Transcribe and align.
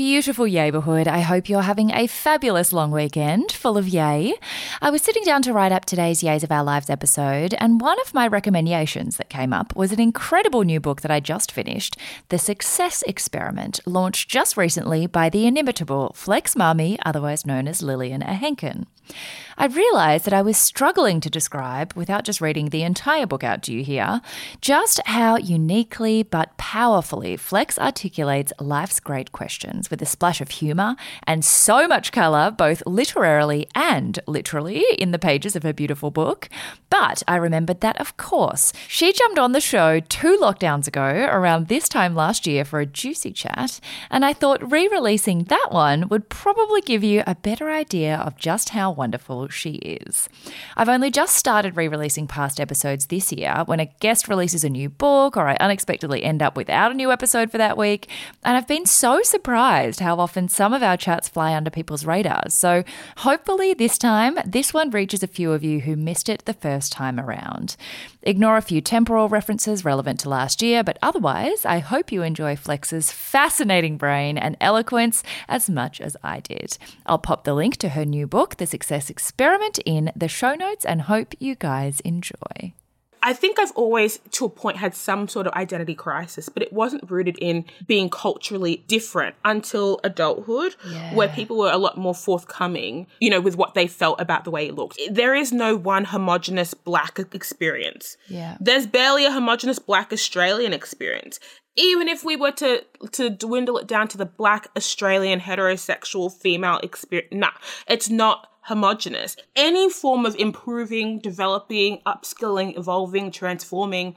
Beautiful 0.00 0.46
neighbourhood. 0.46 1.06
I 1.06 1.20
hope 1.20 1.50
you're 1.50 1.60
having 1.60 1.90
a 1.90 2.06
fabulous 2.06 2.72
long 2.72 2.90
weekend 2.90 3.52
full 3.52 3.76
of 3.76 3.86
yay. 3.86 4.32
I 4.80 4.88
was 4.88 5.02
sitting 5.02 5.22
down 5.24 5.42
to 5.42 5.52
write 5.52 5.72
up 5.72 5.84
today's 5.84 6.22
Yays 6.22 6.42
of 6.42 6.50
Our 6.50 6.64
Lives 6.64 6.88
episode, 6.88 7.52
and 7.58 7.82
one 7.82 8.00
of 8.00 8.14
my 8.14 8.26
recommendations 8.26 9.18
that 9.18 9.28
came 9.28 9.52
up 9.52 9.76
was 9.76 9.92
an 9.92 10.00
incredible 10.00 10.62
new 10.62 10.80
book 10.80 11.02
that 11.02 11.10
I 11.10 11.20
just 11.20 11.52
finished 11.52 11.98
The 12.30 12.38
Success 12.38 13.02
Experiment, 13.02 13.78
launched 13.84 14.30
just 14.30 14.56
recently 14.56 15.06
by 15.06 15.28
the 15.28 15.46
inimitable 15.46 16.14
Flex 16.14 16.54
Mami, 16.54 16.96
otherwise 17.04 17.44
known 17.44 17.68
as 17.68 17.82
Lillian 17.82 18.22
Ahenkan. 18.22 18.86
I 19.58 19.66
realised 19.66 20.24
that 20.24 20.32
I 20.32 20.42
was 20.42 20.56
struggling 20.56 21.20
to 21.20 21.28
describe, 21.28 21.92
without 21.94 22.24
just 22.24 22.40
reading 22.40 22.68
the 22.68 22.82
entire 22.82 23.26
book 23.26 23.44
out 23.44 23.62
to 23.64 23.72
you 23.72 23.82
here, 23.82 24.20
just 24.60 25.00
how 25.06 25.36
uniquely 25.36 26.22
but 26.22 26.56
powerfully 26.56 27.36
Flex 27.36 27.78
articulates 27.78 28.52
life's 28.58 29.00
great 29.00 29.32
questions 29.32 29.89
with 29.90 30.02
a 30.02 30.06
splash 30.06 30.40
of 30.40 30.50
humour 30.50 30.96
and 31.26 31.44
so 31.44 31.86
much 31.88 32.12
colour, 32.12 32.50
both 32.50 32.82
literarily 32.86 33.66
and 33.74 34.18
literally, 34.26 34.84
in 34.98 35.10
the 35.10 35.18
pages 35.18 35.56
of 35.56 35.62
her 35.62 35.72
beautiful 35.72 36.10
book. 36.10 36.48
But 36.90 37.22
I 37.28 37.36
remembered 37.36 37.80
that, 37.80 38.00
of 38.00 38.16
course, 38.16 38.72
she 38.88 39.12
jumped 39.12 39.38
on 39.38 39.52
the 39.52 39.60
show 39.60 40.00
two 40.00 40.38
lockdowns 40.40 40.86
ago, 40.86 41.28
around 41.30 41.68
this 41.68 41.88
time 41.88 42.14
last 42.14 42.46
year, 42.46 42.64
for 42.64 42.80
a 42.80 42.86
juicy 42.86 43.32
chat, 43.32 43.80
and 44.10 44.24
I 44.24 44.32
thought 44.32 44.70
re 44.70 44.88
releasing 44.88 45.44
that 45.44 45.68
one 45.70 46.08
would 46.08 46.28
probably 46.28 46.80
give 46.80 47.04
you 47.04 47.22
a 47.26 47.34
better 47.34 47.70
idea 47.70 48.16
of 48.16 48.36
just 48.36 48.70
how 48.70 48.90
wonderful 48.90 49.48
she 49.48 49.72
is. 49.72 50.28
I've 50.76 50.88
only 50.88 51.10
just 51.10 51.36
started 51.36 51.76
re 51.76 51.88
releasing 51.88 52.26
past 52.26 52.60
episodes 52.60 53.06
this 53.06 53.32
year 53.32 53.62
when 53.66 53.80
a 53.80 53.86
guest 54.00 54.28
releases 54.28 54.64
a 54.64 54.70
new 54.70 54.88
book 54.88 55.36
or 55.36 55.48
I 55.48 55.56
unexpectedly 55.60 56.22
end 56.22 56.42
up 56.42 56.56
without 56.56 56.90
a 56.90 56.94
new 56.94 57.12
episode 57.12 57.50
for 57.50 57.58
that 57.58 57.78
week. 57.78 58.08
And 58.44 58.56
I've 58.56 58.68
been 58.68 58.86
so 58.86 59.22
surprised 59.22 59.69
how 59.70 60.18
often 60.18 60.48
some 60.48 60.72
of 60.72 60.82
our 60.82 60.96
chats 60.96 61.28
fly 61.28 61.54
under 61.54 61.70
people's 61.70 62.04
radars. 62.04 62.54
So 62.54 62.82
hopefully 63.18 63.72
this 63.72 63.98
time, 63.98 64.38
this 64.44 64.74
one 64.74 64.90
reaches 64.90 65.22
a 65.22 65.28
few 65.28 65.52
of 65.52 65.62
you 65.62 65.80
who 65.80 65.96
missed 65.96 66.28
it 66.28 66.44
the 66.44 66.54
first 66.54 66.92
time 66.92 67.20
around. 67.20 67.76
Ignore 68.22 68.56
a 68.56 68.62
few 68.62 68.80
temporal 68.80 69.28
references 69.28 69.84
relevant 69.84 70.20
to 70.20 70.28
last 70.28 70.60
year, 70.60 70.82
but 70.82 70.98
otherwise, 71.00 71.64
I 71.64 71.78
hope 71.78 72.10
you 72.10 72.22
enjoy 72.22 72.56
Flex's 72.56 73.12
fascinating 73.12 73.96
brain 73.96 74.36
and 74.36 74.56
eloquence 74.60 75.22
as 75.48 75.70
much 75.70 76.00
as 76.00 76.16
I 76.22 76.40
did. 76.40 76.76
I'll 77.06 77.18
pop 77.18 77.44
the 77.44 77.54
link 77.54 77.76
to 77.78 77.90
her 77.90 78.04
new 78.04 78.26
book, 78.26 78.56
The 78.56 78.66
Success 78.66 79.08
Experiment, 79.08 79.78
in 79.86 80.10
the 80.16 80.28
show 80.28 80.54
notes 80.54 80.84
and 80.84 81.02
hope 81.02 81.34
you 81.38 81.54
guys 81.54 82.00
enjoy. 82.00 82.74
I 83.22 83.32
think 83.32 83.58
I've 83.58 83.72
always, 83.72 84.18
to 84.32 84.46
a 84.46 84.48
point, 84.48 84.78
had 84.78 84.94
some 84.94 85.28
sort 85.28 85.46
of 85.46 85.52
identity 85.52 85.94
crisis, 85.94 86.48
but 86.48 86.62
it 86.62 86.72
wasn't 86.72 87.10
rooted 87.10 87.36
in 87.38 87.64
being 87.86 88.08
culturally 88.08 88.84
different 88.88 89.36
until 89.44 90.00
adulthood, 90.04 90.76
yeah. 90.88 91.14
where 91.14 91.28
people 91.28 91.58
were 91.58 91.70
a 91.70 91.76
lot 91.76 91.98
more 91.98 92.14
forthcoming, 92.14 93.06
you 93.20 93.30
know, 93.30 93.40
with 93.40 93.56
what 93.56 93.74
they 93.74 93.86
felt 93.86 94.20
about 94.20 94.44
the 94.44 94.50
way 94.50 94.68
it 94.68 94.74
looked. 94.74 94.98
There 95.10 95.34
is 95.34 95.52
no 95.52 95.76
one 95.76 96.06
homogenous 96.06 96.74
black 96.74 97.18
experience. 97.18 98.16
Yeah. 98.28 98.56
There's 98.60 98.86
barely 98.86 99.26
a 99.26 99.32
homogenous 99.32 99.78
black 99.78 100.12
Australian 100.12 100.72
experience. 100.72 101.38
Even 101.76 102.08
if 102.08 102.24
we 102.24 102.36
were 102.36 102.50
to 102.52 102.84
to 103.12 103.30
dwindle 103.30 103.78
it 103.78 103.86
down 103.86 104.08
to 104.08 104.18
the 104.18 104.26
black 104.26 104.68
Australian 104.76 105.40
heterosexual 105.40 106.32
female 106.32 106.78
experience, 106.82 107.32
nah, 107.32 107.52
it's 107.86 108.10
not 108.10 108.49
homogenous. 108.70 109.36
Any 109.56 109.90
form 109.90 110.24
of 110.24 110.36
improving, 110.36 111.18
developing, 111.18 112.00
upskilling, 112.06 112.78
evolving, 112.78 113.32
transforming 113.32 114.14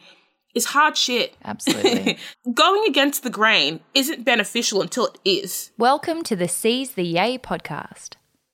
is 0.54 0.66
hard 0.66 0.96
shit. 0.96 1.36
Absolutely. 1.44 2.20
Going 2.54 2.84
against 2.88 3.24
the 3.24 3.32
grain 3.32 3.80
isn't 3.96 4.24
beneficial 4.24 4.84
until 4.84 5.08
it 5.08 5.18
is. 5.26 5.72
Welcome 5.80 6.22
to 6.26 6.36
the 6.36 6.48
Seize 6.48 6.92
the 6.92 7.04
Yay 7.04 7.40
podcast. 7.40 8.12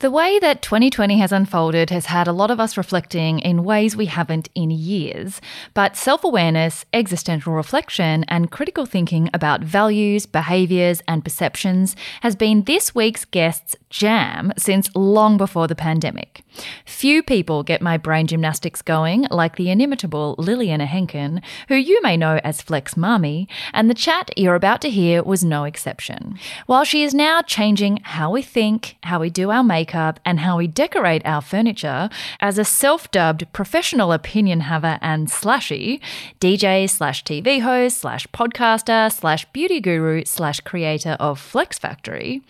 The 0.00 0.10
way 0.10 0.38
that 0.40 0.60
2020 0.60 1.16
has 1.20 1.32
unfolded 1.32 1.88
has 1.88 2.04
had 2.04 2.28
a 2.28 2.32
lot 2.32 2.50
of 2.50 2.60
us 2.60 2.76
reflecting 2.76 3.38
in 3.38 3.64
ways 3.64 3.96
we 3.96 4.04
haven't 4.04 4.50
in 4.54 4.70
years. 4.70 5.40
But 5.72 5.96
self 5.96 6.22
awareness, 6.22 6.84
existential 6.92 7.54
reflection, 7.54 8.22
and 8.28 8.50
critical 8.50 8.84
thinking 8.84 9.30
about 9.32 9.64
values, 9.64 10.26
behaviours, 10.26 11.00
and 11.08 11.24
perceptions 11.24 11.96
has 12.20 12.36
been 12.36 12.64
this 12.64 12.94
week's 12.94 13.24
guest's 13.24 13.74
jam 13.88 14.52
since 14.58 14.94
long 14.94 15.38
before 15.38 15.66
the 15.66 15.74
pandemic. 15.74 16.42
Few 16.84 17.22
people 17.22 17.62
get 17.62 17.80
my 17.80 17.96
brain 17.96 18.26
gymnastics 18.26 18.82
going 18.82 19.26
like 19.30 19.56
the 19.56 19.70
inimitable 19.70 20.34
Lillian 20.36 20.82
Henkin, 20.82 21.42
who 21.68 21.74
you 21.74 22.02
may 22.02 22.18
know 22.18 22.38
as 22.44 22.60
Flex 22.60 22.96
Mami, 22.96 23.46
and 23.72 23.88
the 23.88 23.94
chat 23.94 24.30
you're 24.36 24.54
about 24.54 24.82
to 24.82 24.90
hear 24.90 25.22
was 25.22 25.42
no 25.42 25.64
exception. 25.64 26.38
While 26.66 26.84
she 26.84 27.02
is 27.02 27.14
now 27.14 27.40
changing 27.40 28.00
how 28.02 28.30
we 28.30 28.42
think, 28.42 28.96
how 29.02 29.20
we 29.20 29.30
do 29.30 29.50
our 29.50 29.64
makeup, 29.64 29.85
and 29.94 30.40
how 30.40 30.56
we 30.58 30.66
decorate 30.66 31.22
our 31.24 31.42
furniture, 31.42 32.08
as 32.40 32.58
a 32.58 32.64
self 32.64 33.10
dubbed 33.10 33.46
professional 33.52 34.12
opinion 34.12 34.60
haver 34.60 34.98
and 35.02 35.28
slashy, 35.28 36.00
DJ 36.40 36.88
slash 36.88 37.22
TV 37.22 37.60
host 37.60 37.98
slash 37.98 38.26
podcaster 38.28 39.12
slash 39.12 39.44
beauty 39.52 39.80
guru 39.80 40.24
slash 40.24 40.60
creator 40.60 41.16
of 41.20 41.38
Flex 41.38 41.78
Factory, 41.78 42.42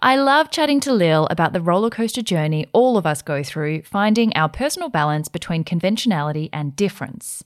I 0.00 0.16
love 0.16 0.50
chatting 0.50 0.80
to 0.80 0.92
Lil 0.92 1.26
about 1.30 1.52
the 1.52 1.60
rollercoaster 1.60 2.22
journey 2.22 2.66
all 2.72 2.96
of 2.96 3.06
us 3.06 3.22
go 3.22 3.42
through 3.42 3.64
through 3.64 3.82
finding 3.82 4.34
our 4.36 4.48
personal 4.48 4.88
balance 4.88 5.28
between 5.28 5.64
conventionality 5.64 6.50
and 6.52 6.76
difference. 6.76 7.44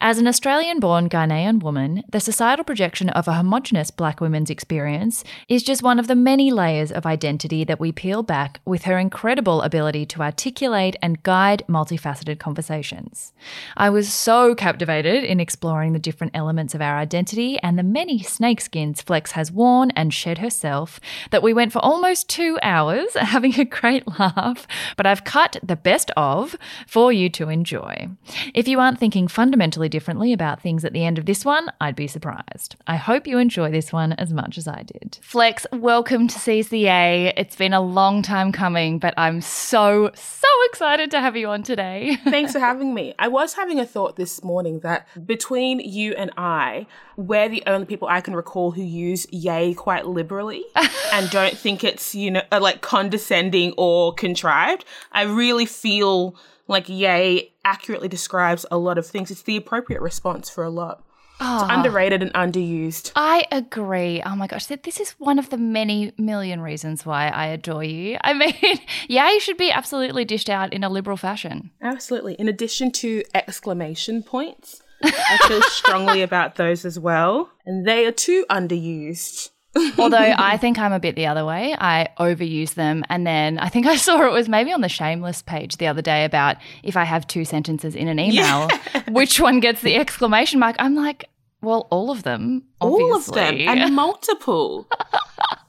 As 0.00 0.18
an 0.18 0.26
Australian 0.26 0.80
born 0.80 1.08
Ghanaian 1.08 1.62
woman, 1.62 2.02
the 2.10 2.18
societal 2.18 2.64
projection 2.64 3.10
of 3.10 3.28
a 3.28 3.34
homogenous 3.34 3.90
black 3.90 4.20
woman's 4.20 4.50
experience 4.50 5.22
is 5.48 5.62
just 5.62 5.82
one 5.82 5.98
of 5.98 6.06
the 6.06 6.14
many 6.14 6.50
layers 6.50 6.90
of 6.90 7.06
identity 7.06 7.62
that 7.64 7.78
we 7.78 7.92
peel 7.92 8.22
back 8.22 8.60
with 8.64 8.82
her 8.82 8.89
incredible 8.98 9.62
ability 9.62 10.06
to 10.06 10.22
articulate 10.22 10.96
and 11.02 11.22
guide 11.22 11.62
multifaceted 11.68 12.38
conversations. 12.38 13.32
I 13.76 13.90
was 13.90 14.12
so 14.12 14.54
captivated 14.54 15.24
in 15.24 15.40
exploring 15.40 15.92
the 15.92 15.98
different 15.98 16.34
elements 16.34 16.74
of 16.74 16.80
our 16.80 16.96
identity 16.96 17.58
and 17.60 17.78
the 17.78 17.82
many 17.82 18.20
snakeskins 18.20 19.02
Flex 19.02 19.32
has 19.32 19.52
worn 19.52 19.90
and 19.92 20.12
shed 20.12 20.38
herself 20.38 21.00
that 21.30 21.42
we 21.42 21.52
went 21.52 21.72
for 21.72 21.80
almost 21.80 22.28
two 22.28 22.58
hours 22.62 23.12
having 23.14 23.58
a 23.60 23.64
great 23.64 24.06
laugh, 24.18 24.66
but 24.96 25.06
I've 25.06 25.24
cut 25.24 25.56
the 25.62 25.76
best 25.76 26.10
of 26.16 26.56
for 26.86 27.12
you 27.12 27.28
to 27.30 27.48
enjoy. 27.48 28.08
If 28.54 28.68
you 28.68 28.80
aren't 28.80 28.98
thinking 28.98 29.28
fundamentally 29.28 29.88
differently 29.88 30.32
about 30.32 30.60
things 30.60 30.84
at 30.84 30.92
the 30.92 31.04
end 31.04 31.18
of 31.18 31.26
this 31.26 31.44
one, 31.44 31.70
I'd 31.80 31.96
be 31.96 32.06
surprised. 32.06 32.76
I 32.86 32.96
hope 32.96 33.26
you 33.26 33.38
enjoy 33.38 33.70
this 33.70 33.92
one 33.92 34.12
as 34.14 34.32
much 34.32 34.58
as 34.58 34.66
I 34.66 34.82
did. 34.82 35.18
Flex, 35.22 35.66
welcome 35.72 36.28
to 36.28 36.38
Seize 36.38 36.68
the 36.68 36.80
Yay. 36.80 37.32
It's 37.36 37.56
been 37.56 37.72
a 37.72 37.80
long 37.80 38.22
time 38.22 38.52
coming, 38.52 38.70
but 38.88 39.14
I'm 39.16 39.40
so, 39.40 40.10
so 40.14 40.48
excited 40.70 41.10
to 41.10 41.20
have 41.20 41.36
you 41.36 41.48
on 41.48 41.62
today. 41.62 42.16
Thanks 42.24 42.52
for 42.52 42.58
having 42.58 42.94
me. 42.94 43.14
I 43.18 43.28
was 43.28 43.54
having 43.54 43.78
a 43.78 43.86
thought 43.86 44.16
this 44.16 44.42
morning 44.42 44.80
that 44.80 45.06
between 45.26 45.80
you 45.80 46.12
and 46.14 46.30
I, 46.36 46.86
we're 47.16 47.48
the 47.48 47.62
only 47.66 47.86
people 47.86 48.08
I 48.08 48.20
can 48.20 48.34
recall 48.34 48.70
who 48.70 48.82
use 48.82 49.26
yay 49.30 49.74
quite 49.74 50.06
liberally 50.06 50.64
and 51.12 51.28
don't 51.30 51.56
think 51.56 51.84
it's, 51.84 52.14
you 52.14 52.30
know, 52.30 52.42
uh, 52.50 52.60
like 52.60 52.80
condescending 52.80 53.74
or 53.76 54.14
contrived. 54.14 54.84
I 55.12 55.22
really 55.22 55.66
feel 55.66 56.36
like 56.66 56.88
yay 56.88 57.52
accurately 57.64 58.08
describes 58.08 58.64
a 58.70 58.78
lot 58.78 58.96
of 58.96 59.06
things. 59.06 59.30
It's 59.30 59.42
the 59.42 59.56
appropriate 59.56 60.00
response 60.00 60.48
for 60.48 60.64
a 60.64 60.70
lot. 60.70 61.04
Oh, 61.40 61.62
it's 61.62 61.70
ah. 61.70 61.76
underrated 61.78 62.22
and 62.22 62.32
underused. 62.34 63.12
I 63.16 63.46
agree. 63.50 64.22
Oh 64.24 64.36
my 64.36 64.46
gosh, 64.46 64.66
this 64.66 65.00
is 65.00 65.12
one 65.12 65.38
of 65.38 65.50
the 65.50 65.56
many 65.56 66.12
million 66.18 66.60
reasons 66.60 67.06
why 67.06 67.28
I 67.28 67.46
adore 67.46 67.84
you. 67.84 68.18
I 68.24 68.34
mean, 68.34 68.78
yeah, 69.08 69.30
you 69.30 69.40
should 69.40 69.56
be 69.56 69.70
absolutely 69.70 70.24
dished 70.24 70.50
out 70.50 70.72
in 70.72 70.84
a 70.84 70.88
liberal 70.88 71.16
fashion. 71.16 71.70
Absolutely. 71.80 72.34
In 72.34 72.48
addition 72.48 72.90
to 72.92 73.22
exclamation 73.34 74.22
points, 74.22 74.82
I 75.02 75.38
feel 75.48 75.62
strongly 75.70 76.22
about 76.22 76.56
those 76.56 76.84
as 76.84 76.98
well. 76.98 77.50
And 77.64 77.86
they 77.86 78.04
are 78.06 78.12
too 78.12 78.44
underused 78.50 79.50
Although 79.98 80.16
I 80.18 80.56
think 80.56 80.78
I'm 80.78 80.92
a 80.92 80.98
bit 80.98 81.14
the 81.14 81.26
other 81.26 81.44
way. 81.44 81.76
I 81.78 82.08
overuse 82.18 82.74
them. 82.74 83.04
And 83.08 83.24
then 83.24 83.58
I 83.58 83.68
think 83.68 83.86
I 83.86 83.96
saw 83.96 84.26
it 84.26 84.32
was 84.32 84.48
maybe 84.48 84.72
on 84.72 84.80
the 84.80 84.88
Shameless 84.88 85.42
page 85.42 85.76
the 85.76 85.86
other 85.86 86.02
day 86.02 86.24
about 86.24 86.56
if 86.82 86.96
I 86.96 87.04
have 87.04 87.26
two 87.26 87.44
sentences 87.44 87.94
in 87.94 88.08
an 88.08 88.18
email, 88.18 88.68
yeah. 88.68 89.02
which 89.10 89.38
one 89.38 89.60
gets 89.60 89.80
the 89.82 89.94
exclamation 89.94 90.58
mark. 90.58 90.74
I'm 90.80 90.96
like, 90.96 91.29
well, 91.62 91.86
all 91.90 92.10
of 92.10 92.22
them. 92.22 92.64
Obviously. 92.80 93.04
All 93.04 93.16
of 93.16 93.26
them. 93.26 93.56
And 93.60 93.94
multiple. 93.94 94.88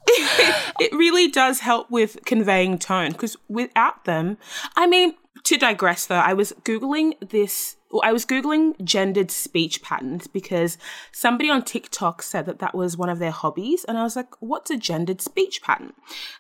it 0.08 0.92
really 0.94 1.28
does 1.28 1.60
help 1.60 1.90
with 1.90 2.18
conveying 2.26 2.78
tone 2.78 3.12
because 3.12 3.38
without 3.48 4.06
them, 4.06 4.38
I 4.76 4.88
mean, 4.88 5.14
to 5.44 5.58
digress 5.58 6.06
though, 6.06 6.16
I 6.16 6.34
was 6.34 6.54
Googling 6.64 7.14
this 7.30 7.78
I 8.04 8.14
was 8.14 8.26
Googling 8.26 8.82
gendered 8.84 9.32
speech 9.32 9.82
patterns 9.82 10.28
because 10.28 10.78
somebody 11.12 11.50
on 11.50 11.64
TikTok 11.64 12.22
said 12.22 12.46
that 12.46 12.60
that 12.60 12.74
was 12.74 12.98
one 12.98 13.10
of 13.10 13.20
their 13.20 13.32
hobbies. 13.32 13.84
And 13.84 13.98
I 13.98 14.04
was 14.04 14.16
like, 14.16 14.30
what's 14.40 14.72
a 14.72 14.78
gendered 14.78 15.22
speech 15.22 15.62
pattern? 15.62 15.94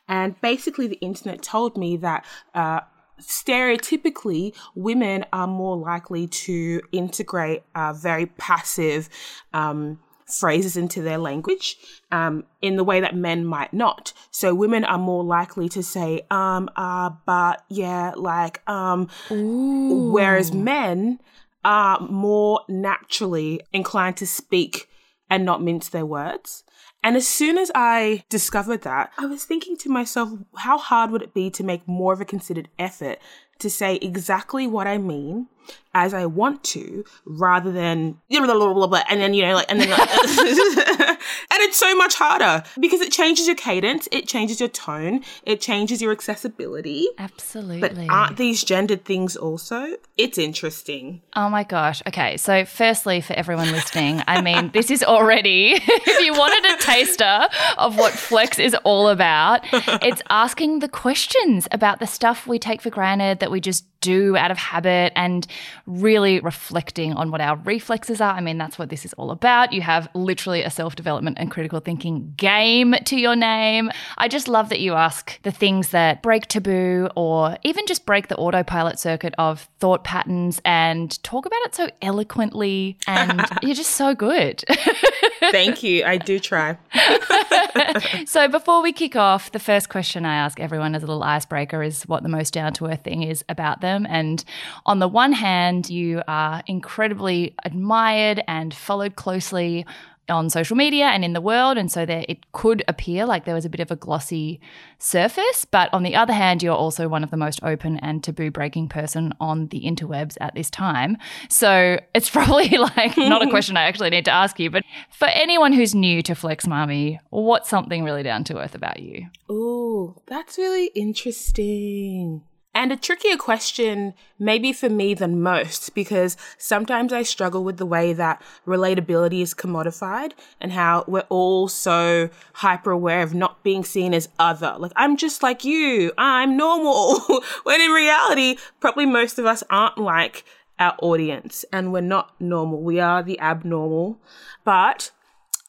And 0.08 0.40
basically, 0.42 0.88
the 0.88 1.00
internet 1.02 1.42
told 1.42 1.78
me 1.78 1.98
that, 1.98 2.26
uh, 2.54 2.82
stereotypically, 3.22 4.54
women 4.76 5.26
are 5.32 5.48
more 5.48 5.78
likely 5.78 6.28
to 6.28 6.82
integrate 6.92 7.64
uh, 7.76 7.94
very 7.94 8.26
passive 8.26 9.10
um, 9.54 10.00
phrases 10.26 10.78
into 10.78 11.02
their 11.02 11.18
language 11.18 11.78
um, 12.12 12.46
in 12.62 12.76
the 12.78 12.84
way 12.84 13.02
that 13.02 13.16
men 13.16 13.46
might 13.46 13.74
not. 13.74 14.14
So 14.32 14.56
women 14.56 14.86
are 14.86 14.98
more 14.98 15.24
likely 15.24 15.68
to 15.70 15.84
say, 15.84 16.22
um, 16.32 16.70
uh, 16.76 17.12
but, 17.26 17.64
yeah, 17.70 18.14
like, 18.16 18.68
um, 18.70 19.10
Ooh. 19.30 20.12
whereas 20.12 20.54
men 20.54 21.20
are 21.64 22.00
more 22.02 22.62
naturally 22.68 23.62
inclined 23.74 24.18
to 24.18 24.28
speak 24.28 24.88
and 25.30 25.46
not 25.46 25.62
mince 25.62 25.90
their 25.90 26.06
words. 26.06 26.64
And 27.04 27.18
as 27.18 27.28
soon 27.28 27.58
as 27.58 27.72
I 27.74 28.24
discovered 28.30 28.84
that, 28.84 29.12
I 29.18 29.26
was 29.26 29.44
thinking 29.44 29.76
to 29.78 29.90
myself, 29.90 30.30
how 30.58 30.78
hard 30.78 31.10
would 31.12 31.24
it 31.24 31.34
be 31.34 31.50
to 31.52 31.64
make 31.64 31.88
more 31.88 32.14
of 32.14 32.22
a 32.22 32.26
considered 32.26 32.70
effort 32.78 33.18
to 33.60 33.70
say 33.70 33.96
exactly 33.96 34.68
what 34.68 34.88
I 34.88 34.98
mean 34.98 35.48
as 35.94 36.14
I 36.14 36.26
want 36.26 36.64
to, 36.66 37.04
rather 37.26 37.72
than 37.72 38.18
blah, 38.30 38.46
blah, 38.46 38.74
blah, 38.74 38.88
blah, 38.88 39.04
and 39.10 39.20
then 39.20 39.34
you 39.34 39.44
know, 39.44 39.56
like, 39.56 39.66
and 39.70 39.80
then, 39.80 39.90
like, 39.90 40.00
and 40.10 41.60
it's 41.60 41.78
so 41.78 41.96
much 41.96 42.16
harder 42.16 42.64
because 42.80 43.02
it 43.02 43.12
changes 43.12 43.46
your 43.48 43.56
cadence, 43.56 44.08
it 44.12 44.28
changes 44.28 44.60
your 44.60 44.70
tone, 44.70 45.22
it 45.44 45.60
changes 45.60 46.02
your 46.02 46.12
accessibility. 46.12 47.08
Absolutely. 47.18 47.82
But 47.82 47.98
aren't 48.10 48.38
these 48.38 48.64
gendered 48.64 49.04
things 49.04 49.36
also? 49.36 49.98
It's 50.18 50.38
interesting. 50.38 51.22
Oh 51.36 51.50
my 51.50 51.64
gosh. 51.64 52.02
Okay, 52.08 52.38
so 52.38 52.64
firstly, 52.64 53.20
for 53.20 53.34
everyone 53.34 53.72
listening, 53.72 54.22
I 54.28 54.42
mean, 54.42 54.72
this 54.74 54.92
is 54.92 55.04
already 55.04 55.74
if 55.76 56.26
you 56.26 56.34
wanted 56.34 56.74
a 56.74 56.82
taster 56.82 57.48
of 57.78 57.98
what 57.98 58.14
flex 58.14 58.60
is 58.60 58.76
all 58.84 59.10
about, 59.10 59.62
it's 59.74 60.22
asking 60.30 60.80
the 60.80 60.90
questions 60.90 61.68
about 61.72 62.00
the 62.00 62.08
stuff 62.08 62.48
we 62.48 62.60
take 62.60 62.82
for 62.82 62.90
granted 62.90 63.40
that 63.40 63.52
we 63.52 63.60
just 63.60 63.86
do 64.02 64.36
out 64.36 64.52
of 64.52 64.58
habit 64.58 65.14
and 65.16 65.48
really 65.86 66.40
reflecting 66.42 67.14
on 67.14 67.32
what 67.32 67.40
our 67.42 67.56
reflexes 67.58 68.20
are. 68.20 68.34
I 68.34 68.42
mean, 68.42 68.58
that's 68.58 68.78
what 68.78 68.90
this 68.90 69.06
is 69.06 69.14
all 69.14 69.32
about. 69.32 69.72
You 69.72 69.82
have 69.82 70.10
literally 70.14 70.64
a 70.64 70.70
self 70.70 70.96
development 70.96 71.38
and 71.40 71.50
critical 71.50 71.80
thinking 71.80 72.34
game 72.36 72.96
to 73.06 73.16
your 73.16 73.36
name. 73.36 73.92
I 74.18 74.28
just 74.28 74.48
love 74.48 74.70
that 74.70 74.80
you 74.80 74.94
ask 74.94 75.42
the 75.44 75.52
things 75.52 75.90
that 75.90 76.22
break 76.22 76.48
taboo 76.48 77.10
or 77.16 77.58
even 77.64 77.86
just 77.88 78.06
break 78.06 78.28
the 78.28 78.36
autopilot 78.36 79.00
circuit 79.00 79.34
of 79.38 79.70
thought 79.80 80.04
patterns 80.04 80.60
and 80.66 81.22
talk 81.24 81.46
about 81.46 81.60
it 81.66 81.76
so 81.76 81.90
eloquently. 82.02 82.98
And 83.08 83.46
you're 83.62 83.76
just 83.76 83.92
so 83.92 84.14
good. 84.16 84.64
Thank 85.52 85.84
you. 85.84 86.04
I 86.04 86.18
do 86.18 86.40
try. 86.40 86.78
so, 88.26 88.48
before 88.48 88.82
we 88.82 88.94
kick 88.94 89.16
off, 89.16 89.52
the 89.52 89.60
first 89.60 89.90
question 89.90 90.26
I 90.26 90.36
ask 90.36 90.60
everyone 90.60 90.96
as 90.96 91.04
a 91.04 91.08
little 91.08 91.24
icebreaker 91.24 91.82
is 91.84 92.04
what 92.04 92.24
the 92.24 92.30
most 92.30 92.54
down 92.54 92.74
to 92.74 92.88
earth 92.88 93.04
thing 93.04 93.24
is 93.24 93.44
about 93.50 93.82
them. 93.82 93.91
And 94.08 94.44
on 94.86 95.00
the 95.00 95.08
one 95.08 95.34
hand, 95.34 95.90
you 95.90 96.22
are 96.28 96.64
incredibly 96.68 97.56
admired 97.64 98.44
and 98.48 98.74
followed 98.74 99.16
closely 99.16 99.86
on 100.32 100.50
social 100.50 100.76
media 100.76 101.06
and 101.06 101.24
in 101.24 101.34
the 101.34 101.42
world. 101.42 101.78
And 101.78 101.92
so 101.92 102.06
there 102.06 102.26
it 102.28 102.52
could 102.54 102.84
appear 102.88 103.26
like 103.26 103.46
there 103.46 103.54
was 103.54 103.66
a 103.66 103.70
bit 103.70 103.80
of 103.82 103.92
a 103.92 103.96
glossy 103.96 104.60
surface. 104.98 105.66
But 105.66 105.94
on 105.94 106.04
the 106.04 106.16
other 106.16 106.34
hand, 106.34 106.64
you're 106.64 106.76
also 106.76 107.08
one 107.08 107.24
of 107.24 107.32
the 107.32 107.38
most 107.38 107.62
open 107.64 107.98
and 107.98 108.24
taboo 108.24 108.50
breaking 108.50 108.88
person 108.88 109.34
on 109.40 109.68
the 109.68 109.82
interwebs 109.82 110.38
at 110.42 110.56
this 110.56 110.70
time. 110.70 111.18
So 111.50 112.00
it's 112.16 112.30
probably 112.42 112.70
like 112.70 113.18
not 113.18 113.46
a 113.46 113.50
question 113.50 113.78
I 113.78 113.84
actually 113.84 114.10
need 114.10 114.26
to 114.26 114.32
ask 114.32 114.60
you, 114.60 114.70
but 114.70 114.84
for 115.12 115.28
anyone 115.28 115.74
who's 115.74 115.94
new 115.94 116.22
to 116.24 116.34
Flex 116.34 116.66
Mami, 116.66 117.20
what's 117.30 117.70
something 117.70 118.04
really 118.04 118.24
down 118.24 118.44
to 118.46 118.58
earth 118.58 118.76
about 118.76 119.00
you? 119.00 119.28
Oh, 119.50 120.16
that's 120.28 120.58
really 120.58 120.88
interesting. 120.96 122.44
And 122.74 122.94
a 122.94 122.96
trickier 122.96 123.36
question, 123.36 124.14
maybe 124.40 124.72
for 124.72 124.90
me 124.90 125.14
than 125.14 125.42
most, 125.42 125.94
because 125.94 126.38
sometimes 126.58 127.12
I 127.12 127.24
struggle 127.24 127.66
with 127.66 127.78
the 127.78 127.86
way 127.86 128.14
that 128.14 128.42
relatability 128.66 129.42
is 129.42 129.54
commodified 129.54 130.32
and 130.62 130.72
how 130.72 131.04
we're 131.06 131.26
all 131.28 131.68
so 131.68 132.30
hyper 132.54 132.92
aware 132.92 133.24
of 133.24 133.34
not 133.34 133.62
being 133.62 133.84
seen 133.84 134.14
as 134.14 134.30
other. 134.40 134.76
Like, 134.80 134.94
I'm 134.96 135.18
just 135.18 135.44
like 135.44 135.66
you, 135.66 136.14
I'm 136.18 136.56
normal. 136.56 137.20
when 137.64 137.82
in 137.82 137.92
reality, 137.92 138.56
probably 138.80 139.06
most 139.06 139.38
of 139.38 139.46
us 139.46 139.64
aren't 139.70 139.98
like 139.98 140.46
our 140.80 140.96
audience 141.02 141.66
and 141.74 141.92
we're 141.92 142.02
not 142.02 142.40
normal. 142.40 142.82
We 142.82 143.02
are 143.02 143.22
the 143.22 143.40
abnormal. 143.42 144.18
But 144.64 145.12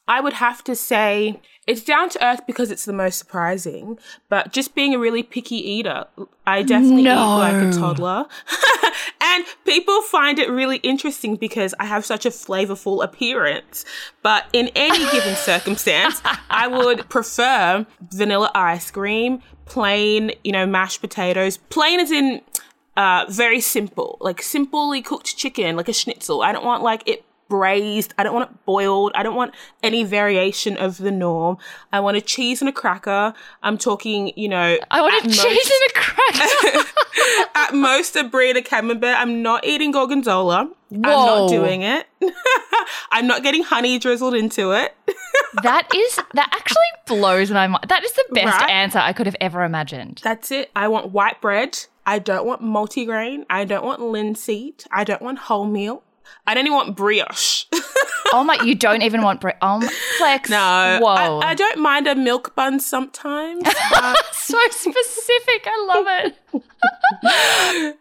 I 0.07 0.19
would 0.19 0.33
have 0.33 0.63
to 0.65 0.75
say 0.75 1.39
it's 1.65 1.81
down 1.81 2.09
to 2.09 2.25
earth 2.25 2.41
because 2.45 2.71
it's 2.71 2.83
the 2.83 2.93
most 2.93 3.17
surprising, 3.17 3.97
but 4.27 4.51
just 4.51 4.75
being 4.75 4.93
a 4.93 4.99
really 4.99 5.23
picky 5.23 5.55
eater, 5.55 6.05
I 6.45 6.61
definitely 6.63 7.03
no. 7.03 7.13
eat 7.13 7.37
like 7.37 7.63
a 7.63 7.71
toddler. 7.71 8.25
and 9.21 9.45
people 9.65 10.01
find 10.01 10.39
it 10.39 10.49
really 10.49 10.77
interesting 10.77 11.37
because 11.37 11.73
I 11.79 11.85
have 11.85 12.05
such 12.05 12.25
a 12.25 12.29
flavorful 12.29 13.01
appearance. 13.01 13.85
But 14.21 14.45
in 14.51 14.69
any 14.75 15.09
given 15.11 15.35
circumstance, 15.37 16.21
I 16.49 16.67
would 16.67 17.07
prefer 17.09 17.85
vanilla 18.01 18.51
ice 18.53 18.91
cream, 18.91 19.41
plain, 19.65 20.33
you 20.43 20.51
know, 20.51 20.65
mashed 20.65 20.99
potatoes, 20.99 21.57
plain 21.69 22.01
as 22.01 22.11
in 22.11 22.41
uh, 22.97 23.25
very 23.29 23.61
simple, 23.61 24.17
like 24.19 24.41
simply 24.41 25.01
cooked 25.01 25.37
chicken, 25.37 25.77
like 25.77 25.87
a 25.87 25.93
schnitzel. 25.93 26.41
I 26.41 26.51
don't 26.51 26.65
want 26.65 26.83
like 26.83 27.07
it 27.07 27.23
braised. 27.53 28.15
I 28.17 28.23
don't 28.23 28.33
want 28.33 28.49
it 28.49 28.65
boiled. 28.65 29.11
I 29.13 29.21
don't 29.21 29.35
want 29.35 29.53
any 29.83 30.03
variation 30.03 30.75
of 30.75 30.97
the 30.97 31.11
norm. 31.11 31.59
I 31.91 31.99
want 31.99 32.17
a 32.17 32.21
cheese 32.21 32.63
and 32.63 32.69
a 32.69 32.71
cracker. 32.71 33.31
I'm 33.61 33.77
talking, 33.77 34.33
you 34.35 34.49
know. 34.49 34.79
I 34.89 35.01
want 35.01 35.23
a 35.23 35.27
most, 35.27 35.39
cheese 35.39 35.71
and 35.71 35.91
a 35.91 35.99
cracker. 35.99 36.89
at 37.55 37.75
most, 37.75 38.15
a 38.15 38.23
brie 38.23 38.49
and 38.49 38.57
a 38.57 38.63
camembert. 38.63 39.15
I'm 39.15 39.43
not 39.43 39.65
eating 39.67 39.91
gorgonzola. 39.91 40.65
Whoa. 40.65 40.71
I'm 40.95 41.01
not 41.03 41.49
doing 41.49 41.83
it. 41.83 42.07
I'm 43.11 43.27
not 43.27 43.43
getting 43.43 43.61
honey 43.61 43.99
drizzled 43.99 44.33
into 44.33 44.71
it. 44.71 44.95
that 45.61 45.87
is 45.93 46.15
that 46.33 46.49
actually 46.55 46.81
blows 47.05 47.51
my 47.51 47.67
mind. 47.67 47.85
That 47.87 48.03
is 48.03 48.13
the 48.13 48.25
best 48.31 48.61
right? 48.61 48.69
answer 48.71 48.97
I 48.97 49.13
could 49.13 49.27
have 49.27 49.35
ever 49.39 49.63
imagined. 49.63 50.21
That's 50.23 50.49
it. 50.49 50.71
I 50.75 50.87
want 50.87 51.11
white 51.11 51.39
bread. 51.39 51.85
I 52.03 52.17
don't 52.17 52.47
want 52.47 52.63
multigrain. 52.63 53.45
I 53.47 53.63
don't 53.63 53.85
want 53.85 54.01
linseed. 54.01 54.85
I 54.91 55.03
don't 55.03 55.21
want 55.21 55.37
wholemeal. 55.37 56.01
I 56.45 56.53
don't 56.53 56.65
even 56.65 56.75
want 56.75 56.95
brioche. 56.95 57.65
oh 58.33 58.43
my! 58.43 58.57
You 58.63 58.75
don't 58.75 59.01
even 59.01 59.21
want 59.21 59.41
brioche. 59.41 59.57
Oh, 59.61 59.81
flex. 60.17 60.49
No. 60.49 60.99
Whoa. 61.01 61.39
I, 61.39 61.51
I, 61.51 61.55
don't 61.55 61.79
mind 61.79 62.07
a 62.07 62.15
milk 62.15 62.55
bun 62.55 62.79
sometimes. 62.79 63.63
so 64.33 64.57
specific. 64.69 65.65
I 65.65 65.85
love 65.87 66.05
it. 66.25 66.63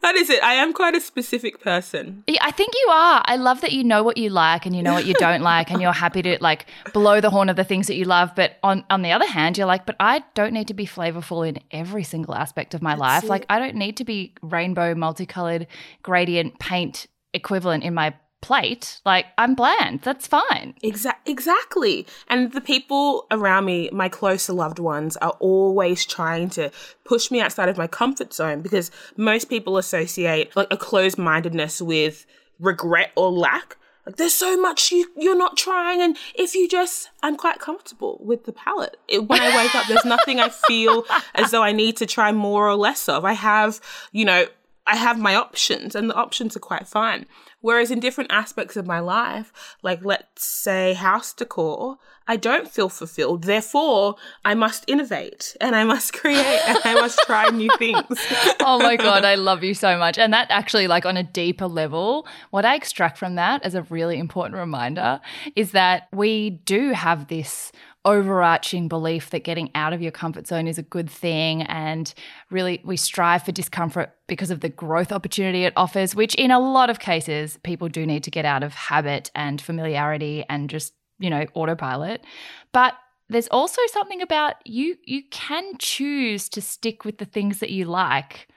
that 0.02 0.14
is 0.16 0.28
it. 0.28 0.42
I 0.42 0.54
am 0.54 0.72
quite 0.72 0.94
a 0.94 1.00
specific 1.00 1.60
person. 1.60 2.24
Yeah, 2.26 2.40
I 2.42 2.50
think 2.50 2.74
you 2.74 2.88
are. 2.90 3.22
I 3.24 3.36
love 3.36 3.60
that 3.60 3.72
you 3.72 3.84
know 3.84 4.02
what 4.02 4.16
you 4.16 4.30
like 4.30 4.66
and 4.66 4.74
you 4.74 4.82
know 4.82 4.94
what 4.94 5.06
you 5.06 5.14
don't 5.14 5.42
like, 5.42 5.70
and 5.70 5.80
you're 5.80 5.92
happy 5.92 6.22
to 6.22 6.38
like 6.40 6.66
blow 6.92 7.20
the 7.20 7.30
horn 7.30 7.48
of 7.48 7.56
the 7.56 7.64
things 7.64 7.86
that 7.86 7.94
you 7.94 8.04
love. 8.04 8.34
But 8.34 8.56
on 8.62 8.84
on 8.90 9.02
the 9.02 9.12
other 9.12 9.26
hand, 9.26 9.56
you're 9.56 9.66
like, 9.66 9.86
but 9.86 9.96
I 10.00 10.24
don't 10.34 10.52
need 10.52 10.68
to 10.68 10.74
be 10.74 10.86
flavorful 10.86 11.46
in 11.48 11.60
every 11.70 12.02
single 12.02 12.34
aspect 12.34 12.74
of 12.74 12.82
my 12.82 12.92
That's 12.92 13.00
life. 13.00 13.24
It. 13.24 13.28
Like 13.28 13.46
I 13.48 13.58
don't 13.58 13.76
need 13.76 13.96
to 13.98 14.04
be 14.04 14.32
rainbow, 14.42 14.94
multicolored, 14.94 15.66
gradient 16.02 16.58
paint 16.58 17.06
equivalent 17.34 17.84
in 17.84 17.94
my 17.94 18.14
plate. 18.42 19.00
Like 19.06 19.26
I'm 19.38 19.54
bland. 19.54 20.02
That's 20.02 20.26
fine. 20.26 20.74
Exa- 20.84 21.14
exactly. 21.24 22.06
And 22.28 22.52
the 22.52 22.60
people 22.60 23.26
around 23.30 23.64
me, 23.64 23.88
my 23.92 24.10
closer 24.10 24.52
loved 24.52 24.78
ones, 24.78 25.16
are 25.18 25.36
always 25.40 26.04
trying 26.04 26.50
to 26.50 26.70
push 27.04 27.30
me 27.30 27.40
outside 27.40 27.70
of 27.70 27.78
my 27.78 27.86
comfort 27.86 28.34
zone 28.34 28.60
because 28.60 28.90
most 29.16 29.48
people 29.48 29.78
associate 29.78 30.54
like 30.54 30.68
a 30.70 30.76
closed 30.76 31.16
mindedness 31.16 31.80
with 31.80 32.26
regret 32.58 33.12
or 33.16 33.30
lack. 33.30 33.76
Like 34.04 34.16
there's 34.16 34.34
so 34.34 34.60
much 34.60 34.90
you 34.90 35.08
you're 35.16 35.38
not 35.38 35.56
trying, 35.56 36.02
and 36.02 36.16
if 36.34 36.56
you 36.56 36.68
just, 36.68 37.08
I'm 37.22 37.36
quite 37.36 37.60
comfortable 37.60 38.18
with 38.20 38.46
the 38.46 38.52
palette. 38.52 38.96
It, 39.06 39.28
when 39.28 39.40
I 39.40 39.56
wake 39.56 39.76
up, 39.76 39.86
there's 39.86 40.04
nothing 40.04 40.40
I 40.40 40.48
feel 40.48 41.04
as 41.36 41.52
though 41.52 41.62
I 41.62 41.70
need 41.70 41.98
to 41.98 42.06
try 42.06 42.32
more 42.32 42.68
or 42.68 42.74
less 42.74 43.08
of. 43.08 43.24
I 43.24 43.34
have, 43.34 43.80
you 44.10 44.24
know, 44.24 44.46
I 44.86 44.96
have 44.96 45.18
my 45.18 45.36
options, 45.36 45.94
and 45.94 46.10
the 46.10 46.14
options 46.14 46.56
are 46.56 46.60
quite 46.60 46.88
fine. 46.88 47.26
Whereas 47.60 47.92
in 47.92 48.00
different 48.00 48.32
aspects 48.32 48.76
of 48.76 48.86
my 48.86 48.98
life, 48.98 49.52
like 49.82 50.04
let's 50.04 50.44
say 50.44 50.94
house 50.94 51.32
decor, 51.32 51.98
I 52.26 52.36
don't 52.36 52.68
feel 52.68 52.88
fulfilled. 52.88 53.44
Therefore, 53.44 54.16
I 54.44 54.54
must 54.54 54.84
innovate 54.88 55.56
and 55.60 55.76
I 55.76 55.84
must 55.84 56.12
create 56.20 56.60
and 56.66 56.78
I 56.84 56.94
must 56.94 57.18
try 57.26 57.48
new 57.50 57.70
things. 57.78 58.04
oh 58.60 58.78
my 58.78 58.96
God, 58.96 59.24
I 59.24 59.36
love 59.36 59.62
you 59.62 59.74
so 59.74 59.96
much. 59.96 60.18
And 60.18 60.32
that 60.32 60.48
actually, 60.50 60.88
like 60.88 61.06
on 61.06 61.16
a 61.16 61.22
deeper 61.22 61.66
level, 61.66 62.26
what 62.50 62.64
I 62.64 62.74
extract 62.74 63.18
from 63.18 63.36
that 63.36 63.62
as 63.62 63.74
a 63.74 63.82
really 63.82 64.18
important 64.18 64.58
reminder 64.58 65.20
is 65.54 65.72
that 65.72 66.08
we 66.12 66.50
do 66.50 66.92
have 66.92 67.28
this 67.28 67.70
overarching 68.04 68.88
belief 68.88 69.30
that 69.30 69.44
getting 69.44 69.70
out 69.74 69.92
of 69.92 70.02
your 70.02 70.12
comfort 70.12 70.46
zone 70.46 70.66
is 70.66 70.78
a 70.78 70.82
good 70.82 71.08
thing. 71.08 71.62
And 71.62 72.12
really, 72.50 72.80
we 72.84 72.96
strive 72.96 73.44
for 73.44 73.52
discomfort 73.52 74.12
because 74.26 74.50
of 74.50 74.60
the 74.60 74.68
growth 74.68 75.12
opportunity 75.12 75.64
it 75.64 75.72
offers, 75.76 76.14
which 76.14 76.34
in 76.34 76.50
a 76.50 76.58
lot 76.58 76.90
of 76.90 76.98
cases, 76.98 77.58
people 77.62 77.88
do 77.88 78.06
need 78.06 78.24
to 78.24 78.30
get 78.30 78.44
out 78.44 78.62
of 78.62 78.74
habit 78.74 79.30
and 79.34 79.60
familiarity 79.60 80.44
and 80.48 80.68
just, 80.68 80.94
you 81.18 81.30
know, 81.30 81.46
autopilot. 81.54 82.24
But 82.72 82.94
there's 83.28 83.48
also 83.48 83.80
something 83.92 84.20
about 84.20 84.56
you 84.64 84.96
you 85.04 85.22
can 85.30 85.78
choose 85.78 86.48
to 86.50 86.60
stick 86.60 87.04
with 87.04 87.18
the 87.18 87.24
things 87.24 87.60
that 87.60 87.70
you 87.70 87.84
like 87.86 88.48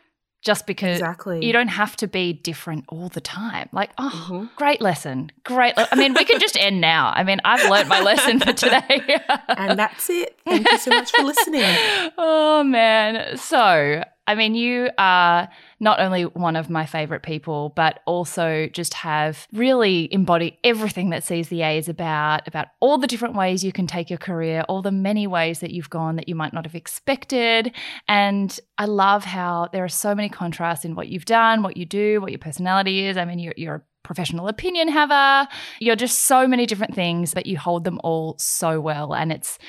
just 0.45 0.67
because 0.67 0.99
exactly. 0.99 1.43
you 1.43 1.51
don't 1.51 1.69
have 1.69 1.95
to 1.97 2.07
be 2.07 2.31
different 2.31 2.85
all 2.87 3.09
the 3.09 3.19
time. 3.19 3.67
Like, 3.71 3.89
oh, 3.97 4.27
mm-hmm. 4.29 4.45
great 4.55 4.79
lesson. 4.79 5.31
Great. 5.43 5.75
Le- 5.75 5.87
I 5.91 5.95
mean, 5.95 6.13
we 6.13 6.23
can 6.23 6.39
just 6.39 6.55
end 6.55 6.79
now. 6.79 7.11
I 7.15 7.23
mean, 7.23 7.41
I've 7.43 7.67
learned 7.69 7.89
my 7.89 8.01
lesson 8.01 8.39
for 8.39 8.53
today. 8.53 9.01
and 9.49 9.77
that's 9.77 10.07
it. 10.09 10.37
Thank 10.45 10.69
you 10.69 10.77
so 10.77 10.91
much 10.91 11.11
for 11.11 11.23
listening. 11.23 11.65
Oh, 12.17 12.63
man. 12.63 13.37
So, 13.37 14.03
I 14.27 14.33
mean, 14.33 14.55
you 14.55 14.89
are 14.97 15.47
not 15.79 15.99
only 15.99 16.23
one 16.23 16.55
of 16.55 16.69
my 16.69 16.85
favorite 16.85 17.21
people, 17.21 17.73
but 17.75 17.99
also 18.05 18.67
just 18.73 18.95
have 18.95 19.47
really 19.53 20.11
embodied 20.11 20.57
everything 20.63 21.11
that 21.11 21.23
Seize 21.23 21.49
the 21.49 21.57
Yay 21.57 21.77
is 21.77 21.87
about, 21.89 22.47
about 22.47 22.67
all 22.79 22.97
the 22.97 23.07
different 23.07 23.35
ways 23.35 23.63
you 23.63 23.71
can 23.71 23.85
take 23.85 24.09
your 24.09 24.17
career, 24.17 24.63
all 24.67 24.81
the 24.81 24.91
many 24.91 25.27
ways 25.27 25.59
that 25.59 25.71
you've 25.71 25.89
gone 25.89 26.15
that 26.15 26.27
you 26.27 26.33
might 26.33 26.53
not 26.53 26.65
have 26.65 26.75
expected. 26.75 27.71
And 28.07 28.59
I 28.77 28.85
love 28.85 29.23
how 29.23 29.69
there 29.71 29.83
are 29.83 29.89
so 29.89 30.15
many 30.15 30.29
contrasts 30.29 30.85
in 30.85 30.95
what 30.95 31.07
you've 31.07 31.25
done, 31.25 31.61
what 31.61 31.77
you 31.77 31.85
do, 31.85 32.19
what 32.19 32.31
your 32.31 32.39
personality 32.39 33.05
is. 33.05 33.17
I 33.17 33.25
mean, 33.25 33.37
you're, 33.37 33.53
you're 33.55 33.75
a 33.75 33.83
professional 34.01 34.47
opinion 34.47 34.87
haver. 34.87 35.47
You're 35.79 35.95
just 35.95 36.23
so 36.23 36.47
many 36.47 36.65
different 36.65 36.95
things, 36.95 37.33
but 37.33 37.45
you 37.45 37.57
hold 37.57 37.83
them 37.83 37.99
all 38.03 38.37
so 38.39 38.81
well. 38.81 39.13
And 39.13 39.31
it's 39.31 39.59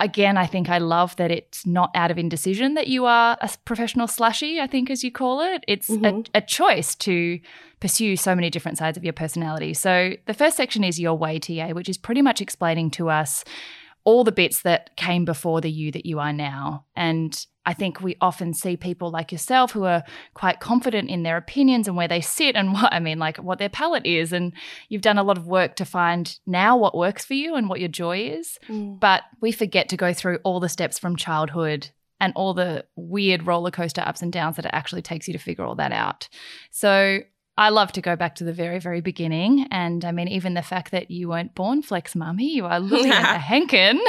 again, 0.00 0.36
I 0.36 0.46
think 0.46 0.68
I 0.68 0.78
love 0.78 1.16
that 1.16 1.30
it's 1.30 1.66
not 1.66 1.90
out 1.94 2.10
of 2.10 2.18
indecision 2.18 2.74
that 2.74 2.88
you 2.88 3.06
are 3.06 3.36
a 3.40 3.50
professional 3.64 4.06
slashy, 4.06 4.60
I 4.60 4.66
think, 4.66 4.90
as 4.90 5.04
you 5.04 5.12
call 5.12 5.40
it. 5.40 5.64
It's 5.68 5.88
mm-hmm. 5.88 6.22
a, 6.34 6.38
a, 6.38 6.40
choice 6.40 6.94
to 6.96 7.38
pursue 7.80 8.16
so 8.16 8.34
many 8.34 8.50
different 8.50 8.78
sides 8.78 8.96
of 8.96 9.04
your 9.04 9.12
personality. 9.12 9.72
So 9.74 10.14
the 10.26 10.34
first 10.34 10.56
section 10.56 10.84
is 10.84 10.98
your 10.98 11.14
way 11.14 11.38
TA, 11.38 11.68
which 11.68 11.88
is 11.88 11.98
pretty 11.98 12.22
much 12.22 12.40
explaining 12.40 12.90
to 12.92 13.08
us 13.08 13.44
all 14.04 14.24
the 14.24 14.32
bits 14.32 14.62
that 14.62 14.96
came 14.96 15.24
before 15.24 15.60
the 15.60 15.70
you 15.70 15.90
that 15.92 16.06
you 16.06 16.18
are 16.18 16.32
now. 16.32 16.84
And 16.96 17.46
I 17.66 17.72
think 17.72 18.00
we 18.00 18.16
often 18.20 18.52
see 18.54 18.76
people 18.76 19.10
like 19.10 19.32
yourself 19.32 19.72
who 19.72 19.84
are 19.84 20.04
quite 20.34 20.60
confident 20.60 21.08
in 21.08 21.22
their 21.22 21.36
opinions 21.36 21.88
and 21.88 21.96
where 21.96 22.08
they 22.08 22.20
sit 22.20 22.56
and 22.56 22.72
what 22.74 22.92
I 22.92 23.00
mean, 23.00 23.18
like 23.18 23.38
what 23.38 23.58
their 23.58 23.68
palette 23.68 24.06
is. 24.06 24.32
And 24.32 24.52
you've 24.88 25.02
done 25.02 25.18
a 25.18 25.22
lot 25.22 25.38
of 25.38 25.46
work 25.46 25.76
to 25.76 25.84
find 25.84 26.38
now 26.46 26.76
what 26.76 26.96
works 26.96 27.24
for 27.24 27.34
you 27.34 27.54
and 27.54 27.68
what 27.68 27.80
your 27.80 27.88
joy 27.88 28.18
is. 28.18 28.58
Mm. 28.68 29.00
But 29.00 29.22
we 29.40 29.52
forget 29.52 29.88
to 29.90 29.96
go 29.96 30.12
through 30.12 30.38
all 30.44 30.60
the 30.60 30.68
steps 30.68 30.98
from 30.98 31.16
childhood 31.16 31.90
and 32.20 32.32
all 32.36 32.54
the 32.54 32.84
weird 32.96 33.46
roller 33.46 33.70
coaster 33.70 34.00
ups 34.00 34.22
and 34.22 34.32
downs 34.32 34.56
that 34.56 34.64
it 34.64 34.70
actually 34.72 35.02
takes 35.02 35.26
you 35.26 35.32
to 35.32 35.38
figure 35.38 35.64
all 35.64 35.74
that 35.74 35.92
out. 35.92 36.28
So 36.70 37.20
I 37.56 37.68
love 37.68 37.92
to 37.92 38.00
go 38.00 38.16
back 38.16 38.34
to 38.36 38.44
the 38.44 38.52
very, 38.52 38.80
very 38.80 39.00
beginning. 39.00 39.68
And 39.70 40.04
I 40.04 40.10
mean, 40.10 40.26
even 40.26 40.54
the 40.54 40.62
fact 40.62 40.90
that 40.90 41.10
you 41.10 41.28
weren't 41.28 41.54
born 41.54 41.82
Flex 41.82 42.14
Mami, 42.14 42.50
you 42.50 42.66
are 42.66 42.80
looking 42.80 43.12
at 43.12 43.36
a 43.36 43.38
Henkin. 43.42 44.00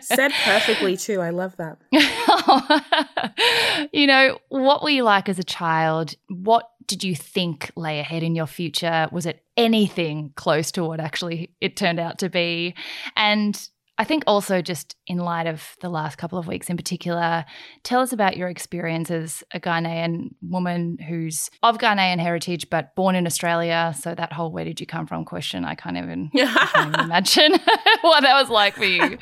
Said 0.00 0.30
perfectly, 0.44 0.96
too. 0.96 1.20
I 1.20 1.30
love 1.30 1.56
that. 1.56 1.78
you 3.92 4.06
know, 4.06 4.38
what 4.48 4.82
were 4.82 4.90
you 4.90 5.02
like 5.02 5.28
as 5.28 5.40
a 5.40 5.44
child? 5.44 6.14
What 6.28 6.68
did 6.86 7.02
you 7.02 7.16
think 7.16 7.72
lay 7.74 7.98
ahead 7.98 8.22
in 8.22 8.36
your 8.36 8.46
future? 8.46 9.08
Was 9.10 9.26
it 9.26 9.42
anything 9.56 10.32
close 10.36 10.70
to 10.72 10.84
what 10.84 11.00
actually 11.00 11.54
it 11.60 11.76
turned 11.76 11.98
out 11.98 12.20
to 12.20 12.28
be? 12.28 12.76
And 13.16 13.60
I 14.02 14.04
think 14.04 14.24
also 14.26 14.60
just 14.60 14.96
in 15.06 15.18
light 15.18 15.46
of 15.46 15.76
the 15.80 15.88
last 15.88 16.18
couple 16.18 16.36
of 16.36 16.48
weeks 16.48 16.68
in 16.68 16.76
particular, 16.76 17.44
tell 17.84 18.00
us 18.00 18.12
about 18.12 18.36
your 18.36 18.48
experience 18.48 19.12
as 19.12 19.44
a 19.54 19.60
Ghanaian 19.60 20.30
woman 20.42 20.98
who's 20.98 21.48
of 21.62 21.78
Ghanaian 21.78 22.18
heritage 22.18 22.68
but 22.68 22.96
born 22.96 23.14
in 23.14 23.28
Australia. 23.28 23.94
So 23.96 24.12
that 24.12 24.32
whole 24.32 24.50
"where 24.50 24.64
did 24.64 24.80
you 24.80 24.88
come 24.88 25.06
from?" 25.06 25.24
question, 25.24 25.64
I 25.64 25.76
can't 25.76 25.96
even, 25.96 26.32
I 26.34 26.68
can't 26.72 26.88
even 26.88 27.00
imagine 27.04 27.52
what 28.00 28.22
that 28.22 28.40
was 28.40 28.50
like 28.50 28.74
for 28.74 28.84
you. 28.84 29.18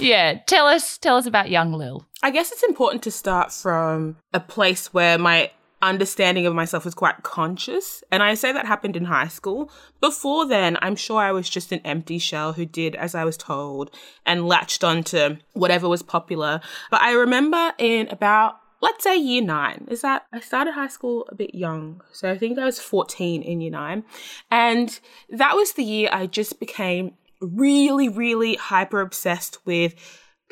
yeah, 0.00 0.40
tell 0.48 0.66
us, 0.66 0.98
tell 0.98 1.16
us 1.16 1.26
about 1.26 1.48
young 1.48 1.72
Lil. 1.72 2.04
I 2.20 2.32
guess 2.32 2.50
it's 2.50 2.64
important 2.64 3.04
to 3.04 3.12
start 3.12 3.52
from 3.52 4.16
a 4.32 4.40
place 4.40 4.92
where 4.92 5.16
my 5.16 5.52
understanding 5.88 6.46
of 6.46 6.54
myself 6.54 6.84
was 6.84 6.94
quite 6.94 7.22
conscious. 7.22 8.02
And 8.10 8.22
I 8.22 8.34
say 8.34 8.52
that 8.52 8.66
happened 8.66 8.96
in 8.96 9.04
high 9.04 9.28
school. 9.28 9.70
Before 10.00 10.46
then, 10.46 10.76
I'm 10.82 10.96
sure 10.96 11.20
I 11.20 11.32
was 11.32 11.48
just 11.48 11.72
an 11.72 11.80
empty 11.84 12.18
shell 12.18 12.52
who 12.52 12.66
did 12.66 12.94
as 12.96 13.14
I 13.14 13.24
was 13.24 13.36
told 13.36 13.90
and 14.26 14.46
latched 14.46 14.84
onto 14.84 15.36
whatever 15.52 15.88
was 15.88 16.02
popular. 16.02 16.60
But 16.90 17.02
I 17.02 17.12
remember 17.12 17.72
in 17.78 18.08
about 18.08 18.60
let's 18.80 19.02
say 19.02 19.16
year 19.16 19.40
nine 19.40 19.86
is 19.88 20.02
that 20.02 20.26
I 20.30 20.40
started 20.40 20.74
high 20.74 20.88
school 20.88 21.26
a 21.30 21.34
bit 21.34 21.54
young. 21.54 22.02
So 22.12 22.30
I 22.30 22.36
think 22.36 22.58
I 22.58 22.66
was 22.66 22.78
14 22.78 23.42
in 23.42 23.62
year 23.62 23.70
nine. 23.70 24.04
And 24.50 24.98
that 25.30 25.56
was 25.56 25.72
the 25.72 25.82
year 25.82 26.10
I 26.12 26.26
just 26.26 26.60
became 26.60 27.14
really, 27.40 28.10
really 28.10 28.56
hyper 28.56 29.00
obsessed 29.00 29.64
with 29.64 29.94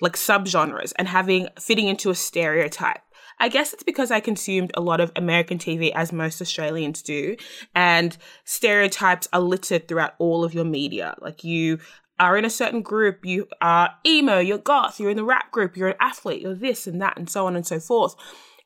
like 0.01 0.15
subgenres 0.15 0.93
and 0.97 1.09
having 1.09 1.49
fitting 1.61 1.89
into 1.89 2.11
a 2.11 2.15
stereotype. 2.15 3.03
I 3.43 3.49
guess 3.49 3.73
it's 3.73 3.83
because 3.83 4.13
I 4.13 4.21
consumed 4.21 4.71
a 4.75 4.81
lot 4.81 5.01
of 5.01 5.11
American 5.17 5.59
TV, 5.59 5.91
as 5.97 6.13
most 6.13 6.41
Australians 6.41 7.03
do, 7.03 7.37
and 7.75 8.17
stereotypes 8.45 9.27
are 9.33 9.41
littered 9.41 9.89
throughout 9.89 10.15
all 10.19 10.45
of 10.45 10.55
your 10.55 10.65
media. 10.65 11.17
Like 11.21 11.43
you 11.43 11.81
are 12.21 12.39
in 12.39 12.45
a 12.45 12.51
certain 12.51 12.83
group, 12.83 13.25
you 13.25 13.49
are 13.61 13.91
emo, 14.07 14.39
you're 14.39 14.59
goth, 14.59 15.01
you're 15.01 15.11
in 15.11 15.17
the 15.17 15.25
rap 15.25 15.51
group, 15.51 15.77
you're 15.77 15.89
an 15.89 15.97
athlete, 15.99 16.41
you're 16.41 16.55
this 16.55 16.87
and 16.87 17.03
that, 17.03 17.19
and 17.19 17.29
so 17.29 17.49
on 17.49 17.57
and 17.57 17.67
so 17.67 17.81
forth. 17.81 18.15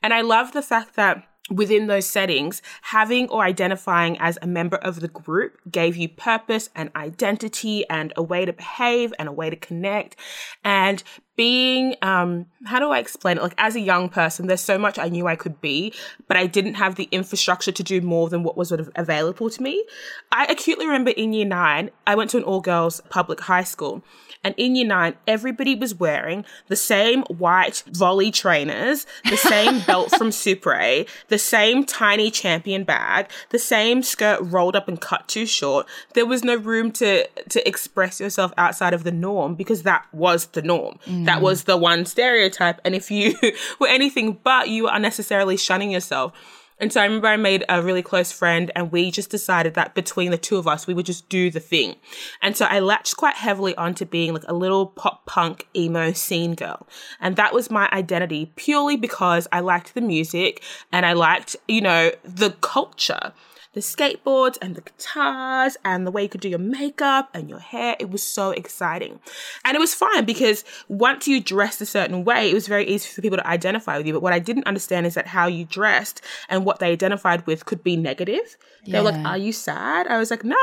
And 0.03 0.13
I 0.13 0.21
love 0.21 0.53
the 0.53 0.61
fact 0.61 0.95
that 0.97 1.27
within 1.51 1.87
those 1.87 2.05
settings, 2.07 2.61
having 2.83 3.31
or 3.31 3.45
identifying 3.45 4.19
as 4.19 4.39
a 4.43 4.47
member 4.47 4.77
of 4.77 5.01
the 5.01 5.09
group 5.09 5.59
gave 5.71 5.97
you 5.97 6.09
purpose 6.09 6.69
and 6.75 6.91
identity 6.97 7.89
and 7.89 8.13
a 8.17 8.23
way 8.23 8.45
to 8.45 8.53
behave 8.53 9.15
and 9.19 9.27
a 9.27 9.33
way 9.33 9.49
to 9.49 9.57
connect. 9.57 10.17
And 10.65 11.03
being, 11.37 11.95
um, 12.03 12.47
how 12.65 12.79
do 12.79 12.91
I 12.91 12.99
explain 12.99 13.37
it? 13.37 13.43
Like, 13.43 13.55
as 13.59 13.77
a 13.77 13.81
young 13.81 14.09
person, 14.09 14.47
there's 14.47 14.61
so 14.61 14.79
much 14.79 14.99
I 14.99 15.09
knew 15.09 15.27
I 15.27 15.37
could 15.37 15.61
be, 15.61 15.93
but 16.27 16.37
I 16.37 16.47
didn't 16.47 16.75
have 16.75 16.97
the 16.97 17.09
infrastructure 17.13 17.73
to 17.73 17.83
do 17.83 18.01
more 18.01 18.29
than 18.29 18.43
what 18.43 18.57
was 18.57 18.69
sort 18.69 18.81
of 18.81 18.91
available 18.97 19.51
to 19.51 19.63
me. 19.63 19.85
I 20.33 20.47
acutely 20.47 20.87
remember 20.87 21.11
in 21.11 21.33
year 21.33 21.47
nine, 21.47 21.91
I 22.07 22.15
went 22.15 22.31
to 22.31 22.39
an 22.39 22.43
all 22.43 22.61
girls 22.61 23.01
public 23.11 23.41
high 23.41 23.65
school 23.65 24.03
and 24.47 24.55
in 24.57 24.77
year 24.77 24.87
nine, 24.87 25.15
everybody 25.27 25.75
was 25.75 25.97
wearing 25.97 26.45
the 26.69 26.77
same 26.77 27.23
white 27.23 27.83
volley 27.89 28.31
trainers, 28.31 29.05
the 29.29 29.37
same 29.37 29.81
belt 29.87 30.11
from 30.17 30.29
Supre, 30.29 31.09
the 31.27 31.39
same 31.39 31.85
tiny 31.85 32.31
champion 32.31 32.85
bag, 32.85 33.29
the 33.51 33.59
same 33.59 34.05
skirt 34.05 34.39
rolled 34.41 34.77
up 34.77 34.87
and 34.87 35.01
cut 35.01 35.27
too 35.27 35.47
short. 35.47 35.87
There 36.15 36.27
was 36.27 36.45
no 36.45 36.55
room 36.55 36.93
to, 36.93 37.27
to 37.27 37.69
express 37.69 38.21
yourself 38.21 38.53
outside 38.57 38.95
of 38.95 39.03
the 39.03 39.11
norm 39.11 39.57
because 39.57 39.83
that 39.83 40.07
was 40.13 40.47
the 40.47 40.63
norm. 40.63 41.01
Mm. 41.07 41.26
That 41.27 41.39
mm. 41.39 41.43
was 41.43 41.65
the 41.65 41.77
one 41.77 42.05
stereotype. 42.05 42.81
And 42.85 42.95
if 42.95 43.11
you 43.11 43.35
were 43.79 43.89
anything 43.89 44.39
but, 44.43 44.69
you 44.69 44.85
were 44.85 44.91
unnecessarily 44.93 45.57
shunning 45.57 45.91
yourself. 45.91 46.33
And 46.79 46.93
so 46.93 47.01
I 47.01 47.05
remember 47.05 47.29
I 47.29 47.37
made 47.37 47.65
a 47.69 47.81
really 47.81 48.03
close 48.03 48.33
friend 48.33 48.71
and 48.77 48.93
we 48.93 49.11
just 49.11 49.31
decided 49.31 49.75
that 49.75 49.95
between 49.95 50.31
the 50.31 50.37
two 50.37 50.59
of 50.59 50.69
us, 50.69 50.87
we 50.87 50.93
would 50.93 51.07
just 51.07 51.29
do 51.29 51.51
the 51.51 51.61
thing. 51.61 51.97
And 52.43 52.55
so 52.55 52.67
I 52.67 52.81
latched 52.81 53.17
quite 53.17 53.37
heavily 53.37 53.75
onto 53.77 54.05
being 54.05 54.35
like 54.35 54.45
a 54.47 54.53
little 54.53 54.87
pop 54.87 55.25
punk 55.25 55.69
emo 55.75 56.13
scene 56.13 56.55
girl. 56.55 56.87
And 57.19 57.37
that 57.37 57.55
was 57.55 57.71
my 57.71 57.89
identity 57.93 58.53
purely 58.57 58.97
because 58.97 59.49
I 59.53 59.61
liked 59.61 59.95
the 59.95 60.03
music 60.03 60.63
and 60.93 61.07
I 61.07 61.15
liked, 61.15 61.57
you 61.67 61.81
know, 61.81 62.11
the 62.25 62.51
culture 62.61 63.33
the 63.77 63.83
skateboards 63.83 64.57
and 64.63 64.75
the 64.75 64.81
guitars 64.81 65.77
and 65.85 66.07
the 66.07 66.11
way 66.11 66.23
you 66.23 66.31
could 66.31 66.41
do 66.41 66.49
your 66.49 66.59
makeup 66.59 67.29
and 67.35 67.51
your 67.51 67.59
hair. 67.59 67.95
It 68.01 68.09
was 68.09 68.23
so 68.23 68.51
exciting. 68.53 69.21
And 69.67 69.77
it 69.77 69.79
was 69.79 69.93
fine 69.93 70.25
because 70.25 70.65
once 70.89 71.29
you 71.29 71.43
dressed 71.43 71.83
a 71.83 71.87
certain 71.87 72.25
way, 72.25 72.51
it 72.51 72.55
was 72.55 72.67
very 72.67 72.87
easy 72.87 73.07
for 73.07 73.21
people 73.21 73.37
to 73.37 73.47
identify 73.47 73.99
with 73.99 74.07
you. 74.07 74.15
But 74.15 74.23
what 74.23 74.33
I 74.33 74.39
didn't 74.39 74.67
understand 74.67 75.05
is 75.05 75.13
that 75.13 75.27
how 75.27 75.47
you 75.47 75.67
dressed 75.67 76.23
and 76.49 76.65
what 76.65 76.79
they 76.79 76.91
identified 76.91 77.47
with 77.47 77.67
could 77.67 77.85
be 77.85 77.99
negative. 77.99 78.57
Yeah. 78.85 78.93
They 78.93 78.99
were 79.01 79.13
like, 79.13 79.27
Are 79.27 79.37
you 79.37 79.53
sad? 79.53 80.07
I 80.07 80.17
was 80.17 80.31
like, 80.31 80.43
No, 80.43 80.57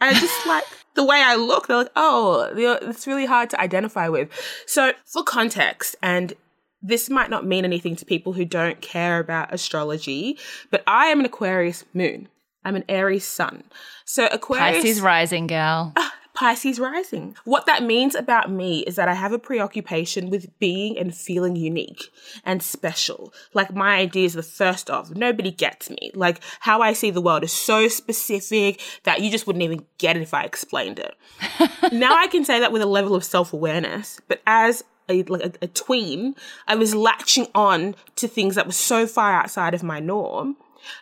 I 0.00 0.14
just 0.14 0.46
like 0.46 0.64
the 0.94 1.04
way 1.04 1.20
I 1.20 1.34
look. 1.34 1.66
They're 1.66 1.78
like, 1.78 1.92
Oh, 1.96 2.52
it's 2.54 3.08
really 3.08 3.26
hard 3.26 3.50
to 3.50 3.60
identify 3.60 4.08
with. 4.08 4.30
So, 4.66 4.92
for 5.06 5.24
context, 5.24 5.96
and 6.04 6.34
this 6.80 7.10
might 7.10 7.30
not 7.30 7.44
mean 7.44 7.64
anything 7.64 7.96
to 7.96 8.04
people 8.04 8.34
who 8.34 8.44
don't 8.44 8.80
care 8.80 9.18
about 9.18 9.52
astrology, 9.52 10.38
but 10.70 10.84
I 10.86 11.06
am 11.06 11.18
an 11.18 11.26
Aquarius 11.26 11.84
moon. 11.92 12.28
I'm 12.64 12.76
an 12.76 12.84
Aries 12.88 13.26
sun. 13.26 13.64
So 14.04 14.28
Aquarius 14.30 14.82
Pisces 14.82 15.00
rising, 15.00 15.46
gal. 15.46 15.92
Ah, 15.96 16.14
Pisces 16.34 16.78
rising. 16.78 17.36
What 17.44 17.66
that 17.66 17.82
means 17.82 18.14
about 18.14 18.50
me 18.50 18.80
is 18.80 18.96
that 18.96 19.08
I 19.08 19.14
have 19.14 19.32
a 19.32 19.38
preoccupation 19.38 20.30
with 20.30 20.58
being 20.58 20.96
and 20.98 21.14
feeling 21.14 21.56
unique 21.56 22.04
and 22.44 22.62
special. 22.62 23.32
Like 23.52 23.74
my 23.74 23.96
ideas 23.96 24.36
are 24.36 24.42
first 24.42 24.90
off, 24.90 25.10
nobody 25.10 25.50
gets 25.50 25.90
me. 25.90 26.12
Like 26.14 26.40
how 26.60 26.80
I 26.80 26.92
see 26.92 27.10
the 27.10 27.20
world 27.20 27.44
is 27.44 27.52
so 27.52 27.88
specific 27.88 28.80
that 29.04 29.20
you 29.20 29.30
just 29.30 29.46
wouldn't 29.46 29.62
even 29.64 29.84
get 29.98 30.16
it 30.16 30.22
if 30.22 30.32
I 30.32 30.44
explained 30.44 30.98
it. 30.98 31.14
now 31.92 32.16
I 32.16 32.26
can 32.26 32.44
say 32.44 32.60
that 32.60 32.72
with 32.72 32.82
a 32.82 32.86
level 32.86 33.14
of 33.14 33.24
self-awareness, 33.24 34.20
but 34.28 34.40
as 34.46 34.84
a, 35.10 35.24
like 35.24 35.42
a, 35.42 35.52
a 35.62 35.66
tween, 35.66 36.36
I 36.66 36.76
was 36.76 36.94
latching 36.94 37.48
on 37.54 37.96
to 38.16 38.28
things 38.28 38.54
that 38.54 38.66
were 38.66 38.72
so 38.72 39.06
far 39.06 39.32
outside 39.32 39.74
of 39.74 39.82
my 39.82 40.00
norm. 40.00 40.56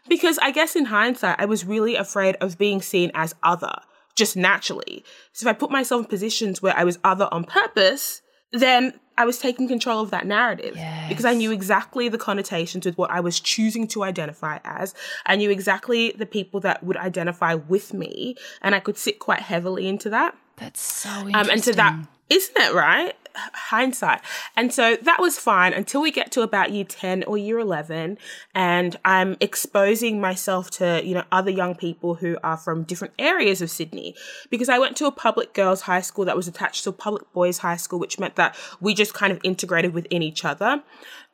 Because 0.09 0.39
I 0.39 0.51
guess 0.51 0.77
in 0.77 0.87
hindsight, 0.87 1.37
I 1.39 1.45
was 1.45 1.65
really 1.65 1.97
afraid 1.97 2.37
of 2.37 2.59
being 2.59 2.81
seen 2.83 3.11
as 3.15 3.35
other 3.43 3.75
just 4.15 4.37
naturally. 4.37 5.05
So 5.33 5.49
if 5.49 5.55
I 5.55 5.59
put 5.59 5.71
myself 5.71 6.05
in 6.05 6.09
positions 6.09 6.61
where 6.61 6.77
I 6.77 6.85
was 6.85 6.99
other 7.05 7.29
on 7.31 7.45
purpose, 7.45 8.21
then 8.53 8.99
I 9.17 9.25
was 9.25 9.39
taking 9.39 9.67
control 9.69 10.01
of 10.01 10.11
that 10.11 10.27
narrative 10.27 10.75
Yes. 10.77 11.09
because 11.09 11.25
I 11.25 11.35
knew 11.35 11.51
exactly 11.51 12.09
the 12.09 12.19
connotations 12.19 12.87
with 12.87 12.97
what 12.99 13.11
I 13.11 13.21
was 13.21 13.41
choosing 13.41 13.87
to 13.89 14.05
identify 14.05 14.59
as. 14.65 14.95
I 15.27 15.37
knew 15.37 15.51
exactly 15.51 16.13
the 16.17 16.27
people 16.27 16.61
that 16.61 16.83
would 16.85 16.97
identify 16.97 17.55
with 17.55 17.93
me, 17.95 18.37
and 18.63 18.75
I 18.75 18.81
could 18.81 18.97
sit 18.97 19.19
quite 19.19 19.41
heavily 19.41 19.89
into 19.89 20.11
that. 20.11 20.37
That's 20.57 20.81
so 20.81 21.09
interesting. 21.11 21.35
Um, 21.37 21.51
and 21.51 21.65
so 21.65 21.73
that 21.73 21.97
isn't 22.31 22.57
it 22.57 22.75
right? 22.75 23.15
Hindsight. 23.55 24.21
And 24.57 24.73
so 24.73 24.97
that 24.97 25.21
was 25.21 25.39
fine 25.39 25.73
until 25.73 26.01
we 26.01 26.11
get 26.11 26.31
to 26.33 26.43
about 26.43 26.73
year 26.73 26.85
10 26.85 27.25
or 27.25 27.39
year 27.39 27.59
11. 27.59 28.19
And 28.55 28.97
I'm 29.05 29.37
exposing 29.41 30.21
myself 30.21 30.71
to, 30.73 31.01
you 31.05 31.15
know, 31.15 31.25
other 31.33 31.51
young 31.51 31.75
people 31.75 32.17
who 32.17 32.39
are 32.43 32.57
from 32.57 32.85
different 32.85 33.15
areas 33.19 33.63
of 33.63 33.71
Sydney 33.71 34.15
because 34.51 34.69
I 34.69 34.79
went 34.79 34.97
to 34.99 35.07
a 35.07 35.13
public 35.13 35.55
girls' 35.55 35.83
high 35.83 36.01
school 36.01 36.25
that 36.25 36.37
was 36.37 36.49
attached 36.49 36.85
to 36.85 36.91
a 36.91 36.93
public 36.93 37.33
boys' 37.33 37.59
high 37.59 37.77
school, 37.77 37.99
which 37.99 38.19
meant 38.19 38.37
that 38.37 38.57
we 38.81 38.95
just 38.95 39.15
kind 39.15 39.33
of 39.33 39.41
integrated 39.43 39.95
within 39.95 40.23
each 40.23 40.45
other. 40.45 40.83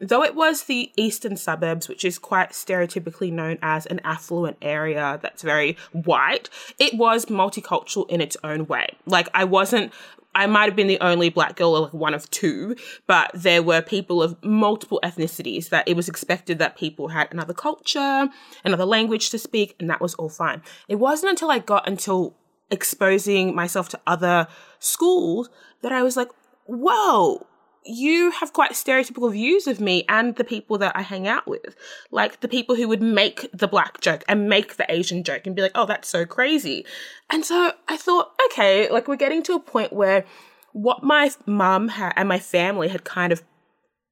Though 0.01 0.25
it 0.25 0.35
was 0.35 0.65
the 0.65 0.91
eastern 0.97 1.37
suburbs, 1.37 1.89
which 1.89 2.05
is 2.05 2.19
quite 2.19 2.51
stereotypically 2.51 3.33
known 3.33 3.59
as 3.63 3.87
an 3.87 4.01
affluent 4.05 4.57
area 4.61 5.19
that's 5.23 5.43
very 5.43 5.77
white, 5.93 6.51
it 6.79 6.95
was 6.95 7.27
multicultural 7.27 8.09
in 8.11 8.21
its 8.21 8.37
own 8.43 8.67
way. 8.67 8.89
Like 9.07 9.29
I 9.33 9.45
wasn't 9.45 9.93
I 10.35 10.47
might 10.47 10.65
have 10.65 10.77
been 10.77 10.87
the 10.87 11.01
only 11.01 11.29
black 11.29 11.57
girl 11.57 11.77
or 11.77 11.81
like 11.81 11.95
one 11.95 12.15
of 12.15 12.29
two, 12.31 12.77
but 13.07 13.31
there 13.35 13.63
were 13.63 13.83
people 13.83 14.23
of 14.23 14.43
multiple 14.45 15.01
ethnicities 15.05 15.69
that 15.69 15.87
it 15.87 15.97
was 15.97 16.09
expected 16.09 16.59
that 16.59 16.77
people 16.77 17.09
had 17.09 17.29
another 17.31 17.55
culture, 17.55 18.29
another 18.65 18.85
language 18.85 19.31
to 19.31 19.39
speak, 19.39 19.77
and 19.79 19.89
that 19.91 20.01
was 20.01 20.15
all 20.15 20.29
fine. 20.29 20.63
It 20.89 20.97
wasn't 20.97 21.31
until 21.31 21.51
I 21.51 21.59
got 21.59 21.87
until 21.89 22.37
exposing 22.71 23.55
myself 23.55 23.89
to 23.91 24.01
other 24.07 24.49
schools 24.79 25.49
that 25.83 25.93
I 25.93 26.03
was 26.03 26.17
like, 26.17 26.29
whoa, 26.67 27.47
you 27.85 28.31
have 28.31 28.53
quite 28.53 28.73
stereotypical 28.73 29.31
views 29.31 29.67
of 29.67 29.81
me 29.81 30.05
and 30.09 30.37
the 30.37 30.45
people 30.45 30.79
that 30.79 30.97
I 30.97 31.03
hang 31.03 31.29
out 31.29 31.47
with. 31.47 31.77
Like 32.11 32.41
the 32.41 32.49
people 32.49 32.77
who 32.77 32.89
would 32.89 33.03
make 33.03 33.49
the 33.53 33.69
black 33.69 34.01
joke 34.01 34.25
and 34.29 34.49
make 34.49 34.77
the 34.77 34.91
Asian 34.91 35.23
joke 35.23 35.47
and 35.47 35.55
be 35.55 35.63
like, 35.63 35.73
oh, 35.75 35.87
that's 35.87 36.09
so 36.09 36.25
crazy. 36.25 36.87
And 37.31 37.45
so 37.45 37.73
I 37.89 37.97
thought, 37.97 38.33
okay, 38.47 38.91
like 38.91 39.07
we're 39.07 39.17
getting 39.17 39.43
to 39.45 39.55
a 39.55 39.61
point 39.61 39.93
where 39.93 40.25
what 40.73 41.03
my 41.03 41.31
mum 41.47 41.89
ha- 41.89 42.13
and 42.17 42.29
my 42.29 42.39
family 42.39 42.89
had 42.89 43.05
kind 43.05 43.33
of 43.33 43.43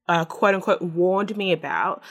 uh, 0.07 0.25
quote 0.25 0.55
unquote 0.55 0.81
warned 0.81 1.35
me 1.35 1.51
about 1.51 2.03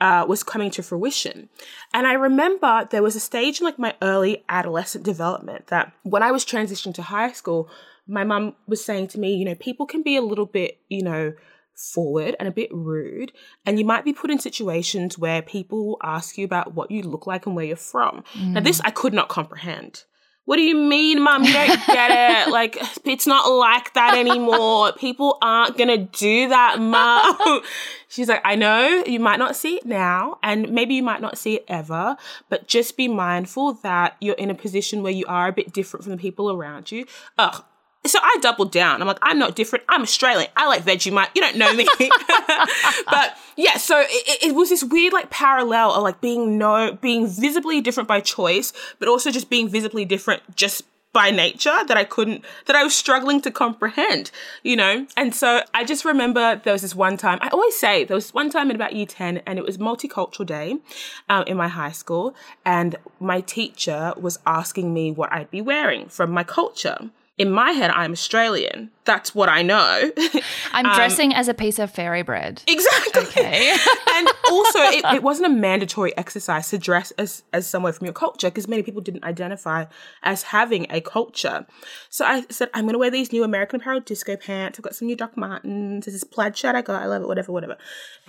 uh, 0.00 0.24
was 0.26 0.42
coming 0.42 0.70
to 0.70 0.82
fruition. 0.82 1.48
And 1.92 2.06
I 2.06 2.14
remember 2.14 2.88
there 2.90 3.02
was 3.02 3.16
a 3.16 3.20
stage 3.20 3.60
in 3.60 3.66
like 3.66 3.78
my 3.78 3.94
early 4.00 4.44
adolescent 4.48 5.04
development 5.04 5.66
that 5.66 5.92
when 6.02 6.22
I 6.22 6.32
was 6.32 6.44
transitioning 6.44 6.94
to 6.94 7.02
high 7.02 7.32
school, 7.32 7.68
my 8.10 8.24
mum 8.24 8.54
was 8.66 8.84
saying 8.84 9.08
to 9.08 9.18
me, 9.18 9.34
you 9.34 9.44
know, 9.44 9.54
people 9.54 9.86
can 9.86 10.02
be 10.02 10.16
a 10.16 10.22
little 10.22 10.46
bit, 10.46 10.78
you 10.88 11.02
know, 11.02 11.32
forward 11.74 12.36
and 12.38 12.48
a 12.48 12.52
bit 12.52 12.68
rude. 12.72 13.32
And 13.64 13.78
you 13.78 13.84
might 13.84 14.04
be 14.04 14.12
put 14.12 14.30
in 14.30 14.38
situations 14.38 15.18
where 15.18 15.42
people 15.42 15.86
will 15.86 15.98
ask 16.02 16.36
you 16.36 16.44
about 16.44 16.74
what 16.74 16.90
you 16.90 17.02
look 17.02 17.26
like 17.26 17.46
and 17.46 17.56
where 17.56 17.64
you're 17.64 17.76
from. 17.76 18.24
Now, 18.38 18.60
this 18.60 18.80
mm. 18.80 18.86
I 18.86 18.90
could 18.90 19.14
not 19.14 19.28
comprehend. 19.28 20.04
What 20.46 20.56
do 20.56 20.62
you 20.62 20.74
mean, 20.74 21.22
mum? 21.22 21.44
You 21.44 21.52
don't 21.52 21.86
get 21.86 22.10
it. 22.10 22.50
Like, 22.60 22.76
it's 23.04 23.26
not 23.26 23.48
like 23.48 23.94
that 23.94 24.16
anymore. 24.16 24.92
People 24.94 25.38
aren't 25.40 25.78
going 25.78 25.88
to 25.88 25.98
do 25.98 26.48
that, 26.48 26.80
mum. 26.80 27.62
She's 28.08 28.28
like, 28.28 28.40
I 28.44 28.56
know 28.56 29.04
you 29.06 29.20
might 29.20 29.38
not 29.38 29.54
see 29.54 29.76
it 29.76 29.86
now, 29.86 30.38
and 30.42 30.72
maybe 30.72 30.94
you 30.94 31.02
might 31.02 31.20
not 31.20 31.38
see 31.38 31.56
it 31.56 31.64
ever, 31.68 32.16
but 32.48 32.66
just 32.66 32.96
be 32.96 33.06
mindful 33.06 33.74
that 33.74 34.16
you're 34.20 34.34
in 34.34 34.50
a 34.50 34.54
position 34.54 35.04
where 35.04 35.12
you 35.12 35.24
are 35.28 35.46
a 35.46 35.52
bit 35.52 35.72
different 35.72 36.02
from 36.02 36.12
the 36.12 36.18
people 36.18 36.50
around 36.50 36.90
you. 36.90 37.06
Ugh. 37.38 37.64
So 38.06 38.18
I 38.22 38.38
doubled 38.40 38.72
down. 38.72 39.02
I'm 39.02 39.08
like, 39.08 39.18
I'm 39.20 39.38
not 39.38 39.54
different. 39.54 39.84
I'm 39.88 40.02
Australian. 40.02 40.50
I 40.56 40.66
like 40.66 40.84
Vegemite. 40.84 41.28
You 41.34 41.42
don't 41.42 41.56
know 41.56 41.74
me. 41.74 41.86
but 43.10 43.36
yeah, 43.56 43.76
so 43.76 44.00
it, 44.00 44.42
it 44.42 44.54
was 44.54 44.70
this 44.70 44.82
weird 44.82 45.12
like 45.12 45.28
parallel 45.28 45.92
of 45.92 46.02
like 46.02 46.20
being 46.22 46.56
no, 46.56 46.96
being 47.00 47.26
visibly 47.26 47.82
different 47.82 48.08
by 48.08 48.20
choice, 48.20 48.72
but 48.98 49.08
also 49.08 49.30
just 49.30 49.50
being 49.50 49.68
visibly 49.68 50.06
different 50.06 50.56
just 50.56 50.82
by 51.12 51.30
nature 51.30 51.84
that 51.88 51.96
I 51.96 52.04
couldn't, 52.04 52.44
that 52.66 52.76
I 52.76 52.84
was 52.84 52.94
struggling 52.94 53.40
to 53.42 53.50
comprehend, 53.50 54.30
you 54.62 54.76
know? 54.76 55.06
And 55.16 55.34
so 55.34 55.62
I 55.74 55.84
just 55.84 56.04
remember 56.04 56.60
there 56.62 56.72
was 56.72 56.82
this 56.82 56.94
one 56.94 57.16
time, 57.16 57.38
I 57.42 57.48
always 57.48 57.76
say 57.76 58.04
there 58.04 58.14
was 58.14 58.32
one 58.32 58.48
time 58.48 58.70
in 58.70 58.76
about 58.76 58.94
year 58.94 59.06
10 59.06 59.38
and 59.38 59.58
it 59.58 59.64
was 59.64 59.76
multicultural 59.76 60.46
day 60.46 60.78
um, 61.28 61.44
in 61.46 61.56
my 61.56 61.68
high 61.68 61.92
school. 61.92 62.34
And 62.64 62.96
my 63.18 63.40
teacher 63.40 64.14
was 64.16 64.38
asking 64.46 64.94
me 64.94 65.10
what 65.10 65.32
I'd 65.32 65.50
be 65.50 65.60
wearing 65.60 66.08
from 66.08 66.30
my 66.30 66.44
culture. 66.44 67.10
In 67.40 67.50
my 67.50 67.70
head, 67.70 67.90
I'm 67.92 68.12
Australian. 68.12 68.90
That's 69.06 69.34
what 69.34 69.48
I 69.48 69.62
know. 69.62 70.12
I'm 70.72 70.84
um, 70.84 70.94
dressing 70.94 71.32
as 71.32 71.48
a 71.48 71.54
piece 71.54 71.78
of 71.78 71.90
fairy 71.90 72.20
bread. 72.20 72.62
exactly. 72.68 73.22
Okay. 73.22 73.70
and 74.14 74.28
also, 74.50 74.78
it, 74.80 75.02
it 75.14 75.22
wasn't 75.22 75.46
a 75.46 75.48
mandatory 75.48 76.14
exercise 76.18 76.68
to 76.68 76.76
dress 76.76 77.12
as, 77.12 77.42
as 77.54 77.66
somewhere 77.66 77.94
from 77.94 78.04
your 78.04 78.12
culture 78.12 78.50
because 78.50 78.68
many 78.68 78.82
people 78.82 79.00
didn't 79.00 79.24
identify 79.24 79.86
as 80.22 80.42
having 80.42 80.86
a 80.90 81.00
culture. 81.00 81.66
So 82.10 82.26
I 82.26 82.44
said, 82.50 82.68
I'm 82.74 82.84
going 82.84 82.92
to 82.92 82.98
wear 82.98 83.10
these 83.10 83.32
new 83.32 83.42
American 83.42 83.80
Apparel 83.80 84.00
disco 84.00 84.36
pants. 84.36 84.78
I've 84.78 84.82
got 84.82 84.94
some 84.94 85.08
new 85.08 85.16
Doc 85.16 85.34
Martens. 85.34 86.04
There's 86.04 86.20
this 86.20 86.24
plaid 86.24 86.58
shirt 86.58 86.74
I 86.74 86.82
got. 86.82 87.00
I 87.00 87.06
love 87.06 87.22
it, 87.22 87.26
whatever, 87.26 87.52
whatever. 87.52 87.78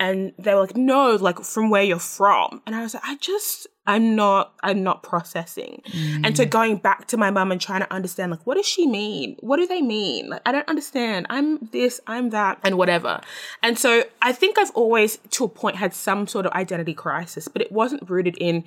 And 0.00 0.32
they 0.38 0.54
were 0.54 0.62
like, 0.62 0.74
no, 0.74 1.16
like 1.16 1.38
from 1.40 1.68
where 1.68 1.82
you're 1.82 1.98
from. 1.98 2.62
And 2.66 2.74
I 2.74 2.80
was 2.80 2.94
like, 2.94 3.04
I 3.06 3.16
just, 3.16 3.66
I'm 3.86 4.14
not, 4.14 4.54
I'm 4.62 4.84
not 4.84 5.02
processing. 5.02 5.82
And 6.22 6.36
so 6.36 6.44
mm. 6.44 6.50
going 6.50 6.76
back 6.76 7.08
to 7.08 7.16
my 7.16 7.32
mum 7.32 7.50
and 7.50 7.60
trying 7.60 7.80
to 7.80 7.92
understand, 7.92 8.30
like, 8.30 8.46
what 8.46 8.56
does 8.56 8.66
she 8.66 8.86
mean? 8.86 9.36
What 9.40 9.56
do 9.56 9.66
they 9.66 9.82
mean? 9.82 10.28
Like, 10.28 10.42
I 10.46 10.52
don't 10.52 10.68
understand. 10.68 11.26
I'm 11.28 11.58
this, 11.72 12.00
I'm 12.06 12.30
that, 12.30 12.58
and 12.62 12.78
whatever. 12.78 13.20
And 13.60 13.76
so 13.76 14.04
I 14.20 14.32
think 14.32 14.56
I've 14.56 14.70
always, 14.72 15.18
to 15.30 15.44
a 15.44 15.48
point, 15.48 15.76
had 15.76 15.94
some 15.94 16.28
sort 16.28 16.46
of 16.46 16.52
identity 16.52 16.94
crisis, 16.94 17.48
but 17.48 17.60
it 17.60 17.72
wasn't 17.72 18.08
rooted 18.08 18.36
in 18.38 18.64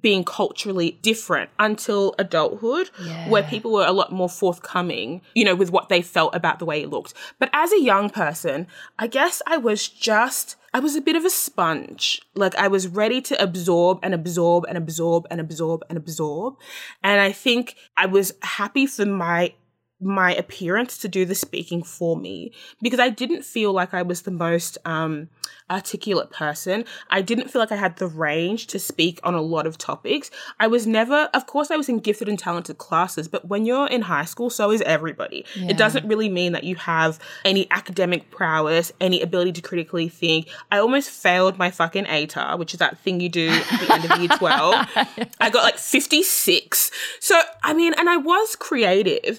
being 0.00 0.24
culturally 0.24 0.98
different 1.02 1.50
until 1.58 2.14
adulthood, 2.18 2.90
where 3.28 3.42
people 3.42 3.72
were 3.72 3.86
a 3.86 3.92
lot 3.92 4.12
more 4.12 4.28
forthcoming, 4.28 5.20
you 5.34 5.44
know, 5.44 5.54
with 5.54 5.70
what 5.70 5.88
they 5.88 6.00
felt 6.00 6.34
about 6.34 6.58
the 6.58 6.64
way 6.64 6.82
it 6.82 6.90
looked. 6.90 7.14
But 7.38 7.50
as 7.52 7.72
a 7.72 7.80
young 7.80 8.10
person, 8.10 8.66
I 8.98 9.08
guess 9.08 9.42
I 9.46 9.56
was 9.56 9.88
just, 9.88 10.56
I 10.72 10.78
was 10.80 10.94
a 10.94 11.00
bit 11.00 11.16
of 11.16 11.24
a 11.24 11.30
sponge. 11.30 12.22
Like 12.34 12.54
I 12.54 12.68
was 12.68 12.86
ready 12.86 13.20
to 13.22 13.42
absorb 13.42 13.98
and 14.02 14.14
absorb 14.14 14.64
and 14.68 14.78
absorb 14.78 15.26
and 15.30 15.40
absorb 15.40 15.82
and 15.88 15.98
absorb. 15.98 16.54
And 17.02 17.20
I 17.20 17.32
think 17.32 17.74
I 17.96 18.06
was 18.06 18.32
happy 18.42 18.86
for 18.86 19.06
my 19.06 19.54
my 20.00 20.34
appearance 20.34 20.98
to 20.98 21.08
do 21.08 21.24
the 21.24 21.34
speaking 21.34 21.82
for 21.82 22.16
me 22.16 22.52
because 22.80 23.00
I 23.00 23.10
didn't 23.10 23.44
feel 23.44 23.72
like 23.72 23.92
I 23.92 24.02
was 24.02 24.22
the 24.22 24.30
most 24.30 24.78
um, 24.84 25.28
articulate 25.70 26.30
person. 26.30 26.84
I 27.10 27.22
didn't 27.22 27.48
feel 27.48 27.60
like 27.60 27.72
I 27.72 27.76
had 27.76 27.96
the 27.96 28.06
range 28.06 28.66
to 28.68 28.78
speak 28.78 29.20
on 29.22 29.34
a 29.34 29.40
lot 29.40 29.66
of 29.66 29.78
topics. 29.78 30.30
I 30.58 30.66
was 30.66 30.86
never, 30.86 31.28
of 31.32 31.46
course, 31.46 31.70
I 31.70 31.76
was 31.76 31.88
in 31.88 31.98
gifted 31.98 32.28
and 32.28 32.38
talented 32.38 32.78
classes, 32.78 33.28
but 33.28 33.46
when 33.46 33.64
you're 33.64 33.86
in 33.86 34.02
high 34.02 34.24
school, 34.24 34.50
so 34.50 34.70
is 34.72 34.82
everybody. 34.82 35.44
It 35.54 35.76
doesn't 35.76 36.06
really 36.08 36.28
mean 36.28 36.52
that 36.52 36.64
you 36.64 36.76
have 36.76 37.18
any 37.44 37.70
academic 37.70 38.30
prowess, 38.30 38.92
any 39.00 39.20
ability 39.22 39.52
to 39.52 39.62
critically 39.62 40.08
think. 40.08 40.48
I 40.72 40.78
almost 40.78 41.10
failed 41.10 41.58
my 41.58 41.70
fucking 41.70 42.06
ATAR, 42.06 42.58
which 42.58 42.74
is 42.74 42.78
that 42.78 42.98
thing 42.98 43.20
you 43.20 43.28
do 43.28 43.48
at 43.50 43.80
the 43.80 43.94
end 43.94 44.10
of 44.10 44.18
year 44.18 44.28
12. 44.28 44.74
I 45.40 45.50
got 45.50 45.62
like 45.62 45.78
56. 45.78 46.90
So, 47.20 47.40
I 47.62 47.74
mean, 47.74 47.94
and 47.96 48.08
I 48.08 48.16
was 48.16 48.56
creative, 48.56 49.38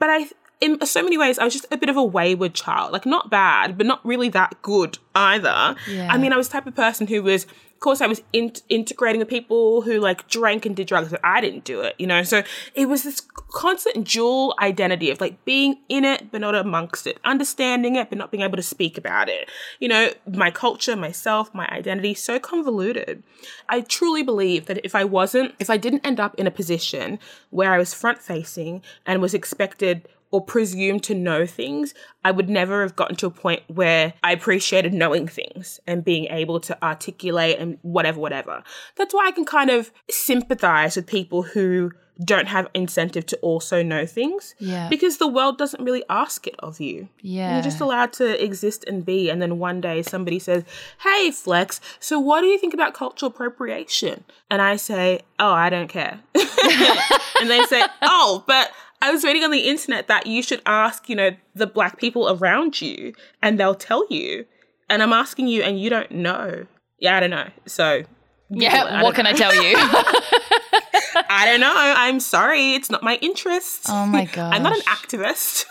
but 0.00 0.10
I 0.10 0.26
in 0.60 0.84
so 0.84 1.02
many 1.02 1.16
ways, 1.16 1.38
I 1.38 1.44
was 1.44 1.54
just 1.54 1.66
a 1.70 1.76
bit 1.76 1.88
of 1.88 1.96
a 1.96 2.04
wayward 2.04 2.54
child. 2.54 2.92
Like, 2.92 3.06
not 3.06 3.30
bad, 3.30 3.78
but 3.78 3.86
not 3.86 4.04
really 4.04 4.28
that 4.30 4.60
good 4.62 4.98
either. 5.14 5.74
Yeah. 5.88 6.08
I 6.10 6.18
mean, 6.18 6.32
I 6.32 6.36
was 6.36 6.48
the 6.48 6.52
type 6.52 6.66
of 6.66 6.74
person 6.74 7.06
who 7.06 7.22
was, 7.22 7.46
course, 7.80 8.00
I 8.00 8.06
was 8.06 8.22
in- 8.32 8.52
integrating 8.68 9.18
with 9.18 9.28
people 9.28 9.82
who 9.82 9.98
like 10.00 10.28
drank 10.28 10.66
and 10.66 10.76
did 10.76 10.86
drugs, 10.86 11.10
but 11.10 11.20
I 11.24 11.40
didn't 11.40 11.64
do 11.64 11.80
it, 11.80 11.94
you 11.98 12.06
know? 12.06 12.22
So 12.22 12.42
it 12.74 12.88
was 12.88 13.02
this 13.02 13.20
constant 13.48 14.06
dual 14.06 14.54
identity 14.60 15.10
of 15.10 15.20
like 15.20 15.44
being 15.44 15.78
in 15.88 16.04
it, 16.04 16.30
but 16.30 16.40
not 16.40 16.54
amongst 16.54 17.06
it, 17.06 17.18
understanding 17.24 17.96
it, 17.96 18.08
but 18.08 18.18
not 18.18 18.30
being 18.30 18.42
able 18.42 18.56
to 18.56 18.62
speak 18.62 18.98
about 18.98 19.28
it. 19.28 19.48
You 19.78 19.88
know, 19.88 20.10
my 20.30 20.50
culture, 20.50 20.94
myself, 20.94 21.52
my 21.54 21.66
identity, 21.68 22.14
so 22.14 22.38
convoluted. 22.38 23.22
I 23.68 23.80
truly 23.80 24.22
believe 24.22 24.66
that 24.66 24.84
if 24.84 24.94
I 24.94 25.04
wasn't, 25.04 25.54
if 25.58 25.70
I 25.70 25.76
didn't 25.76 26.06
end 26.06 26.20
up 26.20 26.34
in 26.36 26.46
a 26.46 26.50
position 26.50 27.18
where 27.50 27.72
I 27.72 27.78
was 27.78 27.94
front 27.94 28.18
facing 28.18 28.82
and 29.06 29.20
was 29.20 29.34
expected 29.34 30.06
or 30.30 30.40
presumed 30.40 31.02
to 31.04 31.14
know 31.14 31.46
things, 31.46 31.94
I 32.24 32.30
would 32.30 32.48
never 32.48 32.82
have 32.82 32.96
gotten 32.96 33.16
to 33.16 33.26
a 33.26 33.30
point 33.30 33.62
where 33.66 34.14
I 34.22 34.32
appreciated 34.32 34.94
knowing 34.94 35.26
things 35.26 35.80
and 35.86 36.04
being 36.04 36.26
able 36.26 36.60
to 36.60 36.82
articulate 36.84 37.58
and 37.58 37.78
whatever, 37.82 38.20
whatever. 38.20 38.62
That's 38.96 39.12
why 39.12 39.26
I 39.26 39.32
can 39.32 39.44
kind 39.44 39.70
of 39.70 39.90
sympathize 40.08 40.96
with 40.96 41.06
people 41.06 41.42
who 41.42 41.92
don't 42.24 42.48
have 42.48 42.68
incentive 42.74 43.24
to 43.26 43.36
also 43.38 43.82
know 43.82 44.04
things. 44.04 44.54
Yeah. 44.58 44.88
Because 44.88 45.16
the 45.16 45.26
world 45.26 45.58
doesn't 45.58 45.82
really 45.82 46.04
ask 46.10 46.46
it 46.46 46.54
of 46.58 46.80
you. 46.80 47.08
Yeah. 47.22 47.54
You're 47.54 47.62
just 47.62 47.80
allowed 47.80 48.12
to 48.14 48.42
exist 48.42 48.84
and 48.86 49.04
be. 49.04 49.30
And 49.30 49.40
then 49.40 49.58
one 49.58 49.80
day 49.80 50.02
somebody 50.02 50.38
says, 50.38 50.64
Hey, 51.02 51.30
Flex, 51.30 51.80
so 51.98 52.20
what 52.20 52.42
do 52.42 52.46
you 52.46 52.58
think 52.58 52.74
about 52.74 52.94
cultural 52.94 53.30
appropriation? 53.30 54.24
And 54.50 54.60
I 54.60 54.76
say, 54.76 55.20
Oh, 55.38 55.52
I 55.52 55.70
don't 55.70 55.88
care. 55.88 56.20
and 56.34 57.48
they 57.50 57.62
say, 57.64 57.82
Oh, 58.02 58.44
but 58.46 58.70
I 59.02 59.10
was 59.10 59.24
reading 59.24 59.44
on 59.44 59.50
the 59.50 59.68
internet 59.68 60.08
that 60.08 60.26
you 60.26 60.42
should 60.42 60.60
ask, 60.66 61.08
you 61.08 61.16
know, 61.16 61.30
the 61.54 61.66
black 61.66 61.98
people 61.98 62.28
around 62.28 62.80
you 62.80 63.14
and 63.42 63.58
they'll 63.58 63.74
tell 63.74 64.06
you. 64.10 64.46
And 64.88 65.02
I'm 65.02 65.12
asking 65.12 65.48
you 65.48 65.62
and 65.62 65.80
you 65.80 65.88
don't 65.88 66.10
know. 66.10 66.66
Yeah, 66.98 67.16
I 67.16 67.20
don't 67.20 67.30
know. 67.30 67.48
So 67.66 68.02
yeah, 68.50 69.02
what 69.02 69.14
can 69.14 69.26
I 69.26 69.32
tell 69.32 69.54
you? 69.54 69.76
I 71.14 71.46
don't 71.46 71.60
know. 71.60 71.72
I'm 71.74 72.20
sorry. 72.20 72.74
It's 72.74 72.90
not 72.90 73.02
my 73.02 73.16
interest. 73.16 73.86
Oh 73.88 74.06
my 74.06 74.24
gosh. 74.24 74.52
I'm 74.54 74.62
not 74.62 74.74
an 74.74 74.82
activist. 74.82 75.64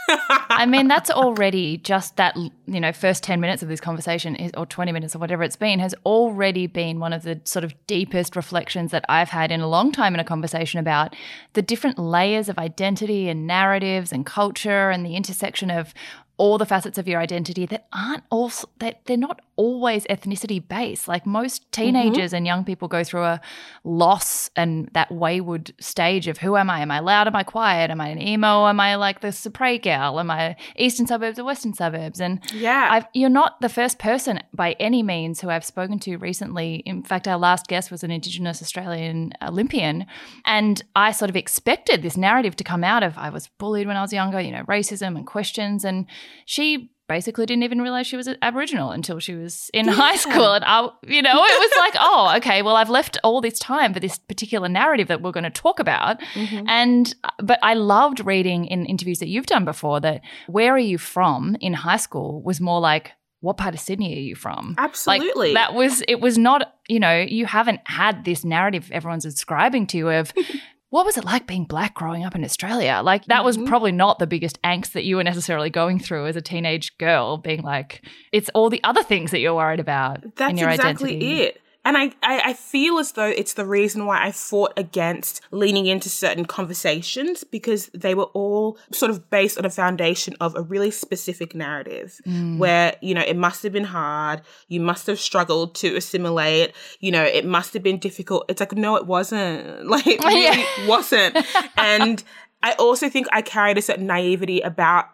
I 0.50 0.66
mean, 0.66 0.88
that's 0.90 1.10
already 1.10 1.78
just 1.78 2.16
that, 2.18 2.36
you 2.36 2.80
know, 2.80 2.92
first 2.92 3.24
10 3.24 3.40
minutes 3.40 3.64
of 3.64 3.70
this 3.70 3.80
conversation 3.80 4.36
is, 4.36 4.52
or 4.56 4.66
20 4.66 4.92
minutes 4.92 5.16
or 5.16 5.20
whatever 5.20 5.44
it's 5.44 5.56
been 5.56 5.80
has 5.80 5.96
already 6.06 6.68
been 6.68 7.00
one 7.00 7.14
of 7.14 7.24
the 7.24 7.40
sort 7.44 7.64
of 7.64 7.74
deepest 7.88 8.36
reflections 8.36 8.92
that 8.92 9.06
I've 9.10 9.30
had 9.30 9.52
in 9.52 9.62
a 9.62 9.68
long 9.68 9.92
time 9.92 10.14
in 10.14 10.20
a 10.20 10.26
conversation 10.26 10.80
about 10.80 11.16
the 11.54 11.62
different 11.62 12.00
layers 12.00 12.50
of 12.50 12.58
identity 12.58 13.30
and 13.30 13.48
narratives 13.48 14.12
and 14.12 14.26
culture 14.26 14.90
and 14.90 15.06
the 15.06 15.16
intersection 15.16 15.72
of 15.72 15.94
all 16.40 16.58
the 16.58 16.66
facets 16.66 16.98
of 16.98 17.08
your 17.08 17.20
identity 17.20 17.66
that 17.66 17.86
aren't 17.92 18.24
also 18.30 18.68
that 18.80 19.02
they're 19.06 19.18
not 19.18 19.42
always 19.58 20.06
ethnicity 20.06 20.66
based. 20.66 21.06
Like 21.06 21.26
most 21.26 21.64
mm-hmm. 21.64 21.82
teenagers 21.82 22.34
and 22.34 22.48
young 22.48 22.64
people 22.64 22.88
go 22.88 23.04
through 23.04 23.24
a 23.24 23.42
loss 23.84 24.50
and 24.56 24.90
that 24.94 25.12
wayward 25.12 25.74
stage 25.82 26.30
of 26.30 26.38
who 26.38 26.56
am 26.56 26.70
I? 26.70 26.80
Am 26.80 26.92
I 26.92 27.00
loud? 27.02 27.28
Am 27.28 27.36
I 27.36 27.44
quiet? 27.44 27.92
Am 27.92 28.00
I 28.00 28.08
an 28.08 28.22
emo? 28.22 28.68
Am 28.68 28.80
I 28.80 28.96
like 28.96 29.20
the 29.20 29.28
Supre 29.28 29.82
gal? 29.82 30.18
Am 30.18 30.32
I 30.32 30.56
eastern 30.78 31.08
suburbs 31.08 31.38
or 31.38 31.44
western 31.44 31.74
suburbs? 31.74 32.22
And 32.22 32.40
Yeah. 32.54 32.88
I've, 32.90 33.06
you're 33.14 33.30
not 33.30 33.60
the 33.60 33.68
first 33.68 34.00
person 34.00 34.40
by 34.54 34.78
any 34.80 35.04
means 35.04 35.42
who 35.42 35.50
I've 35.50 35.66
spoken 35.66 36.00
to 36.00 36.16
recently. 36.16 36.76
In 36.86 37.04
fact, 37.04 37.28
our 37.28 37.38
last 37.38 37.68
guest 37.68 37.92
was 37.92 38.02
an 38.02 38.12
Indigenous 38.12 38.62
Australian 38.62 39.34
Olympian, 39.42 40.06
and 40.46 40.82
I 40.96 41.12
sort 41.12 41.30
of 41.30 41.36
expected 41.36 42.02
this 42.02 42.16
narrative 42.16 42.56
to 42.56 42.64
come 42.64 42.86
out 42.86 43.04
of 43.04 43.18
I 43.18 43.30
was 43.30 43.48
bullied 43.58 43.88
when 43.88 43.98
I 43.98 44.02
was 44.02 44.14
younger, 44.14 44.40
you 44.40 44.52
know, 44.52 44.64
racism 44.64 45.18
and 45.18 45.28
questions, 45.28 45.84
and 45.84 46.06
she 46.46 46.92
basically 47.10 47.46
didn't 47.46 47.64
even 47.64 47.82
realize 47.82 48.08
she 48.08 48.16
was 48.16 48.30
Aboriginal 48.42 48.92
until 48.92 49.20
she 49.20 49.36
was 49.36 49.70
in 49.74 49.88
high 49.88 50.16
school. 50.16 50.54
And 50.54 50.64
I, 50.64 50.88
you 51.06 51.22
know, 51.22 51.44
it 51.44 51.60
was 51.60 51.72
like, 51.78 51.96
oh, 52.00 52.34
okay, 52.38 52.62
well, 52.62 52.78
I've 52.78 52.90
left 52.90 53.18
all 53.24 53.42
this 53.42 53.60
time 53.60 53.94
for 53.94 54.00
this 54.00 54.18
particular 54.18 54.70
narrative 54.70 55.10
that 55.10 55.22
we're 55.22 55.34
going 55.34 55.44
to 55.44 55.50
talk 55.50 55.80
about. 55.80 56.22
Mm-hmm. 56.36 56.70
And, 56.70 57.14
but 57.40 57.60
I 57.62 57.74
loved 57.74 58.26
reading 58.26 58.66
in 58.66 58.86
interviews 58.86 59.20
that 59.20 59.28
you've 59.28 59.48
done 59.48 59.66
before 59.66 60.00
that 60.00 60.22
where 60.48 60.74
are 60.74 60.78
you 60.78 60.98
from 60.98 61.58
in 61.60 61.74
high 61.74 61.98
school 61.98 62.42
was 62.42 62.62
more 62.62 62.80
like, 62.80 63.12
what 63.42 63.58
part 63.58 63.74
of 63.74 63.80
Sydney 63.80 64.16
are 64.16 64.20
you 64.20 64.36
from? 64.36 64.76
Absolutely. 64.78 65.54
Like, 65.54 65.70
that 65.70 65.74
was, 65.74 66.04
it 66.08 66.20
was 66.20 66.38
not, 66.38 66.76
you 66.88 67.00
know, 67.00 67.20
you 67.20 67.46
haven't 67.46 67.80
had 67.86 68.26
this 68.26 68.44
narrative 68.46 68.90
everyone's 68.92 69.26
ascribing 69.26 69.88
to 69.88 69.98
you 69.98 70.10
of, 70.10 70.32
what 70.90 71.06
was 71.06 71.18
it 71.18 71.24
like 71.26 71.46
being 71.48 71.66
black 71.66 71.94
growing 71.94 72.24
up 72.26 72.36
in 72.36 72.44
Australia? 72.44 73.02
Like, 73.04 73.26
that 73.26 73.44
was 73.46 73.58
Mhm. 73.58 73.68
probably 73.68 73.92
not 73.92 74.18
the 74.20 74.28
biggest 74.28 74.62
angst 74.64 74.94
that 74.94 75.04
you 75.04 75.16
were 75.18 75.24
necessarily 75.24 75.70
going 75.70 76.00
through 76.00 76.26
as 76.28 76.36
a 76.36 76.42
teenage 76.42 76.98
girl, 76.98 77.38
being 77.38 77.62
like, 77.62 78.02
it's 78.32 78.50
all 78.56 78.70
the 78.70 78.84
other 78.84 79.04
things 79.04 79.32
that 79.32 79.40
you're 79.40 79.54
worried 79.56 79.80
about 79.80 80.24
That's 80.36 80.52
in 80.52 80.58
your 80.58 80.70
exactly 80.70 81.16
identity. 81.16 81.42
it. 81.44 81.62
And 81.86 81.98
I, 81.98 82.12
I, 82.22 82.42
I 82.46 82.54
feel 82.54 83.00
as 83.00 83.14
though 83.14 83.26
it's 83.28 83.54
the 83.54 83.66
reason 83.66 84.06
why 84.06 84.24
I 84.24 84.32
fought 84.32 84.74
against 84.78 85.42
leaning 85.52 85.86
into 85.88 86.10
certain 86.10 86.46
conversations 86.46 87.44
because 87.44 87.88
they 87.94 88.14
were 88.14 88.26
all 88.34 88.78
sort 88.92 89.10
of 89.12 89.30
based 89.30 89.58
on 89.58 89.66
a 89.66 89.70
foundation 89.70 90.36
of 90.42 90.56
a 90.56 90.62
really 90.62 90.92
specific 90.92 91.56
narrative 91.56 92.20
Mm. 92.28 92.58
where, 92.58 92.96
you 93.02 93.14
know, 93.16 93.22
it 93.22 93.38
must 93.38 93.64
have 93.64 93.72
been 93.72 93.86
hard. 93.86 94.42
You 94.68 94.82
must 94.82 95.08
have 95.08 95.20
struggled 95.20 95.74
to 95.76 95.96
assimilate. 95.96 96.74
You 97.00 97.12
know, 97.12 97.24
it 97.24 97.46
must 97.46 97.74
have 97.74 97.82
been 97.84 97.98
difficult. 97.98 98.46
It's 98.50 98.60
like, 98.60 98.74
no, 98.74 98.96
it 98.96 99.06
wasn't. 99.08 99.86
Like, 99.90 100.06
it 100.16 100.24
really 100.24 100.44
Yeah. 100.44 100.88
wasn't. 100.88 101.38
and 101.78 102.24
I 102.62 102.74
also 102.74 103.10
think 103.10 103.28
I 103.32 103.42
carried 103.42 103.78
a 103.78 103.82
certain 103.82 104.06
naivety 104.06 104.60
about 104.62 105.06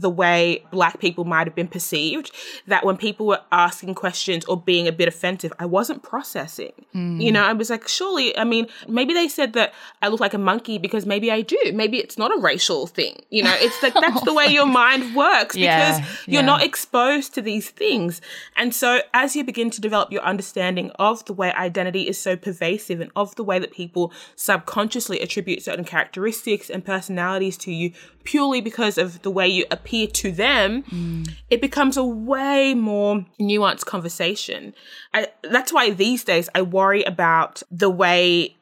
the 0.00 0.10
way 0.10 0.64
black 0.70 1.00
people 1.00 1.24
might 1.24 1.46
have 1.46 1.54
been 1.54 1.68
perceived 1.68 2.30
that 2.66 2.84
when 2.84 2.96
people 2.96 3.26
were 3.26 3.40
asking 3.52 3.94
questions 3.94 4.44
or 4.46 4.56
being 4.60 4.86
a 4.88 4.92
bit 4.92 5.08
offensive 5.08 5.52
i 5.58 5.66
wasn't 5.66 6.02
processing. 6.02 6.72
Hmm. 6.92 7.20
You 7.20 7.32
know 7.32 7.44
i 7.44 7.52
was 7.52 7.70
like 7.70 7.86
surely 7.88 8.36
i 8.38 8.44
mean 8.44 8.66
maybe 8.88 9.12
they 9.14 9.28
said 9.28 9.52
that 9.54 9.72
i 10.02 10.08
look 10.08 10.20
like 10.20 10.34
a 10.34 10.38
monkey 10.38 10.78
because 10.78 11.04
maybe 11.06 11.30
i 11.32 11.40
do. 11.40 11.58
Maybe 11.74 11.98
it's 11.98 12.18
not 12.18 12.30
a 12.36 12.40
racial 12.40 12.86
thing. 12.86 13.14
You 13.30 13.42
know 13.42 13.54
it's 13.58 13.82
like 13.82 13.94
that's 13.94 14.22
the 14.24 14.34
way 14.34 14.46
your 14.58 14.66
mind 14.66 15.14
works 15.14 15.56
Yeah, 15.56 15.98
because 15.98 16.26
you're 16.26 16.42
yeah. 16.42 16.46
not 16.54 16.62
exposed 16.62 17.34
to 17.34 17.42
these 17.42 17.70
things. 17.70 18.20
And 18.56 18.74
so 18.74 19.00
as 19.14 19.36
you 19.36 19.44
begin 19.44 19.70
to 19.70 19.80
develop 19.80 20.10
your 20.12 20.22
understanding 20.22 20.90
of 20.98 21.24
the 21.24 21.32
way 21.32 21.52
identity 21.52 22.02
is 22.08 22.18
so 22.20 22.36
pervasive 22.36 23.00
and 23.00 23.10
of 23.16 23.34
the 23.36 23.44
way 23.44 23.58
that 23.58 23.72
people 23.72 24.12
subconsciously 24.36 25.20
attribute 25.20 25.62
certain 25.62 25.84
characteristics 25.84 26.70
and 26.70 26.84
personalities 26.84 27.56
to 27.58 27.72
you 27.72 27.92
purely 28.24 28.60
because 28.60 28.98
of 28.98 29.22
the 29.22 29.30
way 29.30 29.48
you 29.48 29.64
appear 29.70 29.87
to 30.06 30.32
them, 30.32 30.82
mm. 30.84 31.28
it 31.50 31.60
becomes 31.60 31.96
a 31.96 32.04
way 32.04 32.74
more 32.74 33.24
nuanced 33.40 33.86
conversation. 33.86 34.74
I, 35.14 35.28
that's 35.42 35.72
why 35.72 35.90
these 35.90 36.24
days 36.24 36.48
I 36.54 36.62
worry 36.62 37.02
about 37.04 37.62
the 37.70 37.90
way 37.90 38.54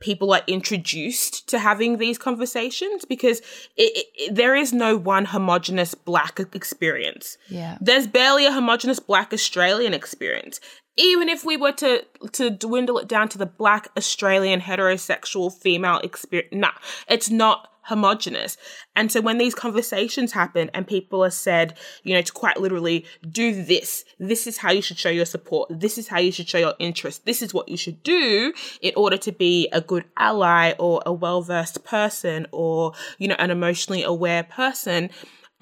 people 0.00 0.34
are 0.34 0.42
introduced 0.48 1.48
to 1.48 1.58
having 1.60 1.98
these 1.98 2.18
conversations 2.18 3.04
because 3.04 3.38
it, 3.76 4.06
it- 4.16 4.34
there 4.34 4.56
is 4.56 4.72
no 4.72 4.96
one 4.96 5.24
homogenous 5.26 5.94
black 5.94 6.40
experience. 6.54 7.38
Yeah. 7.48 7.78
There's 7.80 8.06
barely 8.08 8.44
a 8.46 8.52
homogenous 8.52 8.98
black 8.98 9.32
Australian 9.32 9.94
experience. 9.94 10.58
Even 10.96 11.28
if 11.28 11.44
we 11.44 11.56
were 11.56 11.72
to 11.72 12.04
to 12.32 12.50
dwindle 12.50 12.98
it 12.98 13.08
down 13.08 13.28
to 13.30 13.38
the 13.38 13.46
black 13.46 13.88
Australian 13.96 14.60
heterosexual 14.60 15.50
female 15.50 15.98
experience, 16.00 16.52
nah, 16.52 16.72
it's 17.08 17.30
not 17.30 17.71
homogenous. 17.82 18.56
And 18.94 19.10
so 19.10 19.20
when 19.20 19.38
these 19.38 19.54
conversations 19.54 20.32
happen 20.32 20.70
and 20.72 20.86
people 20.86 21.24
are 21.24 21.30
said, 21.30 21.76
you 22.02 22.14
know, 22.14 22.22
to 22.22 22.32
quite 22.32 22.60
literally 22.60 23.04
do 23.28 23.64
this, 23.64 24.04
this 24.18 24.46
is 24.46 24.58
how 24.58 24.70
you 24.70 24.82
should 24.82 24.98
show 24.98 25.10
your 25.10 25.24
support, 25.24 25.68
this 25.70 25.98
is 25.98 26.08
how 26.08 26.18
you 26.18 26.32
should 26.32 26.48
show 26.48 26.58
your 26.58 26.74
interest, 26.78 27.26
this 27.26 27.42
is 27.42 27.52
what 27.52 27.68
you 27.68 27.76
should 27.76 28.02
do 28.02 28.52
in 28.80 28.92
order 28.96 29.16
to 29.18 29.32
be 29.32 29.68
a 29.72 29.80
good 29.80 30.04
ally 30.16 30.72
or 30.78 31.02
a 31.04 31.12
well 31.12 31.42
versed 31.42 31.84
person 31.84 32.46
or, 32.52 32.92
you 33.18 33.28
know, 33.28 33.36
an 33.38 33.50
emotionally 33.50 34.02
aware 34.02 34.42
person 34.42 35.10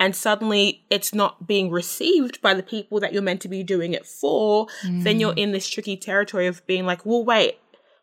and 0.01 0.17
suddenly 0.17 0.83
it's 0.89 1.15
not 1.15 1.47
being 1.47 1.71
received 1.71 2.41
by 2.41 2.55
the 2.55 2.63
people 2.63 2.99
that 3.01 3.13
you're 3.13 3.23
meant 3.23 3.43
to 3.43 3.49
be 3.49 3.63
doing 3.63 3.93
it 3.93 4.07
for, 4.07 4.67
then 4.83 5.21
you're 5.21 5.35
mm. 5.35 5.39
in 5.39 5.53
this 5.53 5.69
tricky 5.69 5.95
territory 5.95 6.47
of 6.47 6.67
being 6.67 6.87
like, 6.87 7.05
well, 7.05 7.23
wait, 7.23 7.60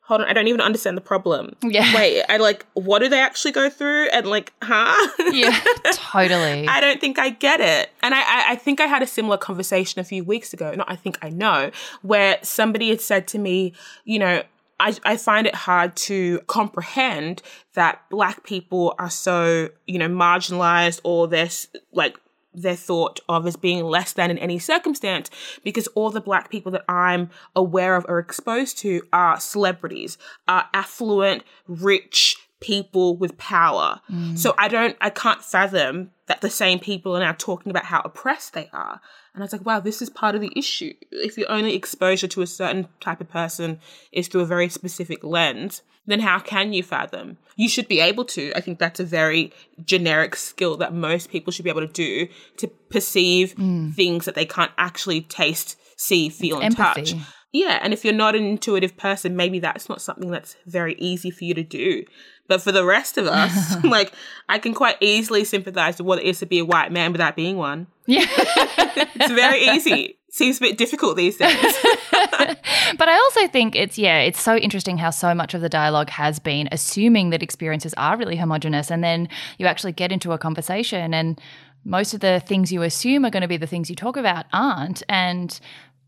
hold 0.08 0.22
on, 0.22 0.28
I 0.28 0.34
don't 0.34 0.48
even 0.48 0.62
understand 0.62 0.96
the 0.96 1.02
problem. 1.02 1.54
Yeah. 1.62 1.94
Wait, 1.96 2.24
I 2.30 2.38
like, 2.38 2.66
what 2.74 3.00
do 3.00 3.10
they 3.10 3.20
actually 3.20 3.52
go 3.52 3.70
through? 3.70 4.08
And 4.10 4.26
like, 4.26 4.54
huh? 4.62 4.96
Yeah, 5.34 5.60
totally. 5.92 6.66
I 6.68 6.80
don't 6.80 7.02
think 7.02 7.20
I 7.20 7.30
get 7.30 7.60
it. 7.60 7.90
And 8.02 8.16
I, 8.16 8.20
I, 8.20 8.46
I 8.52 8.56
think 8.56 8.80
I 8.80 8.86
had 8.86 9.04
a 9.04 9.08
similar 9.08 9.38
conversation 9.38 10.00
a 10.00 10.06
few 10.06 10.24
weeks 10.24 10.54
ago. 10.54 10.74
Not 10.74 10.90
I 10.90 10.96
think 10.96 11.18
I 11.22 11.30
know, 11.30 11.72
where 12.02 12.40
somebody 12.42 12.90
had 12.90 13.02
said 13.02 13.28
to 13.30 13.38
me, 13.38 13.74
you 14.06 14.18
know, 14.20 14.44
I, 14.80 14.96
I 15.04 15.18
find 15.18 15.46
it 15.46 15.56
hard 15.56 15.96
to 15.98 16.40
comprehend 16.48 17.42
that 17.74 18.02
black 18.10 18.44
people 18.44 18.96
are 18.98 19.10
so, 19.10 19.70
you 19.88 20.00
know, 20.00 20.08
marginalized 20.08 21.02
or 21.04 21.28
they're 21.28 21.50
like, 21.92 22.18
they're 22.58 22.76
thought 22.76 23.20
of 23.30 23.46
as 23.46 23.56
being 23.56 23.84
less 23.86 24.14
than 24.14 24.32
in 24.32 24.38
any 24.38 24.60
circumstance 24.60 25.30
because 25.64 25.88
all 25.90 26.10
the 26.10 26.20
black 26.20 26.50
people 26.50 26.72
that 26.72 26.84
I'm 26.90 27.30
aware 27.56 27.96
of 27.96 28.06
or 28.10 28.20
exposed 28.20 28.78
to 28.80 29.04
are 29.14 29.40
celebrities, 29.40 30.18
are 30.48 30.66
affluent, 30.74 31.44
rich 31.68 32.47
people 32.60 33.18
with 33.18 33.38
power. 33.38 34.02
Mm. 34.10 34.38
So 34.38 34.56
I 34.58 34.68
don't, 34.68 34.98
I 35.00 35.10
can't 35.10 35.44
fathom 35.44 36.12
that 36.28 36.42
the 36.42 36.50
same 36.50 36.80
people 36.80 37.16
are 37.16 37.20
now 37.20 37.36
talking 37.38 37.70
about 37.70 37.86
how 37.86 38.02
oppressed 38.04 38.54
they 38.54 38.70
are. 38.74 39.00
And 39.34 39.44
I 39.44 39.46
was 39.46 39.54
like, 39.54 39.66
wow, 39.66 39.80
this 39.80 40.02
is 40.02 40.10
part 40.10 40.36
of 40.36 40.42
the 40.42 40.52
issue. 40.56 40.94
If 41.12 41.38
your 41.38 41.52
only 41.52 41.76
exposure 41.76 42.28
to 42.28 42.42
a 42.42 42.48
certain 42.48 42.88
type 43.00 43.22
of 43.22 43.30
person 43.30 43.80
is 44.12 44.28
through 44.28 44.42
a 44.42 44.46
very 44.46 44.70
specific 44.70 45.24
lens, 45.24 45.84
then 46.08 46.22
how 46.22 46.40
can 46.40 46.74
you 46.74 46.82
fathom? 46.82 47.38
You 47.56 47.70
should 47.70 47.88
be 47.88 48.00
able 48.00 48.26
to. 48.26 48.52
I 48.56 48.62
think 48.62 48.80
that's 48.80 49.00
a 49.00 49.06
very 49.06 49.52
generic 49.84 50.36
skill 50.36 50.78
that 50.78 50.94
most 50.94 51.30
people 51.30 51.52
should 51.52 51.64
be 51.64 51.70
able 51.70 51.86
to 51.86 51.88
do 51.88 52.28
to 52.58 52.68
perceive 52.90 53.56
mm. 53.56 53.94
things 53.94 54.26
that 54.26 54.36
they 54.36 54.46
can't 54.46 54.72
actually 54.78 55.22
taste, 55.22 55.78
see, 55.98 56.30
feel, 56.30 56.60
and 56.60 56.78
empathy. 56.78 57.14
touch. 57.14 57.22
Yeah, 57.54 57.80
and 57.82 57.94
if 57.94 58.04
you're 58.04 58.14
not 58.14 58.36
an 58.36 58.44
intuitive 58.44 58.98
person, 58.98 59.36
maybe 59.36 59.60
that's 59.60 59.90
not 59.90 60.02
something 60.02 60.30
that's 60.30 60.56
very 60.66 60.96
easy 60.96 61.32
for 61.32 61.46
you 61.46 61.54
to 61.54 61.64
do. 61.64 62.04
But 62.48 62.62
for 62.62 62.72
the 62.72 62.86
rest 62.86 63.18
of 63.18 63.28
us, 63.28 63.76
like 63.84 64.14
I 64.50 64.60
can 64.60 64.74
quite 64.74 64.98
easily 65.02 65.44
sympathize 65.44 65.98
with 65.98 66.08
what 66.08 66.20
it 66.20 66.26
is 66.26 66.40
to 66.40 66.46
be 66.46 66.60
a 66.60 66.66
white 66.66 66.92
man 66.92 67.12
without 67.12 67.36
being 67.36 67.58
one. 67.58 67.88
Yeah. 68.06 68.26
it's 68.28 69.32
very 69.32 69.62
easy. 69.68 70.18
Seems 70.30 70.58
a 70.58 70.62
bit 70.62 70.78
difficult 70.78 71.18
these 71.18 71.38
days. 71.38 71.76
but 72.12 73.10
I 73.10 73.16
also 73.16 73.48
think 73.48 73.76
it's 73.76 73.98
yeah, 73.98 74.20
it's 74.20 74.42
so 74.42 74.56
interesting 74.56 74.98
how 74.98 75.10
so 75.10 75.34
much 75.34 75.54
of 75.54 75.62
the 75.62 75.70
dialogue 75.70 76.10
has 76.12 76.38
been 76.38 76.70
assuming 76.72 77.32
that 77.32 77.42
experiences 77.42 77.94
are 77.98 78.18
really 78.18 78.36
homogenous 78.36 78.92
and 78.92 79.04
then 79.04 79.30
you 79.58 79.66
actually 79.66 79.94
get 79.94 80.12
into 80.12 80.34
a 80.34 80.38
conversation 80.38 81.14
and 81.14 81.42
most 81.86 82.14
of 82.14 82.20
the 82.20 82.42
things 82.46 82.72
you 82.72 82.82
assume 82.84 83.26
are 83.26 83.30
going 83.30 83.42
to 83.42 83.48
be 83.48 83.58
the 83.58 83.68
things 83.68 83.90
you 83.90 83.96
talk 83.96 84.18
about 84.18 84.46
aren't 84.52 85.02
and 85.08 85.60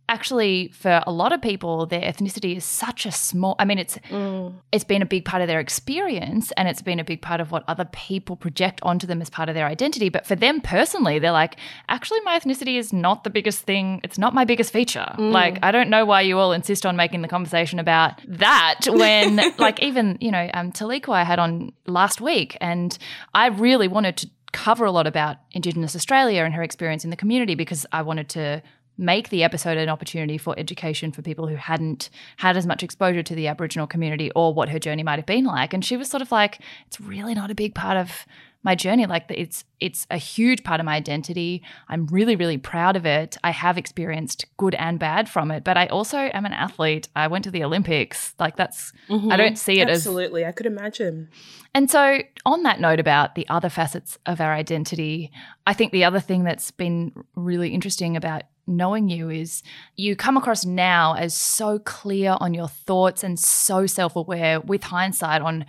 actually 0.10 0.70
for 0.70 1.02
a 1.06 1.12
lot 1.12 1.32
of 1.32 1.42
people 1.42 1.86
their 1.86 2.02
ethnicity 2.02 2.58
is 2.58 2.66
such 2.66 3.06
a 3.06 3.12
small 3.12 3.56
i 3.60 3.66
mean 3.66 3.78
it's 3.78 3.98
mm. 4.10 4.54
it's 4.72 4.84
been 4.84 5.02
a 5.02 5.06
big 5.06 5.24
part 5.24 5.42
of 5.42 5.48
their 5.48 5.60
experience 5.60 6.52
and 6.58 6.68
it's 6.68 6.82
been 6.82 7.00
a 7.00 7.04
big 7.04 7.22
part 7.22 7.40
of 7.40 7.52
what 7.52 7.64
other 7.68 7.86
people 7.86 8.36
project 8.36 8.80
onto 8.84 9.06
them 9.06 9.22
as 9.22 9.30
part 9.30 9.48
of 9.48 9.56
their 9.56 9.68
identity 9.68 10.10
but 10.10 10.26
for 10.26 10.36
them 10.36 10.60
personally 10.60 11.20
they're 11.20 11.32
like 11.32 11.58
actually 11.88 12.20
my 12.22 12.38
ethnicity 12.38 12.78
is 12.78 12.92
not 12.92 13.24
the 13.24 13.30
biggest 13.30 13.62
thing 13.62 14.02
it's 14.04 14.18
not 14.18 14.34
my 14.34 14.44
biggest 14.44 14.74
feature 14.74 15.14
mm. 15.18 15.32
like 15.32 15.60
i 15.62 15.72
don't 15.72 15.90
know 15.90 16.04
why 16.04 16.22
you 16.22 16.38
all 16.40 16.52
insist 16.52 16.86
on 16.86 16.96
making 16.96 17.22
the 17.22 17.28
conversation 17.28 17.78
about 17.78 18.20
that 18.28 18.80
when 18.88 19.40
like 19.60 19.80
even 19.82 20.18
you 20.20 20.32
know 20.32 20.50
um 20.54 20.72
Taliqua 20.72 21.20
I 21.20 21.24
had 21.24 21.40
on 21.40 21.72
last 21.86 22.22
week 22.22 22.58
and 22.62 22.98
I 23.34 23.48
really 23.48 23.88
wanted 23.88 24.18
to 24.18 24.30
cover 24.52 24.86
a 24.86 24.92
lot 24.92 25.06
about 25.06 25.38
Indigenous 25.52 25.96
Australia 25.96 26.44
and 26.44 26.54
her 26.54 26.64
experience 26.64 27.04
in 27.04 27.12
the 27.12 27.16
community 27.16 27.54
because 27.54 27.86
I 27.92 28.02
wanted 28.02 28.30
to 28.30 28.64
make 29.00 29.30
the 29.30 29.44
episode 29.44 29.78
an 29.78 29.88
opportunity 29.88 30.38
for 30.38 30.54
education 30.60 31.12
for 31.12 31.22
people 31.22 31.48
who 31.48 31.56
hadn't 31.56 32.10
had 32.38 32.58
as 32.58 32.68
much 32.68 32.84
exposure 32.84 33.24
to 33.24 33.34
the 33.34 33.48
Aboriginal 33.48 33.88
community 33.88 34.30
or 34.36 34.54
what 34.54 34.68
her 34.70 34.78
journey 34.78 35.04
might 35.04 35.18
have 35.18 35.26
been 35.26 35.46
like. 35.46 35.74
And 35.74 35.84
she 35.84 35.96
was 35.96 36.10
sort 36.10 36.22
of 36.22 36.32
like, 36.32 36.60
it's 36.86 37.00
really 37.00 37.34
not 37.34 37.50
a 37.50 37.56
big 37.56 37.74
part 37.74 37.96
of 37.96 38.26
my 38.62 38.76
journey. 38.76 39.06
Like 39.06 39.26
it's 39.30 39.64
it's 39.80 40.06
a 40.12 40.18
huge 40.18 40.66
part 40.66 40.82
of 40.82 40.86
my 40.86 40.96
identity. 40.96 41.64
I'm 41.88 42.08
really 42.08 42.36
really 42.36 42.58
proud 42.58 42.98
of 42.98 43.06
it. 43.06 43.38
I 43.42 43.52
have 43.52 43.78
experienced 43.78 44.46
good 44.58 44.76
and 44.76 45.00
bad 45.00 45.30
from 45.30 45.50
it. 45.52 45.64
But 45.64 45.78
i 45.78 45.88
also 45.88 46.18
am 46.18 46.46
an 46.46 46.52
athlete. 46.52 47.08
I 47.16 47.28
went 47.28 47.46
to 47.46 47.52
the 47.52 47.64
olympics. 47.64 48.36
Like 48.38 48.58
that's 48.58 48.92
mm-hmm. 49.08 49.32
i 49.32 49.38
don't 49.38 49.58
see 49.58 49.80
it 49.80 49.88
absolutely. 49.88 49.94
as 49.94 50.00
absolutely. 50.00 50.46
I 50.46 50.52
could 50.52 50.66
imagine. 50.66 51.30
And 51.74 51.90
so 51.90 52.20
on 52.46 52.64
that 52.64 52.82
note 52.82 53.00
about 53.00 53.36
the 53.36 53.48
other 53.48 53.70
facets 53.70 54.18
of 54.26 54.42
our 54.42 54.54
identity 54.54 55.32
i 55.66 55.74
think 55.74 55.92
the 55.92 56.04
other 56.04 56.20
thing 56.20 56.44
that's 56.44 56.72
been 56.72 57.14
really 57.36 57.70
interesting 57.70 58.18
about 58.18 58.44
knowing 58.70 59.10
you 59.10 59.30
is 59.30 59.64
you 59.96 60.16
come 60.16 60.38
across 60.38 60.64
now 60.64 61.14
as 61.16 61.34
so 61.34 61.80
clear 61.80 62.38
on 62.40 62.54
your 62.54 62.68
thoughts 62.68 63.24
and 63.24 63.40
so 63.40 63.86
self 63.86 64.16
aware 64.16 64.62
with 64.62 64.84
hindsight 64.84 65.42
on 65.42 65.66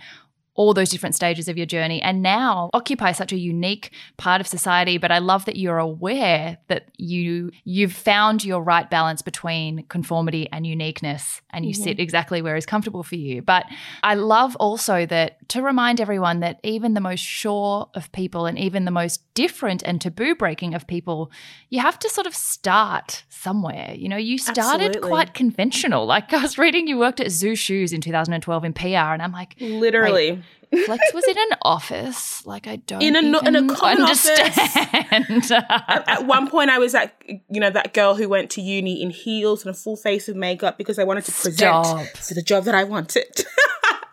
all 0.61 0.73
those 0.73 0.89
different 0.89 1.15
stages 1.15 1.47
of 1.47 1.57
your 1.57 1.65
journey. 1.65 2.01
And 2.01 2.21
now 2.21 2.69
occupy 2.73 3.11
such 3.11 3.31
a 3.31 3.37
unique 3.37 3.91
part 4.17 4.41
of 4.41 4.47
society 4.47 4.97
but 4.97 5.11
i 5.11 5.19
love 5.19 5.45
that 5.45 5.55
you're 5.55 5.77
aware 5.77 6.57
that 6.67 6.89
you 6.97 7.51
you've 7.63 7.93
found 7.93 8.45
your 8.45 8.61
right 8.61 8.89
balance 8.89 9.21
between 9.21 9.83
conformity 9.87 10.47
and 10.51 10.65
uniqueness 10.65 11.41
and 11.51 11.65
you 11.65 11.73
mm-hmm. 11.73 11.83
sit 11.83 11.99
exactly 11.99 12.41
where 12.41 12.55
is 12.55 12.65
comfortable 12.65 13.03
for 13.03 13.15
you. 13.15 13.41
But 13.41 13.65
i 14.03 14.13
love 14.15 14.55
also 14.57 15.05
that 15.07 15.49
to 15.49 15.61
remind 15.61 15.99
everyone 15.99 16.39
that 16.41 16.59
even 16.63 16.93
the 16.93 17.01
most 17.01 17.21
sure 17.21 17.89
of 17.93 18.11
people 18.11 18.45
and 18.45 18.57
even 18.57 18.85
the 18.85 18.91
most 18.91 19.21
different 19.33 19.81
and 19.83 19.99
taboo 19.99 20.35
breaking 20.35 20.73
of 20.73 20.87
people 20.87 21.31
you 21.69 21.79
have 21.79 21.97
to 21.99 22.09
sort 22.09 22.27
of 22.27 22.35
start 22.35 23.23
somewhere. 23.29 23.93
You 23.95 24.09
know 24.09 24.17
you 24.17 24.37
started 24.37 24.95
Absolutely. 24.95 25.09
quite 25.09 25.33
conventional. 25.33 26.05
Like 26.05 26.33
i 26.33 26.41
was 26.41 26.57
reading 26.57 26.87
you 26.87 26.97
worked 26.97 27.19
at 27.19 27.31
Zu 27.31 27.55
shoes 27.55 27.93
in 27.93 28.01
2012 28.01 28.65
in 28.65 28.73
pr 28.73 28.87
and 28.87 29.21
i'm 29.21 29.31
like 29.31 29.55
literally 29.59 30.41
Flex 30.85 31.13
was 31.13 31.27
in 31.27 31.37
an 31.37 31.57
office. 31.63 32.45
Like 32.45 32.65
I 32.65 32.77
don't 32.77 33.01
in 33.01 33.15
a 33.15 33.19
in 33.19 33.55
a 33.55 33.75
common 33.75 34.03
understand. 34.03 34.53
at, 35.51 36.07
at, 36.07 36.25
one 36.25 36.49
point, 36.49 36.69
I 36.69 36.79
was 36.79 36.93
that 36.93 37.21
you 37.25 37.59
know 37.59 37.69
that 37.69 37.93
girl 37.93 38.15
who 38.15 38.29
went 38.29 38.49
to 38.51 38.61
uni 38.61 39.01
in 39.01 39.09
heels 39.09 39.65
and 39.65 39.75
a 39.75 39.77
full 39.77 39.97
face 39.97 40.29
of 40.29 40.37
makeup 40.37 40.77
because 40.77 40.97
I 40.97 41.03
wanted 41.03 41.25
to 41.25 41.31
present 41.33 41.57
Stop. 41.57 42.05
for 42.17 42.33
the 42.33 42.41
job 42.41 42.63
that 42.65 42.75
I 42.75 42.85
wanted. 42.85 43.45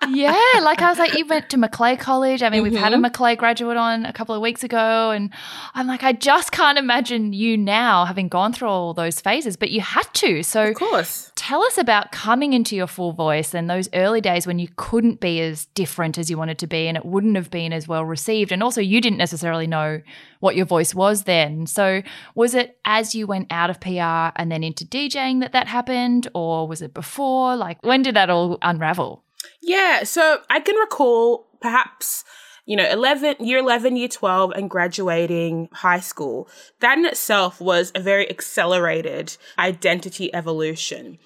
yeah, 0.07 0.61
like 0.63 0.81
I 0.81 0.91
was 0.91 0.99
like, 0.99 1.17
you 1.19 1.27
went 1.27 1.51
to 1.51 1.57
Macleay 1.57 1.97
College. 1.97 2.43
I 2.43 2.51
mean, 2.51 2.63
mm-hmm. 2.63 2.73
we've 2.73 2.81
had 2.81 2.93
a 2.93 2.97
mm-hmm. 2.97 3.03
Macleay 3.03 3.37
graduate 3.37 3.77
on 3.77 4.07
a 4.07 4.13
couple 4.13 4.35
of 4.35 4.41
weeks 4.41 4.63
ago, 4.63 5.11
and 5.11 5.31
I'm 5.75 5.87
like, 5.87 6.03
I 6.03 6.13
just 6.13 6.53
can't 6.53 6.79
imagine 6.79 7.33
you 7.33 7.57
now 7.57 8.05
having 8.05 8.29
gone 8.29 8.53
through 8.53 8.69
all 8.69 8.95
those 8.95 9.21
phases, 9.21 9.57
but 9.57 9.71
you 9.71 9.81
had 9.81 10.05
to. 10.15 10.43
So, 10.43 10.69
of 10.69 10.75
course, 10.77 11.33
tell 11.35 11.63
us 11.63 11.79
about 11.79 12.13
coming 12.13 12.53
into 12.53 12.77
your 12.77 12.87
full 12.87 13.13
voice 13.13 13.55
and 13.55 13.69
those 13.69 13.89
early 13.93 14.21
days 14.21 14.47
when 14.47 14.59
you 14.59 14.69
couldn't 14.77 15.21
be 15.21 15.41
as 15.41 15.67
different 15.75 16.17
as 16.17 16.31
you 16.31 16.39
wanted 16.39 16.59
to 16.59 16.67
be, 16.67 16.87
and 16.87 16.97
it 16.97 17.05
wouldn't 17.05 17.37
have 17.37 17.51
been 17.51 17.73
as 17.73 17.89
well 17.89 18.05
received, 18.05 18.53
and 18.53 18.63
also 18.63 18.81
you 18.81 19.01
didn't 19.01 19.19
necessarily 19.19 19.67
know 19.67 20.01
what 20.41 20.55
your 20.55 20.67
voice 20.67 20.95
was 20.95 21.25
then. 21.25 21.67
So, 21.67 22.03
was 22.35 22.55
it 22.55 22.79
as 22.85 23.15
you 23.15 23.27
went 23.27 23.49
out 23.51 23.71
of 23.71 23.81
PR 23.81 24.33
and 24.37 24.51
then 24.51 24.63
into 24.63 24.85
DJing 24.85 25.41
that 25.41 25.53
that 25.53 25.67
happened, 25.67 26.29
or 26.35 26.69
was 26.69 26.83
it 26.83 26.95
before? 26.95 27.57
Like, 27.57 27.85
when 27.85 28.03
did 28.03 28.15
that 28.15 28.31
all 28.31 28.59
unravel? 28.63 29.25
Yeah, 29.63 30.05
so 30.05 30.41
I 30.51 30.61
can 30.61 30.77
recall 30.77 31.47
perhaps 31.61 32.25
you 32.67 32.77
know 32.77 32.89
11 32.89 33.37
year 33.41 33.59
11 33.59 33.97
year 33.97 34.09
12 34.09 34.53
and 34.53 34.69
graduating 34.69 35.69
high 35.73 36.01
school 36.01 36.49
that 36.81 36.99
in 36.99 37.07
itself 37.07 37.61
was 37.61 37.91
a 37.95 38.01
very 38.01 38.29
accelerated 38.31 39.37
identity 39.59 40.33
evolution 40.35 41.19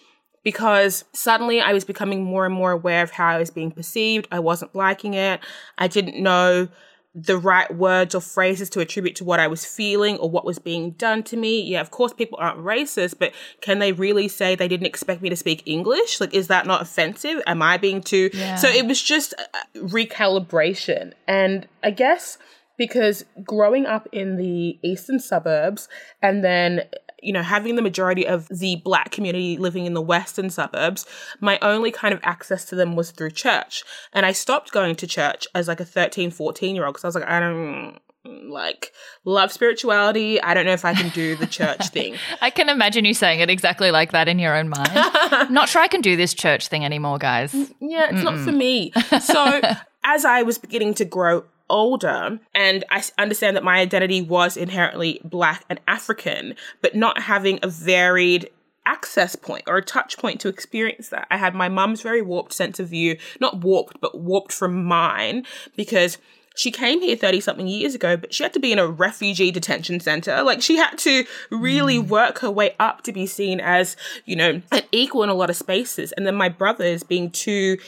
because 0.44 1.04
suddenly 1.12 1.60
I 1.60 1.72
was 1.72 1.84
becoming 1.84 2.24
more 2.24 2.46
and 2.46 2.54
more 2.54 2.72
aware 2.72 3.02
of 3.02 3.10
how 3.10 3.28
I 3.28 3.38
was 3.38 3.50
being 3.50 3.70
perceived. 3.70 4.28
I 4.32 4.40
wasn't 4.40 4.74
liking 4.74 5.14
it. 5.14 5.40
I 5.78 5.88
didn't 5.88 6.20
know 6.22 6.68
the 7.14 7.36
right 7.36 7.74
words 7.74 8.14
or 8.14 8.20
phrases 8.20 8.70
to 8.70 8.80
attribute 8.80 9.14
to 9.16 9.24
what 9.24 9.38
I 9.38 9.46
was 9.46 9.66
feeling 9.66 10.16
or 10.16 10.30
what 10.30 10.46
was 10.46 10.58
being 10.58 10.92
done 10.92 11.22
to 11.24 11.36
me. 11.36 11.60
Yeah, 11.60 11.80
of 11.80 11.90
course, 11.90 12.12
people 12.12 12.38
aren't 12.40 12.58
racist, 12.58 13.18
but 13.18 13.32
can 13.60 13.80
they 13.80 13.92
really 13.92 14.28
say 14.28 14.54
they 14.54 14.68
didn't 14.68 14.86
expect 14.86 15.20
me 15.20 15.28
to 15.28 15.36
speak 15.36 15.62
English? 15.66 16.20
Like, 16.20 16.32
is 16.32 16.48
that 16.48 16.66
not 16.66 16.80
offensive? 16.80 17.42
Am 17.46 17.60
I 17.60 17.76
being 17.76 18.00
too? 18.00 18.30
Yeah. 18.32 18.56
So 18.56 18.68
it 18.68 18.86
was 18.86 19.02
just 19.02 19.34
uh, 19.38 19.58
recalibration. 19.80 21.12
And 21.28 21.68
I 21.82 21.90
guess 21.90 22.38
because 22.78 23.24
growing 23.44 23.84
up 23.84 24.08
in 24.10 24.36
the 24.36 24.78
eastern 24.82 25.20
suburbs 25.20 25.88
and 26.22 26.42
then 26.42 26.82
you 27.22 27.32
know, 27.32 27.42
having 27.42 27.76
the 27.76 27.82
majority 27.82 28.26
of 28.26 28.48
the 28.48 28.76
black 28.76 29.10
community 29.10 29.56
living 29.56 29.86
in 29.86 29.94
the 29.94 30.02
western 30.02 30.50
suburbs, 30.50 31.06
my 31.40 31.58
only 31.62 31.90
kind 31.90 32.12
of 32.12 32.20
access 32.22 32.64
to 32.66 32.74
them 32.74 32.96
was 32.96 33.10
through 33.12 33.30
church. 33.30 33.84
And 34.12 34.26
I 34.26 34.32
stopped 34.32 34.72
going 34.72 34.96
to 34.96 35.06
church 35.06 35.46
as 35.54 35.68
like 35.68 35.80
a 35.80 35.84
13, 35.84 36.30
14 36.30 36.74
year 36.74 36.84
old 36.84 36.94
because 36.94 37.04
I 37.04 37.08
was 37.08 37.14
like, 37.14 37.28
I 37.28 37.40
don't 37.40 37.98
like 38.24 38.92
love 39.24 39.52
spirituality. 39.52 40.40
I 40.40 40.54
don't 40.54 40.64
know 40.66 40.72
if 40.72 40.84
I 40.84 40.94
can 40.94 41.10
do 41.10 41.36
the 41.36 41.46
church 41.46 41.88
thing. 41.92 42.16
I 42.40 42.50
can 42.50 42.68
imagine 42.68 43.04
you 43.04 43.14
saying 43.14 43.40
it 43.40 43.50
exactly 43.50 43.90
like 43.90 44.12
that 44.12 44.28
in 44.28 44.38
your 44.38 44.56
own 44.56 44.68
mind. 44.68 44.92
not 45.52 45.68
sure 45.68 45.82
I 45.82 45.88
can 45.88 46.00
do 46.00 46.16
this 46.16 46.34
church 46.34 46.68
thing 46.68 46.84
anymore, 46.84 47.18
guys. 47.18 47.54
Yeah, 47.80 48.10
it's 48.10 48.20
Mm-mm. 48.20 48.24
not 48.24 48.38
for 48.40 48.52
me. 48.52 48.92
So 49.20 49.60
as 50.04 50.24
I 50.24 50.42
was 50.42 50.58
beginning 50.58 50.94
to 50.94 51.04
grow 51.04 51.44
older 51.72 52.38
and 52.54 52.84
I 52.90 53.02
understand 53.18 53.56
that 53.56 53.64
my 53.64 53.78
identity 53.78 54.22
was 54.22 54.56
inherently 54.56 55.20
black 55.24 55.64
and 55.68 55.80
African, 55.88 56.54
but 56.82 56.94
not 56.94 57.22
having 57.22 57.58
a 57.62 57.68
varied 57.68 58.50
access 58.84 59.34
point 59.34 59.64
or 59.66 59.76
a 59.76 59.82
touch 59.82 60.18
point 60.18 60.40
to 60.40 60.48
experience 60.48 61.08
that. 61.08 61.26
I 61.30 61.36
had 61.36 61.54
my 61.54 61.68
mum's 61.68 62.02
very 62.02 62.22
warped 62.22 62.52
sense 62.52 62.78
of 62.78 62.88
view, 62.88 63.16
not 63.40 63.60
warped, 63.60 64.00
but 64.00 64.18
warped 64.18 64.52
from 64.52 64.84
mine 64.84 65.44
because 65.76 66.18
she 66.54 66.70
came 66.70 67.00
here 67.00 67.16
30 67.16 67.40
something 67.40 67.66
years 67.66 67.94
ago, 67.94 68.16
but 68.16 68.34
she 68.34 68.42
had 68.42 68.52
to 68.52 68.60
be 68.60 68.72
in 68.72 68.78
a 68.78 68.86
refugee 68.86 69.50
detention 69.50 70.00
center. 70.00 70.42
Like 70.42 70.60
she 70.60 70.76
had 70.76 70.98
to 70.98 71.24
really 71.50 71.98
mm. 71.98 72.08
work 72.08 72.40
her 72.40 72.50
way 72.50 72.74
up 72.78 73.02
to 73.02 73.12
be 73.12 73.26
seen 73.26 73.60
as, 73.60 73.96
you 74.26 74.36
know, 74.36 74.60
an 74.70 74.82
equal 74.92 75.22
in 75.22 75.30
a 75.30 75.34
lot 75.34 75.50
of 75.50 75.56
spaces. 75.56 76.12
And 76.12 76.26
then 76.26 76.34
my 76.34 76.48
brothers 76.48 77.02
being 77.02 77.30
too 77.30 77.78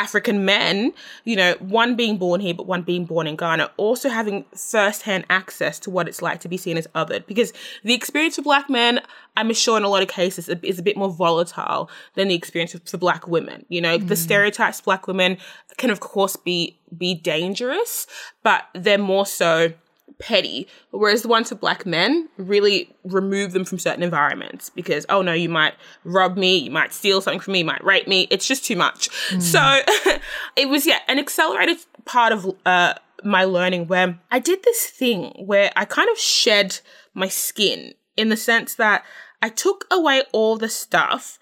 African 0.00 0.46
men, 0.46 0.94
you 1.24 1.36
know, 1.36 1.54
one 1.60 1.94
being 1.94 2.16
born 2.16 2.40
here, 2.40 2.54
but 2.54 2.66
one 2.66 2.80
being 2.80 3.04
born 3.04 3.26
in 3.26 3.36
Ghana, 3.36 3.70
also 3.76 4.08
having 4.08 4.46
first-hand 4.56 5.26
access 5.28 5.78
to 5.80 5.90
what 5.90 6.08
it's 6.08 6.22
like 6.22 6.40
to 6.40 6.48
be 6.48 6.56
seen 6.56 6.78
as 6.78 6.86
othered. 6.94 7.26
Because 7.26 7.52
the 7.84 7.92
experience 7.92 8.36
for 8.36 8.42
black 8.42 8.70
men, 8.70 9.00
I'm 9.36 9.52
sure 9.52 9.76
in 9.76 9.84
a 9.84 9.88
lot 9.88 10.02
of 10.02 10.08
cases, 10.08 10.48
is 10.48 10.78
a 10.78 10.82
bit 10.82 10.96
more 10.96 11.10
volatile 11.10 11.90
than 12.14 12.28
the 12.28 12.34
experience 12.34 12.74
for 12.90 12.96
black 12.96 13.28
women. 13.28 13.66
You 13.68 13.82
know, 13.82 13.98
mm. 13.98 14.08
the 14.08 14.16
stereotypes 14.16 14.80
black 14.80 15.06
women 15.06 15.36
can, 15.76 15.90
of 15.90 16.00
course, 16.00 16.34
be 16.34 16.78
be 16.96 17.14
dangerous, 17.14 18.06
but 18.42 18.64
they're 18.74 18.98
more 18.98 19.26
so 19.26 19.72
petty, 20.20 20.68
whereas 20.90 21.22
the 21.22 21.28
ones 21.28 21.48
for 21.48 21.54
black 21.56 21.84
men 21.84 22.28
really 22.36 22.94
remove 23.04 23.52
them 23.52 23.64
from 23.64 23.78
certain 23.78 24.02
environments 24.02 24.70
because, 24.70 25.04
oh 25.08 25.22
no, 25.22 25.32
you 25.32 25.48
might 25.48 25.74
rob 26.04 26.36
me, 26.36 26.58
you 26.58 26.70
might 26.70 26.92
steal 26.92 27.20
something 27.20 27.40
from 27.40 27.52
me, 27.52 27.60
you 27.60 27.64
might 27.64 27.82
rape 27.82 28.06
me. 28.06 28.28
It's 28.30 28.46
just 28.46 28.64
too 28.64 28.76
much. 28.76 29.08
Mm. 29.30 29.42
So 29.42 30.18
it 30.56 30.68
was, 30.68 30.86
yeah, 30.86 31.00
an 31.08 31.18
accelerated 31.18 31.78
part 32.04 32.32
of 32.32 32.54
uh, 32.64 32.94
my 33.24 33.44
learning 33.44 33.86
where 33.88 34.18
I 34.30 34.38
did 34.38 34.62
this 34.62 34.86
thing 34.86 35.32
where 35.38 35.72
I 35.76 35.84
kind 35.84 36.08
of 36.10 36.18
shed 36.18 36.80
my 37.14 37.28
skin 37.28 37.94
in 38.16 38.28
the 38.28 38.36
sense 38.36 38.74
that 38.76 39.04
I 39.42 39.48
took 39.48 39.86
away 39.90 40.22
all 40.32 40.56
the 40.56 40.68
stuff 40.68 41.38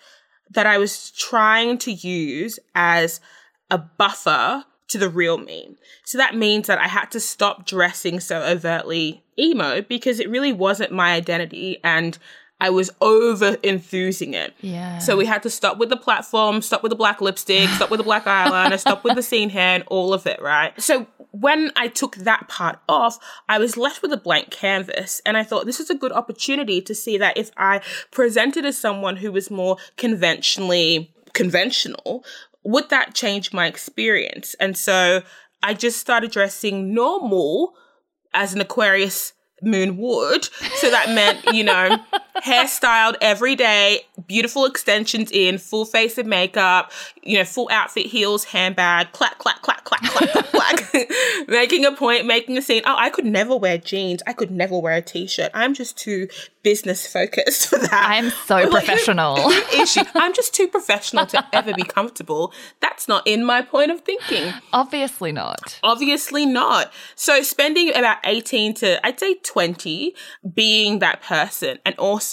that 0.51 0.67
I 0.67 0.79
was 0.79 1.11
trying 1.11 1.79
to 1.79 1.93
use 1.93 2.59
as 2.75 3.21
a 3.71 3.79
buffer 3.79 4.65
to 4.89 4.99
the 4.99 5.09
real 5.09 5.39
me. 5.39 5.77
So 6.05 6.19
that 6.19 6.35
means 6.35 6.67
that 6.67 6.79
I 6.79 6.89
had 6.89 7.11
to 7.13 7.21
stop 7.21 7.67
dressing 7.67 8.21
so 8.21 8.43
overtly 8.43 9.23
emo 9.39 9.83
because 9.83 10.19
it 10.21 10.29
really 10.29 10.53
wasn't 10.53 10.93
my 10.93 11.13
identity 11.13 11.79
and 11.85 12.19
I 12.61 12.71
was 12.71 12.91
over 13.01 13.57
enthusing 13.63 14.35
it. 14.35 14.53
Yeah. 14.61 14.99
So 14.99 15.17
we 15.17 15.27
had 15.27 15.43
to 15.45 15.51
stop 15.51 15.79
with 15.79 15.91
the 15.91 15.97
platform, 15.97 16.61
stop 16.61 16.83
with 16.83 16.91
the 16.91 16.97
black 16.97 17.21
lipstick, 17.21 17.69
stop 17.71 17.91
with 17.91 17.99
the 17.99 18.05
black 18.05 18.25
eyeliner, 18.27 18.79
stop 18.79 19.05
with 19.05 19.15
the 19.15 19.23
scene 19.23 19.51
hair 19.51 19.77
and 19.77 19.85
all 19.87 20.13
of 20.13 20.27
it, 20.27 20.43
right? 20.43 20.79
So 20.81 21.07
when 21.31 21.71
I 21.77 21.89
took 21.89 22.17
that 22.17 22.49
part 22.49 22.81
off, 22.89 23.19
I 23.49 23.59
was 23.59 23.77
left 23.77 24.03
with 24.03 24.13
a 24.13 24.17
blank 24.17 24.51
canvas. 24.51 25.23
And 25.25 25.37
I 25.37 25.45
thought 25.45 25.67
this 25.67 25.79
is 25.79 25.91
a 25.91 25.95
good 25.95 26.11
opportunity 26.11 26.81
to 26.81 26.95
see 26.95 27.17
that 27.19 27.37
if 27.37 27.53
I 27.57 27.81
presented 28.11 28.65
as 28.65 28.77
someone 28.77 29.17
who 29.19 29.31
was 29.31 29.51
more 29.51 29.77
conventionally 29.97 31.13
conventional, 31.35 32.25
would 32.65 32.91
that 32.91 33.15
change 33.15 33.53
my 33.53 33.67
experience? 33.67 34.55
And 34.61 34.77
so 34.77 35.23
I 35.63 35.75
just 35.75 35.99
started 35.99 36.31
dressing 36.31 36.95
normal 36.95 37.75
as 38.35 38.55
an 38.55 38.61
Aquarius 38.61 39.33
moon 39.63 39.97
would. 39.97 40.45
So 40.77 40.91
that 40.91 41.11
meant, 41.11 41.55
you 41.55 41.65
know, 41.65 41.99
hairstyled 42.45 43.17
every 43.21 43.57
day, 43.57 44.03
beautiful 44.27 44.65
extensions 44.65 45.31
in, 45.31 45.59
full 45.59 45.85
face 45.85 46.19
of 46.19 46.27
makeup, 46.27 46.93
you 47.23 47.39
know, 47.39 47.45
full 47.45 47.69
outfit, 47.71 48.07
heels, 48.07 48.45
handbag, 48.45 49.13
clack, 49.13 49.39
clack, 49.39 49.63
clack, 49.63 49.85
clack, 49.85 50.03
clack, 50.03 50.31
clack, 50.31 50.47
clack. 50.47 51.11
making 51.49 51.85
a 51.85 51.93
point, 51.93 52.27
making 52.27 52.57
a 52.59 52.63
scene. 52.63 52.83
Oh, 52.85 52.95
I 52.97 53.11
could 53.11 53.25
never 53.25 53.57
wear 53.57 53.79
jeans. 53.79 54.23
I 54.27 54.33
could 54.33 54.51
never 54.51 54.79
wear 54.79 54.97
a 54.97 55.03
t-shirt. 55.03 55.51
I'm 55.55 55.75
just 55.75 55.97
too 55.97 56.29
business 56.63 57.11
focused 57.11 57.69
for 57.69 57.79
that. 57.79 58.07
I'm 58.11 58.31
so 58.31 58.57
like, 58.57 58.71
professional. 58.71 59.37
Who, 59.37 59.51
who 59.51 59.83
is? 59.83 59.99
I'm 60.15 60.35
just 60.35 60.55
too 60.55 60.69
professional 60.69 61.27
to 61.27 61.45
ever 61.55 61.73
be 61.73 61.83
comfortable. 61.83 62.53
That's 62.81 63.09
not 63.09 63.27
in 63.27 63.45
my 63.45 63.63
point 63.63 63.91
of 63.91 64.01
thinking. 64.03 64.53
Obviously 64.73 65.33
not. 65.33 65.81
Obviously 65.83 66.45
not. 66.45 66.93
So 67.15 67.43
spending 67.43 67.91
about 67.91 68.19
18 68.25 68.75
to 68.75 69.07
I'd 69.07 69.19
say 69.19 69.37
20 69.37 70.15
being 70.55 70.99
that 70.99 71.23
person 71.23 71.79
and 71.87 71.95
also 71.97 72.28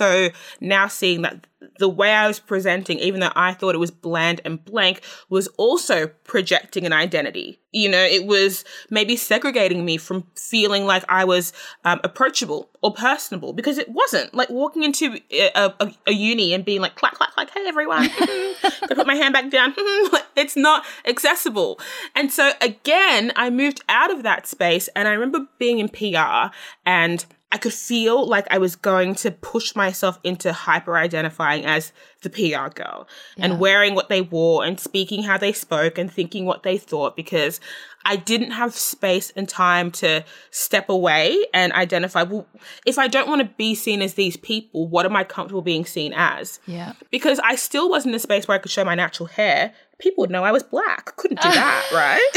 now 0.59 0.87
seeing 0.87 1.21
that 1.23 1.47
the 1.79 1.89
way 1.89 2.13
I 2.13 2.27
was 2.27 2.39
presenting, 2.39 2.99
even 2.99 3.19
though 3.19 3.31
I 3.35 3.53
thought 3.53 3.75
it 3.75 3.79
was 3.79 3.91
bland 3.91 4.41
and 4.45 4.63
blank, 4.63 5.01
was 5.29 5.47
also 5.57 6.07
projecting 6.23 6.85
an 6.85 6.93
identity. 6.93 7.59
You 7.71 7.89
know, 7.89 8.03
it 8.03 8.25
was 8.25 8.63
maybe 8.89 9.17
segregating 9.17 9.83
me 9.83 9.97
from 9.97 10.25
feeling 10.35 10.85
like 10.85 11.03
I 11.09 11.25
was 11.25 11.51
um, 11.83 11.99
approachable 12.03 12.69
or 12.81 12.93
personable 12.93 13.51
because 13.53 13.77
it 13.77 13.89
wasn't. 13.89 14.33
Like 14.33 14.49
walking 14.49 14.83
into 14.83 15.19
a, 15.31 15.73
a, 15.79 15.93
a 16.07 16.13
uni 16.13 16.53
and 16.53 16.63
being 16.63 16.81
like, 16.81 16.95
clack, 16.95 17.15
clack, 17.15 17.33
clack, 17.33 17.49
hey 17.51 17.65
everyone, 17.67 18.03
I 18.13 18.93
put 18.93 19.07
my 19.07 19.15
hand 19.15 19.33
back 19.33 19.49
down. 19.49 19.73
it's 20.35 20.55
not 20.55 20.85
accessible. 21.05 21.79
And 22.15 22.31
so 22.31 22.51
again, 22.61 23.33
I 23.35 23.49
moved 23.49 23.81
out 23.89 24.11
of 24.11 24.23
that 24.23 24.47
space 24.47 24.87
and 24.95 25.07
I 25.07 25.11
remember 25.11 25.47
being 25.57 25.79
in 25.79 25.89
PR 25.89 26.53
and 26.85 27.25
I 27.51 27.57
could 27.57 27.73
feel 27.73 28.27
like 28.27 28.47
I 28.51 28.57
was 28.57 28.75
going 28.75 29.15
to 29.15 29.31
push 29.31 29.75
myself 29.75 30.19
into 30.23 30.51
hyper 30.51 30.97
identifying 30.97 31.65
as 31.65 31.93
the 32.21 32.29
PR 32.29 32.69
girl 32.69 33.07
yeah. 33.37 33.45
and 33.45 33.59
wearing 33.59 33.95
what 33.95 34.09
they 34.09 34.21
wore 34.21 34.65
and 34.65 34.79
speaking 34.79 35.23
how 35.23 35.37
they 35.37 35.53
spoke 35.53 35.97
and 35.97 36.11
thinking 36.11 36.45
what 36.45 36.63
they 36.63 36.77
thought 36.77 37.15
because 37.15 37.59
I 38.05 38.17
didn't 38.17 38.51
have 38.51 38.75
space 38.75 39.31
and 39.35 39.49
time 39.49 39.89
to 39.91 40.23
step 40.51 40.89
away 40.89 41.43
and 41.53 41.73
identify, 41.73 42.23
well, 42.23 42.47
if 42.85 42.99
I 42.99 43.07
don't 43.07 43.27
want 43.27 43.41
to 43.41 43.49
be 43.57 43.73
seen 43.73 44.01
as 44.01 44.13
these 44.13 44.37
people, 44.37 44.87
what 44.87 45.05
am 45.05 45.15
I 45.15 45.23
comfortable 45.23 45.63
being 45.63 45.85
seen 45.85 46.13
as? 46.15 46.59
Yeah. 46.67 46.93
Because 47.09 47.39
I 47.39 47.55
still 47.55 47.89
wasn't 47.89 48.13
in 48.13 48.17
a 48.17 48.19
space 48.19 48.47
where 48.47 48.55
I 48.55 48.59
could 48.59 48.71
show 48.71 48.85
my 48.85 48.95
natural 48.95 49.27
hair 49.27 49.73
people 49.99 50.21
would 50.23 50.31
know 50.31 50.43
I 50.43 50.51
was 50.51 50.63
black. 50.63 51.15
Couldn't 51.15 51.41
do 51.41 51.49
that, 51.49 51.89
right? 51.93 52.31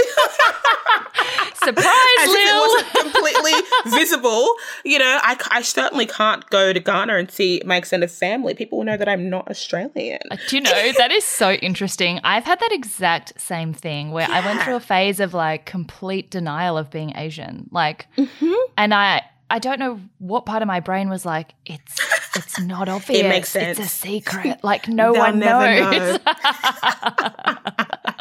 Surprise, 1.55 1.87
As 2.21 2.29
Lil. 2.29 2.37
it 2.37 2.61
wasn't 2.61 3.13
completely 3.13 3.53
visible. 3.99 4.55
You 4.85 4.99
know, 4.99 5.19
I, 5.23 5.37
I 5.51 5.63
certainly 5.63 6.07
can't 6.07 6.49
go 6.51 6.73
to 6.73 6.81
Ghana 6.81 7.17
and 7.17 7.31
see 7.31 7.61
my 7.65 7.77
extended 7.77 8.11
family. 8.11 8.55
People 8.55 8.79
will 8.79 8.85
know 8.85 8.97
that 8.97 9.09
I'm 9.09 9.29
not 9.29 9.49
Australian. 9.49 10.21
Uh, 10.31 10.37
do 10.49 10.57
you 10.57 10.63
know, 10.63 10.93
that 10.99 11.11
is 11.11 11.25
so 11.25 11.53
interesting. 11.53 12.21
I've 12.25 12.45
had 12.45 12.61
that 12.61 12.73
exact 12.73 13.41
same 13.41 13.75
thing 13.75 14.13
where 14.13 14.29
yeah. 14.29 14.37
I 14.37 14.47
went 14.47 14.63
through 14.63 14.77
a 14.77 14.81
phase 14.81 15.21
of 15.21 15.35
like 15.35 15.67
complete 15.67 16.31
denial 16.31 16.79
of 16.79 16.91
being 16.91 17.17
Asian. 17.17 17.69
Like, 17.73 18.07
mm-hmm. 18.17 18.55
and 18.77 18.95
I, 18.95 19.23
I 19.51 19.59
don't 19.59 19.79
know 19.79 20.01
what 20.19 20.47
part 20.47 20.63
of 20.63 20.69
my 20.69 20.81
brain 20.81 21.09
was 21.09 21.25
like, 21.25 21.55
it's 21.67 22.01
it's 22.37 22.61
not 22.61 22.89
obvious. 22.89 23.21
it 23.21 23.29
makes 23.29 23.51
sense. 23.51 23.79
It's 23.79 23.87
a 23.87 23.91
secret. 23.91 24.63
Like 24.63 24.89
no 24.89 25.13
They'll 25.13 25.23
one 25.23 25.39
knows. 25.39 25.81
Know. 25.81 26.19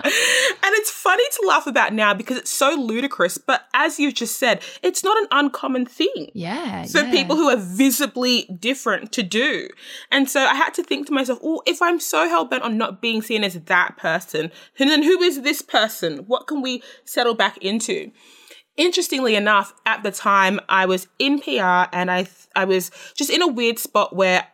and 0.03 0.73
it's 0.75 0.91
funny 0.91 1.23
to 1.23 1.47
laugh 1.47 1.67
about 1.67 1.93
now 1.93 2.13
because 2.13 2.37
it's 2.37 2.51
so 2.51 2.75
ludicrous. 2.75 3.37
But 3.37 3.65
as 3.73 3.99
you 3.99 4.11
just 4.11 4.37
said, 4.37 4.61
it's 4.81 5.03
not 5.03 5.17
an 5.17 5.27
uncommon 5.31 5.85
thing. 5.85 6.31
Yeah. 6.33 6.85
For 6.85 6.99
yeah. 6.99 7.11
people 7.11 7.35
who 7.35 7.49
are 7.49 7.57
visibly 7.57 8.43
different 8.59 9.11
to 9.13 9.23
do. 9.23 9.69
And 10.11 10.29
so 10.29 10.41
I 10.41 10.55
had 10.55 10.73
to 10.75 10.83
think 10.83 11.07
to 11.07 11.13
myself, 11.13 11.39
oh, 11.43 11.61
if 11.65 11.81
I'm 11.81 11.99
so 11.99 12.27
hell 12.29 12.45
bent 12.45 12.63
on 12.63 12.77
not 12.77 13.01
being 13.01 13.21
seen 13.21 13.43
as 13.43 13.55
that 13.55 13.97
person, 13.97 14.51
then 14.77 15.03
who 15.03 15.21
is 15.21 15.41
this 15.41 15.61
person? 15.61 16.19
What 16.27 16.47
can 16.47 16.61
we 16.61 16.81
settle 17.05 17.35
back 17.35 17.57
into? 17.57 18.11
Interestingly 18.77 19.35
enough, 19.35 19.73
at 19.85 20.03
the 20.03 20.11
time 20.11 20.59
I 20.69 20.85
was 20.85 21.07
in 21.19 21.39
PR 21.39 21.89
and 21.91 22.09
I 22.09 22.27
I 22.55 22.65
was 22.65 22.91
just 23.15 23.29
in 23.29 23.41
a 23.41 23.47
weird 23.47 23.79
spot 23.79 24.15
where 24.15 24.47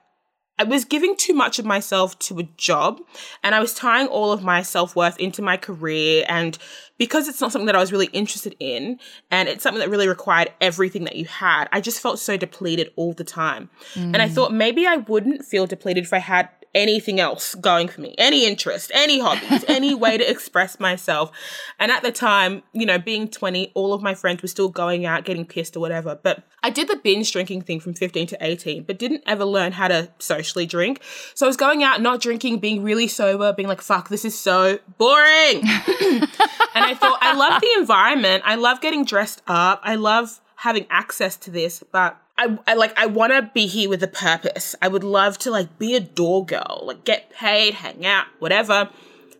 I 0.60 0.64
was 0.66 0.86
giving 0.86 1.16
too 1.16 1.34
much 1.34 1.58
of 1.58 1.66
myself 1.66 2.18
to 2.20 2.38
a 2.38 2.44
job 2.58 3.02
and 3.42 3.56
I 3.56 3.60
was 3.60 3.74
tying 3.74 4.08
all 4.08 4.32
of 4.32 4.44
my 4.44 4.62
self 4.62 4.96
worth 4.96 5.20
into 5.20 5.42
my 5.42 5.58
career. 5.58 6.26
And 6.30 6.58
because 6.98 7.28
it's 7.28 7.42
not 7.42 7.52
something 7.52 7.66
that 7.66 7.76
I 7.76 7.80
was 7.80 7.92
really 7.92 8.06
interested 8.08 8.56
in 8.60 9.00
and 9.32 9.50
it's 9.50 9.64
something 9.64 9.80
that 9.80 9.90
really 9.90 10.08
required 10.08 10.52
everything 10.62 11.06
that 11.06 11.16
you 11.16 11.26
had, 11.26 11.68
I 11.72 11.82
just 11.82 12.02
felt 12.02 12.20
so 12.20 12.38
depleted 12.38 12.92
all 12.96 13.14
the 13.14 13.24
time. 13.24 13.70
Mm. 13.96 14.14
And 14.14 14.18
I 14.18 14.30
mm. 14.30 14.32
thought 14.32 14.54
maybe 14.54 14.86
I 14.86 14.98
wouldn't 14.98 15.44
feel 15.44 15.66
depleted 15.66 16.04
if 16.04 16.14
I 16.14 16.20
had 16.20 16.50
anything 16.76 17.20
else 17.20 17.56
going 17.56 17.88
for 17.88 18.02
me, 18.02 18.16
any 18.18 18.46
interest, 18.46 18.92
any 18.94 19.20
hobbies, 19.20 19.64
any 19.68 19.94
way 20.04 20.18
to 20.18 20.30
express 20.30 20.80
myself. 20.80 21.32
And 21.80 21.92
at 21.92 22.04
the 22.04 22.12
time, 22.12 22.64
you 22.74 22.86
know, 22.86 22.98
being 22.98 23.28
20, 23.28 23.72
all 23.76 23.94
of 23.94 24.02
my 24.02 24.16
friends 24.16 24.42
were 24.42 24.48
still 24.48 24.70
going 24.70 25.06
out, 25.06 25.26
getting 25.26 25.46
pissed 25.46 25.76
or 25.76 25.80
whatever. 25.80 26.20
But 26.22 26.44
I 26.64 26.70
did 26.70 26.88
the 26.88 26.96
binge 26.96 27.32
drinking 27.32 27.62
thing 27.64 27.80
from 27.80 27.94
15 27.94 28.28
to 28.28 28.38
18, 28.42 28.84
but 28.84 28.98
didn't 28.98 29.24
ever 29.28 29.46
learn 29.46 29.74
how 29.74 29.88
to 29.88 30.10
socially 30.20 30.66
drink. 30.66 31.02
So 31.36 31.46
I 31.46 31.48
was 31.48 31.58
going 31.58 31.84
out, 31.84 32.02
not 32.02 32.22
drinking, 32.22 32.60
being 32.60 32.84
really 32.84 33.08
sober, 33.08 33.54
being 33.54 33.68
like, 33.68 33.82
fuck, 33.82 34.10
this 34.10 34.26
is 34.26 34.38
so 34.38 34.80
boring. 34.98 35.62
and 35.62 36.30
I 36.74 36.96
thought, 36.96 37.20
I 37.22 37.36
love 37.36 37.62
the 37.62 37.74
environment. 37.78 38.44
I 38.46 38.56
love 38.56 38.82
getting 38.82 39.06
dressed 39.06 39.42
up. 39.48 39.82
I 39.84 39.96
love 39.96 40.40
having 40.56 40.88
access 40.90 41.36
to 41.36 41.52
this, 41.52 41.84
but 41.92 42.18
I, 42.38 42.58
I 42.66 42.74
like 42.74 42.98
I 42.98 43.06
want 43.06 43.32
to 43.34 43.50
be 43.54 43.68
here 43.68 43.90
with 43.90 44.02
a 44.02 44.08
purpose. 44.08 44.76
I 44.82 44.88
would 44.88 45.04
love 45.04 45.38
to 45.40 45.52
like 45.52 45.78
be 45.78 45.96
a 45.96 46.00
door 46.00 46.46
girl, 46.46 46.82
like 46.84 47.04
get 47.04 47.32
paid, 47.32 47.76
hang 47.76 48.06
out, 48.06 48.26
whatever. 48.40 48.90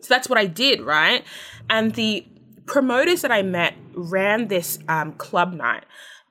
So 0.00 0.08
that's 0.08 0.28
what 0.28 0.38
I 0.38 0.46
did, 0.46 0.80
right? 0.80 1.24
And 1.68 1.94
the 1.94 2.26
promoters 2.66 3.22
that 3.22 3.32
I 3.32 3.42
met 3.42 3.74
ran 3.94 4.48
this 4.48 4.78
um, 4.88 5.12
club 5.14 5.52
night 5.54 5.84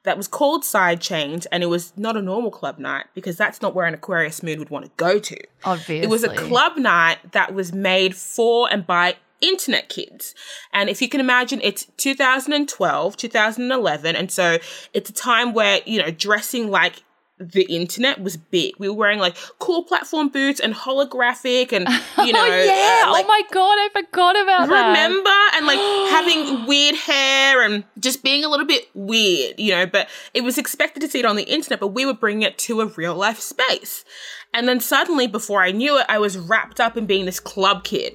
that 0.04 0.18
was 0.18 0.28
called 0.28 0.66
Side 0.66 1.02
Change, 1.02 1.48
and 1.52 1.64
it 1.64 1.68
was 1.68 1.94
not 1.98 2.18
a 2.18 2.22
normal 2.22 2.52
club 2.52 2.78
night 2.78 3.06
because 3.14 3.38
that's 3.38 3.62
not 3.62 3.74
where 3.74 3.86
an 3.86 3.94
Aquarius 3.94 4.44
moon 4.44 4.60
would 4.60 4.70
want 4.70 4.86
to 4.86 4.92
go 4.98 5.18
to. 5.20 5.38
Obviously, 5.64 6.00
it 6.00 6.10
was 6.10 6.24
a 6.24 6.36
club 6.36 6.78
night 6.78 7.32
that 7.32 7.54
was 7.54 7.74
made 7.74 8.16
for 8.16 8.70
and 8.72 8.86
by 8.86 9.16
internet 9.44 9.90
kids. 9.90 10.34
And 10.72 10.90
if 10.90 11.02
you 11.02 11.10
can 11.10 11.20
imagine, 11.20 11.60
it's 11.62 11.86
2012, 11.98 13.18
2011. 13.18 14.16
And 14.16 14.32
so 14.32 14.58
it's 14.94 15.10
a 15.10 15.14
time 15.14 15.54
where, 15.54 15.82
you 15.86 16.02
know, 16.02 16.10
dressing 16.10 16.70
like 16.72 17.04
the 17.40 17.64
internet 17.64 18.22
was 18.22 18.38
big. 18.38 18.74
We 18.78 18.88
were 18.88 18.96
wearing 18.96 19.20
like 19.20 19.36
cool 19.60 19.84
platform 19.84 20.30
boots 20.30 20.60
and 20.60 20.74
holographic 20.74 21.74
and 21.74 21.88
you 21.90 21.96
oh, 22.18 22.32
know 22.32 22.46
oh, 22.46 22.64
yeah. 22.64 23.10
like, 23.12 23.26
oh 23.26 23.28
my 23.28 23.42
god, 23.52 23.76
I 23.78 23.90
forgot 23.94 24.42
about 24.42 24.70
that. 24.70 24.88
remember 24.88 25.30
and 25.56 25.66
like 25.66 25.80
having 26.12 26.66
weird 26.68 26.96
hair 26.96 27.64
and 27.64 27.84
just 28.00 28.24
being 28.24 28.46
a 28.46 28.50
little 28.50 28.66
bit 28.66 28.88
weird, 28.94 29.60
you 29.60 29.72
know, 29.72 29.86
but 29.86 30.10
it 30.34 30.44
was 30.44 30.58
expected 30.58 31.02
to 31.02 31.08
see 31.08 31.20
it 31.20 31.26
on 31.26 31.36
the 31.36 31.44
internet, 31.44 31.80
but 31.80 31.88
we 31.88 32.06
were 32.06 32.14
bringing 32.14 32.44
it 32.44 32.58
to 32.60 32.82
a 32.82 32.86
real 32.86 33.16
life 33.16 33.40
space. 33.40 34.06
And 34.54 34.68
then 34.68 34.80
suddenly 34.80 35.28
before 35.28 35.64
I 35.64 35.72
knew 35.72 35.98
it, 35.98 36.06
I 36.08 36.20
was 36.20 36.38
wrapped 36.38 36.80
up 36.80 36.96
in 36.96 37.08
being 37.08 37.26
this 37.26 37.40
club 37.40 37.84
kid. 37.84 38.14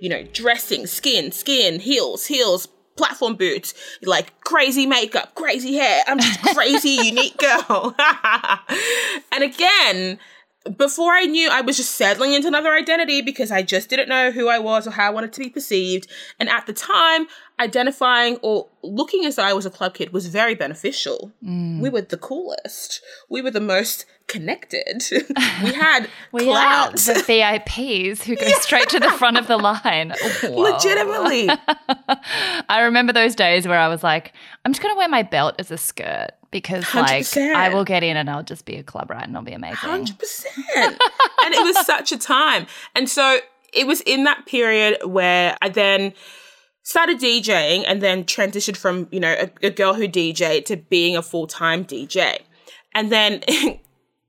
You 0.00 0.08
know, 0.08 0.22
dressing, 0.32 0.86
skin, 0.86 1.32
skin, 1.32 1.80
heels, 1.80 2.26
heels, 2.26 2.68
platform 2.96 3.36
boots, 3.36 3.74
like 4.02 4.38
crazy 4.40 4.86
makeup, 4.86 5.34
crazy 5.34 5.74
hair. 5.74 6.02
I'm 6.06 6.18
just 6.18 6.40
crazy, 6.54 6.90
unique 6.90 7.36
girl. 7.38 7.94
and 9.32 9.44
again, 9.44 10.18
before 10.76 11.12
I 11.12 11.24
knew, 11.24 11.50
I 11.50 11.60
was 11.60 11.76
just 11.76 11.92
settling 11.92 12.32
into 12.32 12.48
another 12.48 12.72
identity 12.72 13.20
because 13.20 13.50
I 13.50 13.62
just 13.62 13.90
didn't 13.90 14.08
know 14.08 14.30
who 14.30 14.48
I 14.48 14.58
was 14.58 14.86
or 14.86 14.92
how 14.92 15.06
I 15.06 15.10
wanted 15.10 15.32
to 15.34 15.40
be 15.40 15.50
perceived. 15.50 16.08
And 16.40 16.48
at 16.48 16.66
the 16.66 16.72
time, 16.72 17.26
identifying 17.60 18.36
or 18.42 18.68
looking 18.82 19.24
as 19.24 19.36
though 19.36 19.44
I 19.44 19.52
was 19.52 19.64
a 19.64 19.70
club 19.70 19.94
kid 19.94 20.12
was 20.12 20.26
very 20.26 20.54
beneficial. 20.54 21.32
Mm. 21.44 21.80
We 21.80 21.88
were 21.88 22.02
the 22.02 22.16
coolest. 22.16 23.00
We 23.28 23.42
were 23.42 23.50
the 23.50 23.60
most 23.60 24.06
connected. 24.26 25.04
we 25.12 25.72
had 25.72 26.08
We 26.32 26.44
clout. 26.44 26.96
the 26.96 27.12
VIPs 27.14 28.22
who 28.22 28.34
go 28.36 28.48
straight 28.60 28.88
to 28.88 28.98
the 28.98 29.10
front 29.12 29.38
of 29.38 29.46
the 29.46 29.56
line. 29.56 30.12
Whoa. 30.42 30.50
Legitimately. 30.72 31.48
I 32.68 32.80
remember 32.82 33.12
those 33.12 33.34
days 33.34 33.68
where 33.68 33.78
I 33.78 33.88
was 33.88 34.02
like, 34.02 34.32
I'm 34.64 34.72
just 34.72 34.82
going 34.82 34.94
to 34.94 34.98
wear 34.98 35.08
my 35.08 35.22
belt 35.22 35.54
as 35.58 35.70
a 35.70 35.76
skirt 35.78 36.30
because, 36.50 36.92
like, 36.94 37.22
100%. 37.22 37.54
I 37.54 37.72
will 37.72 37.84
get 37.84 38.02
in 38.02 38.16
and 38.16 38.28
I'll 38.30 38.42
just 38.42 38.64
be 38.64 38.76
a 38.76 38.82
club 38.82 39.10
rat 39.10 39.26
and 39.26 39.36
I'll 39.36 39.42
be 39.42 39.52
amazing. 39.52 39.76
Hundred 39.76 40.18
percent. 40.18 40.56
And 40.76 41.54
it 41.54 41.64
was 41.64 41.84
such 41.86 42.10
a 42.12 42.18
time. 42.18 42.66
And 42.94 43.08
so 43.08 43.38
it 43.72 43.86
was 43.86 44.00
in 44.02 44.24
that 44.24 44.46
period 44.46 44.98
where 45.04 45.56
I 45.60 45.68
then 45.68 46.14
started 46.84 47.18
DJing 47.18 47.84
and 47.88 48.00
then 48.00 48.24
transitioned 48.24 48.76
from, 48.76 49.08
you 49.10 49.18
know, 49.18 49.32
a, 49.32 49.66
a 49.66 49.70
girl 49.70 49.94
who 49.94 50.06
DJ 50.06 50.64
to 50.66 50.76
being 50.76 51.16
a 51.16 51.22
full 51.22 51.48
time 51.48 51.84
DJ. 51.84 52.38
And 52.94 53.10
then 53.10 53.42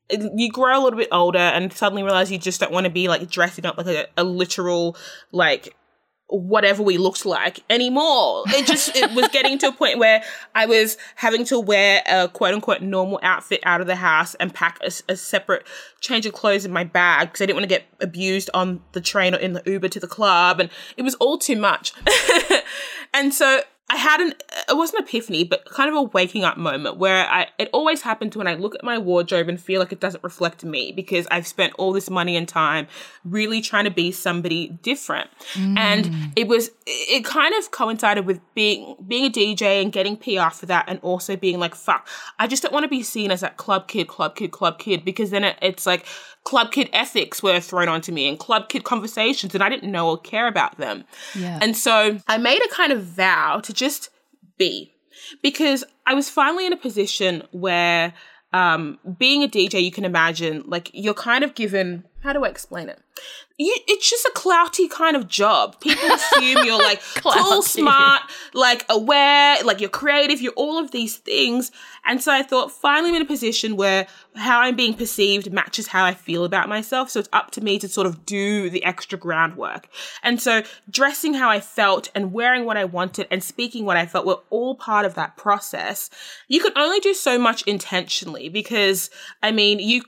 you 0.10 0.50
grow 0.50 0.82
a 0.82 0.82
little 0.82 0.98
bit 0.98 1.10
older 1.12 1.38
and 1.38 1.72
suddenly 1.72 2.02
realize 2.02 2.32
you 2.32 2.40
just 2.40 2.60
don't 2.60 2.72
want 2.72 2.86
to 2.86 2.90
be 2.90 3.08
like 3.08 3.30
dressing 3.30 3.66
up 3.66 3.78
like 3.78 3.88
a, 3.88 4.08
a 4.18 4.24
literal, 4.24 4.98
like, 5.32 5.76
whatever 6.28 6.82
we 6.82 6.98
looked 6.98 7.26
like 7.26 7.60
anymore. 7.70 8.44
It 8.48 8.66
just 8.66 8.96
it 8.96 9.12
was 9.14 9.28
getting 9.30 9.58
to 9.60 9.68
a 9.68 9.72
point 9.72 10.00
where 10.00 10.24
I 10.56 10.66
was 10.66 10.98
having 11.16 11.46
to 11.46 11.60
wear 11.60 12.02
a 12.08 12.28
quote 12.28 12.54
unquote 12.54 12.82
normal 12.82 13.20
outfit 13.22 13.62
out 13.64 13.82
of 13.82 13.88
the 13.88 13.96
house 13.96 14.36
and 14.36 14.54
pack 14.54 14.80
a, 14.82 14.92
a 15.12 15.16
separate 15.16 15.66
change 16.02 16.26
of 16.26 16.34
clothes 16.34 16.66
in 16.66 16.72
my 16.72 16.84
bag 16.84 17.30
because 17.30 17.42
I 17.42 17.46
didn't 17.46 17.58
want 17.58 17.70
to 17.70 17.76
get 17.76 17.86
abused 18.02 18.50
on 18.54 18.82
the 18.94 19.02
train 19.02 19.36
or 19.36 19.38
in 19.38 19.54
the 19.54 19.62
Uber 19.66 19.90
to 19.90 20.00
the 20.00 20.08
club, 20.08 20.60
and 20.60 20.70
it 20.98 21.04
was 21.04 21.16
all 21.16 21.38
too 21.38 21.56
much. 21.56 21.94
and 23.14 23.34
so 23.34 23.62
I 23.88 23.98
had 23.98 24.20
an 24.20 24.34
it 24.68 24.76
wasn't 24.76 25.02
an 25.02 25.06
epiphany, 25.06 25.44
but 25.44 25.66
kind 25.66 25.90
of 25.90 25.96
a 25.96 26.02
waking 26.02 26.44
up 26.44 26.58
moment 26.58 26.98
where 26.98 27.28
I 27.28 27.48
it 27.60 27.70
always 27.72 28.02
happens 28.02 28.36
when 28.36 28.48
I 28.48 28.56
look 28.56 28.74
at 28.74 28.84
my 28.84 28.98
wardrobe 28.98 29.48
and 29.48 29.62
feel 29.62 29.80
like 29.80 29.92
it 29.92 30.00
doesn't 30.00 30.24
reflect 30.24 30.66
me 30.66 30.92
because 30.92 31.28
I've 31.30 31.46
spent 31.46 31.74
all 31.78 31.94
this 31.94 32.10
money 32.10 32.36
and 32.36 32.48
time 32.48 32.88
really 33.24 33.62
trying 33.62 33.84
to 33.84 33.92
be 33.92 34.12
somebody 34.12 34.70
different. 34.82 35.30
And 35.78 36.06
mm. 36.06 36.32
it 36.36 36.48
was 36.48 36.72
it 36.88 37.24
kind 37.26 37.54
of 37.54 37.70
coincided 37.70 38.26
with 38.26 38.42
being 38.56 38.96
being 39.08 39.26
a 39.26 39.30
DJ 39.30 39.84
and 39.84 39.92
getting 39.92 40.18
PR 40.18 40.50
for 40.50 40.66
that 40.66 40.86
and 40.88 41.00
also 41.04 41.36
being 41.36 41.60
like, 41.60 41.76
fuck, 41.76 42.08
I 42.40 42.48
just 42.48 42.64
don't 42.64 42.74
want 42.74 42.86
to 42.86 42.90
be 42.90 43.04
seen 43.04 43.30
as 43.30 43.42
that 43.42 43.58
club 43.58 43.88
kid, 43.88 44.08
club 44.08 44.36
kid, 44.36 44.50
club 44.50 44.80
kid, 44.80 45.06
because 45.06 45.30
then 45.30 45.44
it, 45.44 45.58
it's 45.62 45.86
like 45.86 46.08
club 46.46 46.72
kid 46.72 46.90
ethics 46.94 47.44
were 47.44 47.60
thrown 47.60 47.90
onto 47.90 48.12
me 48.12 48.30
and 48.30 48.40
club 48.40 48.70
kid 48.70 48.84
conversations 48.84 49.54
and 49.54 49.64
I 49.64 49.68
didn't 49.68 49.92
know 49.92 50.10
or 50.10 50.18
care 50.18 50.48
about 50.48 50.78
them. 50.78 51.04
Yeah. 51.36 51.60
And 51.62 51.76
so 51.76 52.20
I 52.28 52.38
made 52.38 52.62
a 52.64 52.70
kind 52.70 52.94
of 52.94 53.04
vow 53.04 53.60
to 53.62 53.74
just 53.74 54.10
be 54.58 54.94
because 55.42 55.84
I 56.06 56.14
was 56.14 56.30
finally 56.30 56.66
in 56.66 56.74
a 56.74 56.78
position 56.78 57.44
where 57.52 58.14
um, 58.54 59.00
being 59.18 59.44
a 59.44 59.48
DJ, 59.48 59.84
you 59.84 59.92
can 59.92 60.06
imagine, 60.06 60.64
like 60.66 60.90
you're 60.94 61.14
kind 61.14 61.44
of 61.44 61.56
given, 61.56 62.06
how 62.24 62.32
do 62.32 62.46
I 62.46 62.48
explain 62.48 62.90
it? 62.90 63.02
You, 63.58 63.74
it's 63.88 64.10
just 64.10 64.26
a 64.26 64.32
clouty 64.36 64.90
kind 64.90 65.16
of 65.16 65.30
job. 65.30 65.80
People 65.80 66.12
assume 66.12 66.66
you're 66.66 66.78
like 66.78 67.02
cool, 67.16 67.62
smart, 67.62 68.24
like 68.54 68.86
aware, 68.90 69.64
like 69.64 69.80
you're 69.80 69.90
creative, 69.90 70.42
you're 70.42 70.52
all 70.58 70.78
of 70.78 70.92
these 70.92 71.16
things. 71.16 71.72
And 72.06 72.22
so 72.22 72.34
I 72.34 72.44
thought, 72.44 72.70
finally, 72.70 73.12
I'm 73.12 73.16
in 73.16 73.22
a 73.22 73.26
position 73.26 73.78
where 73.78 74.08
how 74.36 74.60
I'm 74.60 74.76
being 74.76 74.94
perceived 74.94 75.54
matches 75.54 75.88
how 75.88 76.04
I 76.04 76.14
feel 76.14 76.44
about 76.44 76.68
myself. 76.68 77.10
So 77.10 77.22
it's 77.22 77.30
up 77.32 77.52
to 77.52 77.62
me 77.62 77.80
to 77.80 77.88
sort 77.88 78.08
of 78.08 78.26
do 78.26 78.70
the 78.70 78.84
extra 78.84 79.18
groundwork. 79.18 79.88
And 80.22 80.42
so 80.42 80.64
dressing 80.90 81.34
how 81.34 81.50
I 81.50 81.62
felt 81.62 82.10
and 82.14 82.34
wearing 82.34 82.66
what 82.66 82.76
I 82.76 82.84
wanted 82.84 83.28
and 83.32 83.42
speaking 83.42 83.86
what 83.86 83.96
I 83.96 84.06
felt 84.06 84.26
were 84.26 84.42
all 84.50 84.76
part 84.76 85.06
of 85.06 85.16
that 85.16 85.38
process. 85.38 86.10
You 86.50 86.60
can 86.60 86.74
only 86.76 87.00
do 87.00 87.14
so 87.14 87.40
much 87.40 87.62
intentionally 87.64 88.50
because, 88.50 89.10
I 89.42 89.54
mean, 89.54 89.80
you 89.80 90.04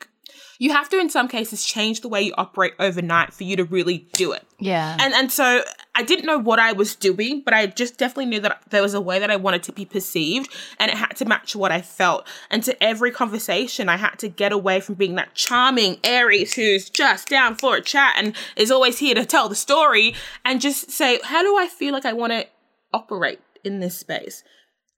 you 0.60 0.72
have 0.72 0.90
to 0.90 1.00
in 1.00 1.10
some 1.10 1.28
cases 1.28 1.64
change 1.64 2.02
the 2.02 2.08
way 2.08 2.22
you 2.22 2.34
operate 2.38 2.74
overnight 2.80 3.34
for 3.34 3.44
you 3.44 3.56
to 3.56 3.64
really 3.64 4.08
do 4.14 4.32
it. 4.32 4.46
yeah. 4.60 4.98
And 5.00 5.14
and 5.14 5.32
so 5.32 5.64
I 5.96 6.04
didn't 6.04 6.26
know 6.26 6.38
what 6.38 6.60
I 6.60 6.74
was 6.74 6.96
doing, 6.96 7.42
but 7.44 7.54
I 7.54 7.66
just 7.68 7.98
definitely 7.98 8.28
knew 8.28 8.40
that 8.42 8.62
there 8.70 8.82
was 8.82 8.94
a 8.94 9.02
way 9.02 9.20
that 9.20 9.32
I 9.32 9.36
wanted 9.36 9.64
to 9.64 9.72
be 9.72 9.86
perceived 9.86 10.54
and 10.80 10.92
it 10.92 10.98
had 10.98 11.16
to 11.18 11.26
match 11.26 11.56
what 11.56 11.72
I 11.72 11.82
felt. 11.82 12.28
And 12.52 12.64
to 12.64 12.84
every 12.84 13.12
conversation, 13.12 13.90
I 13.90 13.98
had 13.98 14.20
to 14.20 14.28
get 14.28 14.52
away 14.52 14.80
from 14.80 14.96
being 14.96 15.16
that 15.16 15.34
charming 15.34 15.98
Aries 16.04 16.54
who's 16.54 16.90
just 16.90 17.30
down 17.30 17.56
for 17.56 17.76
a 17.76 17.82
chat 17.82 18.14
and 18.18 18.36
is 18.56 18.72
always 18.72 19.00
here 19.00 19.16
to 19.16 19.26
tell 19.26 19.50
the 19.50 19.56
story 19.56 20.14
and 20.46 20.62
just 20.62 20.92
say, 20.92 21.20
how 21.24 21.42
do 21.42 21.58
I 21.58 21.68
feel 21.68 21.94
like 21.94 22.06
I 22.06 22.14
want 22.14 22.34
to 22.34 22.46
operate 22.94 23.40
in 23.64 23.80
this 23.80 23.98
space? 23.98 24.44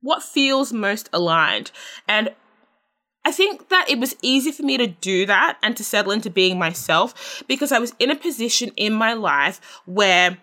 What 0.02 0.24
feels 0.24 0.72
most 0.72 1.10
aligned? 1.12 1.72
And 2.08 2.34
I 3.30 3.32
think 3.32 3.70
that 3.70 3.88
it 3.88 4.00
was 4.00 4.16
easy 4.24 4.52
for 4.52 4.64
me 4.64 4.76
to 4.78 4.88
do 4.88 5.28
that 5.28 5.60
and 5.62 5.78
to 5.78 5.84
settle 5.84 6.12
into 6.12 6.32
being 6.32 6.58
myself 6.58 7.44
because 7.48 7.72
I 7.72 7.78
was 7.78 7.94
in 8.00 8.10
a 8.10 8.16
position 8.16 8.72
in 8.76 8.92
my 8.92 9.14
life 9.14 9.62
where 9.86 10.40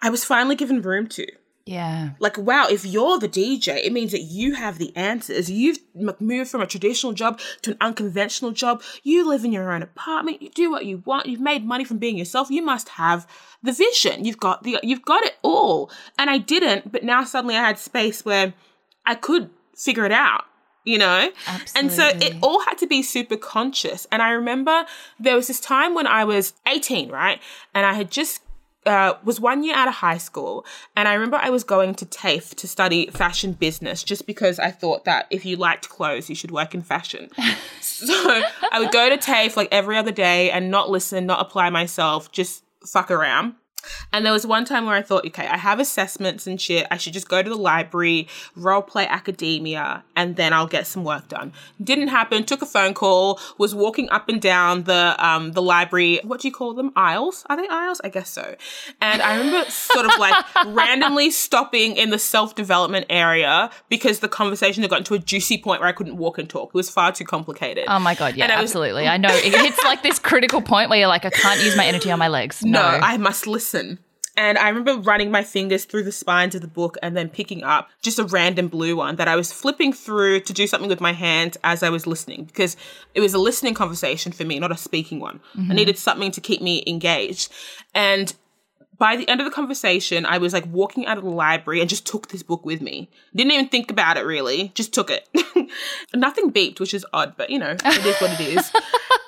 I 0.00 0.10
was 0.10 0.24
finally 0.24 0.54
given 0.54 0.80
room 0.80 1.08
to. 1.08 1.26
yeah. 1.66 2.10
Like, 2.20 2.38
wow, 2.38 2.68
if 2.70 2.86
you're 2.86 3.18
the 3.18 3.28
DJ, 3.28 3.84
it 3.84 3.92
means 3.92 4.12
that 4.12 4.20
you 4.20 4.54
have 4.54 4.78
the 4.78 4.96
answers. 4.96 5.50
You've 5.50 5.80
moved 6.20 6.48
from 6.48 6.60
a 6.60 6.66
traditional 6.68 7.12
job 7.12 7.40
to 7.62 7.72
an 7.72 7.76
unconventional 7.80 8.52
job. 8.52 8.82
You 9.02 9.28
live 9.28 9.44
in 9.44 9.50
your 9.50 9.72
own 9.72 9.82
apartment. 9.82 10.40
You 10.40 10.50
do 10.50 10.70
what 10.70 10.86
you 10.86 11.02
want. 11.04 11.26
You've 11.26 11.40
made 11.40 11.64
money 11.64 11.82
from 11.82 11.98
being 11.98 12.16
yourself. 12.16 12.52
You 12.52 12.62
must 12.64 12.90
have 12.90 13.26
the 13.64 13.72
vision. 13.72 14.24
You've 14.24 14.38
got 14.38 14.62
the, 14.62 14.78
you've 14.84 15.04
got 15.04 15.24
it 15.24 15.34
all. 15.42 15.90
And 16.16 16.30
I 16.30 16.38
didn't, 16.38 16.92
but 16.92 17.02
now 17.02 17.24
suddenly 17.24 17.56
I 17.56 17.66
had 17.66 17.80
space 17.80 18.24
where 18.24 18.54
I 19.04 19.16
could 19.16 19.50
figure 19.74 20.06
it 20.06 20.12
out. 20.12 20.44
You 20.88 20.96
know? 20.96 21.30
And 21.76 21.92
so 21.92 22.08
it 22.08 22.36
all 22.42 22.60
had 22.60 22.78
to 22.78 22.86
be 22.86 23.02
super 23.02 23.36
conscious. 23.36 24.06
And 24.10 24.22
I 24.22 24.30
remember 24.30 24.86
there 25.20 25.36
was 25.36 25.48
this 25.48 25.60
time 25.60 25.94
when 25.94 26.06
I 26.06 26.24
was 26.24 26.54
18, 26.66 27.10
right? 27.10 27.40
And 27.74 27.84
I 27.84 27.92
had 27.92 28.10
just 28.10 28.40
uh, 28.86 29.18
was 29.22 29.38
one 29.38 29.62
year 29.62 29.74
out 29.74 29.86
of 29.86 29.94
high 29.94 30.16
school, 30.16 30.64
and 30.96 31.06
I 31.06 31.12
remember 31.12 31.36
I 31.36 31.50
was 31.50 31.62
going 31.62 31.94
to 31.96 32.06
TAFE 32.06 32.54
to 32.54 32.66
study 32.66 33.08
fashion 33.08 33.52
business 33.52 34.02
just 34.02 34.26
because 34.26 34.58
I 34.58 34.70
thought 34.70 35.04
that 35.04 35.26
if 35.28 35.44
you 35.44 35.56
liked 35.56 35.90
clothes, 35.90 36.30
you 36.30 36.34
should 36.34 36.50
work 36.50 36.74
in 36.74 36.80
fashion. 36.80 37.28
so 37.82 38.06
I 38.72 38.78
would 38.78 38.92
go 38.92 39.10
to 39.10 39.18
TAFE 39.18 39.58
like 39.58 39.68
every 39.72 39.98
other 39.98 40.12
day 40.12 40.50
and 40.50 40.70
not 40.70 40.88
listen, 40.88 41.26
not 41.26 41.40
apply 41.40 41.68
myself, 41.68 42.32
just 42.32 42.64
fuck 42.86 43.10
around. 43.10 43.56
And 44.12 44.24
there 44.24 44.32
was 44.32 44.46
one 44.46 44.64
time 44.64 44.86
where 44.86 44.94
I 44.94 45.02
thought, 45.02 45.26
okay, 45.26 45.46
I 45.46 45.56
have 45.56 45.80
assessments 45.80 46.46
and 46.46 46.60
shit. 46.60 46.86
I 46.90 46.96
should 46.96 47.12
just 47.12 47.28
go 47.28 47.42
to 47.42 47.48
the 47.48 47.56
library, 47.56 48.28
role 48.56 48.82
play 48.82 49.06
academia, 49.06 50.02
and 50.16 50.36
then 50.36 50.52
I'll 50.52 50.66
get 50.66 50.86
some 50.86 51.04
work 51.04 51.28
done. 51.28 51.52
Didn't 51.82 52.08
happen. 52.08 52.44
Took 52.44 52.62
a 52.62 52.66
phone 52.66 52.94
call. 52.94 53.38
Was 53.58 53.74
walking 53.74 54.08
up 54.10 54.28
and 54.28 54.40
down 54.40 54.84
the 54.84 55.14
um 55.24 55.52
the 55.52 55.62
library. 55.62 56.20
What 56.24 56.40
do 56.40 56.48
you 56.48 56.52
call 56.54 56.74
them? 56.74 56.92
Aisles? 56.96 57.44
Are 57.48 57.56
they 57.56 57.68
aisles? 57.68 58.00
I 58.02 58.08
guess 58.08 58.30
so. 58.30 58.56
And 59.00 59.22
I 59.22 59.36
remember 59.38 59.70
sort 59.70 60.06
of 60.06 60.18
like 60.18 60.34
randomly 60.66 61.30
stopping 61.30 61.96
in 61.96 62.10
the 62.10 62.18
self 62.18 62.54
development 62.54 63.06
area 63.10 63.70
because 63.88 64.20
the 64.20 64.28
conversation 64.28 64.82
had 64.82 64.90
gotten 64.90 65.04
to 65.04 65.14
a 65.14 65.18
juicy 65.18 65.58
point 65.58 65.80
where 65.80 65.88
I 65.88 65.92
couldn't 65.92 66.16
walk 66.16 66.38
and 66.38 66.48
talk. 66.48 66.68
It 66.70 66.74
was 66.74 66.90
far 66.90 67.12
too 67.12 67.24
complicated. 67.24 67.84
Oh 67.88 67.98
my 67.98 68.14
god, 68.14 68.36
yeah, 68.36 68.46
I 68.46 68.60
was- 68.60 68.70
absolutely. 68.70 69.06
I 69.08 69.16
know 69.18 69.30
it 69.32 69.44
hits 69.54 69.82
like 69.84 70.02
this 70.02 70.18
critical 70.18 70.62
point 70.62 70.90
where 70.90 70.98
you're 70.98 71.08
like, 71.08 71.24
I 71.24 71.30
can't 71.30 71.62
use 71.62 71.76
my 71.76 71.86
energy 71.86 72.10
on 72.10 72.18
my 72.18 72.28
legs. 72.28 72.64
No, 72.64 72.80
No, 72.80 72.98
I 73.02 73.16
must 73.18 73.46
listen. 73.46 73.67
And 74.38 74.56
I 74.56 74.68
remember 74.68 74.94
running 74.96 75.32
my 75.32 75.42
fingers 75.42 75.84
through 75.84 76.04
the 76.04 76.12
spines 76.12 76.54
of 76.54 76.60
the 76.60 76.68
book 76.68 76.96
and 77.02 77.16
then 77.16 77.28
picking 77.28 77.64
up 77.64 77.88
just 78.02 78.20
a 78.20 78.24
random 78.24 78.68
blue 78.68 78.94
one 78.94 79.16
that 79.16 79.26
I 79.26 79.34
was 79.34 79.52
flipping 79.52 79.92
through 79.92 80.40
to 80.42 80.52
do 80.52 80.68
something 80.68 80.88
with 80.88 81.00
my 81.00 81.12
hands 81.12 81.58
as 81.64 81.82
I 81.82 81.90
was 81.90 82.06
listening 82.06 82.44
because 82.44 82.76
it 83.16 83.20
was 83.20 83.34
a 83.34 83.38
listening 83.38 83.74
conversation 83.74 84.30
for 84.30 84.44
me, 84.44 84.60
not 84.60 84.70
a 84.70 84.76
speaking 84.76 85.18
one. 85.18 85.40
I 85.54 85.58
mm-hmm. 85.58 85.72
needed 85.72 85.98
something 85.98 86.30
to 86.30 86.40
keep 86.40 86.62
me 86.62 86.84
engaged. 86.86 87.52
And 87.96 88.32
by 88.96 89.16
the 89.16 89.28
end 89.28 89.40
of 89.40 89.44
the 89.44 89.50
conversation, 89.52 90.24
I 90.24 90.38
was 90.38 90.52
like 90.52 90.66
walking 90.66 91.06
out 91.06 91.18
of 91.18 91.24
the 91.24 91.30
library 91.30 91.80
and 91.80 91.90
just 91.90 92.06
took 92.06 92.28
this 92.28 92.44
book 92.44 92.64
with 92.64 92.80
me. 92.80 93.10
Didn't 93.34 93.52
even 93.52 93.68
think 93.68 93.90
about 93.90 94.16
it 94.18 94.22
really, 94.22 94.70
just 94.74 94.94
took 94.94 95.10
it. 95.10 95.28
Nothing 96.14 96.52
beeped, 96.52 96.78
which 96.78 96.94
is 96.94 97.04
odd, 97.12 97.34
but 97.36 97.50
you 97.50 97.58
know, 97.58 97.76
it 97.84 98.06
is 98.06 98.20
what 98.20 98.40
it 98.40 98.40
is. 98.40 98.72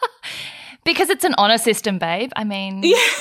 Because 0.90 1.08
it's 1.08 1.24
an 1.24 1.36
honor 1.38 1.56
system, 1.56 1.98
babe. 1.98 2.32
I 2.34 2.42
mean, 2.42 2.82
yeah. 2.82 2.96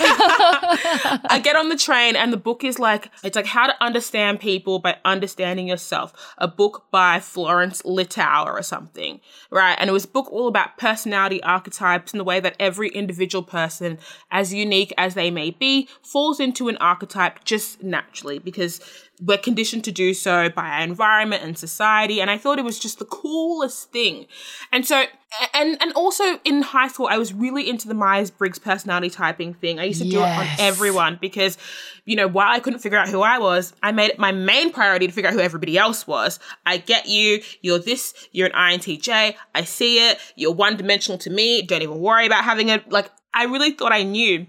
I 1.30 1.40
get 1.44 1.56
on 1.56 1.70
the 1.70 1.76
train 1.76 2.16
and 2.16 2.34
the 2.34 2.38
book 2.38 2.64
is 2.64 2.80
like, 2.80 3.12
it's 3.24 3.36
like 3.36 3.46
how 3.46 3.68
to 3.68 3.84
understand 3.84 4.40
people 4.40 4.80
by 4.80 4.98
understanding 5.06 5.68
yourself. 5.68 6.12
A 6.40 6.48
book 6.48 6.86
by 6.90 7.20
Florence 7.20 7.84
Littauer 7.84 8.48
or 8.48 8.64
something, 8.64 9.22
right? 9.52 9.78
And 9.80 9.88
it 9.88 9.94
was 9.94 10.06
a 10.06 10.08
book 10.08 10.32
all 10.32 10.48
about 10.48 10.80
personality 10.80 11.44
archetypes 11.44 12.12
and 12.12 12.20
the 12.20 12.24
way 12.24 12.40
that 12.40 12.56
every 12.60 12.90
individual 12.90 13.44
person, 13.44 14.00
as 14.32 14.52
unique 14.52 14.92
as 14.98 15.14
they 15.14 15.30
may 15.30 15.52
be, 15.52 15.88
falls 16.02 16.40
into 16.40 16.70
an 16.70 16.78
archetype 16.78 17.44
just 17.44 17.84
naturally 17.84 18.40
because 18.40 18.82
we're 19.20 19.38
conditioned 19.38 19.84
to 19.84 19.92
do 19.92 20.14
so 20.14 20.50
by 20.50 20.70
our 20.70 20.82
environment 20.82 21.44
and 21.44 21.58
society. 21.58 22.22
And 22.22 22.32
I 22.32 22.38
thought 22.38 22.58
it 22.58 22.66
was 22.66 22.80
just 22.80 23.00
the 23.00 23.06
coolest 23.06 23.92
thing. 23.92 24.28
And 24.72 24.86
so, 24.86 25.06
and, 25.54 25.78
and 25.82 25.92
also 25.94 26.40
in 26.46 26.62
high 26.62 26.88
school, 26.88 27.08
I 27.10 27.18
was 27.18 27.34
really 27.34 27.70
into 27.70 27.88
the 27.88 27.94
Myers 27.94 28.32
Briggs 28.32 28.60
personality 28.60 29.10
typing 29.10 29.54
thing. 29.54 29.80
I 29.80 29.86
used 29.86 30.02
to 30.02 30.08
yes. 30.08 30.14
do 30.14 30.20
it 30.20 30.24
on 30.26 30.68
everyone 30.68 31.18
because, 31.20 31.58
you 32.06 32.16
know, 32.16 32.28
while 32.28 32.50
I 32.50 32.60
couldn't 32.60 32.80
figure 32.80 32.98
out 32.98 33.10
who 33.10 33.22
I 33.22 33.40
was, 33.40 33.74
I 33.84 33.92
made 33.92 34.12
it 34.12 34.20
my 34.20 34.32
main 34.32 34.72
priority 34.72 35.08
to 35.08 35.14
figure 35.14 35.30
out 35.30 35.34
who 35.34 35.42
everybody 35.42 35.78
else 35.78 36.08
was. 36.08 36.40
I 36.66 36.78
get 36.78 37.08
you. 37.08 37.42
You're 37.62 37.80
this, 37.80 38.14
you're 38.32 38.48
an 38.48 38.54
INTJ. 38.54 39.36
I 39.54 39.64
see 39.66 40.10
it. 40.10 40.18
You're 40.36 40.54
one 40.54 40.78
dimensional 40.78 41.18
to 41.20 41.30
me. 41.30 41.62
Don't 41.62 41.82
even 41.82 42.00
worry 42.00 42.26
about 42.26 42.46
having 42.46 42.70
it. 42.70 42.90
Like, 42.90 43.12
I 43.34 43.46
really 43.46 43.72
thought 43.72 43.92
I 43.92 44.04
knew 44.04 44.48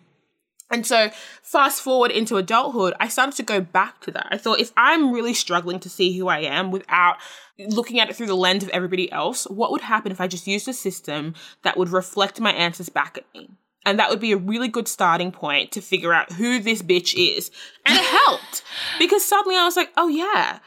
and 0.70 0.86
so, 0.86 1.10
fast 1.42 1.82
forward 1.82 2.10
into 2.10 2.36
adulthood, 2.36 2.94
I 3.00 3.08
started 3.08 3.36
to 3.36 3.42
go 3.42 3.60
back 3.60 4.00
to 4.02 4.10
that. 4.12 4.28
I 4.30 4.38
thought 4.38 4.60
if 4.60 4.72
I'm 4.76 5.12
really 5.12 5.34
struggling 5.34 5.80
to 5.80 5.90
see 5.90 6.16
who 6.16 6.28
I 6.28 6.40
am 6.40 6.70
without 6.70 7.16
looking 7.58 8.00
at 8.00 8.08
it 8.08 8.16
through 8.16 8.28
the 8.28 8.34
lens 8.34 8.62
of 8.62 8.70
everybody 8.70 9.10
else, 9.10 9.44
what 9.44 9.72
would 9.72 9.80
happen 9.80 10.12
if 10.12 10.20
I 10.20 10.26
just 10.26 10.46
used 10.46 10.68
a 10.68 10.72
system 10.72 11.34
that 11.62 11.76
would 11.76 11.90
reflect 11.90 12.40
my 12.40 12.52
answers 12.52 12.88
back 12.88 13.18
at 13.18 13.24
me? 13.34 13.50
And 13.84 13.98
that 13.98 14.10
would 14.10 14.20
be 14.20 14.32
a 14.32 14.36
really 14.36 14.68
good 14.68 14.86
starting 14.86 15.32
point 15.32 15.72
to 15.72 15.80
figure 15.80 16.12
out 16.12 16.32
who 16.32 16.60
this 16.60 16.82
bitch 16.82 17.14
is. 17.16 17.50
And 17.86 17.98
it 17.98 18.04
helped 18.04 18.62
because 18.98 19.24
suddenly 19.24 19.56
I 19.56 19.64
was 19.64 19.76
like, 19.76 19.90
oh 19.96 20.08
yeah, 20.08 20.58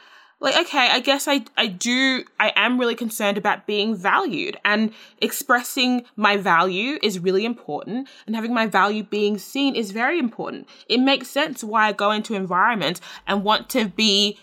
like 0.44 0.56
okay 0.56 0.88
i 0.90 1.00
guess 1.00 1.26
i 1.26 1.42
i 1.56 1.66
do 1.66 2.22
i 2.38 2.52
am 2.54 2.78
really 2.78 2.94
concerned 2.94 3.36
about 3.36 3.66
being 3.66 3.96
valued 3.96 4.56
and 4.64 4.92
expressing 5.20 6.04
my 6.16 6.36
value 6.36 6.98
is 7.02 7.18
really 7.18 7.44
important 7.44 8.08
and 8.26 8.36
having 8.36 8.54
my 8.54 8.66
value 8.66 9.02
being 9.02 9.38
seen 9.38 9.74
is 9.74 9.90
very 9.90 10.18
important. 10.18 10.68
It 10.88 10.98
makes 10.98 11.28
sense 11.28 11.64
why 11.64 11.88
i 11.88 11.92
go 11.92 12.10
into 12.10 12.34
environments 12.34 13.00
and 13.26 13.44
want 13.44 13.68
to 13.70 13.88
be 13.88 14.38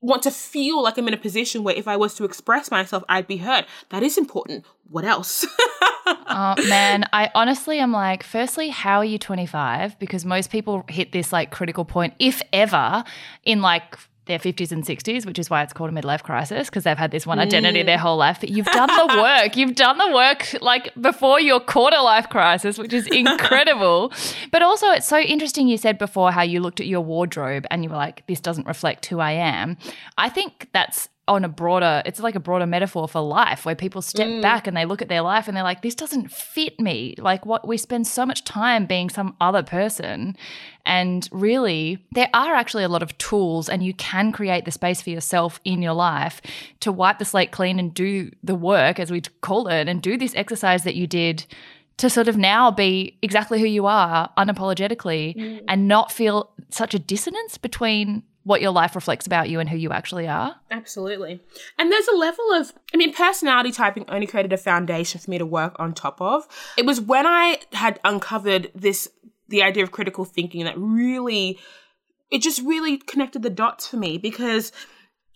want 0.00 0.22
to 0.22 0.30
feel 0.30 0.82
like 0.82 0.98
i'm 0.98 1.08
in 1.08 1.14
a 1.14 1.18
position 1.18 1.64
where 1.64 1.74
if 1.74 1.88
i 1.88 1.96
was 1.96 2.14
to 2.14 2.24
express 2.24 2.70
myself 2.70 3.02
i'd 3.08 3.26
be 3.26 3.38
heard 3.38 3.66
that 3.90 4.02
is 4.02 4.18
important. 4.18 4.64
What 4.88 5.04
else? 5.04 5.46
Oh 6.06 6.54
man 6.68 7.06
i 7.14 7.30
honestly 7.34 7.78
am 7.78 7.92
like 7.92 8.22
firstly 8.22 8.68
how 8.68 8.98
are 8.98 9.04
you 9.04 9.18
25 9.18 9.98
because 9.98 10.24
most 10.24 10.50
people 10.50 10.84
hit 10.88 11.12
this 11.12 11.32
like 11.32 11.50
critical 11.50 11.86
point 11.86 12.12
if 12.18 12.42
ever 12.52 13.04
in 13.44 13.62
like 13.62 13.96
their 14.26 14.38
50s 14.38 14.72
and 14.72 14.84
60s, 14.84 15.26
which 15.26 15.38
is 15.38 15.50
why 15.50 15.62
it's 15.62 15.72
called 15.72 15.90
a 15.90 15.92
midlife 15.92 16.22
crisis 16.22 16.68
because 16.68 16.84
they've 16.84 16.98
had 16.98 17.10
this 17.10 17.26
one 17.26 17.38
identity 17.38 17.82
mm. 17.82 17.86
their 17.86 17.98
whole 17.98 18.16
life. 18.16 18.38
But 18.40 18.50
you've 18.50 18.66
done 18.66 18.88
the 18.88 19.16
work. 19.22 19.56
You've 19.56 19.74
done 19.74 19.98
the 19.98 20.10
work 20.12 20.56
like 20.60 20.94
before 21.00 21.40
your 21.40 21.60
quarter 21.60 22.00
life 22.00 22.28
crisis, 22.28 22.78
which 22.78 22.92
is 22.92 23.06
incredible. 23.08 24.12
but 24.50 24.62
also, 24.62 24.90
it's 24.90 25.06
so 25.06 25.18
interesting 25.18 25.68
you 25.68 25.76
said 25.76 25.98
before 25.98 26.32
how 26.32 26.42
you 26.42 26.60
looked 26.60 26.80
at 26.80 26.86
your 26.86 27.00
wardrobe 27.00 27.66
and 27.70 27.84
you 27.84 27.90
were 27.90 27.96
like, 27.96 28.26
this 28.26 28.40
doesn't 28.40 28.66
reflect 28.66 29.06
who 29.06 29.20
I 29.20 29.32
am. 29.32 29.76
I 30.16 30.28
think 30.28 30.68
that's 30.72 31.08
on 31.26 31.42
a 31.42 31.48
broader 31.48 32.02
it's 32.04 32.20
like 32.20 32.34
a 32.34 32.40
broader 32.40 32.66
metaphor 32.66 33.08
for 33.08 33.20
life 33.20 33.64
where 33.64 33.74
people 33.74 34.02
step 34.02 34.28
mm. 34.28 34.42
back 34.42 34.66
and 34.66 34.76
they 34.76 34.84
look 34.84 35.00
at 35.00 35.08
their 35.08 35.22
life 35.22 35.48
and 35.48 35.56
they're 35.56 35.64
like 35.64 35.80
this 35.80 35.94
doesn't 35.94 36.30
fit 36.30 36.78
me 36.78 37.14
like 37.18 37.46
what 37.46 37.66
we 37.66 37.78
spend 37.78 38.06
so 38.06 38.26
much 38.26 38.44
time 38.44 38.84
being 38.84 39.08
some 39.08 39.34
other 39.40 39.62
person 39.62 40.36
and 40.84 41.28
really 41.32 42.04
there 42.12 42.28
are 42.34 42.54
actually 42.54 42.84
a 42.84 42.88
lot 42.88 43.02
of 43.02 43.16
tools 43.16 43.70
and 43.70 43.82
you 43.82 43.94
can 43.94 44.32
create 44.32 44.66
the 44.66 44.70
space 44.70 45.00
for 45.00 45.08
yourself 45.08 45.60
in 45.64 45.80
your 45.80 45.94
life 45.94 46.42
to 46.80 46.92
wipe 46.92 47.18
the 47.18 47.24
slate 47.24 47.52
clean 47.52 47.78
and 47.78 47.94
do 47.94 48.30
the 48.42 48.54
work 48.54 49.00
as 49.00 49.10
we 49.10 49.22
call 49.40 49.66
it 49.68 49.88
and 49.88 50.02
do 50.02 50.18
this 50.18 50.34
exercise 50.34 50.84
that 50.84 50.94
you 50.94 51.06
did 51.06 51.46
to 51.96 52.10
sort 52.10 52.28
of 52.28 52.36
now 52.36 52.70
be 52.70 53.16
exactly 53.22 53.60
who 53.60 53.66
you 53.66 53.86
are 53.86 54.30
unapologetically 54.36 55.34
mm. 55.36 55.64
and 55.68 55.88
not 55.88 56.12
feel 56.12 56.50
such 56.68 56.92
a 56.92 56.98
dissonance 56.98 57.56
between 57.56 58.22
what 58.44 58.60
your 58.60 58.70
life 58.70 58.94
reflects 58.94 59.26
about 59.26 59.48
you 59.48 59.58
and 59.58 59.68
who 59.68 59.76
you 59.76 59.90
actually 59.90 60.28
are. 60.28 60.54
Absolutely. 60.70 61.40
And 61.78 61.90
there's 61.90 62.06
a 62.08 62.16
level 62.16 62.52
of, 62.52 62.72
I 62.92 62.98
mean, 62.98 63.12
personality 63.12 63.72
typing 63.72 64.04
only 64.08 64.26
created 64.26 64.52
a 64.52 64.58
foundation 64.58 65.20
for 65.20 65.30
me 65.30 65.38
to 65.38 65.46
work 65.46 65.74
on 65.78 65.94
top 65.94 66.20
of. 66.20 66.46
It 66.76 66.84
was 66.84 67.00
when 67.00 67.26
I 67.26 67.58
had 67.72 67.98
uncovered 68.04 68.70
this, 68.74 69.08
the 69.48 69.62
idea 69.62 69.82
of 69.82 69.92
critical 69.92 70.26
thinking 70.26 70.64
that 70.66 70.74
really, 70.76 71.58
it 72.30 72.42
just 72.42 72.60
really 72.62 72.98
connected 72.98 73.42
the 73.42 73.50
dots 73.50 73.88
for 73.88 73.96
me 73.96 74.18
because 74.18 74.72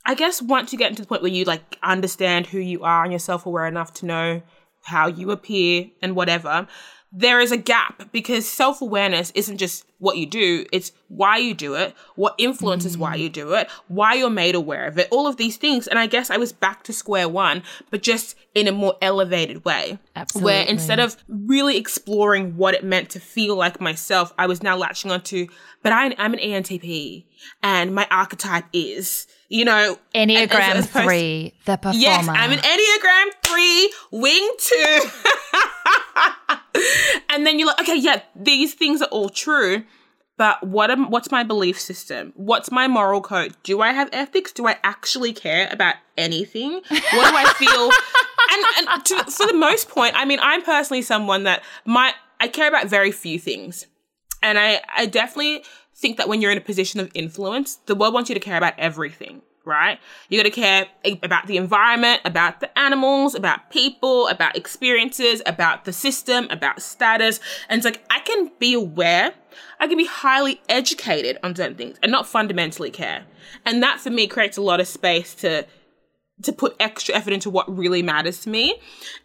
I 0.05 0.15
guess 0.15 0.43
once 0.43 0.73
you 0.73 0.79
get 0.79 0.91
into 0.91 1.03
the 1.03 1.09
point 1.09 1.23
where 1.23 1.33
you 1.33 1.45
like 1.45 1.79
understand 1.83 2.47
who 2.47 2.59
you 2.59 2.83
are 2.83 3.05
and 3.05 3.13
you're 3.13 3.19
self 3.19 3.47
aware 3.47 3.67
enough 3.67 3.95
to 3.95 4.07
know 4.07 4.43
how 4.85 5.07
you 5.07 5.31
appear 5.31 5.87
and 6.03 6.15
whatever, 6.15 6.67
there 7.11 7.41
is 7.41 7.53
a 7.53 7.57
gap 7.57 8.11
because 8.13 8.49
self 8.49 8.83
awareness 8.83 9.33
isn't 9.35 9.59
just 9.59 9.87
what 9.99 10.17
you 10.17 10.27
do, 10.27 10.67
it's 10.73 10.93
why 11.09 11.39
you 11.39 11.55
do 11.55 11.75
it, 11.75 11.95
what 12.15 12.35
influences 12.39 12.97
mm. 12.97 13.01
why 13.01 13.15
you 13.15 13.29
do 13.29 13.55
it, 13.55 13.69
why 13.89 14.15
you're 14.15 14.31
made 14.31 14.55
aware 14.55 14.87
of 14.87 14.99
it, 14.99 15.09
all 15.11 15.27
of 15.27 15.37
these 15.37 15.57
things. 15.57 15.87
And 15.87 15.99
I 15.99 16.07
guess 16.07 16.31
I 16.31 16.37
was 16.37 16.53
back 16.53 16.85
to 16.85 16.93
square 16.93 17.29
one, 17.29 17.63
but 17.91 18.03
just 18.03 18.37
in 18.55 18.69
a 18.69 18.73
more 18.73 18.97
elevated 19.01 19.65
way. 19.65 19.99
Absolutely. 20.15 20.53
Where 20.53 20.67
instead 20.67 21.01
of 21.01 21.17
really 21.29 21.77
exploring 21.77 22.57
what 22.57 22.75
it 22.75 22.85
meant 22.85 23.11
to 23.11 23.21
feel 23.21 23.57
like 23.57 23.81
myself, 23.81 24.33
I 24.39 24.47
was 24.47 24.63
now 24.63 24.77
latching 24.77 25.11
onto, 25.11 25.47
but 25.83 25.93
I, 25.93 26.15
I'm 26.19 26.35
an 26.35 26.41
ENTP 26.41 27.25
and 27.63 27.95
my 27.95 28.07
archetype 28.11 28.67
is 28.73 29.27
you 29.49 29.65
know, 29.65 29.99
Enneagram 30.15 30.53
as, 30.53 30.95
as 30.95 31.05
three, 31.05 31.55
the 31.65 31.77
performer. 31.77 31.99
Yes, 31.99 32.29
I'm 32.29 32.53
an 32.53 32.59
Enneagram 32.59 33.31
three, 33.45 33.93
wing 34.11 34.55
two. 34.59 35.01
and 37.31 37.47
then 37.47 37.59
you're 37.59 37.69
like, 37.69 37.81
okay, 37.81 37.97
yeah, 37.99 38.23
these 38.37 38.75
things 38.75 39.01
are 39.03 39.09
all 39.09 39.29
true. 39.29 39.85
But 40.37 40.65
what 40.65 40.91
am, 40.93 41.11
what's 41.11 41.33
my 41.33 41.43
belief 41.43 41.81
system? 41.81 42.33
What's 42.37 42.71
my 42.71 42.87
moral 42.87 43.21
code? 43.21 43.57
Do 43.65 43.81
I 43.81 43.93
have 43.93 44.09
ethics? 44.13 44.53
Do 44.53 44.69
I 44.69 44.77
actually 44.85 45.33
care 45.33 45.69
about 45.73 45.97
anything? 46.17 46.75
What 46.75 46.83
do 46.91 47.37
I 47.37 47.53
feel? 47.57 47.91
and, 48.79 48.89
and 48.89 49.05
to, 49.05 49.33
for 49.33 49.47
the 49.49 49.59
most 49.59 49.89
point, 49.89 50.15
I 50.17 50.25
mean, 50.25 50.39
I'm 50.41 50.63
personally 50.63 51.03
someone 51.03 51.43
that 51.45 51.65
my 51.85 52.13
I 52.41 52.47
care 52.47 52.69
about 52.69 52.87
very 52.87 53.11
few 53.11 53.39
things, 53.39 53.87
and 54.41 54.59
I 54.59 54.81
I 54.97 55.07
definitely 55.07 55.65
think 55.99 56.17
that 56.17 56.29
when 56.29 56.41
you're 56.41 56.53
in 56.53 56.59
a 56.59 56.63
position 56.63 57.01
of 57.01 57.11
influence, 57.15 57.77
the 57.87 57.95
world 57.95 58.15
wants 58.15 58.31
you 58.31 58.35
to 58.35 58.41
care 58.41 58.57
about 58.57 58.75
everything 58.79 59.43
right? 59.69 60.01
You 60.31 60.39
got 60.39 60.45
to 60.45 60.51
care 60.51 60.87
about 61.23 61.47
the 61.47 61.59
environment, 61.59 62.23
about 62.25 62.61
the 62.61 62.79
animals, 62.79 63.35
about 63.35 63.71
people, 63.71 64.27
about 64.29 64.57
experiences, 64.57 65.43
about 65.45 65.85
the 65.85 65.93
system, 65.93 66.49
about 66.51 66.81
status. 66.81 67.39
And 67.69 67.79
it's 67.79 67.85
like, 67.85 68.03
I 68.11 68.21
can 68.21 68.51
be 68.59 68.73
aware, 68.73 69.35
I 69.79 69.87
can 69.87 69.99
be 69.99 70.07
highly 70.07 70.63
educated 70.71 71.39
on 71.43 71.55
certain 71.55 71.77
things 71.77 71.99
and 72.03 72.11
not 72.11 72.27
fundamentally 72.27 72.91
care. 72.91 73.25
And 73.67 73.83
that 73.83 74.01
for 74.01 74.11
me 74.11 74.27
creates 74.27 74.57
a 74.57 74.63
lot 74.63 74.81
of 74.81 74.89
space 74.89 75.35
to 75.37 75.67
to 76.43 76.53
put 76.53 76.77
extra 76.79 77.15
effort 77.15 77.33
into 77.33 77.51
what 77.51 77.75
really 77.77 78.03
matters 78.03 78.41
to 78.43 78.49
me. 78.49 78.75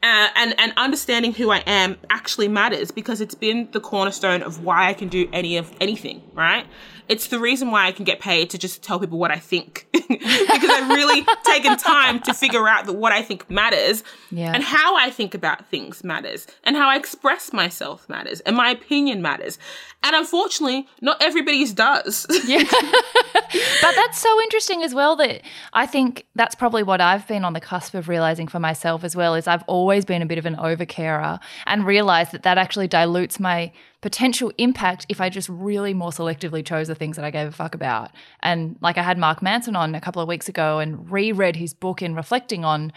Uh, 0.01 0.29
and 0.35 0.59
and 0.59 0.73
understanding 0.77 1.33
who 1.33 1.49
i 1.49 1.57
am 1.59 1.97
actually 2.09 2.47
matters 2.47 2.91
because 2.91 3.21
it's 3.21 3.35
been 3.35 3.69
the 3.71 3.79
cornerstone 3.79 4.41
of 4.41 4.63
why 4.63 4.89
i 4.89 4.93
can 4.93 5.07
do 5.07 5.27
any 5.33 5.57
of 5.57 5.71
anything 5.79 6.21
right 6.33 6.65
it's 7.13 7.27
the 7.27 7.37
reason 7.37 7.69
why 7.69 7.85
I 7.85 7.91
can 7.91 8.05
get 8.05 8.19
paid 8.19 8.49
to 8.49 8.57
just 8.57 8.81
tell 8.81 8.99
people 8.99 9.19
what 9.19 9.29
I 9.29 9.37
think 9.37 9.85
because 9.91 10.69
I've 10.69 10.89
really 10.89 11.23
taken 11.43 11.77
time 11.77 12.19
to 12.21 12.33
figure 12.33 12.67
out 12.67 12.87
that 12.87 12.93
what 12.93 13.11
I 13.11 13.21
think 13.21 13.47
matters 13.51 14.03
yeah. 14.31 14.51
and 14.51 14.63
how 14.63 14.95
I 14.97 15.11
think 15.11 15.35
about 15.35 15.69
things 15.69 16.03
matters 16.03 16.47
and 16.63 16.75
how 16.75 16.89
I 16.89 16.95
express 16.95 17.53
myself 17.53 18.09
matters 18.09 18.39
and 18.39 18.55
my 18.55 18.71
opinion 18.71 19.21
matters. 19.21 19.59
And 20.01 20.15
unfortunately, 20.15 20.87
not 21.01 21.21
everybody's 21.21 21.71
does. 21.71 22.25
yeah. 22.45 22.63
but 22.71 23.95
that's 23.95 24.17
so 24.17 24.41
interesting 24.41 24.81
as 24.81 24.95
well 24.95 25.15
that 25.17 25.43
I 25.71 25.85
think 25.85 26.25
that's 26.33 26.55
probably 26.55 26.81
what 26.81 26.99
I've 26.99 27.27
been 27.27 27.45
on 27.45 27.53
the 27.53 27.61
cusp 27.61 27.93
of 27.93 28.09
realizing 28.09 28.47
for 28.47 28.59
myself 28.59 29.03
as 29.03 29.15
well 29.15 29.35
is 29.35 29.47
I've 29.47 29.63
always 29.67 30.03
been 30.03 30.23
a 30.23 30.25
bit 30.25 30.39
of 30.39 30.47
an 30.47 30.55
overcarer 30.55 31.39
and 31.67 31.85
realized 31.85 32.31
that 32.31 32.41
that 32.41 32.57
actually 32.57 32.87
dilutes 32.87 33.39
my 33.39 33.71
potential 34.03 34.51
impact 34.57 35.05
if 35.07 35.21
I 35.21 35.29
just 35.29 35.47
really 35.47 35.93
more 35.93 36.11
selectively 36.11 36.63
chose 36.63 36.89
the 36.89 36.93
things 36.93 37.15
that 37.15 37.23
I 37.23 37.31
gave 37.31 37.47
a 37.47 37.51
fuck 37.51 37.73
about. 37.73 38.11
And 38.41 38.75
like 38.81 38.97
I 38.97 39.01
had 39.01 39.17
Mark 39.17 39.41
Manson 39.41 39.77
on 39.77 39.95
a 39.95 40.01
couple 40.01 40.21
of 40.21 40.27
weeks 40.27 40.49
ago 40.49 40.79
and 40.79 41.09
reread 41.09 41.55
his 41.55 41.73
book 41.73 42.01
in 42.01 42.13
reflecting 42.13 42.65
on 42.65 42.91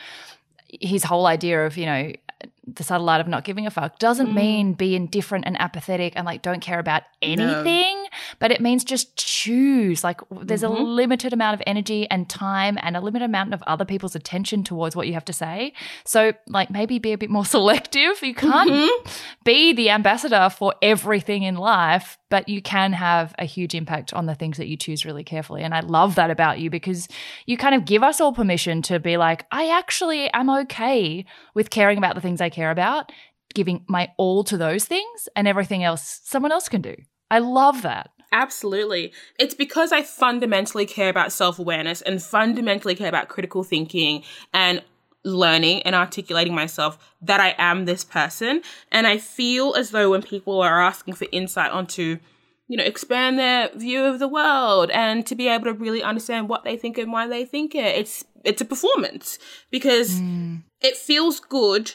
his 0.68 1.04
whole 1.04 1.26
idea 1.26 1.64
of, 1.64 1.76
you 1.76 1.86
know, 1.86 2.12
the 2.66 2.82
subtle 2.82 3.08
art 3.08 3.20
of 3.20 3.28
not 3.28 3.44
giving 3.44 3.66
a 3.66 3.70
fuck 3.70 3.98
doesn't 4.00 4.28
mm. 4.28 4.34
mean 4.34 4.72
be 4.72 4.96
indifferent 4.96 5.44
and 5.46 5.60
apathetic 5.60 6.14
and 6.16 6.26
like 6.26 6.42
don't 6.42 6.60
care 6.60 6.80
about 6.80 7.04
anything, 7.22 8.02
no. 8.02 8.08
but 8.40 8.50
it 8.50 8.60
means 8.60 8.82
just 8.82 9.16
choose. 9.16 10.02
Like 10.02 10.20
there's 10.30 10.62
mm-hmm. 10.62 10.82
a 10.82 10.84
limited 10.84 11.32
amount 11.32 11.54
of 11.54 11.62
energy 11.64 12.10
and 12.10 12.28
time 12.28 12.76
and 12.82 12.96
a 12.96 13.00
limited 13.00 13.24
amount 13.24 13.54
of 13.54 13.62
other 13.68 13.84
people's 13.84 14.16
attention 14.16 14.64
towards 14.64 14.96
what 14.96 15.06
you 15.06 15.12
have 15.12 15.24
to 15.26 15.32
say. 15.32 15.74
So 16.04 16.32
like 16.48 16.68
maybe 16.68 16.98
be 16.98 17.12
a 17.12 17.18
bit 17.18 17.30
more 17.30 17.44
selective. 17.56 18.20
You 18.20 18.34
can't 18.34 18.70
mm-hmm. 18.70 19.10
be 19.44 19.72
the 19.72 19.90
ambassador 19.90 20.50
for 20.50 20.74
everything 20.82 21.44
in 21.44 21.54
life, 21.54 22.18
but 22.30 22.48
you 22.48 22.60
can 22.60 22.92
have 22.92 23.32
a 23.38 23.44
huge 23.44 23.76
impact 23.76 24.12
on 24.12 24.26
the 24.26 24.34
things 24.34 24.56
that 24.56 24.66
you 24.66 24.76
choose 24.76 25.04
really 25.04 25.22
carefully. 25.22 25.62
And 25.62 25.72
I 25.72 25.80
love 25.80 26.16
that 26.16 26.30
about 26.30 26.58
you 26.58 26.68
because 26.68 27.06
you 27.46 27.56
kind 27.56 27.76
of 27.76 27.84
give 27.84 28.02
us 28.02 28.20
all 28.20 28.32
permission 28.32 28.82
to 28.82 28.98
be 28.98 29.16
like, 29.16 29.46
I 29.52 29.70
actually 29.70 30.28
am 30.32 30.50
okay 30.50 31.24
with 31.54 31.70
caring 31.70 31.98
about 31.98 32.16
the 32.16 32.20
things 32.20 32.40
I 32.40 32.50
care 32.56 32.70
about, 32.70 33.12
giving 33.54 33.84
my 33.88 34.10
all 34.16 34.42
to 34.44 34.56
those 34.56 34.84
things, 34.86 35.28
and 35.36 35.46
everything 35.46 35.84
else 35.84 36.20
someone 36.24 36.52
else 36.52 36.68
can 36.68 36.80
do. 36.80 36.96
I 37.30 37.38
love 37.38 37.82
that. 37.82 38.10
Absolutely. 38.32 39.12
It's 39.38 39.54
because 39.54 39.92
I 39.92 40.02
fundamentally 40.02 40.86
care 40.86 41.08
about 41.08 41.32
self 41.32 41.58
awareness 41.58 42.02
and 42.02 42.22
fundamentally 42.22 42.94
care 42.94 43.08
about 43.08 43.28
critical 43.28 43.62
thinking 43.62 44.24
and 44.52 44.82
learning 45.24 45.82
and 45.82 45.94
articulating 45.94 46.54
myself 46.54 46.98
that 47.22 47.40
I 47.40 47.54
am 47.58 47.84
this 47.84 48.04
person. 48.04 48.62
And 48.92 49.06
I 49.06 49.18
feel 49.18 49.74
as 49.74 49.90
though 49.90 50.10
when 50.10 50.22
people 50.22 50.60
are 50.60 50.80
asking 50.80 51.14
for 51.14 51.26
insight 51.32 51.72
onto, 51.72 52.18
you 52.68 52.76
know, 52.76 52.84
expand 52.84 53.38
their 53.38 53.70
view 53.74 54.04
of 54.04 54.18
the 54.18 54.28
world 54.28 54.90
and 54.90 55.26
to 55.26 55.34
be 55.34 55.48
able 55.48 55.64
to 55.64 55.72
really 55.72 56.02
understand 56.02 56.48
what 56.48 56.64
they 56.64 56.76
think 56.76 56.96
and 56.98 57.12
why 57.12 57.26
they 57.26 57.44
think 57.44 57.74
it, 57.74 57.96
it's 57.96 58.24
it's 58.44 58.60
a 58.62 58.64
performance 58.64 59.38
because 59.70 60.20
mm. 60.20 60.62
it 60.80 60.96
feels 60.96 61.40
good 61.40 61.94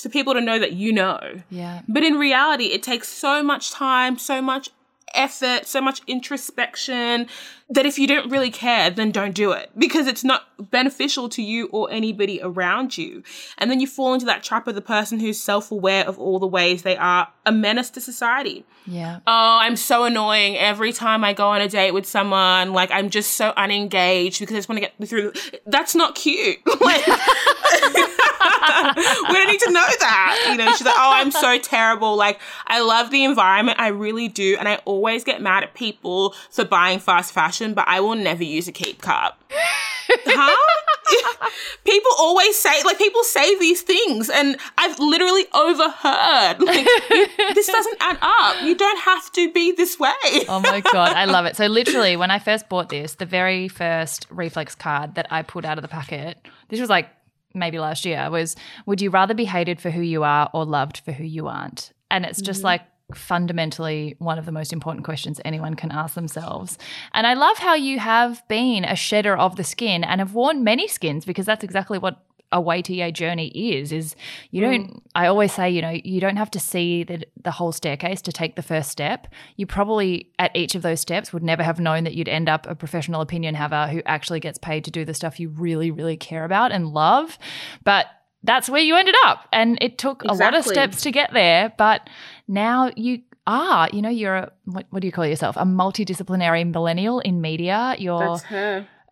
for 0.00 0.08
people 0.08 0.34
to 0.34 0.40
know 0.40 0.58
that 0.58 0.72
you 0.72 0.92
know. 0.92 1.42
Yeah. 1.50 1.82
But 1.88 2.02
in 2.02 2.14
reality, 2.14 2.66
it 2.66 2.82
takes 2.82 3.08
so 3.08 3.42
much 3.42 3.70
time, 3.70 4.18
so 4.18 4.40
much 4.42 4.70
effort, 5.14 5.66
so 5.66 5.80
much 5.80 6.00
introspection 6.06 7.26
that 7.68 7.86
if 7.86 7.98
you 7.98 8.06
don't 8.06 8.30
really 8.30 8.50
care, 8.50 8.90
then 8.90 9.10
don't 9.10 9.34
do 9.34 9.52
it 9.52 9.70
because 9.76 10.06
it's 10.06 10.24
not 10.24 10.42
beneficial 10.70 11.28
to 11.30 11.42
you 11.42 11.66
or 11.68 11.90
anybody 11.90 12.40
around 12.42 12.98
you. 12.98 13.22
And 13.58 13.70
then 13.70 13.80
you 13.80 13.86
fall 13.86 14.14
into 14.14 14.26
that 14.26 14.42
trap 14.42 14.66
of 14.66 14.74
the 14.74 14.82
person 14.82 15.20
who's 15.20 15.40
self 15.40 15.70
aware 15.70 16.06
of 16.06 16.18
all 16.18 16.38
the 16.38 16.46
ways 16.46 16.82
they 16.82 16.96
are 16.96 17.28
a 17.46 17.52
menace 17.52 17.90
to 17.90 18.00
society. 18.00 18.64
Yeah. 18.86 19.20
Oh, 19.26 19.58
I'm 19.60 19.76
so 19.76 20.04
annoying 20.04 20.56
every 20.56 20.92
time 20.92 21.24
I 21.24 21.32
go 21.32 21.48
on 21.48 21.60
a 21.60 21.68
date 21.68 21.92
with 21.92 22.06
someone. 22.06 22.72
Like, 22.72 22.90
I'm 22.90 23.10
just 23.10 23.34
so 23.34 23.52
unengaged 23.56 24.40
because 24.40 24.54
I 24.54 24.58
just 24.58 24.68
want 24.68 24.82
to 24.82 24.88
get 24.88 25.08
through. 25.08 25.32
That's 25.66 25.94
not 25.94 26.14
cute. 26.14 26.58
Like, 26.82 27.06
we 29.28 29.34
don't 29.34 29.48
need 29.48 29.60
to 29.60 29.70
know 29.70 29.86
that. 30.00 30.46
You 30.50 30.56
know, 30.56 30.72
she's 30.72 30.86
like, 30.86 30.94
oh, 30.96 31.12
I'm 31.14 31.30
so 31.30 31.58
terrible. 31.58 32.16
Like, 32.16 32.40
I 32.66 32.80
love 32.80 33.10
the 33.10 33.24
environment. 33.24 33.78
I 33.80 33.88
really 33.88 34.28
do. 34.28 34.56
And 34.58 34.68
I 34.68 34.76
always 34.84 35.24
get 35.24 35.40
mad 35.40 35.62
at 35.62 35.74
people 35.74 36.34
for 36.50 36.64
buying 36.64 36.98
fast 36.98 37.32
fashion, 37.32 37.74
but 37.74 37.86
I 37.88 38.00
will 38.00 38.14
never 38.14 38.44
use 38.44 38.68
a 38.68 38.72
keep 38.72 39.00
cup. 39.02 39.42
huh? 40.08 40.56
people 41.84 42.10
always 42.18 42.58
say, 42.58 42.82
like, 42.84 42.98
people 42.98 43.22
say 43.24 43.58
these 43.58 43.82
things, 43.82 44.30
and 44.30 44.56
I've 44.78 44.98
literally 44.98 45.44
overheard, 45.52 46.60
like, 46.60 46.86
this 47.54 47.66
doesn't 47.66 47.96
add 48.00 48.18
up. 48.20 48.62
You 48.62 48.74
don't 48.74 48.98
have 49.00 49.30
to 49.32 49.52
be 49.52 49.72
this 49.72 49.98
way. 49.98 50.10
oh 50.48 50.60
my 50.62 50.80
God, 50.80 51.12
I 51.12 51.24
love 51.24 51.46
it. 51.46 51.56
So, 51.56 51.66
literally, 51.82 52.16
when 52.16 52.30
I 52.30 52.38
first 52.38 52.68
bought 52.68 52.88
this, 52.88 53.14
the 53.14 53.26
very 53.26 53.68
first 53.68 54.26
reflex 54.30 54.74
card 54.74 55.14
that 55.14 55.26
I 55.30 55.42
pulled 55.42 55.64
out 55.64 55.78
of 55.78 55.82
the 55.82 55.88
packet, 55.88 56.38
this 56.68 56.80
was 56.80 56.88
like 56.88 57.08
maybe 57.54 57.78
last 57.78 58.04
year 58.04 58.30
was 58.30 58.56
would 58.86 59.00
you 59.00 59.10
rather 59.10 59.34
be 59.34 59.44
hated 59.44 59.80
for 59.80 59.90
who 59.90 60.00
you 60.00 60.24
are 60.24 60.50
or 60.52 60.64
loved 60.64 60.98
for 60.98 61.12
who 61.12 61.24
you 61.24 61.48
aren't? 61.48 61.92
And 62.10 62.24
it's 62.24 62.42
just 62.42 62.58
mm-hmm. 62.58 62.66
like 62.66 62.82
fundamentally 63.14 64.16
one 64.18 64.38
of 64.38 64.46
the 64.46 64.52
most 64.52 64.72
important 64.72 65.04
questions 65.04 65.40
anyone 65.44 65.74
can 65.74 65.90
ask 65.90 66.14
themselves. 66.14 66.78
And 67.12 67.26
I 67.26 67.34
love 67.34 67.58
how 67.58 67.74
you 67.74 67.98
have 67.98 68.46
been 68.48 68.84
a 68.84 68.96
shedder 68.96 69.36
of 69.36 69.56
the 69.56 69.64
skin 69.64 70.04
and 70.04 70.20
have 70.20 70.34
worn 70.34 70.64
many 70.64 70.88
skins 70.88 71.24
because 71.24 71.46
that's 71.46 71.64
exactly 71.64 71.98
what 71.98 72.24
a 72.52 72.60
way 72.60 72.82
to 72.82 72.94
your 72.94 73.10
journey 73.10 73.48
is 73.48 73.92
is 73.92 74.14
you 74.50 74.60
don't 74.60 74.90
mm. 74.90 75.00
i 75.14 75.26
always 75.26 75.52
say 75.52 75.68
you 75.70 75.82
know 75.82 75.96
you 76.04 76.20
don't 76.20 76.36
have 76.36 76.50
to 76.50 76.60
see 76.60 77.02
the, 77.04 77.24
the 77.42 77.50
whole 77.50 77.72
staircase 77.72 78.22
to 78.22 78.32
take 78.32 78.56
the 78.56 78.62
first 78.62 78.90
step. 78.90 79.26
You 79.56 79.66
probably 79.66 80.30
at 80.38 80.54
each 80.56 80.74
of 80.74 80.82
those 80.82 81.00
steps 81.00 81.32
would 81.32 81.42
never 81.42 81.62
have 81.62 81.80
known 81.80 82.04
that 82.04 82.14
you'd 82.14 82.28
end 82.28 82.48
up 82.48 82.66
a 82.68 82.74
professional 82.74 83.20
opinion 83.20 83.54
haver 83.54 83.88
who 83.88 84.02
actually 84.06 84.40
gets 84.40 84.58
paid 84.58 84.84
to 84.84 84.90
do 84.90 85.04
the 85.04 85.14
stuff 85.14 85.40
you 85.40 85.48
really 85.48 85.90
really 85.90 86.16
care 86.16 86.44
about 86.44 86.72
and 86.72 86.88
love. 86.88 87.38
But 87.84 88.06
that's 88.44 88.68
where 88.68 88.80
you 88.80 88.96
ended 88.96 89.14
up. 89.24 89.46
And 89.52 89.78
it 89.80 89.98
took 89.98 90.24
exactly. 90.24 90.38
a 90.38 90.44
lot 90.44 90.58
of 90.58 90.64
steps 90.64 91.02
to 91.02 91.12
get 91.12 91.32
there. 91.32 91.72
But 91.78 92.08
now 92.48 92.90
you 92.96 93.22
are 93.46 93.88
you 93.92 94.02
know 94.02 94.08
you're 94.08 94.36
a 94.36 94.52
what, 94.64 94.86
what 94.90 95.00
do 95.02 95.08
you 95.08 95.12
call 95.12 95.26
yourself? 95.26 95.56
A 95.56 95.64
multidisciplinary 95.64 96.70
millennial 96.70 97.20
in 97.20 97.40
media. 97.40 97.96
You're 97.98 98.40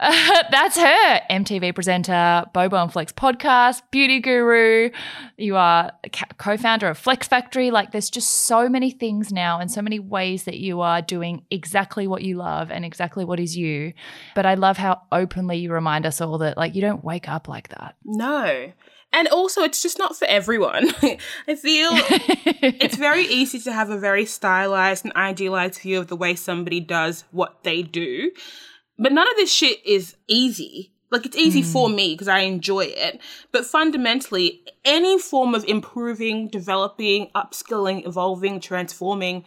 that's 0.50 0.50
her 0.50 0.60
that's 0.70 0.78
her, 0.78 1.20
MTV 1.30 1.74
presenter, 1.74 2.44
Bobo 2.52 2.76
and 2.76 2.92
Flex 2.92 3.12
podcast, 3.12 3.82
beauty 3.90 4.20
guru. 4.20 4.90
You 5.36 5.56
are 5.56 5.92
co 6.38 6.56
founder 6.56 6.88
of 6.88 6.96
Flex 6.96 7.28
Factory. 7.28 7.70
Like, 7.70 7.92
there's 7.92 8.08
just 8.08 8.30
so 8.30 8.68
many 8.68 8.90
things 8.90 9.32
now 9.32 9.58
and 9.58 9.70
so 9.70 9.82
many 9.82 9.98
ways 9.98 10.44
that 10.44 10.58
you 10.58 10.80
are 10.80 11.02
doing 11.02 11.44
exactly 11.50 12.06
what 12.06 12.22
you 12.22 12.36
love 12.36 12.70
and 12.70 12.84
exactly 12.84 13.24
what 13.24 13.40
is 13.40 13.56
you. 13.56 13.92
But 14.34 14.46
I 14.46 14.54
love 14.54 14.76
how 14.76 15.02
openly 15.12 15.58
you 15.58 15.72
remind 15.72 16.06
us 16.06 16.20
all 16.20 16.38
that, 16.38 16.56
like, 16.56 16.74
you 16.74 16.80
don't 16.80 17.04
wake 17.04 17.28
up 17.28 17.48
like 17.48 17.68
that. 17.68 17.96
No. 18.04 18.72
And 19.12 19.28
also, 19.28 19.62
it's 19.62 19.82
just 19.82 19.98
not 19.98 20.16
for 20.16 20.26
everyone. 20.26 20.90
I 21.02 21.56
feel 21.56 21.90
it's 22.62 22.96
very 22.96 23.24
easy 23.24 23.58
to 23.60 23.72
have 23.72 23.90
a 23.90 23.98
very 23.98 24.24
stylized 24.24 25.04
and 25.04 25.14
idealized 25.14 25.80
view 25.80 25.98
of 25.98 26.06
the 26.06 26.16
way 26.16 26.36
somebody 26.36 26.80
does 26.80 27.24
what 27.32 27.64
they 27.64 27.82
do. 27.82 28.30
But 29.00 29.12
none 29.12 29.28
of 29.28 29.36
this 29.36 29.52
shit 29.52 29.84
is 29.84 30.14
easy. 30.28 30.92
Like 31.10 31.26
it's 31.26 31.36
easy 31.36 31.62
mm. 31.62 31.72
for 31.72 31.88
me 31.88 32.14
because 32.14 32.28
I 32.28 32.40
enjoy 32.40 32.84
it. 32.84 33.20
But 33.50 33.64
fundamentally, 33.64 34.62
any 34.84 35.18
form 35.18 35.54
of 35.54 35.64
improving, 35.64 36.46
developing, 36.48 37.30
upskilling, 37.34 38.06
evolving, 38.06 38.60
transforming 38.60 39.44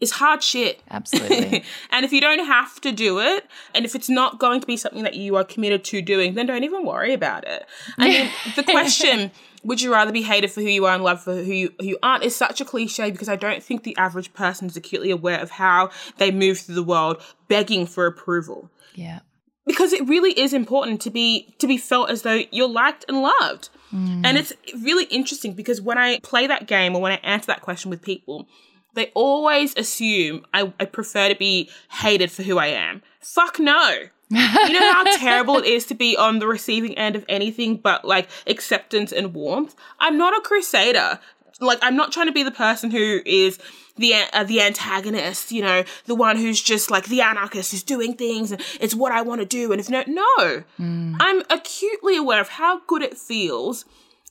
is 0.00 0.12
hard 0.12 0.42
shit. 0.42 0.80
Absolutely. 0.90 1.64
and 1.90 2.04
if 2.04 2.12
you 2.12 2.20
don't 2.20 2.46
have 2.46 2.80
to 2.82 2.92
do 2.92 3.18
it, 3.18 3.46
and 3.74 3.84
if 3.84 3.94
it's 3.94 4.08
not 4.08 4.38
going 4.38 4.60
to 4.60 4.66
be 4.66 4.76
something 4.76 5.02
that 5.02 5.14
you 5.14 5.36
are 5.36 5.44
committed 5.44 5.82
to 5.84 6.00
doing, 6.00 6.34
then 6.34 6.46
don't 6.46 6.64
even 6.64 6.84
worry 6.84 7.12
about 7.12 7.46
it. 7.46 7.66
I 7.98 8.08
mean, 8.08 8.30
the 8.54 8.62
question 8.70 9.30
would 9.62 9.80
you 9.80 9.92
rather 9.92 10.12
be 10.12 10.22
hated 10.22 10.50
for 10.50 10.60
who 10.60 10.68
you 10.68 10.86
are 10.86 10.94
and 10.94 11.04
loved 11.04 11.22
for 11.22 11.34
who 11.34 11.52
you, 11.52 11.74
who 11.78 11.86
you 11.86 11.98
aren't 12.02 12.24
is 12.24 12.34
such 12.34 12.60
a 12.60 12.64
cliche 12.64 13.10
because 13.10 13.28
I 13.28 13.36
don't 13.36 13.62
think 13.62 13.82
the 13.82 13.96
average 13.96 14.32
person 14.32 14.68
is 14.68 14.76
acutely 14.76 15.10
aware 15.10 15.40
of 15.40 15.50
how 15.50 15.90
they 16.18 16.30
move 16.30 16.58
through 16.58 16.76
the 16.76 16.82
world 16.82 17.22
begging 17.48 17.86
for 17.86 18.06
approval. 18.06 18.70
Yeah. 18.94 19.20
Because 19.66 19.92
it 19.92 20.06
really 20.08 20.32
is 20.32 20.52
important 20.52 21.00
to 21.02 21.10
be 21.10 21.54
to 21.58 21.66
be 21.66 21.76
felt 21.76 22.10
as 22.10 22.22
though 22.22 22.42
you're 22.50 22.68
liked 22.68 23.04
and 23.08 23.22
loved. 23.22 23.68
Mm. 23.92 24.22
And 24.24 24.38
it's 24.38 24.52
really 24.82 25.04
interesting 25.04 25.52
because 25.52 25.80
when 25.80 25.98
I 25.98 26.18
play 26.20 26.46
that 26.46 26.66
game 26.66 26.96
or 26.96 27.02
when 27.02 27.12
I 27.12 27.16
answer 27.16 27.46
that 27.48 27.60
question 27.60 27.90
with 27.90 28.02
people, 28.02 28.48
they 28.94 29.12
always 29.14 29.76
assume 29.76 30.44
I, 30.52 30.72
I 30.80 30.86
prefer 30.86 31.28
to 31.28 31.36
be 31.36 31.70
hated 31.90 32.30
for 32.30 32.42
who 32.42 32.58
I 32.58 32.68
am. 32.68 33.02
Fuck 33.20 33.58
no. 33.58 34.08
You 34.30 34.72
know 34.72 34.92
how 34.92 35.16
terrible 35.16 35.56
it 35.56 35.64
is 35.64 35.86
to 35.86 35.94
be 35.94 36.16
on 36.16 36.38
the 36.38 36.46
receiving 36.46 36.96
end 36.96 37.16
of 37.16 37.24
anything 37.28 37.76
but 37.76 38.04
like 38.04 38.28
acceptance 38.46 39.12
and 39.12 39.34
warmth? 39.34 39.74
I'm 39.98 40.16
not 40.16 40.36
a 40.36 40.40
crusader. 40.40 41.18
Like, 41.60 41.78
I'm 41.82 41.96
not 41.96 42.10
trying 42.10 42.26
to 42.26 42.32
be 42.32 42.42
the 42.42 42.50
person 42.50 42.90
who 42.90 43.20
is 43.26 43.58
the 43.96 44.14
uh, 44.32 44.44
the 44.44 44.62
antagonist, 44.62 45.52
you 45.52 45.62
know, 45.62 45.84
the 46.06 46.14
one 46.14 46.36
who's 46.36 46.60
just 46.60 46.90
like 46.90 47.06
the 47.06 47.20
anarchist 47.20 47.72
who's 47.72 47.82
doing 47.82 48.14
things 48.14 48.50
and 48.50 48.62
it's 48.80 48.94
what 48.94 49.12
I 49.12 49.22
want 49.22 49.40
to 49.40 49.46
do. 49.46 49.72
And 49.72 49.80
if 49.80 49.90
no, 49.90 50.02
no, 50.06 50.64
mm. 50.78 51.16
I'm 51.20 51.42
acutely 51.50 52.16
aware 52.16 52.40
of 52.40 52.48
how 52.48 52.80
good 52.86 53.02
it 53.02 53.18
feels 53.18 53.84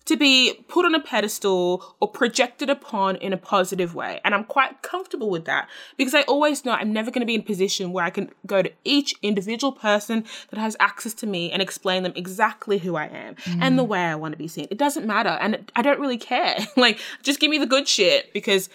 to 0.10 0.18
be 0.18 0.66
put 0.68 0.86
on 0.86 0.96
a 0.96 1.00
pedestal 1.00 1.96
or 2.00 2.08
projected 2.08 2.68
upon 2.68 3.16
in 3.18 3.32
a 3.32 3.38
positive 3.38 3.94
way. 3.94 4.20
And 4.26 4.34
I'm 4.34 4.44
quite 4.44 4.82
comfortable 4.82 5.30
with 5.30 5.46
that 5.46 5.70
because 5.98 6.16
I 6.16 6.24
always 6.24 6.66
know 6.66 6.72
I'm 6.72 6.92
never 6.92 7.12
going 7.12 7.22
to 7.22 7.28
be 7.28 7.36
in 7.36 7.42
a 7.42 7.44
position 7.44 7.92
where 7.92 8.04
I 8.04 8.10
can 8.10 8.32
go 8.48 8.64
to 8.64 8.72
each 8.84 9.14
individual 9.22 9.72
person 9.72 10.26
that 10.50 10.60
has 10.60 10.76
access 10.80 11.14
to 11.16 11.28
me 11.28 11.52
and 11.52 11.62
explain 11.62 12.02
them 12.02 12.14
exactly 12.16 12.80
who 12.80 12.96
I 12.96 13.06
am 13.06 13.36
mm. 13.36 13.60
and 13.62 13.78
the 13.78 13.84
way 13.84 14.00
I 14.00 14.16
want 14.16 14.34
to 14.34 14.38
be 14.38 14.48
seen. 14.48 14.68
It 14.72 14.80
doesn't 14.80 15.06
matter. 15.06 15.30
And 15.30 15.72
I 15.76 15.84
don't 15.84 16.00
really 16.00 16.18
care. 16.18 16.58
like, 16.76 17.00
just 17.22 17.40
give 17.40 17.52
me 17.52 17.60
the 17.60 17.68
good 17.68 17.88
shit 17.88 18.34
because 18.34 18.68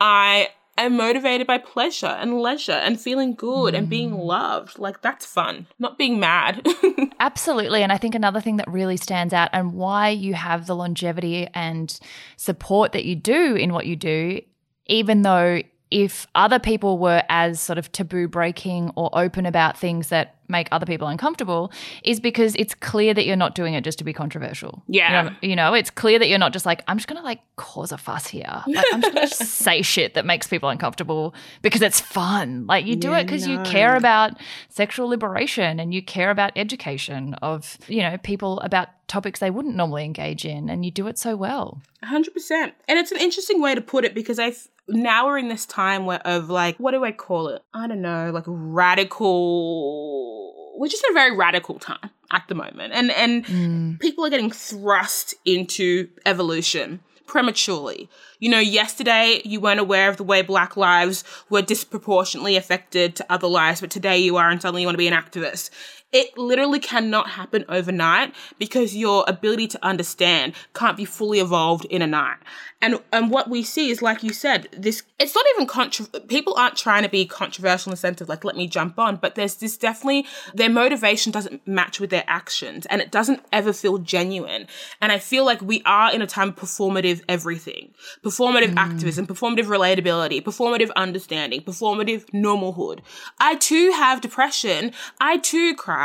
I 0.00 0.48
am 0.82 0.96
motivated 0.96 1.46
by 1.46 1.58
pleasure 1.58 2.06
and 2.06 2.40
leisure 2.40 2.72
and 2.72 3.00
feeling 3.00 3.34
good 3.34 3.74
mm. 3.74 3.78
and 3.78 3.88
being 3.88 4.12
mm. 4.12 4.24
loved. 4.24 4.78
Like 4.78 5.02
that's 5.02 5.26
fun, 5.26 5.66
not 5.78 5.98
being 5.98 6.20
mad. 6.20 6.66
Absolutely. 7.20 7.82
And 7.82 7.92
I 7.92 7.96
think 7.96 8.14
another 8.14 8.40
thing 8.40 8.56
that 8.56 8.70
really 8.70 8.96
stands 8.96 9.32
out 9.32 9.50
and 9.52 9.74
why 9.74 10.08
you 10.08 10.34
have 10.34 10.66
the 10.66 10.76
longevity 10.76 11.48
and 11.54 11.98
support 12.36 12.92
that 12.92 13.04
you 13.04 13.16
do 13.16 13.54
in 13.54 13.72
what 13.72 13.86
you 13.86 13.96
do, 13.96 14.40
even 14.86 15.22
though 15.22 15.62
if 15.90 16.26
other 16.34 16.58
people 16.58 16.98
were 16.98 17.22
as 17.28 17.60
sort 17.60 17.78
of 17.78 17.90
taboo 17.92 18.28
breaking 18.28 18.92
or 18.94 19.10
open 19.12 19.46
about 19.46 19.76
things 19.76 20.08
that 20.08 20.36
make 20.50 20.68
other 20.72 20.86
people 20.86 21.08
uncomfortable 21.08 21.72
is 22.04 22.20
because 22.20 22.54
it's 22.56 22.74
clear 22.74 23.14
that 23.14 23.26
you're 23.26 23.36
not 23.36 23.54
doing 23.54 23.74
it 23.74 23.84
just 23.84 23.98
to 23.98 24.04
be 24.04 24.12
controversial. 24.12 24.82
Yeah. 24.86 25.22
You 25.22 25.30
know, 25.30 25.36
you 25.42 25.56
know, 25.56 25.74
it's 25.74 25.90
clear 25.90 26.18
that 26.18 26.28
you're 26.28 26.38
not 26.38 26.52
just 26.52 26.66
like, 26.66 26.82
I'm 26.88 26.98
just 26.98 27.08
going 27.08 27.18
to 27.20 27.24
like 27.24 27.40
cause 27.56 27.92
a 27.92 27.98
fuss 27.98 28.26
here. 28.26 28.62
Like, 28.80 28.86
I'm 28.92 29.02
just 29.02 29.14
going 29.14 29.28
to 29.28 29.34
say 29.34 29.82
shit 29.82 30.14
that 30.14 30.24
makes 30.24 30.46
people 30.46 30.68
uncomfortable 30.68 31.34
because 31.60 31.82
it's 31.82 32.00
fun. 32.00 32.66
Like 32.66 32.86
you 32.86 32.96
do 32.96 33.10
Yeah, 33.10 33.18
it 33.18 33.24
because 33.24 33.46
you 33.46 33.60
care 33.62 33.96
about 33.96 34.38
sexual 34.68 35.08
liberation 35.08 35.80
and 35.80 35.92
you 35.92 36.02
care 36.02 36.30
about 36.30 36.52
education 36.56 37.34
of, 37.34 37.76
you 37.88 38.02
know, 38.02 38.16
people 38.18 38.60
about 38.60 38.88
topics 39.08 39.40
they 39.40 39.50
wouldn't 39.50 39.74
normally 39.74 40.04
engage 40.04 40.44
in 40.44 40.70
and 40.70 40.84
you 40.84 40.90
do 40.90 41.08
it 41.08 41.18
so 41.18 41.36
well. 41.36 41.82
100%. 42.04 42.72
And 42.88 42.98
it's 42.98 43.12
an 43.12 43.18
interesting 43.18 43.60
way 43.60 43.74
to 43.74 43.80
put 43.80 44.04
it 44.04 44.14
because 44.14 44.38
I 44.38 44.52
now 44.88 45.26
we're 45.26 45.38
in 45.38 45.48
this 45.48 45.66
time 45.66 46.06
where 46.06 46.20
of 46.26 46.50
like 46.50 46.76
what 46.78 46.92
do 46.92 47.04
I 47.04 47.12
call 47.12 47.48
it? 47.48 47.62
I 47.74 47.86
don't 47.86 48.02
know, 48.02 48.30
like 48.32 48.44
radical 48.46 50.39
we're 50.80 50.88
just 50.88 51.04
in 51.04 51.10
a 51.10 51.14
very 51.14 51.36
radical 51.36 51.78
time 51.78 52.10
at 52.32 52.48
the 52.48 52.54
moment. 52.54 52.94
And 52.94 53.10
and 53.10 53.44
mm. 53.44 54.00
people 54.00 54.24
are 54.24 54.30
getting 54.30 54.50
thrust 54.50 55.34
into 55.44 56.08
evolution 56.24 57.00
prematurely. 57.26 58.08
You 58.38 58.48
know, 58.48 58.58
yesterday 58.58 59.42
you 59.44 59.60
weren't 59.60 59.78
aware 59.78 60.08
of 60.08 60.16
the 60.16 60.24
way 60.24 60.40
black 60.40 60.78
lives 60.78 61.22
were 61.50 61.60
disproportionately 61.60 62.56
affected 62.56 63.14
to 63.16 63.26
other 63.30 63.46
lives, 63.46 63.82
but 63.82 63.90
today 63.90 64.18
you 64.18 64.38
are 64.38 64.48
and 64.48 64.60
suddenly 64.60 64.80
you 64.80 64.88
want 64.88 64.94
to 64.94 64.98
be 64.98 65.06
an 65.06 65.14
activist. 65.14 65.68
It 66.12 66.36
literally 66.36 66.80
cannot 66.80 67.30
happen 67.30 67.64
overnight 67.68 68.34
because 68.58 68.96
your 68.96 69.24
ability 69.28 69.68
to 69.68 69.84
understand 69.84 70.54
can't 70.74 70.96
be 70.96 71.04
fully 71.04 71.38
evolved 71.38 71.84
in 71.84 72.02
a 72.02 72.06
night. 72.06 72.38
And 72.82 72.98
and 73.12 73.30
what 73.30 73.50
we 73.50 73.62
see 73.62 73.90
is 73.90 74.00
like 74.00 74.22
you 74.22 74.32
said, 74.32 74.68
this 74.72 75.02
it's 75.18 75.34
not 75.34 75.44
even 75.54 75.66
contra- 75.66 76.20
people 76.20 76.54
aren't 76.56 76.76
trying 76.76 77.02
to 77.02 77.08
be 77.10 77.26
controversial 77.26 77.90
in 77.90 77.92
the 77.92 77.96
sense 77.98 78.20
of 78.20 78.28
like 78.28 78.42
let 78.42 78.56
me 78.56 78.66
jump 78.66 78.98
on, 78.98 79.16
but 79.16 79.34
there's 79.34 79.56
this 79.56 79.76
definitely 79.76 80.26
their 80.54 80.70
motivation 80.70 81.30
doesn't 81.30 81.66
match 81.66 82.00
with 82.00 82.10
their 82.10 82.24
actions 82.26 82.86
and 82.86 83.02
it 83.02 83.10
doesn't 83.10 83.44
ever 83.52 83.72
feel 83.72 83.98
genuine. 83.98 84.66
And 85.00 85.12
I 85.12 85.18
feel 85.18 85.44
like 85.44 85.60
we 85.60 85.82
are 85.84 86.12
in 86.12 86.22
a 86.22 86.26
time 86.26 86.48
of 86.48 86.56
performative 86.56 87.22
everything. 87.28 87.92
Performative 88.24 88.72
mm. 88.72 88.78
activism, 88.78 89.26
performative 89.26 89.66
relatability, 89.66 90.42
performative 90.42 90.90
understanding, 90.96 91.60
performative 91.60 92.24
normalhood. 92.30 93.00
I 93.38 93.56
too 93.56 93.92
have 93.92 94.22
depression. 94.22 94.92
I 95.20 95.36
too 95.36 95.74
cry. 95.74 95.99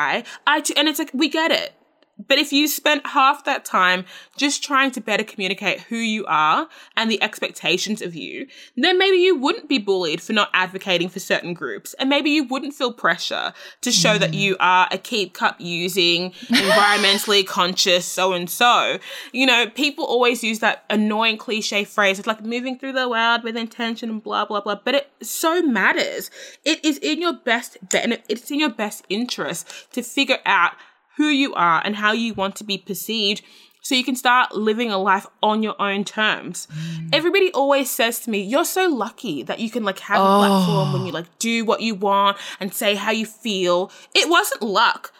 I 0.46 0.62
too, 0.62 0.74
and 0.76 0.88
it's 0.88 1.00
like, 1.00 1.12
we 1.14 1.30
get 1.30 1.52
it. 1.52 1.74
But 2.18 2.38
if 2.38 2.53
you 2.53 2.68
spent 2.68 3.07
half 3.07 3.43
that 3.43 3.66
time 3.66 4.05
just 4.38 4.63
trying 4.63 4.91
to 4.91 5.01
better 5.01 5.24
communicate 5.24 5.82
who 5.82 5.97
you 5.97 6.26
are 6.28 6.68
and 6.95 7.11
the 7.11 7.22
expectations 7.22 8.01
of 8.01 8.16
you, 8.16 8.47
then 8.78 8.97
maybe 8.97 9.18
you 9.18 9.38
wouldn't 9.38 9.68
be 9.68 9.80
bullied 9.80 10.22
for 10.22 10.32
not 10.32 10.49
advocating 10.53 11.09
for 11.09 11.20
certain 11.20 11.53
groups. 11.53 11.93
And 11.95 12.09
maybe 12.09 12.30
you 12.30 12.45
wouldn't 12.45 12.74
feel 12.74 12.93
pressure 12.93 13.53
to 13.82 13.91
show 13.91 14.18
that 14.18 14.32
mm. 14.32 14.36
you 14.36 14.57
are 14.59 14.88
a 14.91 14.97
keep 14.97 15.34
cup 15.34 15.59
using, 15.59 16.32
environmentally 16.47 17.45
conscious 17.47 18.05
so 18.05 18.32
and 18.32 18.49
so. 18.49 18.97
You 19.34 19.45
know, 19.45 19.70
people 19.70 20.05
always 20.05 20.43
use 20.43 20.59
that 20.59 20.86
annoying 20.89 21.38
cliche 21.38 21.84
phrase. 21.84 22.18
It's 22.20 22.28
like 22.28 22.43
moving 22.43 22.80
through 22.80 22.93
the 22.93 23.09
world 23.09 23.43
with 23.43 23.57
intention 23.57 24.09
and 24.09 24.24
blah, 24.24 24.45
blah, 24.45 24.61
blah. 24.61 24.80
But 24.84 24.95
it 24.95 25.11
so 25.22 25.61
matters. 25.61 26.32
It 26.63 26.84
is 26.86 26.97
in 26.99 27.22
your 27.22 27.34
best, 27.34 27.78
and 27.93 28.22
it's 28.30 28.49
in 28.49 28.59
your 28.59 28.70
best 28.70 29.03
interest 29.09 29.91
to 29.91 30.01
figure 30.01 30.39
out 30.45 30.74
who 31.18 31.28
you 31.28 31.53
are 31.53 31.82
and 31.84 31.95
how 31.95 32.11
you 32.11 32.34
want 32.34 32.55
to 32.57 32.63
be 32.63 32.78
perceived 32.78 33.41
so 33.86 33.93
you 33.93 34.03
can 34.03 34.16
start 34.16 34.55
living 34.55 34.89
a 34.89 34.97
life 34.97 35.28
on 35.43 35.61
your 35.61 35.80
own 35.80 36.03
terms. 36.03 36.68
Mm. 36.74 37.09
Everybody 37.13 37.51
always 37.51 37.91
says 37.91 38.20
to 38.22 38.32
me, 38.32 38.41
"You're 38.41 38.66
so 38.66 38.89
lucky 38.89 39.43
that 39.43 39.59
you 39.59 39.70
can 39.70 39.84
like 39.84 39.99
have 39.99 40.20
a 40.20 40.38
platform 40.39 40.93
when 40.93 41.01
you 41.03 41.11
oh. 41.11 41.20
like 41.20 41.38
do 41.38 41.63
what 41.63 41.82
you 41.82 41.93
want 41.93 42.38
and 42.59 42.74
say 42.74 42.95
how 42.95 43.11
you 43.11 43.28
feel." 43.28 43.91
It 44.16 44.28
wasn't 44.28 44.63
luck. 44.63 45.13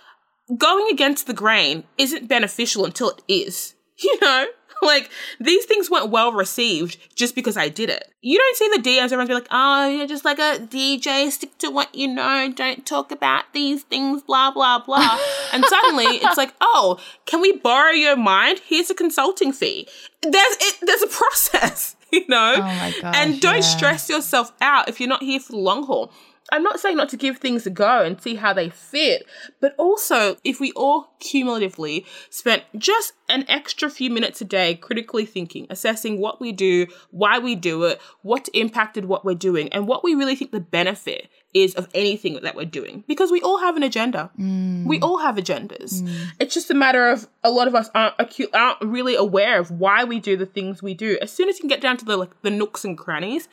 Going 0.58 0.88
against 0.92 1.28
the 1.28 1.34
grain 1.34 1.84
isn't 2.00 2.28
beneficial 2.28 2.86
until 2.86 3.10
it 3.10 3.22
is. 3.28 3.74
You 4.04 4.20
know? 4.20 4.48
Like 4.82 5.10
these 5.40 5.66
things 5.66 5.90
weren't 5.90 6.10
well 6.10 6.32
received 6.32 6.98
just 7.16 7.34
because 7.34 7.58
I 7.58 7.70
did 7.70 7.90
it. 7.90 8.14
You 8.22 8.38
don't 8.38 8.56
see 8.56 8.70
the 8.76 8.82
DMs 8.82 9.06
everyone's 9.06 9.30
be 9.30 9.34
like, 9.34 9.48
"Oh, 9.50 9.88
you're 9.88 10.08
just 10.08 10.26
like 10.26 10.38
a 10.38 10.60
DJ. 10.60 11.32
Stick 11.32 11.58
to 11.60 11.72
what 11.72 11.94
you 11.96 12.08
know. 12.08 12.52
Don't 12.54 12.86
talk 12.86 13.12
about 13.12 13.46
these 13.54 13.84
things." 13.84 14.22
Blah 14.22 14.52
blah 14.52 14.80
blah. 14.80 15.18
and 15.54 15.66
suddenly 15.66 16.06
it's 16.06 16.38
like, 16.38 16.54
"Oh, 16.62 17.00
can 17.26 17.42
we 17.42 17.54
borrow 17.54 17.92
your 17.92 18.16
mind? 18.16 18.62
Here's 18.66 18.90
a 18.90 18.96
consulting 18.96 19.52
fee." 19.54 19.88
There's 20.22 20.58
it. 20.60 20.76
There's 20.82 21.02
a 21.02 21.08
process, 21.08 21.96
you 22.12 22.26
know. 22.28 22.56
Oh 22.58 22.62
my 22.62 22.94
gosh, 23.02 23.16
And 23.18 23.42
don't 23.42 23.56
yeah. 23.56 23.62
stress 23.62 24.10
yourself 24.10 24.52
out 24.62 24.88
if 24.90 25.00
you're 25.00 25.10
not 25.10 25.24
here 25.24 25.40
for 25.40 25.54
the 25.54 25.60
long 25.60 25.86
haul. 25.86 26.12
I'm 26.52 26.64
not 26.64 26.80
saying 26.80 26.98
not 26.98 27.10
to 27.10 27.18
give 27.18 27.38
things 27.38 27.66
a 27.66 27.72
go 27.72 28.04
and 28.04 28.22
see 28.22 28.36
how 28.36 28.54
they 28.54 28.70
fit, 28.70 29.26
but 29.60 29.74
also 29.78 30.38
if 30.44 30.60
we 30.60 30.72
all 30.74 31.16
cumulatively 31.20 32.06
spent 32.30 32.64
just 32.78 33.14
an 33.30 33.46
extra 33.48 33.90
few 33.90 34.12
minutes 34.12 34.42
a 34.42 34.46
day 34.46 34.76
critically 34.76 35.26
thinking, 35.26 35.66
assessing 35.72 36.20
what 36.20 36.40
we 36.40 36.52
do, 36.52 36.86
why 37.10 37.40
we 37.40 37.56
do 37.56 37.84
it, 37.86 38.00
what 38.22 38.48
impacted 38.54 39.06
what 39.06 39.26
we're 39.26 39.34
doing, 39.34 39.70
and 39.70 39.88
what 39.88 40.04
we 40.04 40.14
really 40.14 40.36
think 40.36 40.52
the 40.52 40.60
benefit 40.60 41.30
is 41.56 41.74
of 41.76 41.88
anything 41.96 42.40
that 42.44 42.56
we're 42.56 42.66
doing. 42.66 43.04
Because 43.08 43.32
we 43.32 43.42
all 43.42 43.58
have 43.60 43.76
an 43.76 43.84
agenda. 43.84 44.30
Mm. 44.40 44.86
We 44.86 45.00
all 45.00 45.18
have 45.18 45.38
agendas. 45.38 46.02
Mm. 46.02 46.28
It's 46.40 46.54
just 46.54 46.70
a 46.70 46.76
matter 46.76 47.08
of 47.08 47.28
a 47.44 47.50
lot 47.50 47.68
of 47.68 47.74
us 47.74 47.90
aren't, 47.96 48.18
acu- 48.18 48.54
aren't 48.54 48.82
really 48.82 49.16
aware 49.16 49.58
of 49.60 49.72
why 49.72 50.04
we 50.04 50.20
do 50.20 50.38
the 50.38 50.46
things 50.46 50.84
we 50.84 50.94
do. 50.94 51.18
As 51.22 51.32
soon 51.32 51.50
as 51.50 51.56
you 51.56 51.62
can 51.62 51.70
get 51.70 51.82
down 51.82 51.98
to 51.98 52.06
the 52.06 52.18
like 52.18 52.40
the 52.44 52.52
nooks 52.52 52.86
and 52.86 52.98
crannies, 52.98 53.48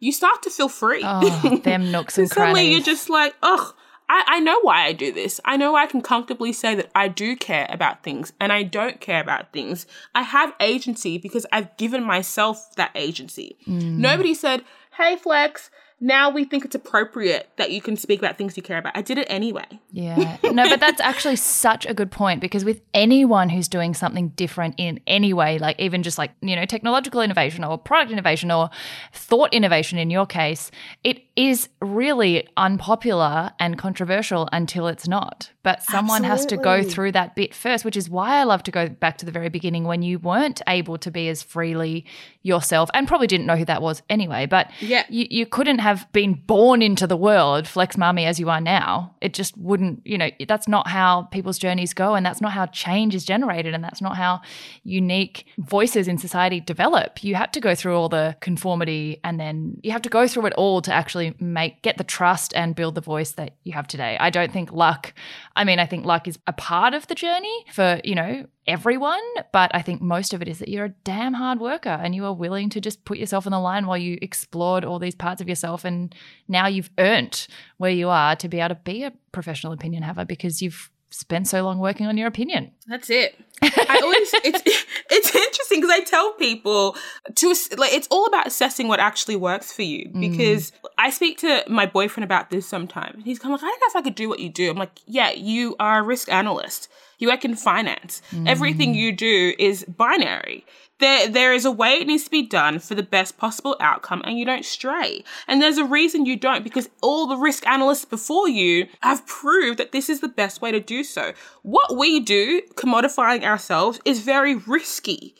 you 0.00 0.12
start 0.12 0.42
to 0.42 0.50
feel 0.50 0.68
free. 0.68 1.02
Oh, 1.04 1.56
them 1.64 1.90
nooks 1.90 2.18
and 2.18 2.28
Suddenly 2.28 2.52
crannies. 2.60 2.72
you're 2.72 2.84
just 2.84 3.10
like, 3.10 3.34
ugh, 3.42 3.74
I, 4.08 4.24
I 4.26 4.40
know 4.40 4.60
why 4.60 4.84
I 4.84 4.92
do 4.92 5.12
this. 5.12 5.40
I 5.44 5.56
know 5.56 5.76
I 5.76 5.86
can 5.86 6.00
comfortably 6.00 6.52
say 6.52 6.74
that 6.74 6.90
I 6.94 7.08
do 7.08 7.36
care 7.36 7.66
about 7.68 8.02
things 8.02 8.32
and 8.40 8.52
I 8.52 8.62
don't 8.62 9.00
care 9.00 9.20
about 9.20 9.52
things. 9.52 9.86
I 10.14 10.22
have 10.22 10.54
agency 10.60 11.18
because 11.18 11.44
I've 11.52 11.76
given 11.76 12.02
myself 12.04 12.74
that 12.76 12.92
agency. 12.94 13.58
Mm. 13.66 13.98
Nobody 13.98 14.34
said, 14.34 14.64
hey, 14.96 15.16
Flex, 15.16 15.70
now 16.00 16.30
we 16.30 16.44
think 16.44 16.64
it's 16.64 16.74
appropriate 16.74 17.50
that 17.56 17.72
you 17.72 17.80
can 17.80 17.96
speak 17.96 18.20
about 18.20 18.38
things 18.38 18.56
you 18.56 18.62
care 18.62 18.78
about. 18.78 18.96
I 18.96 19.02
did 19.02 19.18
it 19.18 19.26
anyway. 19.28 19.66
Yeah. 19.90 20.36
No, 20.44 20.68
but 20.68 20.80
that's 20.80 21.00
actually 21.00 21.36
such 21.36 21.86
a 21.86 21.94
good 21.94 22.10
point 22.10 22.40
because 22.40 22.64
with 22.64 22.80
anyone 22.94 23.48
who's 23.48 23.68
doing 23.68 23.94
something 23.94 24.28
different 24.30 24.74
in 24.78 25.00
any 25.06 25.32
way, 25.32 25.58
like 25.58 25.78
even 25.80 26.02
just 26.02 26.16
like, 26.16 26.32
you 26.40 26.54
know, 26.54 26.64
technological 26.66 27.20
innovation 27.20 27.64
or 27.64 27.78
product 27.78 28.12
innovation 28.12 28.50
or 28.50 28.70
thought 29.12 29.52
innovation 29.52 29.98
in 29.98 30.10
your 30.10 30.26
case, 30.26 30.70
it 31.02 31.27
is 31.38 31.68
really 31.80 32.48
unpopular 32.56 33.52
and 33.60 33.78
controversial 33.78 34.48
until 34.52 34.88
it's 34.88 35.06
not. 35.06 35.52
But 35.62 35.84
someone 35.84 36.24
has 36.24 36.44
to 36.46 36.56
go 36.56 36.82
through 36.82 37.12
that 37.12 37.36
bit 37.36 37.54
first, 37.54 37.84
which 37.84 37.96
is 37.96 38.10
why 38.10 38.36
I 38.38 38.42
love 38.42 38.64
to 38.64 38.70
go 38.72 38.88
back 38.88 39.18
to 39.18 39.26
the 39.26 39.30
very 39.30 39.48
beginning 39.48 39.84
when 39.84 40.02
you 40.02 40.18
weren't 40.18 40.60
able 40.66 40.98
to 40.98 41.10
be 41.12 41.28
as 41.28 41.42
freely 41.42 42.06
yourself 42.42 42.90
and 42.92 43.06
probably 43.06 43.26
didn't 43.28 43.46
know 43.46 43.54
who 43.54 43.66
that 43.66 43.82
was 43.82 44.02
anyway. 44.10 44.46
But 44.46 44.70
Yeah. 44.80 45.04
you, 45.10 45.26
you 45.30 45.46
couldn't 45.46 45.78
have 45.78 46.10
been 46.12 46.34
born 46.34 46.82
into 46.82 47.06
the 47.06 47.16
world 47.16 47.68
Flex 47.68 47.94
Mami 47.96 48.24
as 48.24 48.40
you 48.40 48.48
are 48.50 48.60
now 48.60 49.14
it 49.20 49.34
just 49.34 49.56
wouldn't 49.58 50.00
you 50.06 50.16
know 50.16 50.30
that's 50.48 50.66
not 50.66 50.88
how 50.88 51.22
people's 51.24 51.58
journeys 51.58 51.92
go 51.92 52.14
and 52.14 52.24
that's 52.24 52.40
not 52.40 52.52
how 52.52 52.66
change 52.66 53.14
is 53.14 53.24
generated 53.24 53.74
and 53.74 53.84
that's 53.84 54.00
not 54.00 54.16
how 54.16 54.40
unique 54.84 55.44
voices 55.58 56.08
in 56.08 56.16
society 56.16 56.60
develop 56.60 57.22
you 57.22 57.34
have 57.34 57.52
to 57.52 57.60
go 57.60 57.74
through 57.74 57.94
all 57.96 58.08
the 58.08 58.34
conformity 58.40 59.20
and 59.24 59.38
then 59.38 59.78
you 59.82 59.92
have 59.92 60.02
to 60.02 60.08
go 60.08 60.26
through 60.26 60.46
it 60.46 60.52
all 60.54 60.80
to 60.80 60.92
actually 60.92 61.27
make 61.38 61.82
get 61.82 61.96
the 61.96 62.04
trust 62.04 62.54
and 62.54 62.74
build 62.74 62.94
the 62.94 63.00
voice 63.00 63.32
that 63.32 63.56
you 63.64 63.72
have 63.72 63.86
today 63.86 64.16
i 64.20 64.30
don't 64.30 64.52
think 64.52 64.72
luck 64.72 65.12
i 65.56 65.64
mean 65.64 65.78
i 65.78 65.86
think 65.86 66.04
luck 66.04 66.28
is 66.28 66.38
a 66.46 66.52
part 66.52 66.94
of 66.94 67.06
the 67.06 67.14
journey 67.14 67.64
for 67.72 68.00
you 68.04 68.14
know 68.14 68.44
everyone, 68.68 69.22
but 69.50 69.70
I 69.74 69.80
think 69.80 70.02
most 70.02 70.34
of 70.34 70.42
it 70.42 70.46
is 70.46 70.58
that 70.58 70.68
you're 70.68 70.84
a 70.84 70.94
damn 71.02 71.32
hard 71.32 71.58
worker 71.58 71.88
and 71.88 72.14
you 72.14 72.26
are 72.26 72.34
willing 72.34 72.68
to 72.70 72.80
just 72.80 73.04
put 73.06 73.16
yourself 73.16 73.46
on 73.46 73.52
the 73.52 73.58
line 73.58 73.86
while 73.86 73.96
you 73.96 74.18
explored 74.20 74.84
all 74.84 74.98
these 74.98 75.14
parts 75.14 75.40
of 75.40 75.48
yourself. 75.48 75.86
And 75.86 76.14
now 76.46 76.66
you've 76.66 76.90
earned 76.98 77.48
where 77.78 77.90
you 77.90 78.10
are 78.10 78.36
to 78.36 78.48
be 78.48 78.60
able 78.60 78.74
to 78.74 78.80
be 78.84 79.04
a 79.04 79.12
professional 79.32 79.72
opinion 79.72 80.02
haver 80.02 80.26
because 80.26 80.60
you've 80.60 80.90
spent 81.10 81.48
so 81.48 81.62
long 81.62 81.78
working 81.78 82.06
on 82.06 82.16
your 82.16 82.26
opinion. 82.26 82.72
That's 82.86 83.10
it. 83.10 83.38
I 83.62 84.00
always 84.02 84.30
it's 84.44 84.86
it's 85.10 85.34
interesting 85.34 85.80
because 85.80 85.90
I 85.90 86.04
tell 86.04 86.32
people 86.34 86.96
to 87.34 87.54
like 87.76 87.92
it's 87.92 88.08
all 88.10 88.26
about 88.26 88.46
assessing 88.46 88.88
what 88.88 89.00
actually 89.00 89.36
works 89.36 89.72
for 89.72 89.82
you 89.82 90.10
mm. 90.10 90.20
because 90.20 90.72
I 90.96 91.10
speak 91.10 91.38
to 91.38 91.64
my 91.68 91.86
boyfriend 91.86 92.24
about 92.24 92.50
this 92.50 92.66
sometimes. 92.66 93.24
He's 93.24 93.38
kind 93.38 93.54
of 93.54 93.60
like, 93.62 93.68
I 93.68 93.70
don't 93.70 93.80
know 93.80 93.86
if 93.88 93.96
I 93.96 94.02
could 94.02 94.14
do 94.14 94.28
what 94.28 94.38
you 94.38 94.48
do. 94.48 94.70
I'm 94.70 94.76
like, 94.76 95.00
yeah, 95.06 95.30
you 95.30 95.76
are 95.80 96.00
a 96.00 96.02
risk 96.02 96.30
analyst. 96.30 96.88
You 97.18 97.28
work 97.28 97.44
in 97.44 97.56
finance. 97.56 98.22
Everything 98.46 98.94
mm. 98.94 98.96
you 98.96 99.12
do 99.12 99.54
is 99.58 99.84
binary. 99.84 100.64
There, 101.00 101.28
there 101.28 101.52
is 101.52 101.64
a 101.64 101.70
way 101.70 101.94
it 101.94 102.06
needs 102.06 102.24
to 102.24 102.30
be 102.30 102.42
done 102.46 102.78
for 102.80 102.94
the 102.94 103.04
best 103.04 103.38
possible 103.38 103.76
outcome, 103.80 104.22
and 104.24 104.38
you 104.38 104.44
don't 104.44 104.64
stray. 104.64 105.22
And 105.46 105.62
there's 105.62 105.78
a 105.78 105.84
reason 105.84 106.26
you 106.26 106.36
don't, 106.36 106.64
because 106.64 106.88
all 107.02 107.26
the 107.26 107.36
risk 107.36 107.66
analysts 107.66 108.04
before 108.04 108.48
you 108.48 108.88
have 109.00 109.26
proved 109.26 109.78
that 109.78 109.92
this 109.92 110.08
is 110.08 110.20
the 110.20 110.28
best 110.28 110.60
way 110.60 110.72
to 110.72 110.80
do 110.80 111.04
so. 111.04 111.34
What 111.62 111.96
we 111.96 112.18
do, 112.18 112.62
commodifying 112.74 113.44
ourselves, 113.44 114.00
is 114.04 114.20
very 114.20 114.56
risky. 114.56 115.36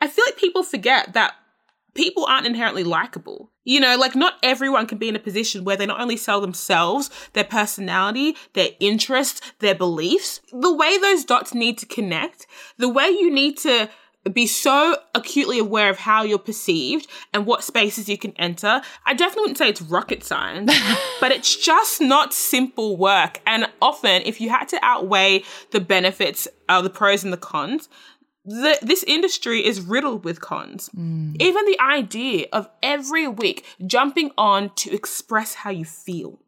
I 0.00 0.06
feel 0.06 0.24
like 0.24 0.36
people 0.36 0.62
forget 0.62 1.12
that 1.14 1.34
people 1.94 2.24
aren't 2.24 2.46
inherently 2.46 2.84
likable. 2.84 3.49
You 3.64 3.80
know, 3.80 3.96
like 3.96 4.14
not 4.14 4.34
everyone 4.42 4.86
can 4.86 4.98
be 4.98 5.08
in 5.08 5.16
a 5.16 5.20
position 5.20 5.64
where 5.64 5.76
they 5.76 5.86
not 5.86 6.00
only 6.00 6.16
sell 6.16 6.40
themselves, 6.40 7.10
their 7.34 7.44
personality, 7.44 8.36
their 8.54 8.70
interests, 8.80 9.40
their 9.58 9.74
beliefs. 9.74 10.40
The 10.52 10.74
way 10.74 10.96
those 10.98 11.24
dots 11.24 11.54
need 11.54 11.76
to 11.78 11.86
connect, 11.86 12.46
the 12.78 12.88
way 12.88 13.08
you 13.08 13.30
need 13.30 13.58
to 13.58 13.90
be 14.32 14.46
so 14.46 14.96
acutely 15.14 15.58
aware 15.58 15.88
of 15.88 15.98
how 15.98 16.22
you're 16.22 16.38
perceived 16.38 17.06
and 17.32 17.46
what 17.46 17.64
spaces 17.64 18.08
you 18.08 18.18
can 18.18 18.32
enter. 18.32 18.82
I 19.06 19.14
definitely 19.14 19.42
wouldn't 19.42 19.58
say 19.58 19.68
it's 19.70 19.80
rocket 19.80 20.22
science, 20.22 20.72
but 21.20 21.32
it's 21.32 21.56
just 21.56 22.00
not 22.00 22.34
simple 22.34 22.96
work. 22.96 23.40
And 23.46 23.66
often, 23.80 24.22
if 24.26 24.40
you 24.40 24.50
had 24.50 24.68
to 24.68 24.78
outweigh 24.82 25.42
the 25.70 25.80
benefits, 25.80 26.46
uh, 26.68 26.82
the 26.82 26.90
pros 26.90 27.24
and 27.24 27.32
the 27.32 27.38
cons, 27.38 27.88
the, 28.44 28.78
this 28.82 29.02
industry 29.04 29.64
is 29.64 29.80
riddled 29.80 30.24
with 30.24 30.40
cons. 30.40 30.90
Mm. 30.96 31.40
Even 31.40 31.64
the 31.66 31.78
idea 31.80 32.46
of 32.52 32.68
every 32.82 33.28
week 33.28 33.64
jumping 33.86 34.30
on 34.38 34.74
to 34.76 34.92
express 34.94 35.54
how 35.54 35.70
you 35.70 35.84
feel 35.84 36.38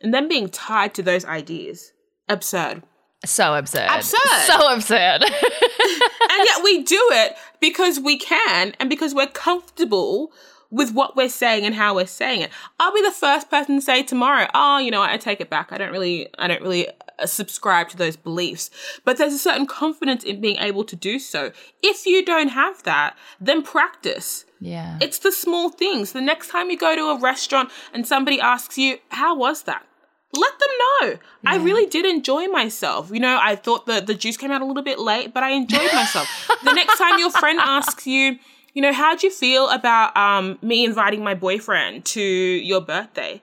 and 0.00 0.12
then 0.12 0.28
being 0.28 0.48
tied 0.48 0.94
to 0.94 1.02
those 1.02 1.24
ideas. 1.24 1.92
Absurd. 2.28 2.82
So 3.24 3.54
absurd. 3.54 3.88
Absurd. 3.90 4.46
So 4.46 4.72
absurd. 4.72 5.22
and 5.24 6.44
yet 6.44 6.62
we 6.62 6.82
do 6.84 7.00
it 7.12 7.36
because 7.60 7.98
we 7.98 8.16
can 8.16 8.74
and 8.78 8.88
because 8.88 9.14
we're 9.14 9.26
comfortable 9.26 10.32
with 10.70 10.92
what 10.92 11.16
we're 11.16 11.28
saying 11.28 11.64
and 11.64 11.74
how 11.74 11.94
we're 11.94 12.06
saying 12.06 12.42
it. 12.42 12.50
I'll 12.78 12.92
be 12.92 13.02
the 13.02 13.10
first 13.10 13.50
person 13.50 13.76
to 13.76 13.82
say 13.82 14.02
tomorrow, 14.02 14.48
oh, 14.54 14.78
you 14.78 14.90
know, 14.90 15.02
I 15.02 15.16
take 15.16 15.40
it 15.40 15.48
back. 15.48 15.72
I 15.72 15.78
don't 15.78 15.92
really, 15.92 16.28
I 16.38 16.46
don't 16.46 16.60
really 16.60 16.88
uh, 17.18 17.26
subscribe 17.26 17.88
to 17.90 17.96
those 17.96 18.16
beliefs. 18.16 18.70
But 19.04 19.16
there's 19.16 19.32
a 19.32 19.38
certain 19.38 19.66
confidence 19.66 20.24
in 20.24 20.40
being 20.40 20.58
able 20.58 20.84
to 20.84 20.96
do 20.96 21.18
so. 21.18 21.52
If 21.82 22.04
you 22.06 22.24
don't 22.24 22.48
have 22.48 22.82
that, 22.82 23.16
then 23.40 23.62
practice. 23.62 24.44
Yeah. 24.60 24.98
It's 25.00 25.18
the 25.18 25.32
small 25.32 25.70
things. 25.70 26.12
The 26.12 26.20
next 26.20 26.48
time 26.48 26.70
you 26.70 26.78
go 26.78 26.94
to 26.94 27.02
a 27.10 27.18
restaurant 27.18 27.70
and 27.94 28.06
somebody 28.06 28.40
asks 28.40 28.76
you, 28.76 28.98
how 29.08 29.36
was 29.36 29.62
that? 29.62 29.84
let 30.34 30.52
them 30.58 30.68
know. 30.78 31.08
Yeah. 31.10 31.18
I 31.52 31.56
really 31.56 31.86
did 31.86 32.04
enjoy 32.04 32.48
myself. 32.48 33.10
You 33.10 33.20
know, 33.20 33.38
I 33.40 33.56
thought 33.56 33.86
the, 33.86 34.00
the 34.00 34.14
juice 34.14 34.36
came 34.36 34.50
out 34.50 34.60
a 34.60 34.66
little 34.66 34.82
bit 34.82 34.98
late, 34.98 35.32
but 35.32 35.42
I 35.42 35.50
enjoyed 35.50 35.92
myself. 35.92 36.28
the 36.64 36.72
next 36.72 36.98
time 36.98 37.18
your 37.18 37.30
friend 37.30 37.58
asks 37.58 38.06
you, 38.06 38.38
you 38.74 38.82
know, 38.82 38.92
how'd 38.92 39.22
you 39.22 39.30
feel 39.30 39.68
about 39.70 40.16
um, 40.16 40.58
me 40.62 40.84
inviting 40.84 41.22
my 41.22 41.34
boyfriend 41.34 42.04
to 42.06 42.22
your 42.22 42.80
birthday? 42.80 43.42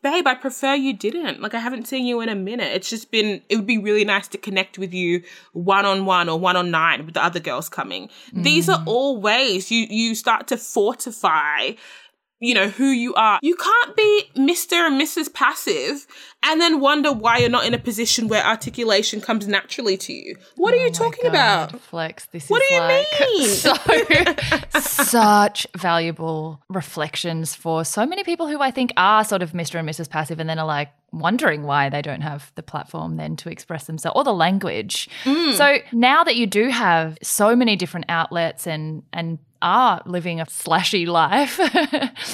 Babe, 0.00 0.28
I 0.28 0.34
prefer 0.34 0.74
you 0.74 0.92
didn't. 0.92 1.40
Like, 1.40 1.54
I 1.54 1.58
haven't 1.58 1.88
seen 1.88 2.06
you 2.06 2.20
in 2.20 2.28
a 2.28 2.34
minute. 2.36 2.72
It's 2.72 2.88
just 2.88 3.10
been, 3.10 3.42
it 3.48 3.56
would 3.56 3.66
be 3.66 3.78
really 3.78 4.04
nice 4.04 4.28
to 4.28 4.38
connect 4.38 4.78
with 4.78 4.94
you 4.94 5.22
one 5.52 5.84
on 5.84 6.06
one 6.06 6.28
or 6.28 6.38
one 6.38 6.54
on 6.54 6.70
nine 6.70 7.04
with 7.04 7.14
the 7.14 7.24
other 7.24 7.40
girls 7.40 7.68
coming. 7.68 8.08
Mm. 8.32 8.44
These 8.44 8.68
are 8.68 8.82
all 8.86 9.20
ways 9.20 9.72
you, 9.72 9.86
you 9.90 10.14
start 10.14 10.46
to 10.48 10.56
fortify 10.56 11.72
you 12.40 12.54
know, 12.54 12.68
who 12.68 12.90
you 12.90 13.14
are. 13.14 13.38
You 13.42 13.56
can't 13.56 13.96
be 13.96 14.30
Mr. 14.36 14.74
and 14.86 15.00
Mrs. 15.00 15.32
Passive 15.32 16.06
and 16.42 16.60
then 16.60 16.80
wonder 16.80 17.12
why 17.12 17.38
you're 17.38 17.48
not 17.48 17.66
in 17.66 17.74
a 17.74 17.78
position 17.78 18.28
where 18.28 18.44
articulation 18.44 19.20
comes 19.20 19.48
naturally 19.48 19.96
to 19.96 20.12
you. 20.12 20.36
What 20.56 20.72
oh 20.72 20.76
are 20.76 20.80
you 20.80 20.90
talking 20.90 21.24
God, 21.24 21.30
about? 21.30 21.80
Flex, 21.80 22.26
this 22.26 22.48
what 22.48 22.62
is 22.62 22.68
do 22.68 22.74
you 22.74 22.80
like 22.80 23.06
mean? 23.20 23.48
so 23.48 24.80
such 24.80 25.66
valuable 25.76 26.62
reflections 26.68 27.54
for 27.54 27.84
so 27.84 28.06
many 28.06 28.22
people 28.22 28.46
who 28.46 28.60
I 28.60 28.70
think 28.70 28.92
are 28.96 29.24
sort 29.24 29.42
of 29.42 29.52
Mr. 29.52 29.78
and 29.78 29.88
Mrs. 29.88 30.08
Passive 30.08 30.38
and 30.38 30.48
then 30.48 30.58
are 30.58 30.66
like 30.66 30.90
wondering 31.10 31.62
why 31.64 31.88
they 31.88 32.02
don't 32.02 32.20
have 32.20 32.52
the 32.54 32.62
platform 32.62 33.16
then 33.16 33.34
to 33.34 33.50
express 33.50 33.86
themselves 33.86 34.14
or 34.16 34.24
the 34.24 34.32
language. 34.32 35.08
Mm. 35.24 35.54
So 35.54 35.78
now 35.92 36.22
that 36.22 36.36
you 36.36 36.46
do 36.46 36.68
have 36.68 37.18
so 37.22 37.56
many 37.56 37.76
different 37.76 38.06
outlets 38.08 38.66
and 38.66 39.02
and 39.12 39.38
are 39.60 40.02
living 40.06 40.40
a 40.40 40.46
slashy 40.46 41.06
life, 41.06 41.58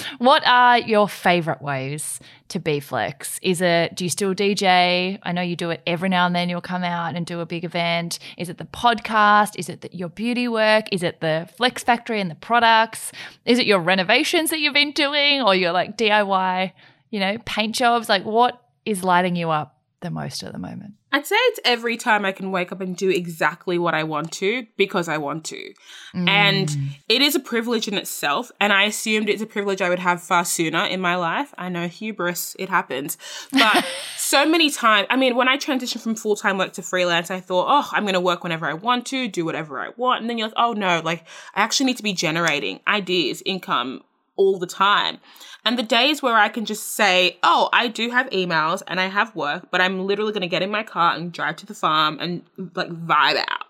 what 0.18 0.46
are 0.46 0.78
your 0.78 1.08
favorite 1.08 1.62
ways 1.62 2.20
to 2.48 2.58
be 2.58 2.80
flex? 2.80 3.38
Is 3.42 3.60
it, 3.60 3.94
do 3.94 4.04
you 4.04 4.10
still 4.10 4.34
DJ? 4.34 5.18
I 5.22 5.32
know 5.32 5.42
you 5.42 5.56
do 5.56 5.70
it 5.70 5.82
every 5.86 6.08
now 6.08 6.26
and 6.26 6.34
then, 6.34 6.48
you'll 6.48 6.60
come 6.60 6.84
out 6.84 7.14
and 7.14 7.24
do 7.24 7.40
a 7.40 7.46
big 7.46 7.64
event. 7.64 8.18
Is 8.36 8.48
it 8.48 8.58
the 8.58 8.64
podcast? 8.64 9.58
Is 9.58 9.68
it 9.68 9.80
the, 9.80 9.90
your 9.94 10.08
beauty 10.08 10.48
work? 10.48 10.86
Is 10.92 11.02
it 11.02 11.20
the 11.20 11.48
flex 11.56 11.82
factory 11.82 12.20
and 12.20 12.30
the 12.30 12.36
products? 12.36 13.12
Is 13.44 13.58
it 13.58 13.66
your 13.66 13.80
renovations 13.80 14.50
that 14.50 14.60
you've 14.60 14.74
been 14.74 14.92
doing 14.92 15.42
or 15.42 15.54
your 15.54 15.72
like 15.72 15.96
DIY, 15.96 16.72
you 17.10 17.20
know, 17.20 17.38
paint 17.44 17.74
jobs? 17.74 18.08
Like 18.08 18.24
what 18.24 18.62
is 18.84 19.02
lighting 19.02 19.36
you 19.36 19.50
up 19.50 19.78
the 20.00 20.10
most 20.10 20.42
at 20.42 20.52
the 20.52 20.58
moment? 20.58 20.94
I'd 21.14 21.28
say 21.28 21.36
it's 21.36 21.60
every 21.64 21.96
time 21.96 22.24
I 22.24 22.32
can 22.32 22.50
wake 22.50 22.72
up 22.72 22.80
and 22.80 22.96
do 22.96 23.08
exactly 23.08 23.78
what 23.78 23.94
I 23.94 24.02
want 24.02 24.32
to 24.32 24.66
because 24.76 25.06
I 25.06 25.18
want 25.18 25.44
to. 25.44 25.72
Mm. 26.12 26.28
And 26.28 26.76
it 27.08 27.22
is 27.22 27.36
a 27.36 27.40
privilege 27.40 27.86
in 27.86 27.94
itself. 27.94 28.50
And 28.60 28.72
I 28.72 28.82
assumed 28.82 29.28
it's 29.28 29.40
a 29.40 29.46
privilege 29.46 29.80
I 29.80 29.88
would 29.88 30.00
have 30.00 30.20
far 30.20 30.44
sooner 30.44 30.84
in 30.84 31.00
my 31.00 31.14
life. 31.14 31.54
I 31.56 31.68
know 31.68 31.86
hubris, 31.86 32.56
it 32.58 32.68
happens. 32.68 33.16
But 33.52 33.86
so 34.16 34.44
many 34.44 34.70
times, 34.70 35.06
I 35.08 35.14
mean, 35.14 35.36
when 35.36 35.46
I 35.46 35.56
transitioned 35.56 36.00
from 36.00 36.16
full 36.16 36.34
time 36.34 36.58
work 36.58 36.72
to 36.72 36.82
freelance, 36.82 37.30
I 37.30 37.38
thought, 37.38 37.66
oh, 37.68 37.88
I'm 37.92 38.02
going 38.02 38.14
to 38.14 38.20
work 38.20 38.42
whenever 38.42 38.66
I 38.66 38.74
want 38.74 39.06
to, 39.06 39.28
do 39.28 39.44
whatever 39.44 39.78
I 39.78 39.90
want. 39.96 40.22
And 40.22 40.28
then 40.28 40.36
you're 40.36 40.48
like, 40.48 40.54
oh 40.56 40.72
no, 40.72 41.00
like 41.04 41.24
I 41.54 41.60
actually 41.60 41.86
need 41.86 41.98
to 41.98 42.02
be 42.02 42.12
generating 42.12 42.80
ideas, 42.88 43.40
income 43.46 44.02
all 44.36 44.58
the 44.58 44.66
time. 44.66 45.18
And 45.64 45.78
the 45.78 45.82
days 45.82 46.22
where 46.22 46.36
I 46.36 46.48
can 46.48 46.64
just 46.64 46.92
say, 46.92 47.38
oh, 47.42 47.68
I 47.72 47.88
do 47.88 48.10
have 48.10 48.28
emails 48.30 48.82
and 48.86 49.00
I 49.00 49.06
have 49.06 49.34
work, 49.34 49.68
but 49.70 49.80
I'm 49.80 50.06
literally 50.06 50.32
going 50.32 50.42
to 50.42 50.48
get 50.48 50.62
in 50.62 50.70
my 50.70 50.82
car 50.82 51.14
and 51.14 51.32
drive 51.32 51.56
to 51.56 51.66
the 51.66 51.74
farm 51.74 52.18
and 52.20 52.42
like 52.74 52.90
vibe 52.90 53.44
out 53.48 53.63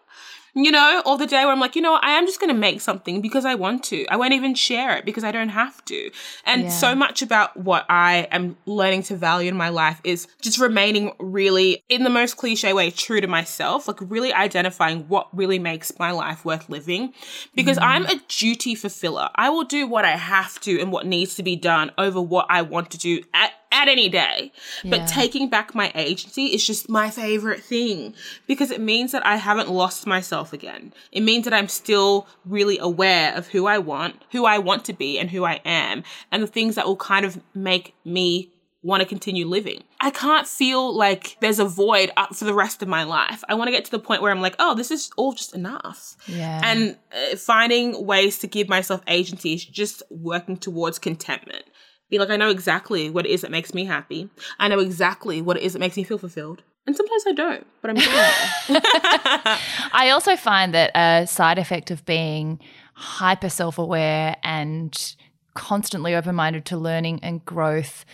you 0.55 0.71
know, 0.71 1.03
or 1.05 1.19
the 1.19 1.27
day 1.27 1.45
where 1.45 1.53
I'm 1.53 1.61
like, 1.61 1.75
you 1.75 1.83
know, 1.83 1.99
I 2.01 2.13
am 2.13 2.27
just 2.27 2.41
going 2.41 2.53
to 2.53 2.59
make 2.59 2.81
something 2.81 3.21
because 3.21 3.45
I 3.45 3.57
want 3.57 3.83
to. 3.85 4.07
I 4.07 4.17
won't 4.17 4.33
even 4.35 4.55
share 4.55 4.97
it 4.97 5.05
because 5.05 5.25
I 5.25 5.33
don't 5.33 5.49
have 5.49 5.85
to. 5.87 6.11
And 6.47 6.65
yeah. 6.65 6.69
so 6.69 6.95
much 6.95 7.23
about 7.23 7.57
what 7.57 7.85
I 7.89 8.29
am 8.31 8.57
learning 8.65 9.03
to 9.05 9.17
value 9.17 9.49
in 9.49 9.57
my 9.57 9.69
life 9.69 10.01
is 10.05 10.29
just 10.41 10.61
remaining 10.61 11.13
really, 11.19 11.83
in 11.89 12.05
the 12.05 12.11
most 12.11 12.37
cliche 12.37 12.73
way, 12.73 12.91
true 12.91 13.21
to 13.21 13.27
myself, 13.27 13.89
like 13.89 13.99
really 14.01 14.33
identifying 14.33 15.09
what 15.09 15.29
really 15.37 15.59
makes 15.59 15.93
my 15.99 16.13
life 16.13 16.45
worth 16.45 16.69
living. 16.69 17.13
Because 17.55 17.79
mm. 17.79 17.83
I'm 17.83 18.07
a 18.07 18.21
duty 18.29 18.77
fulfiller. 18.77 19.31
I 19.35 19.51
will 19.51 19.65
do 19.65 19.89
what 19.89 20.05
I 20.05 20.17
have 20.17 20.61
to 20.61 20.81
and 20.81 20.93
what 20.93 21.05
needs 21.05 21.35
to 21.35 21.43
be 21.43 21.57
done 21.57 21.91
over 21.99 22.21
what 22.21 22.47
I 22.49 22.63
want 22.63 22.93
to 22.93 22.99
do 22.99 23.23
at 23.33 23.53
at 23.75 23.89
any 23.89 24.09
day. 24.09 24.53
Yeah. 24.83 24.91
But 24.91 25.09
taking 25.09 25.51
back 25.51 25.75
my 25.75 25.91
agency 25.95 26.47
is 26.47 26.67
just 26.67 26.89
my 26.89 27.11
favorite 27.11 27.63
thing 27.63 28.15
because 28.47 28.71
it 28.71 28.81
means 28.81 29.13
that 29.13 29.27
I 29.27 29.37
haven't 29.37 29.69
lost 29.69 30.07
myself 30.07 30.53
again. 30.53 30.95
It 31.13 31.21
means 31.21 31.45
that 31.45 31.53
I'm 31.53 31.69
still 31.69 32.27
really 32.47 32.79
aware 32.79 33.35
of 33.35 33.49
who 33.49 33.67
I 33.67 33.79
want, 33.79 34.23
who 34.31 34.47
I 34.47 34.59
want 34.59 34.85
to 34.87 34.93
be, 34.93 35.19
and 35.19 35.31
who 35.31 35.45
I 35.45 35.61
am, 35.65 36.05
and 36.31 36.43
the 36.43 36.47
things 36.47 36.77
that 36.77 36.87
will 36.87 36.97
kind 36.97 37.27
of 37.27 37.41
make 37.55 37.95
me 38.05 38.53
want 38.85 39.01
to 39.01 39.07
continue 39.07 39.47
living. 39.47 39.83
I 39.99 40.11
can't 40.11 40.47
feel 40.47 40.95
like 40.95 41.39
there's 41.41 41.59
a 41.59 41.65
void 41.65 42.13
up 42.19 42.37
for 42.37 42.45
the 42.45 42.53
rest 42.53 42.83
of 42.83 42.89
my 42.89 43.03
life. 43.03 43.43
I 43.49 43.55
want 43.55 43.69
to 43.69 43.73
get 43.73 43.87
to 43.87 43.91
the 43.91 43.99
point 43.99 44.21
where 44.21 44.31
I'm 44.31 44.43
like, 44.43 44.57
oh, 44.59 44.75
this 44.75 44.91
is 44.91 45.11
all 45.17 45.33
just 45.33 45.55
enough. 45.55 46.17
Yeah. 46.27 46.61
And 46.63 46.99
uh, 47.11 47.37
finding 47.37 48.05
ways 48.05 48.39
to 48.41 48.47
give 48.47 48.69
myself 48.69 49.01
agency 49.09 49.55
is 49.55 49.65
just 49.65 50.03
working 50.11 50.59
towards 50.59 50.99
contentment. 50.99 51.65
Be 52.11 52.19
like, 52.19 52.31
I 52.31 52.37
know 52.37 52.51
exactly 52.51 53.11
what 53.11 53.27
it 53.27 53.31
is 53.31 53.41
that 53.41 53.51
makes 53.51 53.75
me 53.75 53.85
happy. 53.85 54.29
I 54.59 54.69
know 54.69 54.79
exactly 54.79 55.41
what 55.43 55.57
it 55.57 55.63
is 55.63 55.73
that 55.73 55.79
makes 55.79 55.97
me 55.97 56.05
feel 56.05 56.19
fulfilled. 56.19 56.63
And 56.87 56.95
sometimes 56.95 57.25
I 57.27 57.33
don't, 57.33 57.67
but 57.81 57.91
I'm 57.91 57.97
I 59.93 60.11
also 60.11 60.37
find 60.37 60.75
that 60.75 60.91
a 60.95 61.27
side 61.27 61.59
effect 61.59 61.91
of 61.91 62.05
being 62.05 62.61
hyper 62.95 63.49
self 63.49 63.79
aware 63.79 64.37
and 64.43 65.17
constantly 65.55 66.15
open 66.15 66.35
minded 66.35 66.67
to 66.67 66.77
learning 66.77 67.21
and 67.23 67.45
growth 67.45 68.05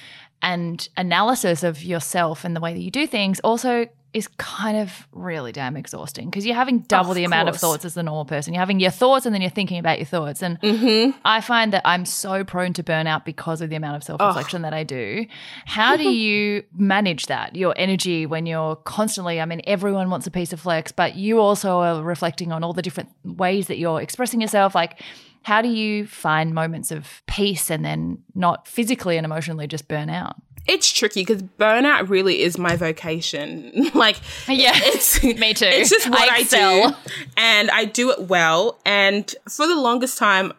and 0.43 0.89
analysis 0.97 1.63
of 1.63 1.83
yourself 1.83 2.45
and 2.45 2.55
the 2.55 2.61
way 2.61 2.73
that 2.73 2.81
you 2.81 2.91
do 2.91 3.07
things 3.07 3.41
also 3.41 3.87
is 4.13 4.29
kind 4.39 4.77
of 4.77 5.07
really 5.13 5.53
damn 5.53 5.77
exhausting 5.77 6.29
because 6.29 6.45
you're 6.45 6.57
having 6.57 6.81
double 6.81 7.15
the 7.15 7.25
amount 7.25 7.49
of 7.49 7.57
thoughts 7.57 7.85
as 7.85 7.95
the 7.95 8.03
normal 8.03 8.25
person. 8.25 8.53
You're 8.53 8.61
having 8.61 8.81
your 8.81 8.91
thoughts 8.91 9.25
and 9.25 9.35
then 9.35 9.41
you're 9.41 9.51
thinking 9.51 9.79
about 9.79 9.99
your 9.99 10.07
thoughts. 10.07 10.43
And 10.43 10.61
mm-hmm. 10.61 11.17
I 11.25 11.41
find 11.41 11.73
that 11.73 11.83
I'm 11.85 12.05
so 12.05 12.43
prone 12.43 12.73
to 12.75 12.83
burnout 12.83 13.25
because 13.25 13.61
of 13.61 13.71
the 13.71 13.77
amount 13.77 13.97
of 13.97 14.03
self 14.03 14.21
reflection 14.21 14.63
that 14.63 14.75
I 14.75 14.83
do. 14.83 15.27
How 15.65 15.97
do 15.97 16.03
you 16.11 16.65
manage 16.77 17.27
that, 17.27 17.55
your 17.55 17.73
energy, 17.77 18.27
when 18.27 18.47
you're 18.47 18.77
constantly, 18.77 19.41
I 19.41 19.45
mean, 19.45 19.61
everyone 19.65 20.11
wants 20.11 20.27
a 20.27 20.31
piece 20.31 20.53
of 20.53 20.61
flex, 20.61 20.91
but 20.91 21.15
you 21.15 21.39
also 21.39 21.79
are 21.79 22.03
reflecting 22.03 22.51
on 22.51 22.65
all 22.65 22.73
the 22.73 22.83
different 22.83 23.11
ways 23.25 23.69
that 23.69 23.79
you're 23.79 24.01
expressing 24.01 24.41
yourself? 24.41 24.75
Like, 24.75 25.01
how 25.43 25.63
do 25.63 25.69
you 25.69 26.07
find 26.07 26.55
moments 26.55 26.91
of 26.91 27.23
peace 27.27 27.71
and 27.71 27.85
then 27.85 28.23
not 28.35 28.69
physically 28.69 29.17
and 29.17 29.25
emotionally 29.25 29.67
just 29.67 29.89
burn 29.89 30.11
out? 30.11 30.37
It's 30.67 30.91
tricky 30.91 31.23
because 31.23 31.43
burnout 31.43 32.09
really 32.09 32.43
is 32.43 32.59
my 32.59 32.77
vocation. 32.77 33.91
like, 33.95 34.17
yeah, 34.49 34.73
it's 34.75 35.23
me 35.23 35.55
too. 35.55 35.67
It's 35.67 35.91
just 35.91 36.09
what 36.09 36.31
I, 36.31 36.37
I 36.37 36.43
do, 36.43 36.97
and 37.37 37.71
I 37.71 37.85
do 37.85 38.11
it 38.11 38.23
well. 38.23 38.79
And 38.85 39.35
for 39.49 39.67
the 39.67 39.81
longest 39.81 40.19
time, 40.19 40.53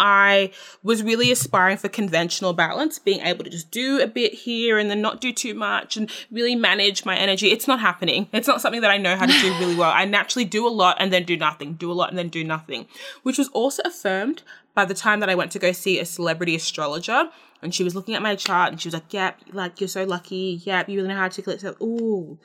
I 0.00 0.52
was 0.84 1.02
really 1.02 1.32
aspiring 1.32 1.76
for 1.76 1.88
conventional 1.88 2.52
balance, 2.52 3.00
being 3.00 3.20
able 3.20 3.42
to 3.42 3.50
just 3.50 3.72
do 3.72 4.00
a 4.00 4.06
bit 4.06 4.32
here 4.32 4.78
and 4.78 4.88
then 4.88 5.02
not 5.02 5.20
do 5.20 5.32
too 5.32 5.54
much 5.54 5.96
and 5.96 6.08
really 6.30 6.54
manage 6.54 7.04
my 7.04 7.16
energy. 7.16 7.50
It's 7.50 7.66
not 7.66 7.80
happening. 7.80 8.28
It's 8.32 8.46
not 8.46 8.60
something 8.60 8.80
that 8.82 8.92
I 8.92 8.96
know 8.96 9.16
how 9.16 9.26
to 9.26 9.32
do 9.32 9.52
really 9.58 9.74
well. 9.74 9.90
I 9.90 10.04
naturally 10.04 10.44
do 10.44 10.66
a 10.66 10.70
lot 10.70 10.98
and 11.00 11.12
then 11.12 11.24
do 11.24 11.36
nothing, 11.36 11.74
do 11.74 11.90
a 11.90 11.94
lot 11.94 12.10
and 12.10 12.18
then 12.18 12.28
do 12.28 12.44
nothing, 12.44 12.86
which 13.24 13.38
was 13.38 13.48
also 13.48 13.82
affirmed 13.84 14.42
by 14.78 14.84
the 14.84 14.94
time 14.94 15.18
that 15.18 15.28
I 15.28 15.34
went 15.34 15.50
to 15.52 15.58
go 15.58 15.72
see 15.72 15.98
a 15.98 16.04
celebrity 16.04 16.54
astrologer. 16.54 17.30
And 17.62 17.74
she 17.74 17.82
was 17.82 17.96
looking 17.96 18.14
at 18.14 18.22
my 18.22 18.36
chart 18.36 18.70
and 18.70 18.80
she 18.80 18.86
was 18.86 18.94
like, 18.94 19.12
Yep, 19.12 19.40
like 19.52 19.80
you're 19.80 19.88
so 19.88 20.04
lucky. 20.04 20.62
Yep, 20.64 20.88
you 20.88 20.98
really 20.98 21.08
know 21.08 21.16
how 21.16 21.22
to 21.22 21.24
articulate 21.24 21.60
So, 21.60 21.74
Ooh, 21.82 22.38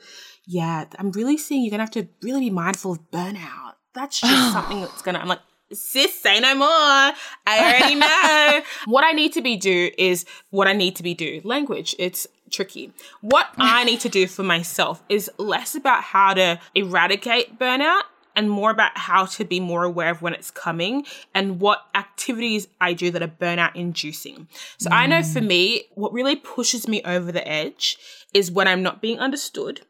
yeah, 0.44 0.86
I'm 0.98 1.12
really 1.12 1.38
seeing 1.38 1.62
you're 1.62 1.70
gonna 1.70 1.84
have 1.84 1.92
to 1.92 2.08
really 2.22 2.40
be 2.40 2.50
mindful 2.50 2.90
of 2.90 3.08
burnout. 3.12 3.74
That's 3.94 4.20
just 4.20 4.52
something 4.52 4.80
that's 4.80 5.00
gonna 5.00 5.20
I'm 5.20 5.28
like, 5.28 5.42
sis, 5.72 6.20
say 6.20 6.40
no 6.40 6.56
more. 6.56 6.66
I 6.66 7.12
already 7.46 7.94
know. 8.02 8.62
what 8.86 9.04
I 9.04 9.12
need 9.12 9.32
to 9.34 9.40
be 9.40 9.56
do 9.56 9.92
is 9.96 10.24
what 10.50 10.66
I 10.66 10.72
need 10.72 10.96
to 10.96 11.04
be 11.04 11.14
do. 11.14 11.40
Language. 11.44 11.94
It's 12.00 12.26
tricky. 12.50 12.92
What 13.20 13.46
I 13.58 13.84
need 13.84 14.00
to 14.00 14.08
do 14.08 14.26
for 14.26 14.42
myself 14.42 15.04
is 15.08 15.30
less 15.38 15.76
about 15.76 16.02
how 16.02 16.34
to 16.34 16.58
eradicate 16.74 17.60
burnout 17.60 18.02
and 18.36 18.50
more 18.50 18.70
about 18.70 18.96
how 18.96 19.26
to 19.26 19.44
be 19.44 19.60
more 19.60 19.84
aware 19.84 20.10
of 20.10 20.22
when 20.22 20.34
it's 20.34 20.50
coming 20.50 21.04
and 21.34 21.60
what 21.60 21.86
activities 21.94 22.68
I 22.80 22.92
do 22.92 23.10
that 23.10 23.22
are 23.22 23.28
burnout 23.28 23.74
inducing. 23.74 24.48
So 24.78 24.90
mm. 24.90 24.94
I 24.94 25.06
know 25.06 25.22
for 25.22 25.40
me, 25.40 25.84
what 25.94 26.12
really 26.12 26.36
pushes 26.36 26.88
me 26.88 27.02
over 27.02 27.30
the 27.30 27.46
edge 27.46 27.96
is 28.32 28.50
when 28.50 28.68
I'm 28.68 28.82
not 28.82 29.00
being 29.00 29.18
understood, 29.18 29.82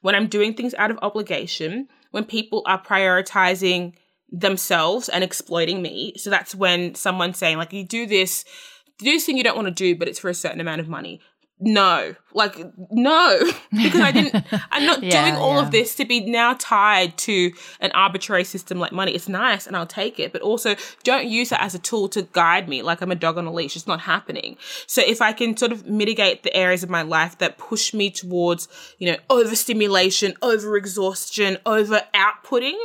when 0.00 0.14
I'm 0.14 0.26
doing 0.26 0.54
things 0.54 0.74
out 0.74 0.90
of 0.90 0.98
obligation, 1.02 1.88
when 2.10 2.24
people 2.24 2.62
are 2.66 2.82
prioritizing 2.82 3.94
themselves 4.30 5.08
and 5.08 5.22
exploiting 5.22 5.82
me. 5.82 6.14
So 6.16 6.30
that's 6.30 6.54
when 6.54 6.94
someone's 6.94 7.38
saying, 7.38 7.58
like, 7.58 7.72
you 7.72 7.84
do 7.84 8.06
this, 8.06 8.44
do 8.98 9.10
this 9.10 9.26
thing 9.26 9.36
you 9.36 9.44
don't 9.44 9.56
want 9.56 9.68
to 9.68 9.74
do, 9.74 9.94
but 9.96 10.08
it's 10.08 10.18
for 10.18 10.30
a 10.30 10.34
certain 10.34 10.60
amount 10.60 10.80
of 10.80 10.88
money. 10.88 11.20
No, 11.64 12.16
like, 12.34 12.56
no, 12.90 13.38
because 13.70 14.00
I 14.00 14.10
didn't, 14.10 14.44
I'm 14.72 14.84
not 14.84 15.00
yeah, 15.00 15.22
doing 15.22 15.40
all 15.40 15.54
yeah. 15.54 15.62
of 15.62 15.70
this 15.70 15.94
to 15.94 16.04
be 16.04 16.18
now 16.18 16.56
tied 16.58 17.16
to 17.18 17.52
an 17.78 17.92
arbitrary 17.92 18.42
system 18.42 18.80
like 18.80 18.90
money. 18.90 19.12
It's 19.12 19.28
nice 19.28 19.68
and 19.68 19.76
I'll 19.76 19.86
take 19.86 20.18
it, 20.18 20.32
but 20.32 20.42
also 20.42 20.74
don't 21.04 21.28
use 21.28 21.52
it 21.52 21.58
as 21.60 21.76
a 21.76 21.78
tool 21.78 22.08
to 22.08 22.22
guide 22.22 22.68
me 22.68 22.82
like 22.82 23.00
I'm 23.00 23.12
a 23.12 23.14
dog 23.14 23.38
on 23.38 23.46
a 23.46 23.52
leash. 23.52 23.76
It's 23.76 23.86
not 23.86 24.00
happening. 24.00 24.56
So 24.88 25.02
if 25.06 25.22
I 25.22 25.32
can 25.32 25.56
sort 25.56 25.70
of 25.70 25.86
mitigate 25.86 26.42
the 26.42 26.54
areas 26.56 26.82
of 26.82 26.90
my 26.90 27.02
life 27.02 27.38
that 27.38 27.58
push 27.58 27.94
me 27.94 28.10
towards, 28.10 28.66
you 28.98 29.12
know, 29.12 29.18
overstimulation, 29.30 30.34
over 30.42 30.76
exhaustion, 30.76 31.58
over 31.64 32.02
outputting, 32.12 32.76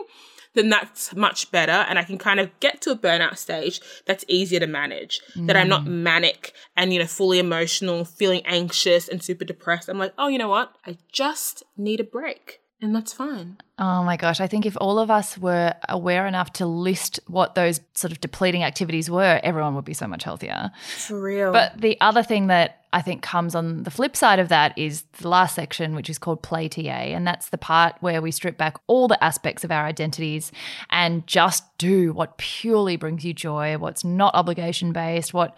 then 0.53 0.69
that's 0.69 1.15
much 1.15 1.51
better. 1.51 1.71
And 1.71 1.99
I 1.99 2.03
can 2.03 2.17
kind 2.17 2.39
of 2.39 2.57
get 2.59 2.81
to 2.81 2.91
a 2.91 2.95
burnout 2.95 3.37
stage 3.37 3.81
that's 4.05 4.25
easier 4.27 4.59
to 4.59 4.67
manage. 4.67 5.21
Mm. 5.35 5.47
That 5.47 5.57
I'm 5.57 5.69
not 5.69 5.85
mm. 5.85 5.87
manic 5.87 6.53
and, 6.75 6.93
you 6.93 6.99
know, 6.99 7.05
fully 7.05 7.39
emotional, 7.39 8.05
feeling 8.05 8.41
anxious 8.45 9.07
and 9.07 9.23
super 9.23 9.45
depressed. 9.45 9.89
I'm 9.89 9.99
like, 9.99 10.13
oh, 10.17 10.27
you 10.27 10.37
know 10.37 10.49
what? 10.49 10.75
I 10.85 10.97
just 11.11 11.63
need 11.77 11.99
a 11.99 12.03
break. 12.03 12.61
And 12.79 12.95
that's 12.95 13.11
fine. 13.11 13.57
Oh 13.79 14.03
my 14.03 14.17
gosh. 14.17 14.39
I 14.39 14.45
think 14.45 14.65
if 14.65 14.77
all 14.79 14.99
of 14.99 15.09
us 15.09 15.35
were 15.35 15.73
aware 15.89 16.27
enough 16.27 16.53
to 16.53 16.67
list 16.67 17.19
what 17.25 17.55
those 17.55 17.79
sort 17.95 18.11
of 18.11 18.21
depleting 18.21 18.63
activities 18.63 19.09
were, 19.09 19.39
everyone 19.43 19.73
would 19.75 19.85
be 19.85 19.95
so 19.95 20.05
much 20.05 20.23
healthier. 20.23 20.69
For 20.95 21.19
real. 21.19 21.51
But 21.51 21.81
the 21.81 21.99
other 22.01 22.21
thing 22.21 22.47
that 22.47 22.85
I 22.93 23.01
think 23.01 23.23
comes 23.23 23.55
on 23.55 23.81
the 23.81 23.89
flip 23.89 24.15
side 24.15 24.37
of 24.37 24.49
that 24.49 24.77
is 24.77 25.03
the 25.19 25.27
last 25.27 25.55
section, 25.55 25.95
which 25.95 26.07
is 26.07 26.19
called 26.19 26.43
Play 26.43 26.69
Yay. 26.75 27.13
And 27.13 27.25
that's 27.25 27.49
the 27.49 27.57
part 27.57 27.95
where 27.99 28.21
we 28.21 28.29
strip 28.29 28.57
back 28.57 28.77
all 28.85 29.07
the 29.07 29.21
aspects 29.23 29.63
of 29.63 29.71
our 29.71 29.85
identities 29.85 30.51
and 30.91 31.25
just 31.25 31.63
do 31.79 32.13
what 32.13 32.37
purely 32.37 32.95
brings 32.95 33.25
you 33.25 33.33
joy, 33.33 33.75
what's 33.79 34.03
not 34.03 34.35
obligation 34.35 34.91
based, 34.91 35.33
what 35.33 35.55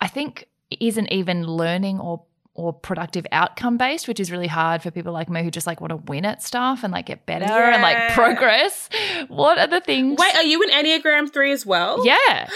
I 0.00 0.08
think 0.08 0.48
isn't 0.80 1.12
even 1.12 1.46
learning 1.46 2.00
or 2.00 2.24
or 2.56 2.72
productive 2.72 3.26
outcome 3.32 3.76
based, 3.76 4.08
which 4.08 4.18
is 4.18 4.30
really 4.30 4.46
hard 4.46 4.82
for 4.82 4.90
people 4.90 5.12
like 5.12 5.28
me 5.28 5.42
who 5.42 5.50
just 5.50 5.66
like 5.66 5.80
want 5.80 5.90
to 5.90 5.96
win 5.96 6.24
at 6.24 6.42
stuff 6.42 6.82
and 6.82 6.92
like 6.92 7.06
get 7.06 7.26
better 7.26 7.44
yeah. 7.44 7.74
and 7.74 7.82
like 7.82 8.12
progress. 8.12 8.88
What 9.28 9.58
are 9.58 9.66
the 9.66 9.80
things? 9.80 10.18
Wait, 10.18 10.34
are 10.34 10.42
you 10.42 10.62
an 10.62 10.70
Enneagram 10.70 11.30
3 11.30 11.52
as 11.52 11.66
well? 11.66 12.04
Yeah. 12.04 12.16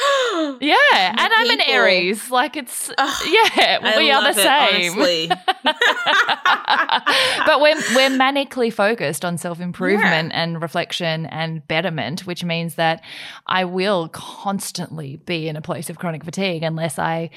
yeah. 0.61 0.76
and 0.92 1.18
people. 1.18 1.36
I'm 1.36 1.51
an 1.51 1.61
Aries. 1.61 2.30
Like 2.30 2.57
it's, 2.57 2.90
Ugh, 2.96 3.26
yeah, 3.57 3.98
we 3.98 4.11
are 4.11 4.32
the 4.32 4.32
same. 4.32 5.28
but 7.46 7.61
we're, 7.61 7.76
we're 7.94 8.16
manically 8.16 8.72
focused 8.72 9.24
on 9.24 9.36
self 9.36 9.61
improvement 9.61 10.32
yeah. 10.32 10.42
and 10.42 10.62
reflection 10.62 11.26
and 11.26 11.66
betterment, 11.68 12.26
which 12.26 12.42
means 12.42 12.76
that 12.76 13.03
I 13.46 13.64
will 13.64 14.09
constantly 14.09 15.16
be 15.16 15.48
in 15.48 15.57
a 15.57 15.62
place 15.62 15.90
of 15.90 15.98
chronic 15.98 16.24
fatigue 16.24 16.62
unless 16.62 16.98
I 16.98 17.30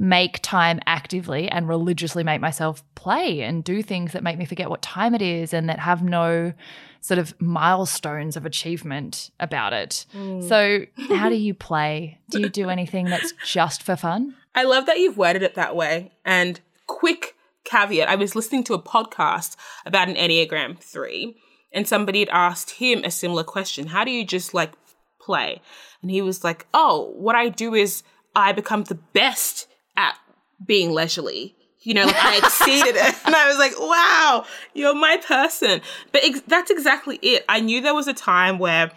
make 0.00 0.40
time 0.40 0.80
actively 0.86 1.46
and 1.50 1.68
religiously 1.68 2.24
make 2.24 2.40
myself 2.40 2.82
play 2.94 3.42
and 3.42 3.62
do 3.62 3.82
things 3.82 4.12
that 4.12 4.22
make 4.22 4.38
me 4.38 4.46
forget 4.46 4.70
what 4.70 4.80
time 4.80 5.14
it 5.14 5.20
is 5.20 5.52
and 5.52 5.68
that 5.68 5.78
have 5.78 6.02
no 6.02 6.54
sort 7.02 7.18
of 7.18 7.38
milestones 7.38 8.34
of 8.34 8.46
achievement 8.46 9.30
about 9.40 9.74
it. 9.74 10.06
Mm. 10.16 10.48
So, 10.48 10.86
how 11.14 11.28
do 11.28 11.34
you 11.34 11.52
play? 11.52 12.18
Do 12.30 12.40
you 12.40 12.48
do 12.48 12.70
anything 12.70 13.06
that's 13.06 13.34
just 13.44 13.82
for 13.82 13.94
fun? 13.94 14.34
I 14.54 14.64
love 14.64 14.86
that 14.86 14.98
you've 14.98 15.18
worded 15.18 15.42
it 15.42 15.54
that 15.54 15.76
way. 15.76 16.12
And 16.24 16.60
quick 16.86 17.36
caveat 17.64 18.08
I 18.08 18.16
was 18.16 18.34
listening 18.34 18.64
to 18.64 18.74
a 18.74 18.82
podcast 18.82 19.54
about 19.84 20.08
an 20.08 20.14
Enneagram 20.14 20.78
3, 20.78 21.36
and 21.72 21.86
somebody 21.86 22.20
had 22.20 22.30
asked 22.30 22.70
him 22.70 23.04
a 23.04 23.10
similar 23.10 23.44
question 23.44 23.88
How 23.88 24.04
do 24.04 24.10
you 24.10 24.24
just 24.24 24.54
like 24.54 24.72
play? 25.20 25.60
And 26.00 26.10
he 26.10 26.22
was 26.22 26.42
like, 26.42 26.66
Oh, 26.72 27.12
what 27.16 27.36
I 27.36 27.50
do 27.50 27.74
is 27.74 28.02
I 28.34 28.52
become 28.52 28.84
the 28.84 28.94
best 28.94 29.66
at 30.00 30.18
being 30.64 30.92
leisurely. 30.92 31.54
You 31.82 31.94
know, 31.94 32.04
like 32.04 32.16
I 32.16 32.36
exceeded 32.38 32.94
it. 32.96 33.14
And 33.24 33.34
I 33.34 33.48
was 33.48 33.58
like, 33.58 33.78
wow, 33.78 34.44
you're 34.74 34.94
my 34.94 35.16
person. 35.16 35.80
But 36.12 36.24
ex- 36.24 36.42
that's 36.46 36.70
exactly 36.70 37.18
it. 37.22 37.44
I 37.48 37.60
knew 37.60 37.80
there 37.80 37.94
was 37.94 38.06
a 38.06 38.12
time 38.12 38.58
where, 38.58 38.90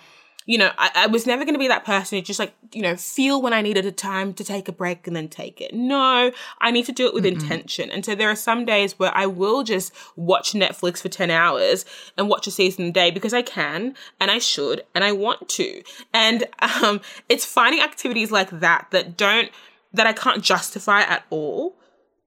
you 0.45 0.57
know, 0.57 0.69
I, 0.77 0.91
I 0.95 1.07
was 1.07 1.25
never 1.25 1.45
going 1.45 1.53
to 1.53 1.59
be 1.59 1.69
that 1.69 1.85
person 1.85 2.17
who 2.17 2.21
just 2.21 2.39
like, 2.39 2.53
you 2.73 2.81
know, 2.81 2.97
feel 2.97 3.41
when 3.41 3.53
I 3.53 3.61
needed 3.61 3.85
a 3.85 3.91
time 3.91 4.33
to 4.33 4.43
take 4.43 4.67
a 4.67 4.73
break 4.73 5.07
and 5.07 5.15
then 5.15 5.29
take 5.29 5.61
it. 5.61 5.73
No, 5.73 6.31
I 6.59 6.71
need 6.71 6.85
to 6.87 6.91
do 6.91 7.07
it 7.07 7.13
with 7.13 7.23
mm-hmm. 7.23 7.41
intention. 7.41 7.89
And 7.89 8.03
so 8.03 8.15
there 8.15 8.29
are 8.29 8.35
some 8.35 8.65
days 8.65 8.99
where 8.99 9.15
I 9.15 9.27
will 9.27 9.63
just 9.63 9.93
watch 10.17 10.51
Netflix 10.51 11.01
for 11.01 11.07
10 11.07 11.31
hours 11.31 11.85
and 12.17 12.27
watch 12.27 12.47
a 12.47 12.51
season 12.51 12.87
a 12.87 12.91
day 12.91 13.11
because 13.11 13.33
I 13.33 13.43
can 13.43 13.95
and 14.19 14.29
I 14.29 14.39
should 14.39 14.83
and 14.93 15.05
I 15.05 15.13
want 15.13 15.47
to. 15.49 15.83
And 16.13 16.43
um, 16.59 16.99
it's 17.29 17.45
finding 17.45 17.81
activities 17.81 18.29
like 18.29 18.49
that 18.49 18.87
that 18.91 19.15
don't 19.15 19.51
that 19.93 20.07
I 20.07 20.13
can't 20.13 20.43
justify 20.43 21.01
at 21.01 21.23
all. 21.29 21.75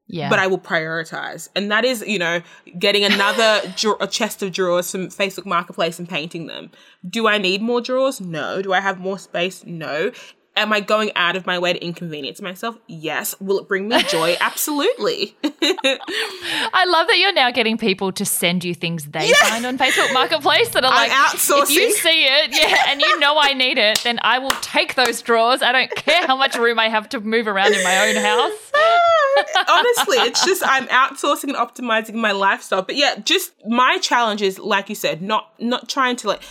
Yeah. 0.08 0.30
But 0.30 0.38
I 0.38 0.46
will 0.46 0.60
prioritize. 0.60 1.48
And 1.56 1.68
that 1.72 1.84
is, 1.84 2.04
you 2.06 2.20
know, 2.20 2.40
getting 2.78 3.02
another 3.02 3.60
draw- 3.76 3.96
a 4.00 4.06
chest 4.06 4.40
of 4.40 4.52
drawers 4.52 4.88
from 4.88 5.08
Facebook 5.08 5.46
Marketplace 5.46 5.98
and 5.98 6.08
painting 6.08 6.46
them. 6.46 6.70
Do 7.08 7.26
I 7.26 7.38
need 7.38 7.60
more 7.60 7.80
drawers? 7.80 8.20
No. 8.20 8.62
Do 8.62 8.72
I 8.72 8.80
have 8.80 9.00
more 9.00 9.18
space? 9.18 9.64
No. 9.64 10.12
Am 10.56 10.72
I 10.72 10.80
going 10.80 11.12
out 11.16 11.36
of 11.36 11.44
my 11.44 11.58
way 11.58 11.74
to 11.74 11.84
inconvenience 11.84 12.40
myself? 12.40 12.78
Yes. 12.86 13.38
Will 13.40 13.58
it 13.58 13.68
bring 13.68 13.88
me 13.88 14.02
joy? 14.04 14.36
Absolutely. 14.40 15.36
I 15.42 16.84
love 16.88 17.06
that 17.08 17.18
you're 17.18 17.34
now 17.34 17.50
getting 17.50 17.76
people 17.76 18.10
to 18.12 18.24
send 18.24 18.64
you 18.64 18.74
things 18.74 19.04
they 19.06 19.32
find 19.34 19.66
on 19.66 19.76
Facebook 19.76 20.14
Marketplace 20.14 20.70
that 20.70 20.82
are 20.82 20.90
like, 20.90 21.10
outsourcing. 21.10 21.62
if 21.64 21.70
you 21.70 21.92
see 21.92 22.24
it, 22.24 22.56
yeah, 22.56 22.84
and 22.88 23.02
you 23.02 23.18
know 23.20 23.36
I 23.38 23.52
need 23.52 23.76
it, 23.76 24.00
then 24.02 24.18
I 24.22 24.38
will 24.38 24.50
take 24.62 24.94
those 24.94 25.20
drawers. 25.20 25.60
I 25.60 25.72
don't 25.72 25.94
care 25.94 26.26
how 26.26 26.36
much 26.36 26.56
room 26.56 26.78
I 26.78 26.88
have 26.88 27.08
to 27.10 27.20
move 27.20 27.46
around 27.46 27.74
in 27.74 27.84
my 27.84 28.08
own 28.08 28.16
house. 28.16 28.72
Honestly, 29.68 30.16
it's 30.18 30.44
just 30.44 30.62
I'm 30.64 30.86
outsourcing 30.88 31.54
and 31.54 31.56
optimizing 31.56 32.14
my 32.14 32.32
lifestyle. 32.32 32.82
But 32.82 32.96
yeah, 32.96 33.16
just 33.16 33.52
my 33.66 33.98
challenge 33.98 34.40
is, 34.40 34.58
like 34.58 34.88
you 34.88 34.94
said, 34.94 35.20
not 35.20 35.52
not 35.58 35.88
trying 35.88 36.16
to 36.16 36.28
like 36.28 36.42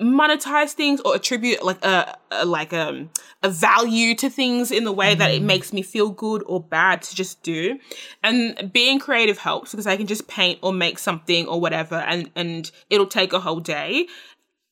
monetize 0.00 0.72
things 0.72 1.00
or 1.00 1.14
attribute 1.14 1.62
like 1.64 1.82
a, 1.84 2.16
a, 2.30 2.44
like 2.44 2.72
um 2.72 3.10
a 3.42 3.50
value 3.50 4.14
to 4.14 4.28
things 4.28 4.70
in 4.70 4.84
the 4.84 4.92
way 4.92 5.14
mm. 5.14 5.18
that 5.18 5.30
it 5.30 5.42
mm. 5.42 5.46
makes 5.46 5.72
me 5.72 5.82
feel 5.82 6.10
good 6.10 6.42
or 6.46 6.60
bad 6.60 7.02
to 7.02 7.14
just 7.14 7.42
do 7.42 7.78
and 8.22 8.70
being 8.72 8.98
creative 8.98 9.38
helps 9.38 9.70
because 9.70 9.86
i 9.86 9.96
can 9.96 10.06
just 10.06 10.26
paint 10.28 10.58
or 10.62 10.72
make 10.72 10.98
something 10.98 11.46
or 11.46 11.60
whatever 11.60 11.96
and 11.96 12.30
and 12.34 12.70
it'll 12.90 13.06
take 13.06 13.32
a 13.32 13.40
whole 13.40 13.60
day 13.60 14.06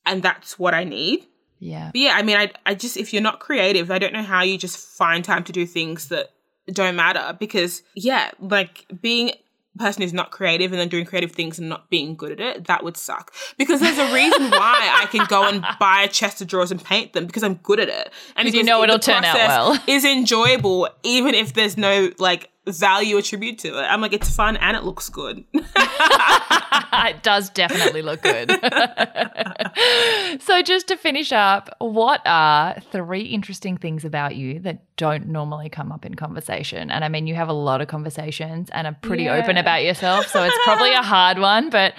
and 0.05 0.21
that's 0.21 0.59
what 0.59 0.73
i 0.73 0.83
need 0.83 1.25
yeah 1.59 1.87
but 1.91 2.01
yeah 2.01 2.13
i 2.15 2.21
mean 2.21 2.37
i 2.37 2.51
i 2.65 2.75
just 2.75 2.97
if 2.97 3.13
you're 3.13 3.21
not 3.21 3.39
creative 3.39 3.91
i 3.91 3.97
don't 3.97 4.13
know 4.13 4.23
how 4.23 4.41
you 4.43 4.57
just 4.57 4.77
find 4.77 5.23
time 5.23 5.43
to 5.43 5.51
do 5.51 5.65
things 5.65 6.09
that 6.09 6.29
don't 6.71 6.95
matter 6.95 7.35
because 7.39 7.83
yeah 7.95 8.31
like 8.39 8.85
being 9.01 9.31
person 9.77 10.01
who's 10.01 10.13
not 10.13 10.31
creative 10.31 10.71
and 10.71 10.79
then 10.79 10.87
doing 10.87 11.05
creative 11.05 11.31
things 11.31 11.59
and 11.59 11.69
not 11.69 11.89
being 11.89 12.15
good 12.15 12.31
at 12.31 12.39
it, 12.39 12.67
that 12.67 12.83
would 12.83 12.97
suck. 12.97 13.33
Because 13.57 13.79
there's 13.79 13.97
a 13.97 14.13
reason 14.13 14.49
why 14.51 14.89
I 15.01 15.05
can 15.07 15.25
go 15.27 15.47
and 15.47 15.65
buy 15.79 16.01
a 16.01 16.07
chest 16.07 16.41
of 16.41 16.47
drawers 16.47 16.71
and 16.71 16.83
paint 16.83 17.13
them 17.13 17.25
because 17.25 17.43
I'm 17.43 17.55
good 17.55 17.79
at 17.79 17.89
it. 17.89 18.11
And 18.35 18.53
you 18.53 18.63
know 18.63 18.83
it'll 18.83 18.99
turn 18.99 19.23
out 19.23 19.35
well. 19.35 19.83
Is 19.87 20.05
enjoyable 20.05 20.89
even 21.03 21.33
if 21.35 21.53
there's 21.53 21.77
no 21.77 22.11
like 22.19 22.49
value 22.67 23.17
attribute 23.17 23.59
to 23.59 23.79
it. 23.79 23.83
I'm 23.83 24.01
like, 24.01 24.13
it's 24.13 24.33
fun 24.33 24.57
and 24.57 24.75
it 24.75 24.83
looks 24.83 25.09
good. 25.09 25.43
it 26.93 27.23
does 27.23 27.49
definitely 27.49 28.01
look 28.01 28.21
good. 28.21 28.49
so, 30.41 30.61
just 30.61 30.87
to 30.87 30.97
finish 30.97 31.31
up, 31.31 31.75
what 31.79 32.21
are 32.25 32.79
three 32.91 33.23
interesting 33.23 33.77
things 33.77 34.05
about 34.05 34.35
you 34.35 34.59
that 34.59 34.81
don't 34.97 35.27
normally 35.27 35.69
come 35.69 35.91
up 35.91 36.05
in 36.05 36.15
conversation? 36.15 36.91
And 36.91 37.03
I 37.03 37.09
mean, 37.09 37.27
you 37.27 37.35
have 37.35 37.49
a 37.49 37.53
lot 37.53 37.81
of 37.81 37.87
conversations 37.87 38.69
and 38.71 38.87
are 38.87 38.97
pretty 39.01 39.23
yeah. 39.23 39.35
open 39.35 39.57
about 39.57 39.83
yourself. 39.83 40.27
So, 40.27 40.43
it's 40.43 40.57
probably 40.63 40.93
a 40.93 41.03
hard 41.03 41.39
one, 41.39 41.69
but 41.69 41.93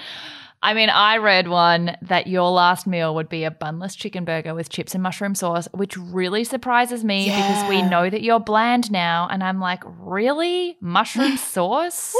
I 0.66 0.74
mean, 0.74 0.90
I 0.90 1.18
read 1.18 1.46
one 1.46 1.96
that 2.02 2.26
your 2.26 2.50
last 2.50 2.88
meal 2.88 3.14
would 3.14 3.28
be 3.28 3.44
a 3.44 3.52
bunless 3.52 3.94
chicken 3.94 4.24
burger 4.24 4.52
with 4.52 4.68
chips 4.68 4.94
and 4.94 5.02
mushroom 5.02 5.36
sauce, 5.36 5.68
which 5.72 5.96
really 5.96 6.42
surprises 6.42 7.04
me 7.04 7.28
yeah. 7.28 7.36
because 7.36 7.70
we 7.70 7.82
know 7.82 8.10
that 8.10 8.20
you're 8.20 8.40
bland 8.40 8.90
now. 8.90 9.28
And 9.30 9.44
I'm 9.44 9.60
like, 9.60 9.84
really? 9.86 10.76
Mushroom 10.80 11.36
sauce? 11.36 12.16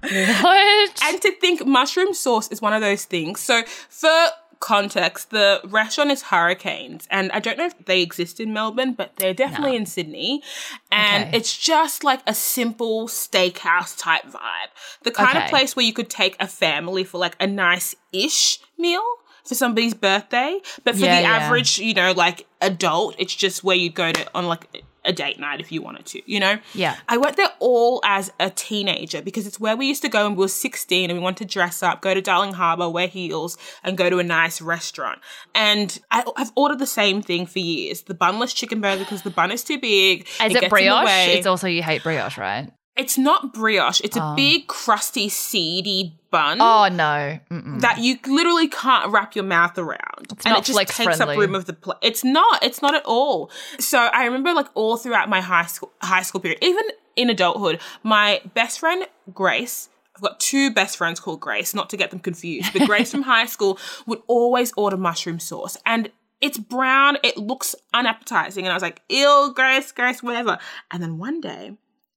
what? 0.00 1.02
And 1.04 1.22
to 1.22 1.30
think 1.40 1.64
mushroom 1.64 2.14
sauce 2.14 2.48
is 2.48 2.60
one 2.60 2.72
of 2.72 2.80
those 2.80 3.04
things. 3.04 3.38
So 3.38 3.62
for 3.90 4.26
context, 4.60 5.30
the 5.30 5.60
restaurant 5.64 6.10
is 6.10 6.22
Hurricanes, 6.22 7.06
and 7.10 7.30
I 7.32 7.40
don't 7.40 7.58
know 7.58 7.66
if 7.66 7.84
they 7.84 8.02
exist 8.02 8.40
in 8.40 8.52
Melbourne, 8.52 8.94
but 8.94 9.16
they're 9.16 9.34
definitely 9.34 9.72
no. 9.72 9.78
in 9.78 9.86
Sydney. 9.86 10.42
And 10.90 11.24
okay. 11.24 11.36
it's 11.36 11.56
just 11.56 12.04
like 12.04 12.20
a 12.26 12.34
simple 12.34 13.08
steakhouse 13.08 13.98
type 13.98 14.24
vibe. 14.24 14.70
The 15.02 15.10
kind 15.10 15.36
okay. 15.36 15.44
of 15.44 15.50
place 15.50 15.76
where 15.76 15.84
you 15.84 15.92
could 15.92 16.10
take 16.10 16.36
a 16.40 16.46
family 16.46 17.04
for 17.04 17.18
like 17.18 17.36
a 17.40 17.46
nice 17.46 17.94
ish 18.12 18.58
meal 18.78 19.04
for 19.44 19.54
somebody's 19.54 19.94
birthday. 19.94 20.58
But 20.84 20.96
for 20.96 21.04
yeah, 21.04 21.16
the 21.16 21.22
yeah. 21.22 21.36
average, 21.36 21.78
you 21.78 21.94
know, 21.94 22.12
like 22.12 22.46
adult, 22.60 23.14
it's 23.18 23.34
just 23.34 23.64
where 23.64 23.76
you 23.76 23.90
go 23.90 24.12
to 24.12 24.30
on 24.34 24.46
like 24.46 24.84
a 25.06 25.12
date 25.12 25.38
night 25.38 25.60
if 25.60 25.72
you 25.72 25.80
wanted 25.80 26.04
to, 26.06 26.30
you 26.30 26.40
know? 26.40 26.58
Yeah. 26.74 26.96
I 27.08 27.16
went 27.16 27.36
there 27.36 27.50
all 27.60 28.00
as 28.04 28.32
a 28.40 28.50
teenager 28.50 29.22
because 29.22 29.46
it's 29.46 29.58
where 29.58 29.76
we 29.76 29.86
used 29.86 30.02
to 30.02 30.08
go 30.08 30.24
when 30.24 30.36
we 30.36 30.40
were 30.40 30.48
16 30.48 31.10
and 31.10 31.18
we 31.18 31.22
wanted 31.22 31.48
to 31.48 31.52
dress 31.52 31.82
up, 31.82 32.02
go 32.02 32.12
to 32.12 32.20
Darling 32.20 32.52
Harbour, 32.52 32.88
wear 32.88 33.08
heels, 33.08 33.56
and 33.82 33.96
go 33.96 34.10
to 34.10 34.18
a 34.18 34.24
nice 34.24 34.60
restaurant. 34.60 35.20
And 35.54 35.98
I, 36.10 36.24
have 36.36 36.52
ordered 36.56 36.78
the 36.78 36.86
same 36.86 37.22
thing 37.22 37.46
for 37.46 37.58
years 37.58 38.02
the 38.02 38.14
bunless 38.14 38.52
chicken 38.52 38.80
burger 38.80 39.04
because 39.04 39.22
the 39.22 39.30
bun 39.30 39.52
is 39.52 39.64
too 39.64 39.78
big. 39.78 40.26
Is 40.44 40.54
it, 40.54 40.64
it 40.64 40.70
brioche? 40.70 41.28
It's 41.28 41.46
also, 41.46 41.68
you 41.68 41.82
hate 41.82 42.02
brioche, 42.02 42.38
right? 42.38 42.70
It's 42.96 43.18
not 43.18 43.52
brioche. 43.52 44.00
It's 44.02 44.16
oh. 44.16 44.20
a 44.20 44.22
ah. 44.24 44.34
big, 44.34 44.68
crusty, 44.68 45.28
seedy 45.28 46.18
bun. 46.30 46.58
Oh 46.60 46.88
no! 46.88 47.38
Mm-mm. 47.50 47.80
That 47.80 47.98
you 47.98 48.18
literally 48.26 48.68
can't 48.68 49.12
wrap 49.12 49.34
your 49.34 49.44
mouth 49.44 49.76
around, 49.76 50.28
it's 50.30 50.46
and 50.46 50.56
it 50.56 50.64
just 50.64 50.78
takes 50.78 50.96
friendly. 50.96 51.34
up 51.34 51.38
room 51.38 51.54
of 51.54 51.66
the 51.66 51.74
plate. 51.74 51.98
It's 52.02 52.24
not. 52.24 52.62
It's 52.62 52.80
not 52.80 52.94
at 52.94 53.04
all. 53.04 53.50
So 53.78 53.98
I 53.98 54.24
remember, 54.24 54.54
like 54.54 54.68
all 54.74 54.96
throughout 54.96 55.28
my 55.28 55.40
high 55.40 55.66
school 55.66 55.92
high 56.00 56.22
school 56.22 56.40
period, 56.40 56.58
even 56.62 56.84
in 57.16 57.30
adulthood, 57.30 57.80
my 58.02 58.40
best 58.54 58.80
friend 58.80 59.06
Grace. 59.32 59.88
I've 60.14 60.22
got 60.22 60.40
two 60.40 60.70
best 60.70 60.96
friends 60.96 61.20
called 61.20 61.40
Grace, 61.40 61.74
not 61.74 61.90
to 61.90 61.98
get 61.98 62.10
them 62.10 62.20
confused, 62.20 62.72
but 62.72 62.86
Grace 62.86 63.10
from 63.10 63.20
high 63.34 63.44
school 63.44 63.78
would 64.06 64.22
always 64.26 64.72
order 64.74 64.96
mushroom 64.96 65.38
sauce, 65.38 65.76
and 65.84 66.10
it's 66.40 66.56
brown. 66.56 67.18
It 67.22 67.36
looks 67.36 67.74
unappetizing, 67.92 68.64
and 68.64 68.72
I 68.72 68.76
was 68.76 68.82
like, 68.82 69.02
"Ew, 69.10 69.52
Grace, 69.54 69.92
Grace, 69.92 70.22
whatever." 70.22 70.56
And 70.90 71.02
then 71.02 71.18
one 71.18 71.42
day 71.42 71.76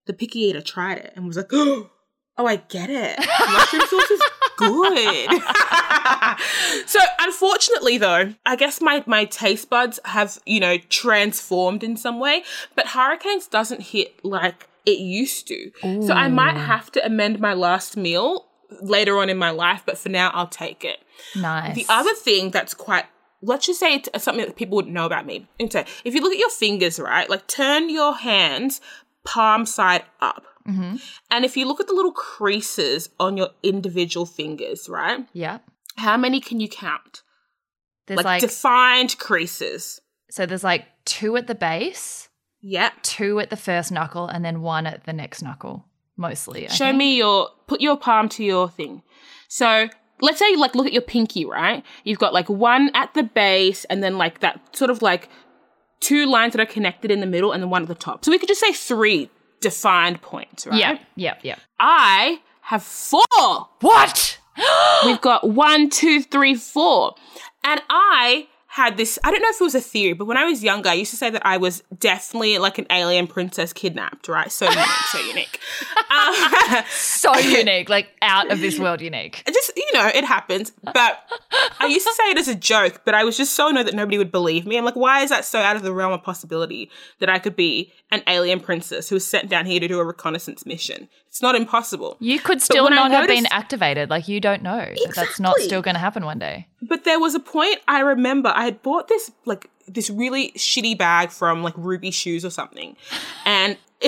the 0.10 0.14
picky 0.16 0.40
eater 0.40 0.60
tried 0.60 0.98
it 0.98 1.14
and 1.16 1.28
was 1.28 1.38
like, 1.38 1.50
oh, 1.54 1.88
I 2.36 2.56
get 2.56 2.90
it. 2.90 3.20
Mushroom 3.20 3.84
sauce 3.84 4.10
is 4.10 4.22
good. 4.58 5.42
so 6.88 7.00
unfortunately 7.20 8.00
though, 8.00 8.34
I 8.44 8.56
guess 8.56 8.82
my, 8.82 9.04
my 9.06 9.26
taste 9.26 9.70
buds 9.70 10.00
have, 10.06 10.40
you 10.48 10.60
know, 10.60 10.80
transformed 10.90 11.84
in 11.84 11.96
some 11.96 12.20
way, 12.20 12.44
but 12.76 12.88
Hurricanes 12.88 13.46
doesn't 13.46 13.82
hit 13.82 14.26
like 14.26 14.68
it 14.88 14.98
used 14.98 15.48
to. 15.50 15.72
Ooh. 15.86 16.02
So 16.02 16.14
I 16.14 16.28
might 16.28 16.58
have 16.58 16.92
to 16.94 17.06
amend 17.06 17.40
my 17.40 17.54
last 17.54 17.96
meal 17.96 18.48
later 18.82 19.20
on 19.20 19.30
in 19.30 19.38
my 19.38 19.52
life, 19.52 19.84
but 19.86 20.00
for 20.00 20.10
now 20.10 20.32
I'll 20.34 20.48
take 20.48 20.84
it. 20.84 20.98
Nice. 21.36 21.76
The 21.76 21.86
other 21.88 22.16
thing 22.16 22.50
that's 22.50 22.74
quite 22.74 23.06
let's 23.42 23.68
just 23.68 23.80
say 23.80 23.96
it's 23.96 24.24
something 24.24 24.46
that 24.46 24.56
people 24.56 24.76
wouldn't 24.76 24.94
know 24.94 25.06
about 25.06 25.26
me. 25.28 25.48
And 25.60 25.72
so 25.72 25.84
if 26.04 26.16
you 26.16 26.22
look 26.22 26.34
at 26.34 26.40
your 26.40 26.50
fingers, 26.50 27.00
right, 27.00 27.30
like 27.30 27.48
turn 27.48 27.90
your 27.90 28.16
hands 28.16 28.82
palm 29.26 29.66
side 29.66 30.04
up. 30.22 30.44
Mm-hmm. 30.68 30.98
And 31.32 31.46
if 31.46 31.58
you 31.58 31.68
look 31.68 31.80
at 31.80 31.88
the 31.88 31.94
little 31.94 32.12
creases 32.12 33.10
on 33.20 33.38
your 33.38 33.50
individual 33.64 34.26
fingers, 34.26 34.88
right? 34.88 35.28
Yeah. 35.34 35.60
How 35.98 36.18
many 36.18 36.40
can 36.40 36.60
you 36.60 36.70
count? 36.70 37.24
There's 38.08 38.18
like, 38.18 38.26
like 38.26 38.42
defined 38.42 39.18
creases. 39.18 40.00
So 40.30 40.46
there's 40.46 40.64
like 40.64 40.86
two 41.06 41.36
at 41.38 41.48
the 41.48 41.56
base. 41.56 42.30
Yeah. 42.62 42.92
Two 43.02 43.40
at 43.40 43.50
the 43.50 43.58
first 43.58 43.92
knuckle 43.92 44.28
and 44.28 44.44
then 44.44 44.62
one 44.62 44.86
at 44.86 45.06
the 45.06 45.14
next 45.14 45.42
knuckle, 45.42 45.86
mostly. 46.18 46.68
I 46.68 46.72
Show 46.72 46.86
think. 46.86 46.98
me 46.98 47.18
your 47.18 47.50
put 47.68 47.82
your 47.82 47.98
palm 47.98 48.30
to 48.30 48.44
your 48.44 48.70
thing. 48.70 49.02
So 49.48 49.90
let's 50.22 50.40
say 50.40 50.56
like 50.56 50.76
look 50.76 50.86
at 50.86 50.94
your 50.94 51.02
pinky, 51.02 51.46
right? 51.46 51.84
You've 52.04 52.20
got 52.20 52.34
like 52.34 52.50
one 52.50 52.92
at 52.94 53.14
the 53.14 53.24
base 53.24 53.86
and 53.86 54.04
then 54.04 54.18
like 54.18 54.42
that 54.42 54.76
sort 54.76 54.92
of 54.92 55.02
like 55.02 55.30
two 56.00 56.26
lines 56.26 56.54
that 56.54 56.62
are 56.62 56.72
connected 56.72 57.12
in 57.12 57.20
the 57.20 57.26
middle 57.26 57.52
and 57.52 57.62
then 57.62 57.70
one 57.70 57.82
at 57.82 57.88
the 57.88 57.96
top. 57.96 58.24
So 58.26 58.32
we 58.32 58.40
could 58.40 58.48
just 58.48 58.62
say 58.62 58.72
three 58.74 59.30
defined 59.60 60.22
points, 60.22 60.66
right? 60.66 60.80
Yeah, 60.80 60.98
yeah, 61.16 61.36
yeah. 61.42 61.56
I 61.80 62.42
have 62.62 62.84
four. 62.84 63.22
What? 63.82 64.40
We've 65.06 65.22
got 65.22 65.50
one, 65.50 65.90
two, 65.90 66.22
three, 66.22 66.56
four. 66.56 67.16
And 67.64 67.82
I 67.90 68.48
had 68.80 68.98
this 68.98 69.20
I 69.24 69.32
don't 69.32 69.42
know 69.42 69.50
if 69.50 69.60
it 69.60 69.64
was 69.64 69.76
a 69.76 69.82
theory, 69.82 70.14
but 70.14 70.26
when 70.26 70.38
I 70.38 70.46
was 70.46 70.64
younger, 70.64 70.90
I 70.90 70.94
used 70.94 71.12
to 71.12 71.18
say 71.18 71.30
that 71.30 71.46
I 71.46 71.58
was 71.58 71.84
definitely 72.00 72.58
like 72.58 72.78
an 72.78 72.88
alien 72.90 73.28
princess 73.28 73.74
kidnapped, 73.74 74.28
right? 74.28 74.52
So 74.52 74.66
unique, 74.70 74.88
so 75.12 75.20
unique. 75.28 75.60
Um, 76.10 76.84
so 76.90 77.38
unique, 77.60 77.90
like 77.90 78.08
out 78.22 78.52
of 78.52 78.60
this 78.60 78.80
world 78.80 79.02
unique. 79.02 79.44
Just, 79.46 79.74
you 79.76 79.92
know, 79.94 80.08
it 80.08 80.24
happens. 80.24 80.72
But 80.84 81.20
I 81.80 81.88
used 81.88 82.08
to 82.08 82.14
say 82.14 82.32
it 82.32 82.38
as 82.38 82.48
a 82.48 82.56
joke, 82.56 83.02
but 83.06 83.14
I 83.14 83.24
was 83.24 83.38
just 83.38 83.54
so 83.54 83.68
annoyed 83.68 83.88
that 83.88 83.96
nobody 83.96 84.18
would 84.18 84.32
believe 84.32 84.66
me. 84.66 84.78
I'm 84.78 84.86
like, 84.86 84.96
why 84.96 85.22
is 85.22 85.30
that 85.30 85.46
so 85.46 85.60
out 85.60 85.76
of 85.76 85.84
the 85.84 85.94
realm 85.94 86.14
of 86.14 86.24
possibility 86.24 86.90
that 87.20 87.30
I 87.30 87.40
could 87.40 87.56
be 87.56 87.92
an 88.12 88.24
alien 88.28 88.60
princess 88.60 89.10
who 89.10 89.16
was 89.16 89.28
sent 89.28 89.50
down 89.50 89.66
here 89.66 89.80
to 89.80 89.88
do 89.88 90.00
a 90.00 90.06
reconnaissance 90.06 90.66
mission? 90.66 91.10
It's 91.30 91.44
not 91.44 91.56
impossible. 91.56 92.18
You 92.20 92.40
could 92.40 92.60
still 92.60 92.90
not 92.90 93.12
have 93.12 93.28
been 93.28 93.46
activated. 93.52 94.10
Like 94.10 94.28
you 94.28 94.42
don't 94.42 94.64
know 94.64 94.80
exactly. 94.80 95.06
that 95.06 95.16
that's 95.16 95.40
not 95.40 95.58
still 95.60 95.82
going 95.84 95.94
to 95.94 96.00
happen 96.00 96.26
one 96.26 96.40
day. 96.40 96.68
But 96.82 97.04
there 97.04 97.20
was 97.20 97.36
a 97.36 97.40
point 97.40 97.78
I 97.88 98.00
remember 98.00 98.52
I 98.54 98.66
had 98.66 98.82
bought 98.82 99.08
this 99.08 99.32
like 99.46 99.70
this 99.88 100.10
really 100.10 100.52
shitty 100.54 100.98
bag 100.98 101.30
from 101.30 101.62
like 101.62 101.76
Ruby 101.78 102.10
Shoes 102.10 102.44
or 102.44 102.50
something, 102.50 102.96
and 103.46 103.78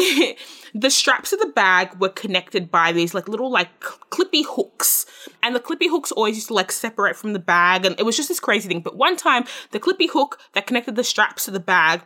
the 0.74 0.90
straps 0.90 1.32
of 1.32 1.40
the 1.40 1.48
bag 1.48 2.00
were 2.00 2.10
connected 2.10 2.72
by 2.72 2.92
these 2.92 3.14
like 3.14 3.28
little 3.28 3.52
like 3.52 3.80
clippy 3.82 4.44
hooks, 4.44 5.06
and 5.44 5.56
the 5.56 5.60
clippy 5.60 5.90
hooks 5.90 6.12
always 6.12 6.36
used 6.36 6.48
to 6.48 6.56
like 6.56 6.72
separate 6.72 7.16
from 7.16 7.34
the 7.34 7.40
bag, 7.40 7.86
and 7.86 8.00
it 8.00 8.04
was 8.04 8.18
just 8.18 8.30
this 8.30 8.40
crazy 8.40 8.68
thing. 8.68 8.82
But 8.82 8.98
one 8.98 9.16
time, 9.16 9.46
the 9.70 9.80
clippy 9.80 10.10
hook 10.10 10.40
that 10.54 10.66
connected 10.66 10.96
the 10.96 11.04
straps 11.04 11.46
to 11.46 11.52
the 11.52 11.60
bag 11.60 12.02